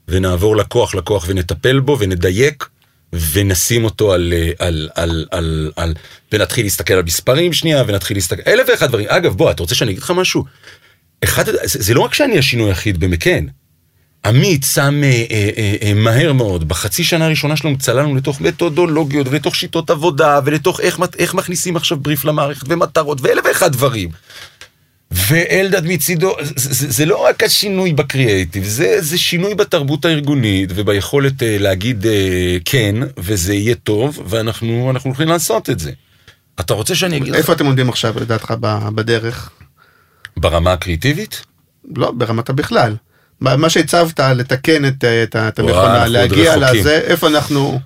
ונעבור 0.09 0.57
לקוח 0.57 0.95
לקוח 0.95 1.25
ונטפל 1.29 1.81
בו 1.81 1.97
ונדייק, 2.01 2.67
ונשים 3.33 3.85
אותו 3.85 4.13
על, 4.13 4.33
אה, 4.37 4.51
על, 4.67 4.89
על, 4.95 5.27
על, 5.31 5.71
על, 5.77 5.95
ונתחיל 6.33 6.67
להסתכל 6.67 6.95
על 6.95 7.03
מספרים 7.03 7.53
שנייה, 7.53 7.85
ונתחיל 7.87 8.17
להסתכל, 8.17 8.43
אלף 8.47 8.67
ואחד 8.69 8.89
דברים. 8.89 9.07
אגב, 9.09 9.33
בוא, 9.37 9.51
אתה 9.51 9.63
רוצה 9.63 9.75
שאני 9.75 9.91
אגיד 9.91 10.03
לך 10.03 10.11
משהו? 10.11 10.45
אחד, 11.25 11.45
זה, 11.47 11.53
זה 11.65 11.95
לא 11.95 12.01
רק 12.01 12.15
שאני 12.15 12.39
השינוי 12.39 12.69
היחיד 12.71 13.01
במקן. 13.01 13.47
עמית 14.25 14.65
שם 14.65 15.05
אה, 15.05 15.25
אה, 15.31 15.51
אה, 15.57 15.75
אה, 15.83 15.95
מהר 15.95 16.33
מאוד, 16.33 16.69
בחצי 16.69 17.05
שנה 17.05 17.25
הראשונה 17.25 17.57
שלנו 17.57 17.79
צללנו 17.79 18.15
לתוך 18.15 18.41
מתודולוגיות 18.41 19.29
ולתוך 19.31 19.57
שיטות 19.57 19.91
עבודה 19.91 20.41
ולתוך 20.45 20.81
איך, 20.81 20.99
איך 21.19 21.35
מכניסים 21.35 21.77
עכשיו 21.77 21.99
בריף 21.99 22.25
למערכת 22.25 22.67
ומטרות 22.69 23.19
ואלף 23.21 23.45
ואחד 23.45 23.73
דברים. 23.73 24.11
ואלדד 25.11 25.87
מצידו, 25.87 26.37
זה, 26.41 26.53
זה, 26.57 26.91
זה 26.91 27.07
לא 27.07 27.25
רק 27.25 27.43
השינוי 27.43 27.93
בקריאייטיב, 27.93 28.65
זה, 28.65 28.97
זה 29.01 29.19
שינוי 29.19 29.55
בתרבות 29.55 30.05
הארגונית 30.05 30.71
וביכולת 30.75 31.43
אה, 31.43 31.57
להגיד 31.59 32.07
אה, 32.07 32.57
כן, 32.65 32.97
וזה 33.19 33.55
יהיה 33.55 33.75
טוב, 33.75 34.23
ואנחנו 34.27 34.91
אנחנו 34.91 35.11
הולכים 35.11 35.29
לעשות 35.29 35.71
את 35.71 35.79
זה. 35.79 35.93
אתה 36.61 36.75
רוצה 36.75 36.95
שאני 36.95 37.17
אגיד 37.17 37.29
לך 37.29 37.37
איפה 37.37 37.53
אתם 37.53 37.67
עומדים 37.67 37.89
עכשיו 37.89 38.15
לדעתך 38.21 38.55
בדרך? 38.95 39.51
ברמה 40.37 40.73
הקריאיטיבית? 40.73 41.43
לא, 41.97 42.11
ברמת 42.11 42.49
הבכלל. 42.49 42.97
מה 43.41 43.71
שהצבת 43.71 44.21
לתקן 44.21 44.85
את, 44.85 45.05
את, 45.05 45.59
המכונה, 45.59 46.03
עוד 46.03 46.09
להגיע. 46.13 46.57
לזה, 46.57 47.01
איפה 47.05 47.29
אנחנו... 47.29 47.81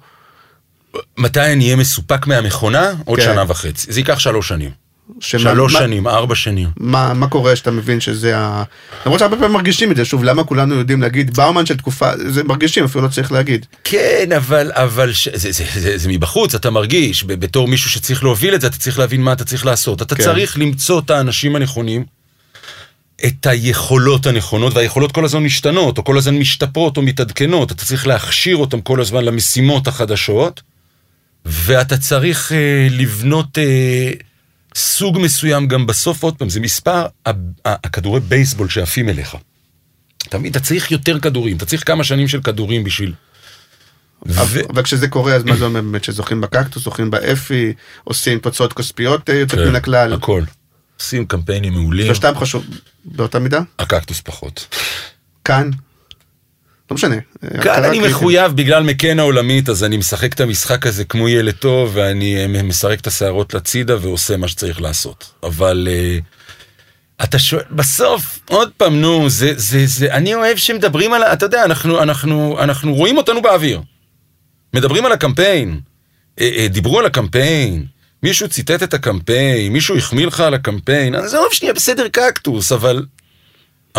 מתי 1.18 1.40
אני 1.40 1.64
אהיה 1.64 1.76
מסופק 1.76 2.26
מהמכונה? 2.26 2.92
עוד 3.04 3.18
כן. 3.18 3.24
שנה 3.24 3.44
וחצי. 3.48 3.92
זה 3.92 4.00
ייקח 4.00 4.18
שלוש 4.18 4.48
שנים. 4.48 4.70
שמה- 5.20 5.40
שלוש 5.40 5.72
מה- 5.72 5.78
שנים, 5.78 6.08
ארבע 6.08 6.34
שנים. 6.34 6.68
מה, 6.76 7.14
מה 7.14 7.26
קורה 7.28 7.56
שאתה 7.56 7.70
מבין 7.70 8.00
שזה 8.00 8.38
ה... 8.38 8.62
למרות 9.06 9.18
שהרבה 9.20 9.36
פעמים 9.36 9.52
מרגישים 9.52 9.90
את 9.90 9.96
זה, 9.96 10.04
שוב, 10.04 10.24
למה 10.24 10.44
כולנו 10.44 10.74
יודעים 10.74 11.02
להגיד 11.02 11.36
באומן 11.36 11.66
של 11.66 11.76
תקופה, 11.76 12.10
זה 12.28 12.44
מרגישים, 12.44 12.84
אפילו 12.84 13.04
לא 13.04 13.08
צריך 13.08 13.32
להגיד. 13.32 13.66
כן, 13.84 14.28
אבל, 14.36 14.70
אבל 14.74 15.12
ש... 15.12 15.28
זה, 15.34 15.52
זה, 15.52 15.64
זה, 15.74 15.98
זה 15.98 16.08
מבחוץ, 16.08 16.54
אתה 16.54 16.70
מרגיש, 16.70 17.24
בתור 17.24 17.68
מישהו 17.68 17.90
שצריך 17.90 18.22
להוביל 18.22 18.54
את 18.54 18.60
זה, 18.60 18.66
אתה 18.66 18.76
צריך 18.78 18.98
להבין 18.98 19.22
מה 19.22 19.32
אתה 19.32 19.44
צריך 19.44 19.66
לעשות. 19.66 20.02
אתה 20.02 20.14
כן. 20.14 20.22
צריך 20.24 20.58
למצוא 20.58 21.00
את 21.00 21.10
האנשים 21.10 21.56
הנכונים, 21.56 22.04
את 23.26 23.46
היכולות 23.46 24.26
הנכונות, 24.26 24.74
והיכולות 24.74 25.12
כל 25.12 25.24
הזמן 25.24 25.42
משתנות, 25.42 25.98
או 25.98 26.04
כל 26.04 26.18
הזמן 26.18 26.34
משתפרות 26.34 26.96
או 26.96 27.02
מתעדכנות. 27.02 27.72
אתה 27.72 27.84
צריך 27.84 28.06
להכשיר 28.06 28.56
אותם 28.56 28.80
כל 28.80 29.00
הזמן 29.00 29.24
למשימות 29.24 29.88
החדשות, 29.88 30.62
ואתה 31.44 31.96
צריך 31.96 32.52
אה, 32.52 32.86
לבנות 32.90 33.58
אה, 33.58 34.10
סוג 34.74 35.18
מסוים 35.18 35.68
גם 35.68 35.86
בסוף, 35.86 36.22
עוד 36.22 36.36
פעם, 36.36 36.48
זה 36.48 36.60
מספר 36.60 37.06
הכדורי 37.64 38.20
בייסבול 38.20 38.68
שעפים 38.68 39.08
אליך. 39.08 39.36
תמיד 40.18 40.56
אתה 40.56 40.64
צריך 40.64 40.90
יותר 40.90 41.20
כדורים, 41.20 41.56
אתה 41.56 41.66
צריך 41.66 41.86
כמה 41.86 42.04
שנים 42.04 42.28
של 42.28 42.40
כדורים 42.40 42.84
בשביל... 42.84 43.12
ו- 44.26 44.60
אבל 44.70 44.82
כשזה 44.82 45.08
קורה, 45.08 45.34
אז 45.34 45.44
מה 45.44 45.56
זה 45.56 45.64
אומר 45.64 45.80
באמת, 45.80 46.04
שזוכים 46.04 46.40
בקקטוס, 46.40 46.84
זוכים 46.84 47.10
באפי, 47.10 47.72
עושים 48.04 48.38
תוצאות 48.38 48.72
כספיות 48.72 49.30
אה, 49.30 49.34
יוצאות 49.34 49.62
כן, 49.62 49.68
מן 49.68 49.76
הכלל? 49.76 50.12
הכל. 50.12 50.42
עושים 51.00 51.26
קמפיינים 51.26 51.72
מעולים. 51.72 52.06
שלושתם 52.06 52.32
חשוב 52.36 52.64
באותה 53.04 53.38
מידה? 53.38 53.60
הקקטוס 53.78 54.20
פחות. 54.20 54.76
כאן? 55.44 55.70
לא 56.90 56.94
משנה. 56.94 57.16
כאן 57.62 57.84
אני. 57.84 58.00
מחויב 58.00 58.52
בגלל 58.52 58.82
מקן 58.82 59.18
העולמית, 59.18 59.68
אז 59.68 59.84
אני 59.84 59.96
משחק 59.96 60.32
את 60.32 60.40
המשחק 60.40 60.86
הזה 60.86 61.04
כמו 61.04 61.28
ילד 61.28 61.54
טוב, 61.54 61.90
ואני 61.94 62.36
אה, 62.36 62.62
מסרק 62.62 63.00
את 63.00 63.06
השערות 63.06 63.54
לצידה 63.54 63.96
ועושה 64.00 64.36
מה 64.36 64.48
שצריך 64.48 64.80
לעשות. 64.80 65.32
אבל 65.42 65.88
אה, 65.90 66.18
אתה 67.24 67.38
שואל, 67.38 67.62
בסוף, 67.70 68.38
עוד 68.48 68.70
פעם, 68.76 69.00
נו, 69.00 69.30
זה, 69.30 69.52
זה, 69.56 69.86
זה, 69.86 70.14
אני 70.14 70.34
אוהב 70.34 70.56
שמדברים 70.56 71.12
על, 71.12 71.22
אתה 71.22 71.46
יודע, 71.46 71.64
אנחנו, 71.64 72.02
אנחנו, 72.02 72.56
אנחנו 72.60 72.94
רואים 72.94 73.16
אותנו 73.16 73.42
באוויר. 73.42 73.80
מדברים 74.74 75.06
על 75.06 75.12
הקמפיין, 75.12 75.80
אה, 76.40 76.66
דיברו 76.70 76.98
על 76.98 77.06
הקמפיין, 77.06 77.86
מישהו 78.24 78.48
ציטט 78.48 78.82
את 78.82 78.94
הקמפיין, 78.94 79.72
מישהו 79.72 79.96
החמיא 79.96 80.26
לך 80.26 80.40
על 80.40 80.54
הקמפיין, 80.54 81.14
עזוב 81.14 81.46
שנייה, 81.52 81.74
בסדר 81.74 82.08
קקטוס, 82.08 82.72
אבל 82.72 83.04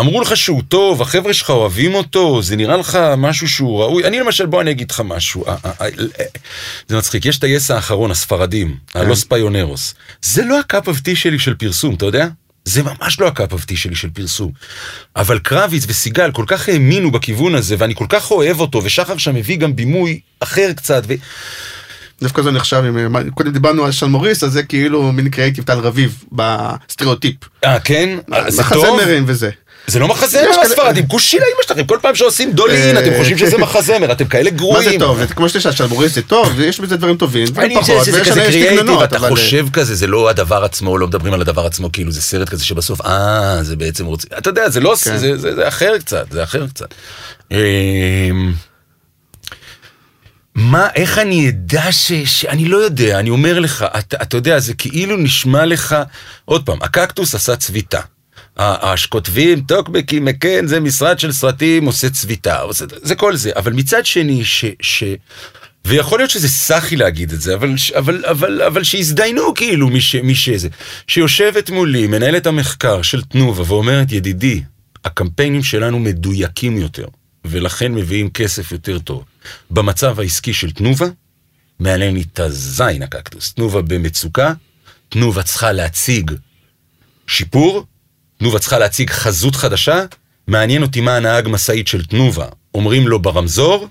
אמרו 0.00 0.20
לך 0.20 0.36
שהוא 0.36 0.62
טוב, 0.68 1.02
החבר'ה 1.02 1.34
שלך 1.34 1.50
אוהבים 1.50 1.94
אותו, 1.94 2.42
זה 2.42 2.56
נראה 2.56 2.76
לך 2.76 2.98
משהו 3.16 3.48
שהוא 3.48 3.82
ראוי. 3.82 4.04
אני 4.04 4.20
למשל, 4.20 4.46
בוא 4.46 4.60
אני 4.60 4.70
אגיד 4.70 4.90
לך 4.90 5.02
משהו. 5.04 5.44
ה- 5.46 5.56
ה- 5.64 5.84
ה- 5.84 5.88
זה 6.88 6.96
מצחיק, 6.96 7.26
יש 7.26 7.38
את 7.38 7.44
ה-yes 7.44 7.70
האחרון, 7.70 8.10
הספרדים, 8.10 8.76
הלוס 8.94 9.24
פיונרוס. 9.24 9.94
זה 10.22 10.44
לא 10.44 10.60
ה 10.60 10.67
cup 10.67 10.88
of 10.88 11.00
tea 11.00 11.16
שלי 11.16 11.38
של 11.38 11.54
פרסום, 11.54 11.94
אתה 11.94 12.06
יודע? 12.06 12.28
זה 12.64 12.82
ממש 12.82 13.20
לא 13.20 13.26
ה 13.26 13.33
cup 13.33 13.52
of 13.52 13.64
tea 13.64 13.76
שלי 13.76 13.96
של 13.96 14.10
פרסום. 14.10 14.52
אבל 15.16 15.38
קרביץ 15.38 15.84
וסיגל 15.88 16.32
כל 16.32 16.44
כך 16.46 16.68
האמינו 16.68 17.10
בכיוון 17.10 17.54
הזה, 17.54 17.76
ואני 17.78 17.94
כל 17.94 18.06
כך 18.08 18.30
אוהב 18.30 18.60
אותו, 18.60 18.80
ושחר 18.84 19.16
שם 19.16 19.36
הביא 19.36 19.56
גם 19.56 19.76
בימוי 19.76 20.20
אחר 20.40 20.72
קצת, 20.76 21.02
ו... 21.08 21.14
דווקא 22.22 22.42
זה 22.42 22.50
נחשב, 22.50 22.76
עם- 22.86 23.30
קודם 23.30 23.50
דיברנו 23.52 23.84
על 23.84 23.92
שלמוריס, 23.92 24.44
אז 24.44 24.52
זה 24.52 24.62
כאילו 24.62 25.12
מין 25.12 25.28
קריאיטיב 25.30 25.64
טל 25.64 25.78
רביב 25.78 26.24
בסטריאוטיפ. 26.32 27.34
אה, 27.64 27.80
כן? 27.80 28.18
זה 28.48 28.62
טוב? 28.72 28.84
מחזמרים 28.86 29.24
וזה. 29.26 29.50
זה 29.86 29.98
לא 29.98 30.08
מחזמר 30.08 30.42
יש 30.50 30.56
הספרדים, 30.62 31.06
כושי 31.06 31.36
לאמא 31.36 31.62
שלכם, 31.68 31.84
כל 31.84 31.98
פעם 32.02 32.14
שעושים 32.14 32.52
דולין, 32.52 32.96
אה, 32.96 33.02
אתם 33.02 33.10
חושבים 33.18 33.38
שזה 33.38 33.58
מחזמר, 33.58 34.12
אתם 34.12 34.24
כאלה 34.24 34.50
מה 34.50 34.56
גרועים. 34.56 34.90
זה 34.90 34.98
טוב? 34.98 35.24
כמו 35.26 35.48
שיש 35.48 35.66
שלמוריס 35.66 36.14
זה 36.14 36.22
טוב, 36.22 36.52
ויש 36.56 36.80
בזה 36.80 36.96
דברים 36.96 37.16
טובים, 37.16 37.46
פחות, 37.46 38.08
ויש 38.14 38.28
כזה 38.28 38.42
יש 38.42 38.54
קריאייטיב, 38.54 39.00
אתה 39.00 39.18
חושב 39.18 39.66
כזה, 39.72 39.94
זה 39.94 40.06
לא 40.06 40.28
הדבר 40.28 40.64
עצמו, 40.64 40.98
לא 40.98 41.06
מדברים 41.06 41.32
על 41.34 41.40
הדבר 41.40 41.66
עצמו, 41.66 41.92
כאילו 41.92 42.12
זה 42.12 42.22
סרט 42.22 42.48
כזה 42.48 42.64
שבסוף, 42.64 43.00
אה, 43.00 43.58
זה 43.62 43.76
בעצם 43.76 44.06
רוצה, 44.06 44.28
אתה 44.38 44.50
יודע, 44.50 44.68
זה 44.70 44.80
לא, 44.80 44.94
כן. 45.04 45.16
זה, 45.36 45.68
אחר 45.68 45.98
קצת, 45.98 46.26
זה 46.30 46.42
אחר 46.42 46.66
קצת. 46.66 46.94
מה, 50.56 50.88
איך 50.94 51.18
אני 51.18 51.48
אדע 51.48 51.92
ש... 51.92 52.12
שאני 52.12 52.64
לא 52.64 52.76
יודע, 52.76 53.18
אני 53.18 53.30
אומר 53.30 53.58
לך, 53.58 53.84
אתה, 53.98 54.16
אתה 54.22 54.36
יודע, 54.36 54.58
זה 54.58 54.74
כאילו 54.74 55.16
נשמע 55.16 55.66
לך, 55.66 55.96
עוד 56.44 56.66
פעם, 56.66 56.78
הקקטוס 56.82 57.34
עשה 57.34 57.56
צביטה. 57.56 58.00
שכותבים 58.96 59.60
טוקבקים, 59.60 60.24
מקן, 60.24 60.66
זה 60.66 60.80
משרד 60.80 61.18
של 61.18 61.32
סרטים, 61.32 61.86
עושה 61.86 62.10
צביטה, 62.10 62.60
עושה, 62.60 62.84
זה 63.02 63.14
כל 63.14 63.36
זה. 63.36 63.50
אבל 63.56 63.72
מצד 63.72 64.06
שני, 64.06 64.44
ש... 64.44 64.64
ש... 64.80 65.04
ויכול 65.84 66.18
להיות 66.18 66.30
שזה 66.30 66.48
סאחי 66.48 66.96
להגיד 66.96 67.32
את 67.32 67.40
זה, 67.40 67.54
אבל, 67.54 67.74
אבל, 67.94 68.24
אבל, 68.24 68.62
אבל 68.62 68.84
שיזדיינו 68.84 69.54
כאילו 69.54 69.88
מי, 69.88 70.00
ש, 70.00 70.14
מי 70.14 70.34
שזה. 70.34 70.68
שיושבת 71.06 71.70
מולי, 71.70 72.06
מנהלת 72.06 72.46
המחקר 72.46 73.02
של 73.02 73.22
תנובה 73.22 73.62
ואומרת, 73.66 74.12
ידידי, 74.12 74.62
הקמפיינים 75.04 75.62
שלנו 75.62 75.98
מדויקים 75.98 76.78
יותר, 76.78 77.06
ולכן 77.48 77.92
מביאים 77.94 78.30
כסף 78.30 78.72
יותר 78.72 78.98
טוב. 78.98 79.24
במצב 79.70 80.20
העסקי 80.20 80.52
של 80.52 80.70
תנובה, 80.70 81.06
מעניין 81.78 82.14
לי 82.14 82.24
את 82.32 82.40
הזין 82.40 83.02
הקקטוס. 83.02 83.52
תנובה 83.52 83.82
במצוקה, 83.82 84.52
תנובה 85.08 85.42
צריכה 85.42 85.72
להציג 85.72 86.30
שיפור, 87.26 87.86
תנובה 88.38 88.58
צריכה 88.58 88.78
להציג 88.78 89.10
חזות 89.10 89.56
חדשה, 89.56 90.04
מעניין 90.46 90.82
אותי 90.82 91.00
מה 91.00 91.16
הנהג 91.16 91.48
משאית 91.48 91.88
של 91.88 92.04
תנובה 92.04 92.46
אומרים 92.74 93.08
לו 93.08 93.18
ברמזור, 93.18 93.88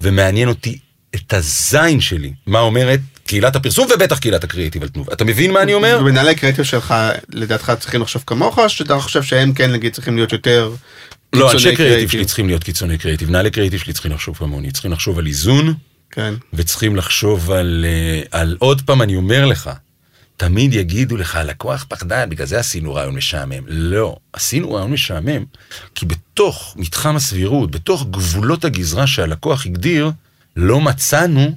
ומעניין 0.00 0.48
אותי 0.48 0.78
את 1.14 1.32
הזין 1.32 2.00
שלי, 2.00 2.32
מה 2.46 2.58
אומרת 2.58 3.00
קהילת 3.26 3.56
הפרסום 3.56 3.88
ובטח 3.94 4.18
קהילת 4.18 4.44
הקריאיטיב 4.44 4.82
על 4.82 4.88
תנובה. 4.88 5.12
אתה 5.12 5.24
מבין 5.24 5.52
מה 5.52 5.62
אני 5.62 5.74
אומר? 5.74 5.98
ומנהלי 6.00 6.34
קריאיטיב 6.34 6.64
שלך, 6.64 6.94
לדעתך 7.28 7.72
צריכים 7.78 8.02
לחשוב 8.02 8.24
כמוך, 8.26 8.58
או 8.58 8.68
שאתה 8.68 8.98
חושב 8.98 9.22
שהם 9.22 9.52
כן, 9.52 9.72
נגיד, 9.72 9.94
צריכים 9.94 10.16
להיות 10.16 10.32
יותר 10.32 10.74
לא, 11.34 11.52
אנשי 11.52 11.76
קריאיטיב 11.76 12.10
שלי 12.10 12.24
צריכים 12.24 12.46
להיות 12.46 12.64
קיצוני 12.64 12.98
קריאיטיב, 12.98 13.28
מנהלי 13.28 13.50
קריאיטיב 13.50 13.80
שלי 13.80 13.92
צריכים 13.92 14.12
לחשוב 14.12 14.36
כמוני, 14.36 14.70
צריכים 14.70 14.92
לחשוב 14.92 15.18
על 15.18 15.26
איזון, 15.26 15.74
כן. 16.10 16.34
וצריכים 16.52 16.96
לחשוב 16.96 17.50
על, 17.50 17.84
אה, 17.88 18.40
על 18.40 18.56
עוד 18.58 18.82
פעם, 18.82 19.02
אני 19.02 19.16
אומר 19.16 19.46
לך, 19.46 19.70
תמיד 20.36 20.74
יגידו 20.74 21.16
לך, 21.16 21.36
הלקוח 21.36 21.86
פחדן, 21.88 22.30
בגלל 22.30 22.46
זה 22.46 22.58
עשינו 22.58 22.94
רעיון 22.94 23.14
משעמם. 23.14 23.64
לא, 23.66 24.16
עשינו 24.32 24.72
רעיון 24.72 24.90
משעמם, 24.90 25.44
כי 25.94 26.06
בתוך 26.06 26.74
מתחם 26.78 27.16
הסבירות, 27.16 27.70
בתוך 27.70 28.06
גבולות 28.10 28.64
הגזרה 28.64 29.06
שהלקוח 29.06 29.66
הגדיר, 29.66 30.10
לא 30.56 30.80
מצאנו 30.80 31.54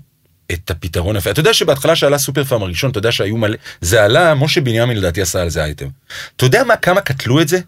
את 0.52 0.72
הפתרון 0.72 1.16
היפה. 1.16 1.32
אתה 1.32 1.40
יודע 1.40 1.54
שבהתחלה 1.54 1.95
שעלה 1.95 2.18
סופר 2.18 2.44
פארם 2.44 2.64
הראשון, 2.64 2.91
אתה 2.91 2.99
יודע 2.99 3.12
שהיו 3.12 3.38
מלא, 3.38 3.58
זה 3.82 4.04
עלה, 4.04 4.36
משה 4.36 4.62
בנימין 4.62 4.98
לדעתי 4.98 5.22
עשה 5.22 5.41
על 5.41 5.49
זה 5.49 5.64
אייטם. 5.64 5.88
אתה 6.36 6.45
יודע 6.45 6.64
מה, 6.64 6.76
כמה 6.76 7.02
קטלו 7.02 7.41
את 7.41 7.48
זה? 7.48 7.60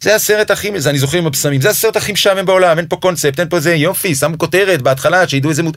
זה 0.00 0.14
הסרט 0.14 0.50
הכי, 0.50 0.80
זה 0.80 0.90
אני 0.90 0.98
זוכר 0.98 1.18
עם 1.18 1.26
הבשמים, 1.26 1.60
זה 1.60 1.70
הסרט 1.70 1.96
הכי 1.96 2.12
משעמם 2.12 2.46
בעולם, 2.46 2.78
אין 2.78 2.86
פה 2.88 2.96
קונספט, 2.96 3.40
אין 3.40 3.48
פה 3.48 3.60
זה, 3.60 3.74
יופי, 3.74 4.14
שמו 4.14 4.38
כותרת 4.38 4.82
בהתחלה, 4.82 5.28
שידעו 5.28 5.50
איזה 5.50 5.62
מות... 5.62 5.76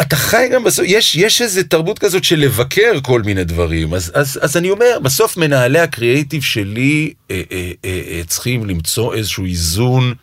אתה 0.00 0.16
חי 0.16 0.48
גם 0.52 0.64
בסוף, 0.64 0.84
יש, 0.88 1.14
יש 1.14 1.42
איזה 1.42 1.64
תרבות 1.64 1.98
כזאת 1.98 2.24
של 2.24 2.38
לבקר 2.38 2.92
כל 3.02 3.22
מיני 3.22 3.44
דברים, 3.44 3.94
אז, 3.94 4.12
אז, 4.14 4.38
אז 4.42 4.56
אני 4.56 4.70
אומר, 4.70 4.98
בסוף 5.02 5.36
מנהלי 5.36 5.78
הקריאייטיב 5.78 6.42
שלי 6.42 7.12
אה, 7.30 7.42
אה, 7.52 7.72
אה, 7.84 8.00
אה, 8.08 8.22
צריכים 8.26 8.66
למצוא 8.66 9.14
איזשהו 9.14 9.44
איזון, 9.44 10.14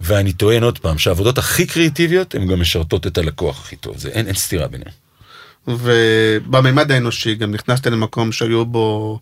ואני 0.00 0.32
טוען 0.32 0.62
עוד 0.62 0.78
פעם, 0.78 0.98
שהעבודות 0.98 1.38
הכי 1.38 1.66
קריאיטיביות 1.66 2.34
הן 2.34 2.46
גם 2.46 2.60
משרתות 2.60 3.06
את 3.06 3.18
הלקוח 3.18 3.60
הכי 3.60 3.76
טוב, 3.76 3.98
זה 3.98 4.08
אין, 4.08 4.26
אין 4.26 4.34
סתירה 4.34 4.68
ביניהם. 4.68 4.92
ובמימד 5.68 6.92
האנושי 6.92 7.34
גם 7.34 7.50
נכנסת 7.54 7.86
למקום 7.86 8.32
שהיו 8.32 8.66
בו 8.66 9.20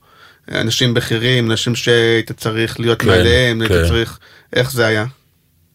אנשים 0.51 0.95
בכירים, 0.95 1.51
אנשים 1.51 1.75
שהיית 1.75 2.33
צריך 2.33 2.81
להיות 2.81 3.01
כן, 3.01 3.07
מעליהם, 3.07 3.61
היית 3.61 3.73
כן. 3.73 3.89
צריך, 3.89 4.19
איך 4.53 4.73
זה 4.73 4.87
היה? 4.87 5.07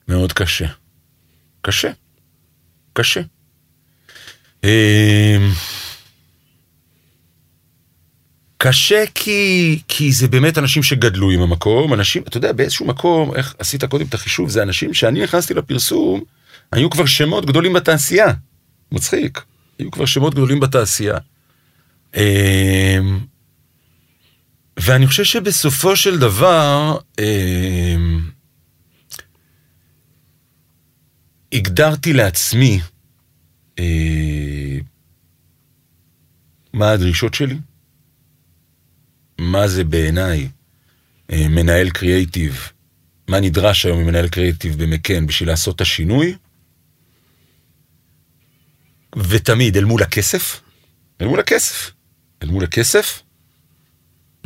מאוד 0.08 0.34
קשה. 0.34 0.68
קשה. 1.62 1.92
קשה. 2.94 3.22
אמ, 4.64 4.70
קשה 8.58 9.04
כי, 9.16 9.80
כי 9.88 10.12
זה 10.12 10.28
באמת 10.28 10.58
אנשים 10.58 10.84
שגדלו 10.84 11.32
עם 11.32 11.42
המקום, 11.42 11.94
אנשים, 11.94 12.24
אתה 12.28 12.38
יודע, 12.38 12.52
באיזשהו 12.52 12.86
מקום, 12.86 13.36
איך 13.36 13.56
עשית 13.60 13.84
קודם 13.84 14.06
את 14.10 14.14
החישוב, 14.14 14.50
זה 14.50 14.64
אנשים 14.64 14.94
שאני 14.94 15.24
נכנסתי 15.24 15.54
לפרסום, 15.54 16.22
היו 16.72 16.90
כבר 16.90 17.06
שמות 17.06 17.46
גדולים 17.46 17.74
בתעשייה. 17.74 18.28
מצחיק. 18.92 19.42
היו 19.80 19.92
כבר 19.92 20.06
שמות 20.06 20.34
גדולים 20.34 20.60
בתעשייה. 20.60 21.18
ואני 24.82 25.08
חושב 25.08 25.24
שבסופו 25.24 25.96
של 25.96 26.20
דבר, 26.20 26.98
אמ, 27.20 28.30
הגדרתי 31.54 32.14
לעצמי 32.14 32.80
אה, 33.80 34.78
מה 36.74 36.92
הדרישות 36.92 37.34
שלי, 37.34 37.58
מה 39.40 39.68
זה 39.68 39.84
בעיניי 39.84 40.50
אה, 41.32 41.48
מנהל 41.50 41.90
קריאייטיב, 41.90 42.72
מה 43.28 43.40
נדרש 43.40 43.86
היום 43.86 44.00
ממנהל 44.00 44.28
קריאייטיב 44.28 44.84
במקן 44.84 45.28
בשביל 45.28 45.50
לעשות 45.50 45.76
את 45.76 45.82
השינוי, 45.82 46.36
ותמיד 49.18 49.78
אל 49.78 49.86
מול 49.86 50.04
הכסף, 50.04 50.62
אל 51.22 51.28
מול 51.28 51.40
הכסף, 51.40 51.92
אל 52.44 52.48
מול 52.50 52.64
הכסף, 52.64 53.22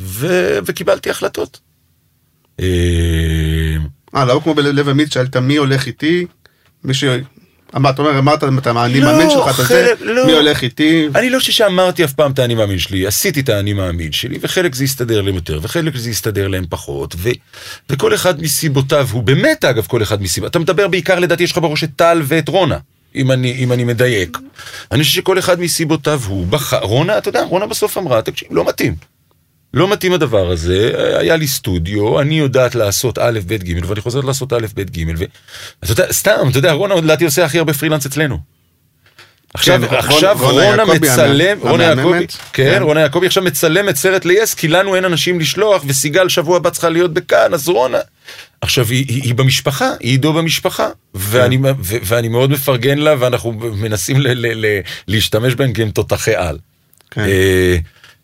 ו... 0.02 0.28
וקיבלתי 0.66 1.10
החלטות. 1.10 1.60
אה, 2.60 2.66
אה, 4.16 4.26
לא 4.26 4.42
כמו 4.44 4.54
בלב 4.54 4.90
עמית, 4.90 5.12
שאלת 5.12 5.36
מי 5.36 5.56
הולך 5.56 5.86
איתי, 5.86 6.26
מי 6.84 6.94
ש... 6.94 7.04
אמרת, 7.76 7.94
אתה 7.94 8.02
אומר, 8.02 8.20
אמרת 8.20 8.44
את 8.44 8.68
האני 8.68 9.00
מאמין 9.00 9.30
שלך, 9.30 9.56
אתה 9.56 9.64
זה, 9.64 9.94
לא. 10.02 10.26
מי 10.26 10.32
הולך 10.32 10.62
איתי, 10.62 11.08
אני 11.16 11.30
לא 11.30 11.40
חושב 11.40 11.52
שאמרתי 11.52 12.04
אף 12.04 12.14
פעם 12.14 12.32
את 12.32 12.40
האני 12.40 12.56
מאמין 12.56 12.80
שלי, 12.80 13.08
עשיתי 13.08 13.40
את 13.40 13.50
האני 13.50 13.74
מאמין 13.74 14.12
שלי, 14.12 14.38
וחלק 14.42 14.76
זה 14.76 14.84
יסתדר 14.84 15.22
להם 15.22 15.36
יותר, 15.36 15.60
וחלק 15.62 15.98
זה 15.98 16.10
יסתדר 16.10 16.48
להם 16.48 16.66
פחות, 16.70 17.16
ו, 17.18 17.30
וכל 17.90 18.14
אחד 18.14 18.42
מסיבותיו 18.42 19.08
הוא 19.12 19.24
באמת, 19.24 19.66
אגב, 19.66 19.86
כל 19.88 20.04
אחד 20.04 20.22
מסיבותיו. 20.22 20.50
אתה 20.50 20.60
מדבר 20.60 20.88
בעיקר, 20.88 21.20
לדעתי, 21.20 21.44
יש 21.44 21.52
לך 21.52 21.58
בראש 21.58 21.84
את 21.84 21.90
טל 21.96 22.22
ואת 22.24 22.50
רונה, 22.50 22.78
אם 23.16 23.32
אני, 23.32 23.54
אם 23.54 23.72
אני 23.72 23.84
מדייק. 23.84 24.38
אני 24.92 25.04
חושב 25.04 25.16
שכל 25.16 25.40
אחד 25.40 25.60
מסיבותיו 25.60 26.22
הוא 26.28 26.48
בחר, 26.48 26.80
רונה, 26.80 27.18
אתה 27.18 27.30
יודע, 27.30 27.44
רונה 27.44 27.68
בסוף 27.68 27.98
אמרה, 27.98 28.22
תקשיב, 28.22 28.48
לא 28.52 28.68
מתאים. 28.68 29.13
לא 29.74 29.88
מתאים 29.88 30.14
הדבר 30.14 30.52
הזה, 30.52 30.92
היה 31.20 31.36
לי 31.36 31.48
סטודיו, 31.48 32.22
אני 32.22 32.40
יודעת 32.40 32.76
לעשות 32.76 33.18
א', 33.18 33.40
ב', 33.48 33.54
ג', 33.54 33.90
ואני 33.90 34.02
חוזרת 34.02 34.24
לעשות 34.24 34.54
א', 34.54 34.66
ב', 34.76 34.82
ג', 34.82 35.06
ו... 35.18 35.24
אתה 35.84 35.92
יודע, 35.92 36.14
סתם, 36.14 36.48
אתה 36.50 36.58
יודע, 36.58 36.72
רונה 36.72 36.96
לדעתי 36.96 37.26
עושה 37.26 37.46
הכי 37.46 37.58
הרבה 37.58 37.74
פרילנס 37.74 38.06
אצלנו. 38.06 38.40
עכשיו, 39.54 39.82
כן, 39.90 39.96
עכשיו 39.96 40.38
רונה 40.40 40.70
רונה 40.70 40.84
יעקבי 40.84 41.10
מצלם, 41.10 41.58
רונה 41.60 41.84
יעקבי. 41.84 42.28
כן, 42.28 42.74
כן. 42.74 42.84
רונה 42.84 43.02
יעקבי 43.02 43.28
עכשיו 43.28 43.44
מצלמת 43.44 43.96
סרט 43.96 44.26
ליס, 44.26 44.54
כי 44.54 44.68
לנו 44.68 44.96
אין 44.96 45.06
אנשים 45.06 45.40
לשלוח, 45.40 45.84
וסיגל 45.88 46.30
שבוע 46.30 46.58
הבא 46.58 46.70
צריכה 46.70 46.90
להיות 46.90 47.14
בכאן, 47.14 47.54
אז 47.54 47.68
רונה. 47.68 47.98
עכשיו, 48.62 48.86
היא, 48.90 49.06
היא, 49.08 49.24
היא 49.24 49.36
במשפחה, 49.36 49.92
היא 50.00 50.12
עידו 50.12 50.34
במשפחה, 50.34 50.90
ואני, 51.14 51.58
כן. 51.58 51.64
ו, 51.80 51.96
ואני 52.04 52.28
מאוד 52.28 52.52
מפרגן 52.52 52.98
לה, 52.98 53.16
ואנחנו 53.20 53.52
מנסים 53.52 54.22
ל, 54.22 54.28
ל, 54.28 54.66
ל, 54.66 54.80
להשתמש 55.08 55.56
בהם 55.56 55.74
כי 55.74 55.82
הם 55.82 55.92
תותחי 55.92 56.36
על. 56.36 56.58
כן. 57.12 57.26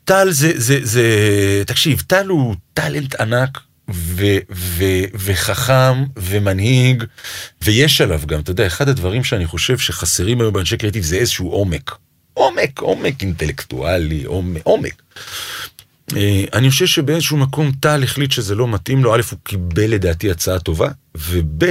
טל 0.10 0.31
זה, 0.31 0.52
זה, 0.56 0.80
זה, 0.84 1.03
תקשיב, 1.68 2.03
טל 2.07 2.27
הוא 2.27 2.56
טאלנט 2.73 3.15
ענק 3.15 3.60
ו, 3.91 4.26
ו, 4.52 4.84
וחכם 5.14 6.03
ומנהיג, 6.18 7.03
ויש 7.61 8.02
עליו 8.02 8.22
גם, 8.26 8.40
אתה 8.40 8.52
יודע, 8.52 8.68
אחד 8.68 8.90
הדברים 8.90 9.23
שאני 9.23 9.45
חושב 9.45 9.77
שחסרים 9.77 10.41
היום 10.41 10.53
באנשי 10.53 10.77
קריאיטיב 10.77 11.03
זה 11.03 11.15
איזשהו 11.15 11.49
עומק. 11.49 11.95
עומק, 12.34 12.80
עומק 12.80 13.22
אינטלקטואלי, 13.22 14.23
עומק. 14.23 14.61
עומק. 14.64 15.02
אה, 16.18 16.44
אני 16.53 16.69
חושב 16.69 16.86
שבאיזשהו 16.86 17.38
מקום 17.38 17.72
טל 17.80 18.03
החליט 18.03 18.31
שזה 18.31 18.56
לא 18.56 18.68
מתאים 18.68 19.03
לו, 19.03 19.15
א', 19.15 19.22
הוא 19.31 19.40
קיבל 19.44 19.91
לדעתי 19.91 20.31
הצעה 20.31 20.60
טובה, 20.60 20.90
וב', 21.15 21.64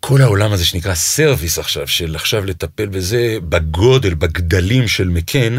כל 0.00 0.20
העולם 0.20 0.52
הזה 0.52 0.64
שנקרא 0.64 0.94
סרוויס 0.94 1.58
עכשיו, 1.58 1.88
של 1.88 2.14
עכשיו 2.14 2.44
לטפל 2.44 2.86
בזה, 2.86 3.38
בגודל, 3.48 4.14
בגדלים 4.14 4.88
של 4.88 5.08
מקן, 5.08 5.56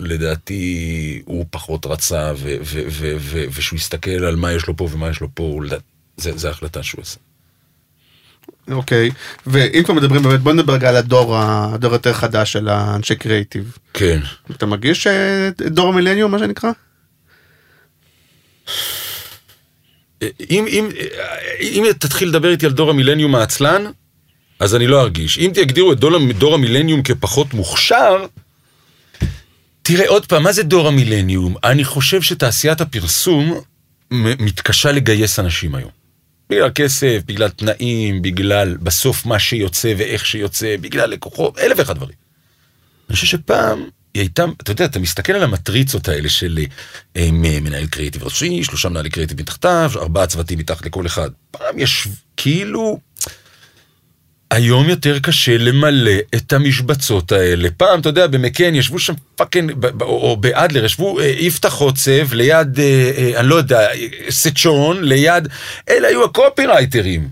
לדעתי 0.00 1.22
הוא 1.24 1.46
פחות 1.50 1.86
רצה, 1.86 2.32
ו- 2.36 2.56
ו- 2.62 2.82
ו- 2.88 3.14
ו- 3.18 3.44
ושהוא 3.52 3.76
יסתכל 3.76 4.10
על 4.10 4.36
מה 4.36 4.52
יש 4.52 4.66
לו 4.66 4.76
פה 4.76 4.88
ומה 4.92 5.10
יש 5.10 5.20
לו 5.20 5.28
פה, 5.34 5.60
זה, 6.16 6.38
זה 6.38 6.48
ההחלטה 6.48 6.82
שהוא 6.82 7.02
עשה. 7.02 7.18
אוקיי, 8.70 9.10
ואם 9.46 9.82
כבר 9.84 9.94
מדברים 9.94 10.22
באמת, 10.22 10.40
בוא 10.40 10.52
נדבר 10.52 10.72
רגע 10.72 10.88
על 10.88 10.96
הדור, 10.96 11.36
הדור 11.36 11.92
יותר 11.92 12.12
חדש 12.12 12.52
של 12.52 12.68
האנשי 12.68 13.16
קריאיטיב. 13.16 13.76
כן. 13.94 14.20
אתה 14.50 14.66
מרגיש 14.66 15.06
אה, 15.06 15.50
דור 15.56 15.88
המילניום, 15.88 16.30
מה 16.30 16.38
שנקרא? 16.38 16.70
אם, 20.22 20.64
אם, 20.68 20.88
אם 21.60 21.84
תתחיל 21.98 22.28
לדבר 22.28 22.50
איתי 22.50 22.66
על 22.66 22.72
דור 22.72 22.90
המילניום 22.90 23.34
העצלן, 23.34 23.84
אז 24.60 24.74
אני 24.74 24.86
לא 24.86 25.00
ארגיש. 25.00 25.38
אם 25.38 25.50
תגדירו 25.54 25.92
את 25.92 25.98
דור, 25.98 26.18
דור 26.38 26.54
המילניום 26.54 27.02
כפחות 27.02 27.54
מוכשר, 27.54 28.26
תראה 29.92 30.08
עוד 30.08 30.26
פעם, 30.26 30.42
מה 30.42 30.52
זה 30.52 30.62
דור 30.62 30.88
המילניום? 30.88 31.54
אני 31.64 31.84
חושב 31.84 32.22
שתעשיית 32.22 32.80
הפרסום 32.80 33.60
מתקשה 34.10 34.92
לגייס 34.92 35.38
אנשים 35.38 35.74
היום. 35.74 35.90
בגלל 36.50 36.70
כסף, 36.74 37.22
בגלל 37.26 37.48
תנאים, 37.48 38.22
בגלל 38.22 38.76
בסוף 38.76 39.26
מה 39.26 39.38
שיוצא 39.38 39.94
ואיך 39.98 40.26
שיוצא, 40.26 40.76
בגלל 40.80 41.10
לקוחות, 41.10 41.58
אלף 41.58 41.78
ואחד 41.78 41.96
דברים. 41.96 42.14
אני 43.08 43.14
חושב 43.14 43.26
שפעם 43.26 43.84
היא 44.14 44.20
הייתה, 44.20 44.44
אתה 44.62 44.70
יודע, 44.70 44.84
אתה 44.84 44.98
מסתכל 44.98 45.32
על 45.32 45.42
המטריצות 45.42 46.08
האלה 46.08 46.28
של 46.28 46.58
אה, 47.16 47.28
מנהל 47.32 47.86
קריאיטיב 47.86 48.24
ראשי, 48.24 48.64
שלושה 48.64 48.88
מנהלי 48.88 49.10
קריאיטיב 49.10 49.40
מתחתיו, 49.40 49.90
ארבעה 49.96 50.26
צוותים 50.26 50.58
מתחת 50.58 50.86
לכל 50.86 51.06
אחד. 51.06 51.30
פעם 51.50 51.78
יש 51.78 52.08
כאילו... 52.36 53.00
היום 54.50 54.88
יותר 54.88 55.18
קשה 55.18 55.58
למלא 55.58 56.12
את 56.34 56.52
המשבצות 56.52 57.32
האלה. 57.32 57.68
פעם, 57.76 58.00
אתה 58.00 58.08
יודע, 58.08 58.26
במקן 58.26 58.74
ישבו 58.74 58.98
שם 58.98 59.14
fucking, 59.36 59.72
או 60.00 60.36
באדלר, 60.36 60.84
ישבו 60.84 61.20
אה, 61.20 61.24
יפתח 61.26 61.68
חוצב 61.68 62.32
ליד, 62.32 62.78
אה, 62.80 63.10
אה, 63.16 63.40
אני 63.40 63.48
לא 63.48 63.54
יודע, 63.54 63.88
סצ'ון, 64.30 65.04
ליד, 65.04 65.48
אלה 65.88 66.08
היו 66.08 66.24
הקופירייטרים. 66.24 67.28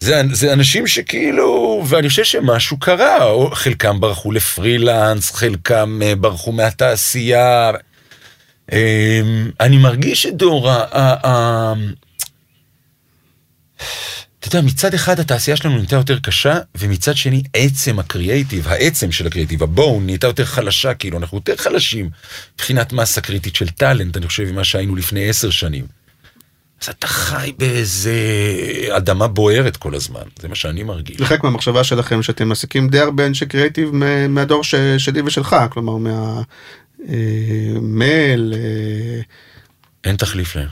זה, 0.00 0.22
זה 0.32 0.52
אנשים 0.52 0.86
שכאילו, 0.86 1.82
ואני 1.88 2.08
חושב 2.08 2.24
שמשהו 2.24 2.78
קרה, 2.78 3.24
או 3.24 3.50
חלקם 3.50 4.00
ברחו 4.00 4.32
לפרילנס, 4.32 5.30
חלקם 5.34 6.00
ברחו 6.20 6.52
מהתעשייה. 6.52 7.70
אה, 8.72 9.20
אני 9.60 9.78
מרגיש 9.78 10.26
ה- 10.68 10.84
ה- 10.92 11.26
ה- 11.26 11.74
אתה 14.40 14.56
יודע, 14.56 14.66
מצד 14.66 14.94
אחד 14.94 15.20
התעשייה 15.20 15.56
שלנו 15.56 15.74
נהייתה 15.74 15.96
יותר 15.96 16.18
קשה, 16.18 16.58
ומצד 16.74 17.16
שני 17.16 17.42
עצם 17.54 17.98
הקריאייטיב, 17.98 18.68
העצם 18.68 19.12
של 19.12 19.26
הקריאייטיב, 19.26 19.62
הבואו, 19.62 20.00
נהייתה 20.00 20.26
יותר 20.26 20.44
חלשה, 20.44 20.94
כאילו, 20.94 21.18
אנחנו 21.18 21.38
יותר 21.38 21.56
חלשים 21.56 22.10
מבחינת 22.54 22.92
מסה 22.92 23.20
קריטית 23.20 23.56
של 23.56 23.68
טאלנט, 23.68 24.16
אני 24.16 24.26
חושב, 24.26 24.52
ממה 24.52 24.64
שהיינו 24.64 24.96
לפני 24.96 25.28
עשר 25.28 25.50
שנים. 25.50 25.86
אז 26.82 26.88
אתה 26.88 27.06
חי 27.06 27.52
באיזה 27.58 28.14
אדמה 28.96 29.28
בוערת 29.28 29.76
כל 29.76 29.94
הזמן, 29.94 30.22
זה 30.40 30.48
מה 30.48 30.54
שאני 30.54 30.82
מרגיש. 30.82 31.18
זה 31.18 31.26
חלק 31.26 31.44
מהמחשבה 31.44 31.84
שלכם 31.84 32.22
שאתם 32.22 32.48
מעסיקים 32.48 32.88
די 32.88 33.00
הרבה 33.00 33.26
אנשי 33.26 33.46
קריאיטיב 33.46 33.90
מהדור 34.28 34.64
ש- 34.64 34.74
שלי 34.98 35.22
ושלך, 35.22 35.56
כלומר 35.70 35.96
מהמייל, 37.08 38.54
אין 40.04 40.16
תחליף 40.16 40.56
להם. 40.56 40.68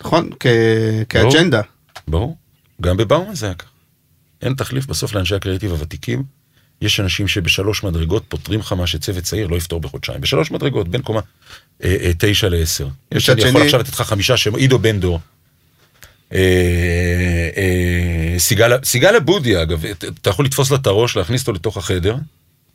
נכון? 0.00 0.30
כ- 0.40 0.46
כאג'נדה. 1.08 1.60
ברור. 2.08 2.36
גם 2.82 2.96
בבאומן 2.96 3.34
זה 3.34 3.46
היה 3.46 3.54
ככה. 3.54 3.68
אין 4.42 4.54
תחליף 4.54 4.86
בסוף 4.86 5.14
לאנשי 5.14 5.34
הקריאיטיב 5.34 5.70
הוותיקים. 5.70 6.22
יש 6.82 7.00
אנשים 7.00 7.28
שבשלוש 7.28 7.82
מדרגות 7.84 8.24
פותרים 8.28 8.60
לך 8.60 8.72
מה 8.72 8.86
שצוות 8.86 9.24
צעיר 9.24 9.46
לא 9.46 9.56
יפתור 9.56 9.80
בחודשיים. 9.80 10.20
בשלוש 10.20 10.50
מדרגות, 10.50 10.88
בין 10.88 11.02
קומה 11.02 11.20
אה, 11.84 11.96
אה, 12.00 12.10
תשע 12.18 12.48
לעשר. 12.48 12.88
יש 13.12 13.30
אני 13.30 13.40
יכול 13.40 13.52
שני- 13.52 13.64
עכשיו 13.64 13.80
לתת 13.80 13.92
לך 13.92 14.00
חמישה 14.02 14.36
שמות, 14.36 14.60
עידו 14.60 14.78
בן 14.78 15.00
דור. 15.00 15.20
אה, 16.32 16.38
אה, 17.56 18.38
סיגל- 18.38 19.16
אבודי 19.16 19.62
אגב, 19.62 19.84
אתה- 19.86 20.30
יכול 20.30 20.44
לתפוס 20.44 20.70
לה 20.70 20.76
את 20.76 20.86
הראש, 20.86 21.16
להכניס 21.16 21.40
אותו 21.40 21.52
לתוך 21.52 21.76
החדר, 21.76 22.16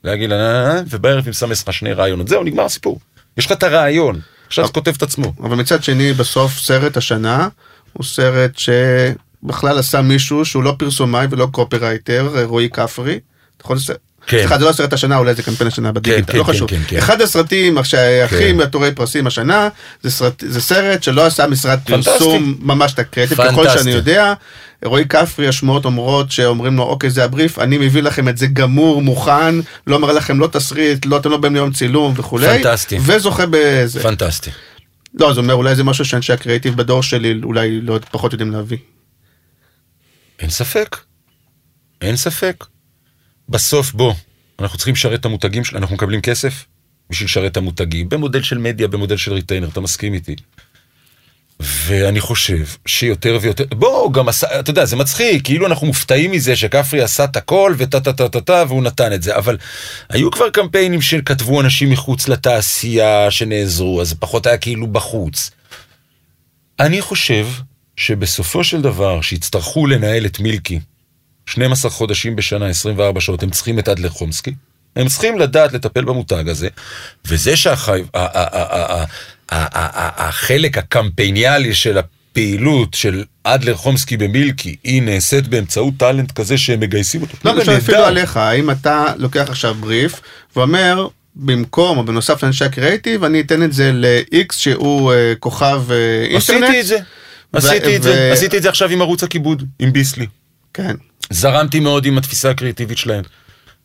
להגיד 0.03 0.29
לה, 0.29 0.35
"אה, 0.35 0.75
אה", 0.77 0.81
ובערב 0.89 1.23
היא 1.23 1.29
מסמס 1.29 1.67
לך 1.67 1.73
שני 1.73 1.93
רעיונות, 1.93 2.27
זהו, 2.27 2.43
נגמר 2.43 2.63
הסיפור. 2.63 2.99
יש 3.37 3.45
לך 3.45 3.51
את 3.51 3.63
הרעיון, 3.63 4.19
עכשיו 4.47 4.65
זה 4.67 4.71
כותב 4.73 4.93
את 4.97 5.03
עצמו. 5.03 5.33
אבל 5.39 5.55
מצד 5.55 5.83
שני, 5.83 6.13
בסוף 6.13 6.59
סרט 6.59 6.97
השנה 6.97 7.47
הוא 7.93 8.05
סרט 8.05 8.51
שבכלל 9.45 9.77
עשה 9.77 10.01
מישהו 10.01 10.45
שהוא 10.45 10.63
לא 10.63 10.75
פרסומאי 10.77 11.27
ולא 11.29 11.47
קופרייטר, 11.51 12.29
רועי 12.43 12.69
כפרי. 12.69 13.19
לס- 13.69 13.89
כן. 14.27 14.37
סליחה, 14.39 14.57
זה 14.59 14.65
לא 14.65 14.71
סרט 14.71 14.93
השנה, 14.93 15.17
אולי 15.17 15.33
זה 15.33 15.43
קמפיין 15.43 15.67
השנה 15.67 15.91
בדיגיטל, 15.91 16.31
כן, 16.31 16.37
לא 16.37 16.43
כן, 16.43 16.53
חשוב. 16.53 16.69
כן, 16.69 16.79
כן. 16.87 16.97
אחד 16.97 17.21
הסרטים 17.21 17.83
שהכי 17.83 18.35
כן. 18.35 18.57
מעטורי 18.57 18.91
פרסים 18.91 19.27
השנה, 19.27 19.69
זה 20.03 20.11
סרט- 20.11 20.43
זה 20.47 20.61
סרט 20.61 21.03
שלא 21.03 21.25
עשה 21.25 21.47
משרד 21.47 21.79
פנטסטי. 21.85 22.11
פרסום 22.11 22.55
ממש 22.59 22.91
תקרטיב, 22.91 23.37
ככל 23.43 23.55
פנטסטי. 23.55 23.79
שאני 23.79 23.91
יודע. 23.91 24.33
רועי 24.85 25.05
כפרי, 25.05 25.47
השמועות 25.47 25.85
אומרות 25.85 26.31
שאומרים 26.31 26.77
לו, 26.77 26.83
אוקיי, 26.83 27.09
זה 27.09 27.23
הבריף, 27.23 27.59
אני 27.59 27.77
מביא 27.77 28.01
לכם 28.01 28.29
את 28.29 28.37
זה 28.37 28.47
גמור, 28.47 29.01
מוכן, 29.01 29.55
לא 29.87 29.99
מראה 29.99 30.13
לכם 30.13 30.39
לא 30.39 30.47
תסריט, 30.51 31.05
לא, 31.05 31.17
אתם 31.17 31.29
לא 31.31 31.37
באים 31.37 31.53
ליום 31.55 31.71
צילום 31.71 32.13
וכולי. 32.17 32.47
פנטסטי. 32.63 32.97
וזוכה 33.01 33.43
בזה. 33.51 33.99
פנטסטי. 34.03 34.49
לא, 35.19 35.33
זה 35.33 35.39
אומר 35.39 35.53
אולי 35.53 35.75
זה 35.75 35.83
משהו 35.83 36.05
שאנשי 36.05 36.33
הקריאיטיב 36.33 36.75
בדור 36.77 37.03
שלי 37.03 37.39
אולי 37.43 37.81
לא 37.81 37.99
פחות 38.11 38.33
יודעים 38.33 38.51
להביא. 38.51 38.77
אין 40.41 40.49
ספק. 40.49 40.97
אין 42.01 42.15
ספק. 42.15 42.65
בסוף 43.49 43.91
בוא, 43.91 44.13
אנחנו 44.59 44.77
צריכים 44.77 44.93
לשרת 44.93 45.19
את 45.19 45.25
המותגים 45.25 45.63
שלנו, 45.63 45.81
אנחנו 45.81 45.95
מקבלים 45.95 46.21
כסף 46.21 46.65
בשביל 47.09 47.25
לשרת 47.25 47.51
את 47.51 47.57
המותגים, 47.57 48.09
במודל 48.09 48.41
של 48.41 48.57
מדיה, 48.57 48.87
במודל 48.87 49.17
של 49.17 49.33
ריטיינר, 49.33 49.69
אתה 49.69 49.79
מסכים 49.81 50.13
איתי. 50.13 50.35
ואני 51.59 52.21
חושב 52.21 52.65
שיותר 52.85 53.37
ויותר, 53.41 53.63
בוא, 53.69 54.13
גם 54.13 54.29
עשה, 54.29 54.59
אתה 54.59 54.69
יודע, 54.69 54.85
זה 54.85 54.95
מצחיק, 54.95 55.45
כאילו 55.45 55.67
אנחנו 55.67 55.87
מופתעים 55.87 56.31
מזה 56.31 56.55
שכפרי 56.55 57.01
עשה 57.01 57.23
את 57.23 57.35
הכל 57.35 57.75
וטה 57.77 57.99
טה 57.99 58.13
טה 58.13 58.29
טה 58.29 58.41
טה 58.41 58.63
והוא 58.67 58.83
נתן 58.83 59.13
את 59.13 59.23
זה, 59.23 59.35
אבל 59.35 59.57
היו 60.09 60.31
כבר 60.31 60.49
קמפיינים 60.49 61.01
שכתבו 61.01 61.61
אנשים 61.61 61.89
מחוץ 61.89 62.27
לתעשייה 62.27 63.31
שנעזרו, 63.31 64.01
אז 64.01 64.09
זה 64.09 64.15
פחות 64.15 64.45
היה 64.45 64.57
כאילו 64.57 64.87
בחוץ. 64.87 65.51
אני 66.79 67.01
חושב 67.01 67.47
שבסופו 68.01 68.63
של 68.63 68.81
דבר, 68.81 69.21
שיצטרכו 69.21 69.87
לנהל 69.87 70.25
את 70.25 70.39
מילקי 70.39 70.79
12 71.45 71.91
חודשים 71.91 72.35
בשנה, 72.35 72.67
24 72.67 73.21
שעות, 73.21 73.43
הם 73.43 73.49
צריכים 73.49 73.79
את 73.79 73.89
אדלר 73.89 74.09
חומסקי. 74.09 74.53
הם 74.95 75.07
צריכים 75.07 75.39
לדעת 75.39 75.73
לטפל 75.73 76.03
במותג 76.03 76.49
הזה, 76.49 76.67
וזה 77.25 77.53
שהחלק 79.51 80.77
הקמפייניאלי 80.77 81.73
של 81.73 81.97
הפעילות 81.97 82.93
של 82.93 83.23
אדלר 83.43 83.75
חומסקי 83.75 84.17
במילקי, 84.17 84.75
היא 84.83 85.01
נעשית 85.01 85.47
באמצעות 85.47 85.93
טאלנט 85.97 86.31
כזה 86.31 86.57
שהם 86.57 86.79
מגייסים 86.79 87.21
אותו. 87.21 87.37
לא, 87.45 87.51
אני 87.51 87.77
אפילו. 87.77 87.97
עליך, 87.97 88.37
האם 88.37 88.71
אתה 88.71 89.05
לוקח 89.17 89.45
עכשיו 89.49 89.75
בריף 89.75 90.21
ואומר, 90.55 91.07
במקום 91.35 91.97
או 91.97 92.05
בנוסף 92.05 92.43
לאנשי 92.43 92.65
הקריאיטיב, 92.65 93.23
אני 93.23 93.41
אתן 93.41 93.63
את 93.63 93.73
זה 93.73 93.91
ל-X 93.93 94.53
שהוא 94.53 95.13
אה, 95.13 95.33
כוכב 95.39 95.83
אה, 95.91 96.25
אינטרנט. 96.29 96.63
עשיתי 96.63 96.81
את 96.81 96.85
זה. 96.85 96.99
עשיתי 97.53 97.95
את 97.95 98.03
זה, 98.03 98.29
עשיתי 98.33 98.57
את 98.57 98.63
זה 98.63 98.69
עכשיו 98.69 98.89
עם 98.89 99.01
ערוץ 99.01 99.23
הכיבוד, 99.23 99.63
עם 99.79 99.93
ביסלי. 99.93 100.27
כן. 100.73 100.95
זרמתי 101.29 101.79
מאוד 101.79 102.05
עם 102.05 102.17
התפיסה 102.17 102.49
הקריאיטיבית 102.49 102.97
שלהם. 102.97 103.23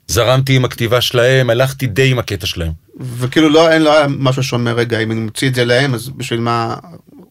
זרמתי 0.09 0.57
עם 0.57 0.65
הכתיבה 0.65 1.01
שלהם, 1.01 1.51
הלכתי 1.51 1.87
די 1.87 2.11
עם 2.11 2.19
הקטע 2.19 2.47
שלהם. 2.47 2.73
וכאילו 3.19 3.49
לא, 3.49 3.71
אין, 3.71 3.83
לא 3.83 3.99
היה 3.99 4.07
משהו 4.09 4.43
שאומר, 4.43 4.75
רגע, 4.75 4.99
אם 4.99 5.13
אני 5.13 5.21
מוציא 5.21 5.49
את 5.49 5.55
זה 5.55 5.65
להם, 5.65 5.95
אז 5.95 6.09
בשביל 6.09 6.41
מה, 6.41 6.77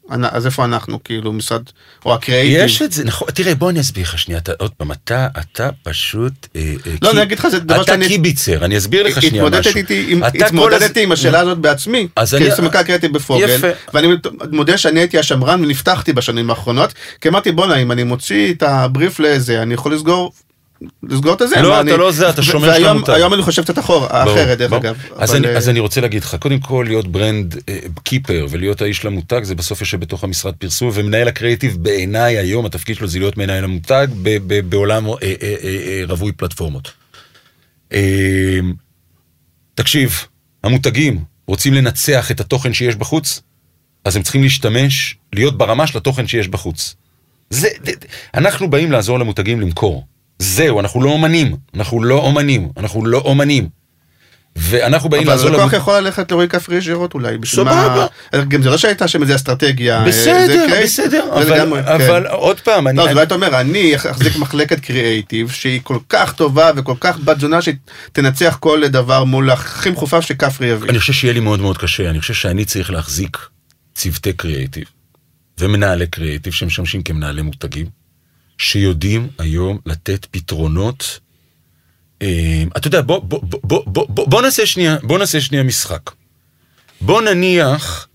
אז 0.09 0.45
איפה 0.45 0.65
אנחנו, 0.65 1.03
כאילו, 1.03 1.33
משרד, 1.33 1.61
או 2.05 2.13
הקריאיטיב. 2.13 2.65
יש 2.65 2.81
את 2.81 2.91
זה, 2.91 3.03
נכון, 3.03 3.27
תראה 3.33 3.55
בוא 3.55 3.69
אני 3.69 3.79
אסביר 3.79 4.03
לך 4.03 4.19
שנייה, 4.19 4.39
אתה, 4.39 4.51
עוד 4.59 4.71
פעם, 4.71 4.91
אתה, 4.91 5.27
אתה 5.39 5.69
פשוט, 5.83 6.33
אה, 6.55 6.61
אה, 6.87 6.91
לא, 7.01 7.11
אני 7.11 7.21
אגיד 7.23 7.39
לך, 7.39 7.47
זה 7.47 7.59
דבר 7.59 7.75
אתה 7.81 7.91
שאני- 7.91 8.07
קיביצר, 8.07 8.65
אני 8.65 8.77
אסביר 8.77 9.03
לך 9.03 9.21
שנייה 9.21 9.43
משהו. 9.45 9.59
התמודדתי 9.71 10.05
עם- 10.09 10.23
אתה 10.23 10.45
השאלה 11.13 11.39
הזאת 11.39 11.57
בעצמי, 11.57 12.07
אז 12.15 12.35
אני- 12.35 12.51
כסמנכ"ל 12.51 12.83
קריאיטיב 12.83 13.13
בפוגל. 13.13 13.57
ואני 13.93 14.07
מודה 14.51 14.77
שאני 14.77 14.99
הייתי 14.99 15.19
השמרן 15.19 15.63
ונפתחתי 15.63 16.13
בשנים 16.13 16.49
האחרונות, 16.49 16.93
כי 17.21 17.29
אמרתי 17.29 17.51
בואנה 17.51 17.75
אם 17.75 17.91
אני 17.91 18.03
מוציא 18.03 18.53
את 18.53 18.63
הבריף 18.63 19.19
לזה 19.19 19.61
אני 19.61 19.73
יכול 19.73 19.93
לסגור. 19.93 20.31
לסגור 21.03 21.33
את 21.33 21.41
הזה. 21.41 21.61
לא, 21.61 21.81
אתה 21.81 21.97
לא 21.97 22.11
זה, 22.11 22.29
אתה 22.29 22.43
שומר 22.43 22.67
והיום- 22.67 22.89
המותג. 22.89 23.09
היום 23.13 23.33
אני 23.33 23.41
חושב 23.41 23.61
קצת 23.63 23.79
אחורה, 23.79 24.07
אחרת 24.23 24.57
דרך. 24.57 24.73
אגב. 24.73 24.95
אז 25.15 25.29
אבל, 25.29 25.37
אני, 25.39 25.47
אה, 25.47 25.57
אז 25.57 25.69
אני 25.69 25.79
רוצה 25.79 26.01
להגיד 26.01 26.23
לך, 26.23 26.35
קודם 26.39 26.59
כל 26.59 26.85
להיות 26.87 27.07
ברנד 27.07 27.55
קיפר 28.03 28.47
ולהיות 28.49 28.81
האיש 28.81 29.05
למותג 29.05 29.43
זה 29.43 29.55
בסוף 29.55 29.79
יושב 29.81 29.99
בתוך 29.99 30.23
המשרד 30.23 30.53
פרסום 30.55 30.89
ומנהל 30.93 31.27
הקריאיטיב 31.27 31.77
בעיניי 31.81 32.37
היום 32.37 32.65
התפקיד 32.65 32.95
שלו 32.95 33.07
זה 33.07 33.19
להיות 33.19 33.37
מנהל 33.37 33.63
המותג 33.63 34.07
ב- 34.23 34.37
ב- 34.47 34.69
בעולם 34.69 35.07
אה, 35.07 35.13
אה, 35.21 35.33
אה, 35.41 35.55
אה, 35.63 36.01
רווי 36.07 36.31
פלטפורמות. 36.31 36.91
אה, 37.93 38.59
תקשיב, 39.75 40.25
המותגים 40.63 41.23
רוצים 41.47 41.73
לנצח 41.73 42.31
את 42.31 42.39
התוכן 42.39 42.73
שיש 42.73 42.95
בחוץ, 42.95 43.41
אז 44.05 44.15
הם 44.15 44.23
צריכים 44.23 44.43
להשתמש, 44.43 45.15
להיות 45.33 45.57
ברמה 45.57 45.87
של 45.87 45.97
התוכן 45.97 46.27
שיש 46.27 46.47
בחוץ. 46.47 46.95
זה, 47.49 47.67
זה- 47.85 47.91
אנחנו 48.33 48.69
באים 48.69 48.91
לעזור 48.91 49.19
למותגים 49.19 49.61
למכור. 49.61 50.05
זהו, 50.39 50.79
אנחנו 50.79 51.03
לא 51.03 51.09
אומנים, 51.09 51.55
אנחנו 51.75 52.03
לא 52.03 52.15
אומנים, 52.19 52.69
אנחנו 52.77 53.05
לא 53.05 53.17
אומנים. 53.17 53.69
ואנחנו 54.57 55.09
באים 55.09 55.23
אבל 55.23 55.31
לעזור 55.31 55.47
הלקוח 55.47 55.61
למותגים. 55.61 55.79
יכול 55.81 55.99
ללכת 55.99 56.31
לרועי 56.31 56.47
כפרי 56.47 56.77
ישירות 56.77 57.13
אולי. 57.13 57.37
בשביל 57.37 57.65
סבבה. 57.65 58.07
מה- 58.33 58.43
גם 58.43 58.61
זה 58.61 58.69
לא 58.69 58.77
שהייתה 58.77 59.07
שם 59.07 59.21
איזה 59.21 59.35
אסטרטגיה. 59.35 60.05
אה, 60.05 60.11
זה 60.11 60.43
בסדר. 60.47 60.65
בסדר, 60.83 61.43
זה 61.43 61.63
אבל, 61.63 61.81
כן. 61.83 61.87
אבל 61.87 62.27
עוד 62.27 62.59
פעם, 62.59 62.87
אני, 62.87 62.97
לא, 62.97 63.03
אז 63.03 63.09
אולי 63.09 63.23
אתה 63.23 63.35
אומר, 63.35 63.59
אני 63.59 63.95
אחזיק 63.95 64.35
מחלקת 64.37 64.79
קריאייטיב 64.79 65.49
שהיא 65.51 65.79
כל 65.83 65.97
כך 66.09 66.33
טובה 66.33 66.71
וכל 66.75 66.93
כך 66.99 67.17
בת 67.19 67.39
זונה 67.39 67.59
שתנצח 67.61 68.57
כל 68.59 68.87
דבר 68.87 69.23
מול 69.23 69.51
הכי 69.51 69.89
מחופף 69.89 70.19
שכפרי 70.19 70.67
יביא. 70.67 70.89
אני 70.89 70.99
חושב 70.99 71.13
שיהיה 71.13 71.33
לי 71.33 71.39
מאוד 71.39 71.59
מאוד 71.59 71.77
קשה, 71.77 72.09
אני 72.09 72.19
חושב 72.21 72.33
שאני 72.33 72.65
צריך 72.65 72.91
להחזיק 72.91 73.37
צוותי 73.95 74.33
קריאיטיב 74.33 74.83
ומנהלי 75.59 76.07
קריאיטיב 76.07 76.53
שמשמשים 76.53 77.03
כמנהלי 77.03 77.41
מותגים, 77.41 77.85
שיודעים 78.57 79.27
היום 79.39 79.79
לתת 79.85 80.25
פתרונות. 80.31 81.19
אה, 82.21 82.63
אתה 82.77 82.87
יודע, 82.87 83.01
בוא, 83.01 83.19
בוא, 83.19 83.39
בוא, 83.43 83.59
בוא, 83.63 84.07
בוא, 84.07 84.27
בוא, 84.27 84.41
נעשה 84.41 84.65
שנייה, 84.65 84.97
בוא 85.03 85.19
נעשה 85.19 85.41
שנייה 85.41 85.63
משחק. 85.63 86.11
בוא 87.01 87.21
נניח 87.21 88.07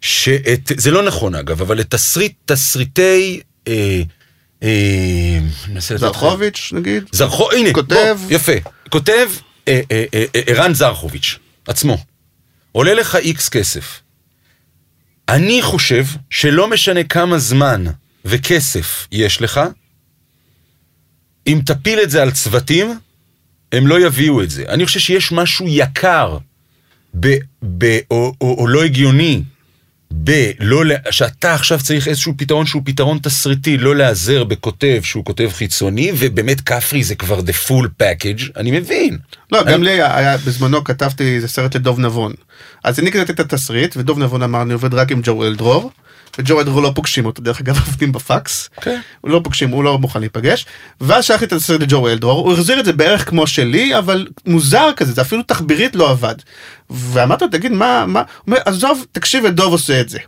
שאת, 0.00 0.72
זה 0.76 0.90
לא 0.90 1.02
נכון 1.02 1.34
אגב, 1.34 1.60
אבל 1.60 1.80
את 1.80 1.90
תסריט, 1.90 2.32
תסריטי, 2.44 3.40
אה, 3.68 4.02
אה, 4.62 5.38
זרחוביץ' 5.78 6.72
נגיד? 6.74 7.04
זרחו, 7.12 7.52
הנה, 7.52 7.72
כותב. 7.72 8.16
בוא, 8.22 8.32
יפה, 8.32 8.52
כותב 8.90 9.28
אה, 9.68 9.80
אה, 9.90 10.04
אה, 10.14 10.24
אה, 10.34 10.40
ערן 10.46 10.74
זרחוביץ' 10.74 11.38
עצמו, 11.66 11.98
עולה 12.72 12.94
לך 12.94 13.16
איקס 13.16 13.48
כסף. 13.48 14.00
אני 15.28 15.62
חושב 15.62 16.04
שלא 16.30 16.68
משנה 16.68 17.04
כמה 17.04 17.38
זמן 17.38 17.84
וכסף 18.24 19.08
יש 19.12 19.42
לך, 19.42 19.60
אם 21.46 21.60
תפיל 21.66 21.98
את 22.02 22.10
זה 22.10 22.22
על 22.22 22.30
צוותים, 22.30 22.98
הם 23.72 23.86
לא 23.86 24.06
יביאו 24.06 24.42
את 24.42 24.50
זה. 24.50 24.64
אני 24.68 24.86
חושב 24.86 25.00
שיש 25.00 25.32
משהו 25.32 25.66
יקר, 25.68 26.38
ב, 27.20 27.34
ב, 27.78 27.98
או, 28.10 28.34
או, 28.40 28.54
או 28.58 28.66
לא 28.68 28.84
הגיוני, 28.84 29.42
בלא, 30.10 30.84
לה- 30.84 30.96
שאתה 31.10 31.54
עכשיו 31.54 31.78
צריך 31.82 32.08
איזשהו 32.08 32.34
פתרון 32.36 32.66
שהוא 32.66 32.82
פתרון 32.84 33.18
תסריטי, 33.22 33.78
לא 33.78 33.96
להיעזר 33.96 34.44
בכותב 34.44 35.00
שהוא 35.04 35.24
כותב 35.24 35.50
חיצוני, 35.52 36.12
ובאמת 36.18 36.60
כפרי 36.60 37.04
זה 37.04 37.14
כבר 37.14 37.38
the 37.40 37.68
full 37.68 38.02
package, 38.02 38.42
אני 38.56 38.70
מבין. 38.70 39.18
לא, 39.52 39.60
אני- 39.62 39.72
גם 39.72 39.82
לי 39.82 39.90
היה, 39.90 40.16
היה- 40.16 40.36
בזמנו 40.36 40.84
כתבתי 40.84 41.34
איזה 41.34 41.48
סרט 41.48 41.76
לדוב 41.76 42.00
נבון. 42.00 42.32
אז 42.84 42.98
אני 43.00 43.12
כתבתי 43.12 43.32
את 43.32 43.40
התסריט, 43.40 43.96
ודוב 43.96 44.18
נבון 44.18 44.42
אמר, 44.42 44.62
אני 44.62 44.72
עובד 44.72 44.94
רק 44.94 45.12
עם 45.12 45.20
ג'ואל 45.24 45.54
דרור, 45.56 45.90
וג'ו 46.38 46.60
אלדור 46.60 46.82
לא 46.82 46.92
פוגשים 46.94 47.26
אותו, 47.26 47.42
דרך 47.42 47.60
אגב 47.60 47.78
עובדים 47.86 48.12
בפקס. 48.12 48.70
כן. 48.80 49.00
הוא 49.20 49.30
לא 49.30 49.40
פוגשים, 49.44 49.70
הוא 49.70 49.84
לא 49.84 49.98
מוכן 49.98 50.20
להיפגש. 50.20 50.66
ואז 51.00 51.24
שלחתי 51.24 51.44
את 51.44 51.52
הסרט 51.52 51.80
לג'ו 51.80 52.08
אלדרור, 52.08 52.46
הוא 52.46 52.52
החזיר 52.52 52.80
את 52.80 52.84
זה 52.84 52.92
בערך 52.92 53.28
כמו 53.28 53.46
שלי, 53.46 53.98
אבל 53.98 54.26
מוזר 54.46 54.90
כזה, 54.96 55.12
זה 55.12 55.20
אפילו 55.20 55.42
תחבירית 55.42 55.96
לא 55.96 56.10
עבד. 56.10 56.34
ואמרתי 56.90 57.44
לו, 57.44 57.50
תגיד, 57.50 57.72
מה, 57.72 58.04
מה, 58.06 58.20
הוא 58.20 58.26
אומר, 58.46 58.58
עזוב, 58.64 59.06
תקשיב 59.12 59.44
ודוב 59.44 59.72
עושה 59.72 60.00
את 60.00 60.08
זה. 60.08 60.18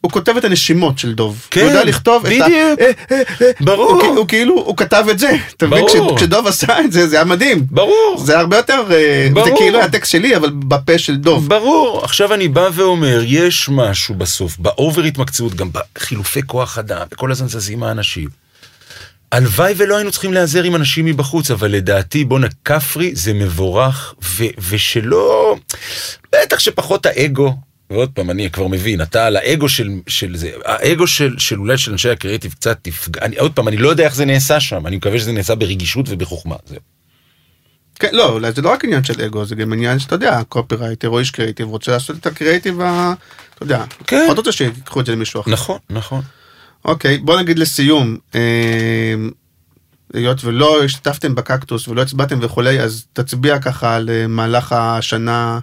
הוא 0.00 0.10
כותב 0.10 0.36
את 0.36 0.44
הנשימות 0.44 0.98
של 0.98 1.14
דוב. 1.14 1.46
כן, 1.50 1.60
הוא 1.60 1.68
יודע 1.70 1.84
לכתוב 1.84 2.26
את 2.26 2.32
ה... 2.32 2.44
בדיוק. 2.44 2.50
אה, 2.80 2.90
אה, 3.10 3.22
אה. 3.42 3.50
ברור. 3.60 3.92
הוא, 4.02 4.16
הוא 4.16 4.28
כאילו, 4.28 4.54
הוא 4.54 4.76
כתב 4.76 5.04
את 5.10 5.18
זה. 5.18 5.30
אתה 5.56 5.66
מבין? 5.66 5.84
ברור. 5.86 6.16
כש- 6.16 6.22
כשדוב 6.22 6.46
עשה 6.46 6.80
את 6.80 6.92
זה, 6.92 7.08
זה 7.08 7.16
היה 7.16 7.24
מדהים. 7.24 7.66
ברור. 7.70 8.22
זה 8.24 8.38
הרבה 8.38 8.56
יותר, 8.56 8.74
אה, 8.90 9.26
זה 9.28 9.34
ברור. 9.34 9.58
כאילו 9.58 9.78
היה 9.78 9.88
טקסט 9.88 10.10
שלי, 10.12 10.36
אבל 10.36 10.50
בפה 10.50 10.98
של 10.98 11.16
דוב. 11.16 11.48
ברור, 11.48 12.04
עכשיו 12.04 12.34
אני 12.34 12.48
בא 12.48 12.68
ואומר, 12.74 13.20
יש 13.24 13.68
משהו 13.68 14.14
בסוף, 14.14 14.58
באובר 14.58 15.02
התמקצעות, 15.02 15.54
גם 15.54 15.68
בחילופי 15.96 16.40
כוח 16.46 16.78
אדם, 16.78 17.06
וכל 17.12 17.32
הזמן 17.32 17.48
זזים 17.48 17.82
האנשים. 17.82 18.28
הלוואי 19.32 19.74
ולא 19.76 19.96
היינו 19.96 20.10
צריכים 20.10 20.32
להיעזר 20.32 20.62
עם 20.64 20.76
אנשים 20.76 21.04
מבחוץ, 21.04 21.50
אבל 21.50 21.70
לדעתי, 21.70 22.24
בואנה, 22.24 22.46
כפרי 22.64 23.10
זה 23.14 23.32
מבורך, 23.34 24.14
ו- 24.24 24.44
ושלא... 24.68 25.56
בטח 26.32 26.58
שפחות 26.58 27.06
האגו, 27.06 27.54
ועוד 27.90 28.10
פעם, 28.14 28.30
אני 28.30 28.50
כבר 28.50 28.66
מבין, 28.66 29.02
אתה 29.02 29.26
על 29.26 29.36
האגו 29.36 29.68
של, 29.68 29.90
של 30.06 30.36
זה, 30.36 30.50
האגו 30.64 31.06
של, 31.06 31.34
של 31.38 31.58
אולי 31.58 31.78
של 31.78 31.92
אנשי 31.92 32.10
הקריאיטיב 32.10 32.52
קצת 32.52 32.78
תפגע, 32.82 33.20
אני, 33.22 33.36
עוד 33.36 33.52
פעם, 33.52 33.68
אני 33.68 33.76
לא 33.76 33.88
יודע 33.88 34.04
איך 34.04 34.14
זה 34.14 34.24
נעשה 34.24 34.60
שם, 34.60 34.86
אני 34.86 34.96
מקווה 34.96 35.18
שזה 35.18 35.32
נעשה 35.32 35.54
ברגישות 35.54 36.06
ובחוכמה, 36.08 36.56
זהו. 36.66 36.78
כן, 38.00 38.08
לא, 38.12 38.32
אולי 38.32 38.52
זה 38.52 38.62
לא 38.62 38.72
רק 38.72 38.84
עניין 38.84 39.04
של 39.04 39.20
אגו, 39.22 39.44
זה 39.44 39.54
גם 39.54 39.72
עניין 39.72 39.98
שאתה 39.98 40.14
יודע, 40.14 40.42
קופירייטר 40.48 41.08
או 41.08 41.18
איש 41.18 41.30
קריאיטיב 41.30 41.68
רוצה 41.68 41.92
לעשות 41.92 42.16
את 42.16 42.26
הקריאיטיב, 42.26 42.80
ה- 42.80 43.12
אתה 43.54 43.62
יודע, 43.62 43.84
כן. 44.06 44.24
עוד 44.28 44.38
רוצה 44.38 44.52
שיקחו 44.52 45.00
את 45.00 45.06
זה 45.06 45.12
למישהו 45.12 45.40
אחר. 45.40 45.50
נכון, 45.50 45.78
נכון. 45.90 46.22
אוקיי, 46.84 47.18
בוא 47.18 47.40
נגיד 47.40 47.58
לסיום, 47.58 48.16
אה, 48.34 49.14
היות 50.14 50.44
ולא 50.44 50.84
השתתפתם 50.84 51.34
בקקטוס 51.34 51.88
ולא 51.88 52.02
הצבעתם 52.02 52.38
וכולי, 52.42 52.80
אז 52.80 53.06
תצביע 53.12 53.58
ככה 53.58 53.96
על 53.96 54.10
אה, 54.10 54.26
מהלך 54.26 54.72
השנה 54.72 55.58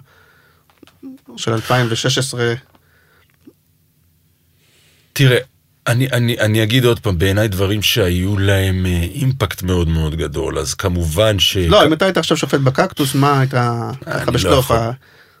של 1.36 1.52
2016. 1.52 2.54
תראה, 5.12 5.38
אני, 5.86 6.08
אני, 6.12 6.40
אני 6.40 6.62
אגיד 6.62 6.84
עוד 6.84 7.00
פעם, 7.00 7.18
בעיניי 7.18 7.48
דברים 7.48 7.82
שהיו 7.82 8.38
להם 8.38 8.86
אה, 8.86 9.02
אימפקט 9.14 9.62
מאוד 9.62 9.88
מאוד 9.88 10.14
גדול, 10.14 10.58
אז 10.58 10.74
כמובן 10.74 11.38
ש... 11.38 11.56
לא, 11.56 11.86
אם 11.86 11.92
אתה 11.92 12.04
היית 12.04 12.16
עכשיו 12.16 12.36
שופט 12.36 12.60
בקקטוס, 12.60 13.14
מה 13.14 13.40
היית 13.40 13.50
ככה 13.50 13.92
אני 14.06 14.26
לא 14.26 14.32
בשלוף? 14.32 14.70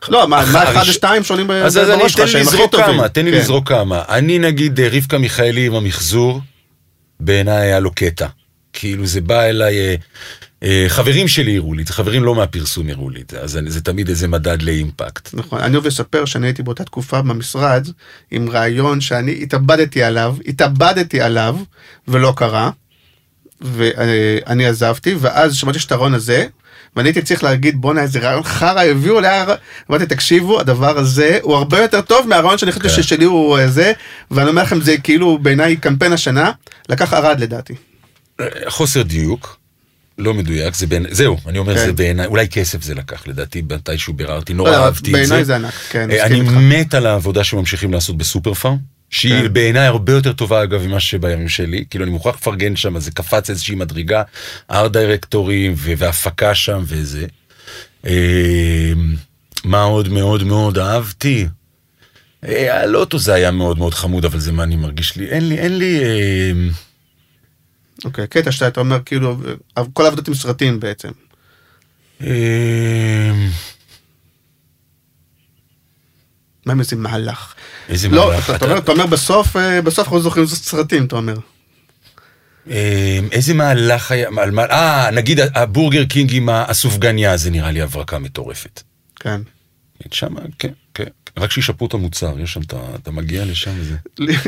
לא, 0.08 0.28
מה 0.28 0.42
אחד 0.44 0.82
ושתיים 0.88 1.24
שונים 1.24 1.46
ב- 1.46 1.50
אז, 1.50 1.78
אז 1.78 1.90
אני 1.90 1.98
בראש 1.98 2.12
תן 2.12 2.26
שלך 2.26 2.26
לי 2.26 2.32
שהם 2.32 2.46
הכי 2.46 2.56
לזרוק 2.56 2.70
טובים. 2.72 2.86
כמה, 2.86 3.08
תן 3.08 3.24
לי 3.24 3.32
כן. 3.32 3.38
לזרוק 3.38 3.68
כמה. 3.68 4.02
אני 4.08 4.38
נגיד 4.38 4.80
אה, 4.80 4.88
רבקה 4.92 5.18
מיכאלי 5.18 5.66
עם 5.66 5.74
המחזור, 5.74 6.40
בעיניי 7.20 7.56
היה 7.56 7.80
לו 7.80 7.90
קטע. 7.94 8.26
כאילו 8.72 9.06
זה 9.06 9.20
בא 9.20 9.42
אליי, 9.42 9.78
אה, 9.78 9.94
חברים 10.88 11.28
שלי 11.28 11.56
הראו 11.56 11.74
לי, 11.74 11.82
את 11.82 11.86
זה, 11.86 11.92
חברים 11.94 12.24
לא 12.24 12.34
מהפרסום 12.34 12.88
הראו 12.88 13.10
לי, 13.10 13.20
את 13.20 13.30
זה, 13.30 13.40
אז 13.40 13.56
אני- 13.56 13.70
זה 13.70 13.80
תמיד 13.80 14.08
איזה 14.08 14.28
מדד 14.28 14.62
לאימפקט. 14.62 15.28
נכון, 15.34 15.60
אני 15.60 15.74
אוהב 15.76 15.86
לספר 15.86 16.24
שאני 16.24 16.46
הייתי 16.46 16.62
באותה 16.62 16.84
תקופה 16.84 17.22
במשרד 17.22 17.88
עם 18.30 18.50
רעיון 18.50 19.00
שאני 19.00 19.38
התאבדתי 19.42 20.02
עליו, 20.02 20.36
התאבדתי 20.46 21.20
עליו 21.20 21.56
ולא 22.08 22.32
קרה, 22.36 22.70
ואני 23.60 24.66
עזבתי, 24.66 25.14
ואז 25.18 25.56
שמעתי 25.56 25.78
את 25.86 25.92
הרעיון 25.92 26.14
הזה, 26.14 26.46
ואני 26.96 27.08
הייתי 27.08 27.22
צריך 27.22 27.44
להגיד 27.44 27.80
בואנה 27.80 28.02
איזה 28.02 28.18
רעיון 28.18 28.42
חרא 28.42 28.82
הביאו 28.84 29.20
לי, 29.20 29.28
אמרתי 29.90 30.06
תקשיבו 30.06 30.60
הדבר 30.60 30.98
הזה 30.98 31.38
הוא 31.42 31.54
הרבה 31.56 31.78
יותר 31.80 32.00
טוב 32.00 32.28
מהרעיון 32.28 32.58
שאני 32.58 32.72
חשבתי 32.72 32.88
כן. 32.88 33.02
ששלי 33.02 33.24
הוא 33.24 33.58
אה, 33.58 33.68
זה, 33.68 33.92
ואני 34.30 34.48
אומר 34.50 34.62
לכם 34.62 34.80
זה 34.80 34.96
כאילו 34.98 35.38
בעיניי 35.38 35.76
קמפיין 35.76 36.12
השנה, 36.12 36.50
לקח 36.88 37.12
ערד 37.12 37.40
לדעתי. 37.40 37.74
אה, 38.40 38.46
חוסר 38.68 39.02
דיוק, 39.02 39.58
לא 40.18 40.34
מדויק, 40.34 40.74
זה 40.74 40.86
בין, 40.86 41.06
זהו, 41.10 41.36
אני 41.46 41.58
אומר 41.58 41.74
כן. 41.74 41.86
זה 41.86 41.92
בעיניי, 41.92 42.26
אולי 42.26 42.48
כסף 42.48 42.82
זה 42.82 42.94
לקח, 42.94 43.26
לדעתי 43.26 43.62
מתישהו 43.62 44.14
ביררתי, 44.14 44.52
לא, 44.52 44.56
נורא 44.56 44.70
לא, 44.70 44.76
אהבתי 44.76 45.10
את 45.10 45.12
זה. 45.12 45.12
בעיניי 45.12 45.44
זה 45.44 45.56
ענק, 45.56 45.74
כן, 45.90 46.10
אה, 46.10 46.26
אני. 46.26 46.40
מת 46.40 46.94
על 46.94 47.06
העבודה 47.06 47.44
שממשיכים 47.44 47.92
לעשות 47.92 48.16
בסופר 48.16 48.54
פארם, 48.54 48.76
שהיא 49.10 49.42
כן. 49.42 49.52
בעיניי 49.52 49.86
הרבה 49.86 50.12
יותר 50.12 50.32
טובה 50.32 50.62
אגב 50.62 50.86
ממה 50.86 51.00
שבימים 51.00 51.48
שלי, 51.48 51.84
כאילו 51.90 52.04
אני 52.04 52.12
מוכרח 52.12 52.36
לפרגן 52.36 52.76
שם, 52.76 52.98
זה 52.98 53.10
קפץ 53.10 53.50
איזושהי 53.50 53.74
מדרגה, 53.74 54.22
ארט 54.70 54.92
דירקטורים 54.92 55.74
והפקה 55.76 56.54
שם 56.54 56.82
וזה. 56.86 57.26
אה, 58.06 58.92
מה 59.64 59.82
עוד 59.82 60.08
מאוד 60.08 60.42
מאוד 60.42 60.78
אהבתי? 60.78 61.46
אה, 62.44 62.82
הלוטו 62.82 63.18
זה 63.18 63.34
היה 63.34 63.50
מאוד 63.50 63.78
מאוד 63.78 63.94
חמוד, 63.94 64.24
אבל 64.24 64.38
זה 64.38 64.52
מה 64.52 64.62
אני 64.62 64.76
מרגיש 64.76 65.16
לי, 65.16 65.28
אין 65.28 65.48
לי, 65.48 65.58
אין 65.58 65.78
לי... 65.78 66.00
אה, 66.04 66.52
אוקיי, 68.04 68.26
קטע 68.26 68.52
שאתה 68.52 68.68
אתה 68.68 68.80
אומר 68.80 68.98
כאילו 69.06 69.36
אה, 69.78 69.82
כל 69.92 70.04
העבודות 70.04 70.28
עם 70.28 70.34
סרטים 70.34 70.80
בעצם. 70.80 71.08
אה, 72.22 73.32
מה 76.66 76.72
עם 76.72 76.80
איזה 76.80 76.96
מהלך? 76.96 77.54
איזה 77.88 78.08
לא, 78.08 78.28
מהלך, 78.28 78.44
אתה- 78.50 78.56
אתה 78.56 78.64
אומר- 78.64 78.78
אתה 78.78 78.92
אומר 78.92 79.06
בסוף, 79.06 79.56
אה, 79.56 79.82
בסוף 79.82 79.98
אנחנו 79.98 80.16
לא 80.16 80.22
זוכרים 80.22 80.46
סרטים, 80.46 81.04
אתה 81.04 81.16
אומר. 81.16 81.36
אה, 82.70 83.18
איזה 83.32 83.54
מהלך 83.54 84.10
היה, 84.10 84.28
אה, 84.70 85.10
נגיד 85.10 85.40
הבורגר 85.54 86.04
קינג 86.04 86.34
עם 86.34 86.48
הסופגניה, 86.48 87.36
זה 87.36 87.50
נראה 87.50 87.70
לי 87.70 87.80
הברקה 87.82 88.18
מטורפת. 88.18 88.82
כן. 89.20 89.40
שם, 90.12 90.34
כן, 90.58 90.72
כן. 90.94 91.04
רק 91.38 91.50
שישפרו 91.50 91.86
את 91.86 91.94
המוצר, 91.94 92.40
יש 92.40 92.52
שם, 92.52 92.60
אתה, 92.60 92.76
אתה 92.94 93.10
מגיע 93.10 93.44
לשם 93.44 93.70
וזה. 93.80 93.96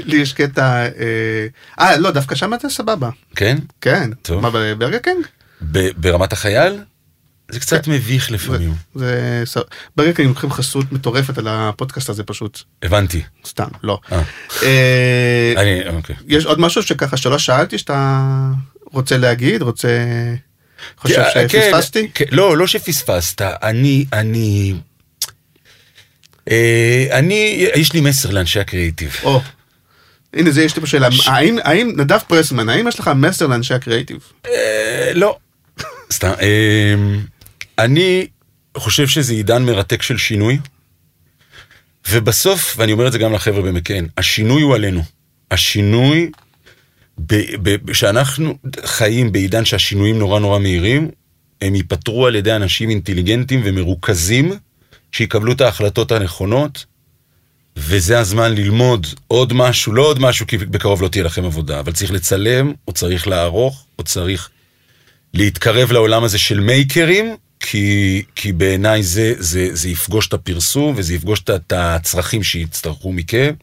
לי 0.05 0.16
יש 0.16 0.33
קטע, 0.33 0.87
אה, 0.87 1.47
אה, 1.81 1.97
לא, 1.99 2.11
דווקא 2.11 2.35
שם 2.35 2.55
אתה 2.55 2.69
סבבה. 2.69 3.11
כן? 3.37 3.59
כן. 3.81 4.11
טוב. 4.23 4.43
מה, 4.43 4.51
בברגר 4.51 4.99
קינג? 4.99 5.27
ברמת 5.97 6.33
החייל? 6.33 6.79
זה 7.51 7.61
קצת 7.61 7.89
מביך 7.89 8.31
לפעמים. 8.31 8.75
זה... 8.95 9.43
ס- 9.47 9.57
ברגר 9.97 10.12
קינג 10.12 10.29
לוקחים 10.29 10.51
חסות 10.51 10.93
מטורפת 10.93 11.39
על 11.39 11.47
הפודקאסט 11.49 12.09
הזה 12.09 12.25
פשוט. 12.25 12.61
הבנתי. 12.83 13.23
סתם, 13.47 13.69
לא. 13.83 13.99
אה. 14.12 14.23
אה, 14.62 15.55
אני, 15.57 15.89
אוקיי. 15.89 16.16
יש 16.27 16.45
עוד 16.45 16.61
משהו 16.61 16.83
שככה 16.83 17.16
שלא 17.16 17.39
שאלתי 17.39 17.79
שאתה 17.79 18.31
רוצה 18.85 19.16
להגיד, 19.16 19.62
רוצה... 19.62 19.89
חושב 20.97 21.23
כן, 21.35 21.49
שפספסתי? 21.49 22.11
כן, 22.15 22.25
לא, 22.31 22.57
לא 22.57 22.66
שפספסת. 22.66 23.43
אני, 23.43 24.05
אני... 24.12 24.75
אה, 26.51 27.07
אני, 27.12 27.69
יש 27.77 27.93
לי 27.93 28.01
מסר 28.01 28.31
לאנשי 28.31 28.61
הקריאיטיב. 28.61 29.16
הנה 30.35 30.51
זה 30.51 30.62
יש 30.62 30.77
לי 30.77 30.81
פה 30.81 30.87
שאלה, 30.87 31.09
האם, 31.27 31.59
האם 31.65 31.93
נדב 31.97 32.19
פרסמן, 32.29 32.69
האם 32.69 32.89
יש 32.89 33.01
לך 33.01 33.11
מסר 33.16 33.47
לאנשי 33.47 33.75
הקריאיטיב? 33.75 34.19
אה, 34.47 35.12
לא. 35.15 35.39
סתם. 36.12 36.33
אה, 36.41 36.95
אני 37.79 38.27
חושב 38.77 39.07
שזה 39.07 39.33
עידן 39.33 39.62
מרתק 39.62 40.03
של 40.03 40.19
שינוי, 40.19 40.59
ובסוף, 42.11 42.75
ואני 42.79 42.93
אומר 42.93 43.07
את 43.07 43.12
זה 43.12 43.19
גם 43.19 43.33
לחבר'ה 43.33 43.62
במקן, 43.62 44.05
השינוי 44.16 44.62
הוא 44.62 44.75
עלינו. 44.75 45.03
השינוי, 45.51 46.31
ב- 47.27 47.55
ב- 47.62 47.93
שאנחנו 47.93 48.59
חיים 48.85 49.33
בעידן 49.33 49.65
שהשינויים 49.65 50.19
נורא 50.19 50.41
נורא 50.41 50.59
מהירים, 50.59 51.11
הם 51.61 51.75
ייפתרו 51.75 52.27
על 52.27 52.37
ידי 52.37 52.57
אנשים 52.57 52.91
אינטליגנטים 52.91 53.61
ומרוכזים, 53.65 54.53
שיקבלו 55.12 55.52
את 55.52 55.60
ההחלטות 55.60 56.12
הנכונות, 56.12 56.85
וזה 57.76 58.18
הזמן 58.18 58.55
ללמוד 58.55 59.06
עוד 59.26 59.52
משהו, 59.52 59.93
לא 59.93 60.02
עוד 60.02 60.18
משהו, 60.18 60.47
כי 60.47 60.59
בקרוב 60.59 61.02
לא 61.02 61.09
תהיה 61.09 61.24
לכם 61.24 61.44
עבודה, 61.44 61.80
אבל 61.80 61.93
צריך 61.93 62.10
לצלם, 62.10 62.72
או 62.89 62.93
צריך 62.93 63.26
לערוך, 63.26 63.85
או 63.98 64.05
צריך 64.05 64.51
להתקרב 65.35 65.93
לעולם 65.93 66.24
הזה 66.24 66.39
של 66.39 66.60
מייקרים, 66.60 67.36
כי, 67.60 68.22
כי 68.35 68.52
בעיניי 68.52 69.02
זה, 69.02 69.35
זה, 69.39 69.68
זה 69.72 69.89
יפגוש 69.89 70.28
את 70.28 70.32
הפרסום, 70.32 70.94
וזה 70.97 71.14
יפגוש 71.14 71.40
את- 71.40 71.72
הצרכים 71.76 72.43
שיצטרכו 72.43 73.12
מכם. 73.12 73.55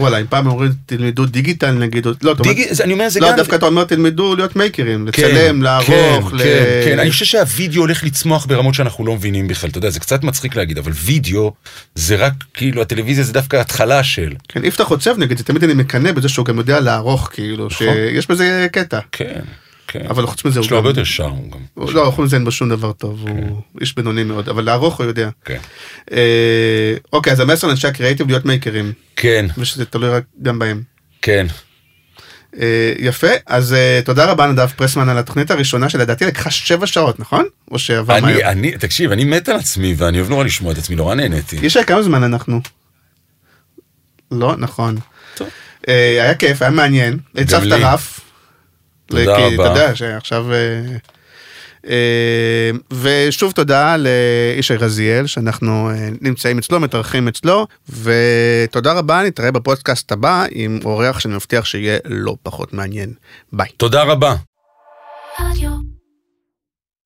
וואלה, 0.00 0.18
אם 0.18 0.26
פעם 0.28 0.46
אומרים 0.46 0.72
תלמדו 0.86 1.26
דיגיטל 1.26 1.70
נגיד, 1.70 2.06
לא, 2.22 2.32
אתה 2.32 2.42
אומר- 2.42 2.52
אני 2.84 2.92
אומר, 2.92 3.08
זה 3.08 3.20
לא, 3.20 3.30
גם... 3.30 3.36
דווקא 3.36 3.56
אתה 3.56 3.66
אומר 3.66 3.84
תלמדו 3.84 4.36
להיות 4.36 4.56
מייקרים, 4.56 5.08
כן, 5.12 5.22
לצלם, 5.28 5.62
לערוך, 5.62 5.86
כן, 6.30 6.36
ל- 6.36 6.38
כן, 6.38 6.82
כן, 6.84 6.98
אני 6.98 7.10
חושב 7.10 7.24
שהווידאו 7.24 7.80
הולך 7.82 8.04
לצמוח 8.04 8.46
ברמות 8.46 8.74
שאנחנו 8.74 9.06
לא 9.06 9.14
מבינים 9.14 9.48
בכלל, 9.48 9.70
אתה 9.70 9.78
יודע, 9.78 9.90
זה 9.90 10.00
קצת 10.00 10.24
מצחיק 10.24 10.56
להגיד, 10.56 10.78
אבל 10.78 10.92
וידאו 10.94 11.52
זה 11.94 12.16
רק, 12.16 12.32
כאילו, 12.54 12.82
הטלוויזיה 12.82 13.24
זה 13.24 13.32
דווקא 13.32 13.56
התחלה 13.56 14.04
של... 14.04 14.32
כן, 14.48 14.64
יפתח 14.64 14.84
חוצב 14.84 15.14
נגיד, 15.18 15.38
זה 15.38 15.44
תמיד 15.44 15.64
אני 15.64 15.74
מקנא 15.74 16.12
בזה 16.12 16.28
שהוא 16.28 16.46
גם 16.46 16.58
יודע 16.58 16.80
לערוך, 16.80 17.30
כאילו, 17.32 17.66
נכון. 17.66 17.86
שיש 17.86 18.26
בזה 18.30 18.66
קטע. 18.72 18.98
כן, 19.12 19.40
כן. 19.88 20.06
אבל 20.10 20.26
חוץ 20.26 20.44
מזה 20.44 20.60
יש 20.60 20.66
הוא 20.66 20.70
לו 20.70 20.76
הרבה 20.76 20.88
גם- 20.88 20.90
יותר 20.98 21.04
שרם 21.04 21.50
גם. 21.50 21.86
לא, 21.94 22.10
חוץ 22.14 22.24
מזה 22.24 22.36
אין 22.36 22.44
בו 22.44 22.52
שום 22.52 22.68
דבר 22.68 22.92
טוב, 22.92 23.24
הוא 23.28 23.62
איש 23.80 23.94
בינוני 23.94 24.24
מאוד, 24.24 24.48
אבל 24.48 24.64
לערוך 24.64 24.96
הוא 24.96 25.06
יודע. 25.06 25.28
כן. 25.44 25.58
אה, 26.12 26.94
אוקיי, 27.12 27.32
אז 27.32 27.40
המסר 27.40 27.66
לאנשי 27.66 27.86
הקריאיטיב 27.88 28.28
להיות 28.28 28.44
מייקרים, 28.44 28.92
כן, 29.16 29.46
ושזה 29.58 29.84
תלוי 29.84 30.10
רק 30.10 30.22
גם 30.42 30.58
בהם. 30.58 30.82
כן. 31.22 31.46
אה, 32.60 32.92
יפה, 32.98 33.26
אז 33.46 33.72
אה, 33.72 34.00
תודה 34.04 34.24
רבה 34.30 34.46
נדב 34.46 34.66
פרסמן 34.76 35.08
על 35.08 35.18
התוכנית 35.18 35.50
הראשונה 35.50 35.88
שלדעתי 35.88 36.24
לקחה 36.26 36.50
שבע 36.50 36.86
שעות, 36.86 37.20
נכון? 37.20 37.44
או 37.70 37.78
שעבר 37.78 38.20
מהר? 38.20 38.50
אני, 38.50 38.72
תקשיב, 38.78 39.12
אני 39.12 39.24
מת 39.24 39.48
על 39.48 39.56
עצמי, 39.56 39.94
ואני 39.98 40.18
אוהב 40.18 40.28
נורא 40.30 40.44
לשמוע 40.44 40.72
את 40.72 40.78
עצמי, 40.78 40.96
נורא 40.96 41.14
נהניתי. 41.14 41.56
ישי, 41.62 41.84
כמה 41.86 42.02
זמן 42.02 42.22
אנחנו? 42.22 42.60
לא, 44.30 44.54
נכון. 44.58 44.96
היה 45.86 46.34
כיף, 46.34 46.62
היה 46.62 46.70
מעניין. 46.70 47.18
הצבת. 47.36 47.62
רף. 47.72 48.20
תודה 49.06 49.36
כי 49.36 49.54
רבה. 49.54 49.54
אתה 49.54 49.80
יודע 49.80 49.96
שעכשיו... 49.96 50.52
אה, 50.52 50.96
אה, 51.88 52.70
ושוב 53.00 53.52
תודה 53.52 53.96
לאישי 53.96 54.74
רזיאל 54.74 55.26
שאנחנו 55.26 55.90
אה, 55.90 56.08
נמצאים 56.20 56.58
אצלו, 56.58 56.80
מתארחים 56.80 57.28
אצלו, 57.28 57.66
ותודה 58.02 58.92
רבה, 58.92 59.22
נתראה 59.22 59.50
בפודקאסט 59.50 60.12
הבא 60.12 60.44
עם 60.50 60.78
אורח 60.84 61.20
שאני 61.20 61.34
מבטיח 61.34 61.64
שיהיה 61.64 61.98
לא 62.04 62.36
פחות 62.42 62.72
מעניין. 62.72 63.12
ביי. 63.52 63.68
תודה 63.76 64.02
רבה. 64.02 64.34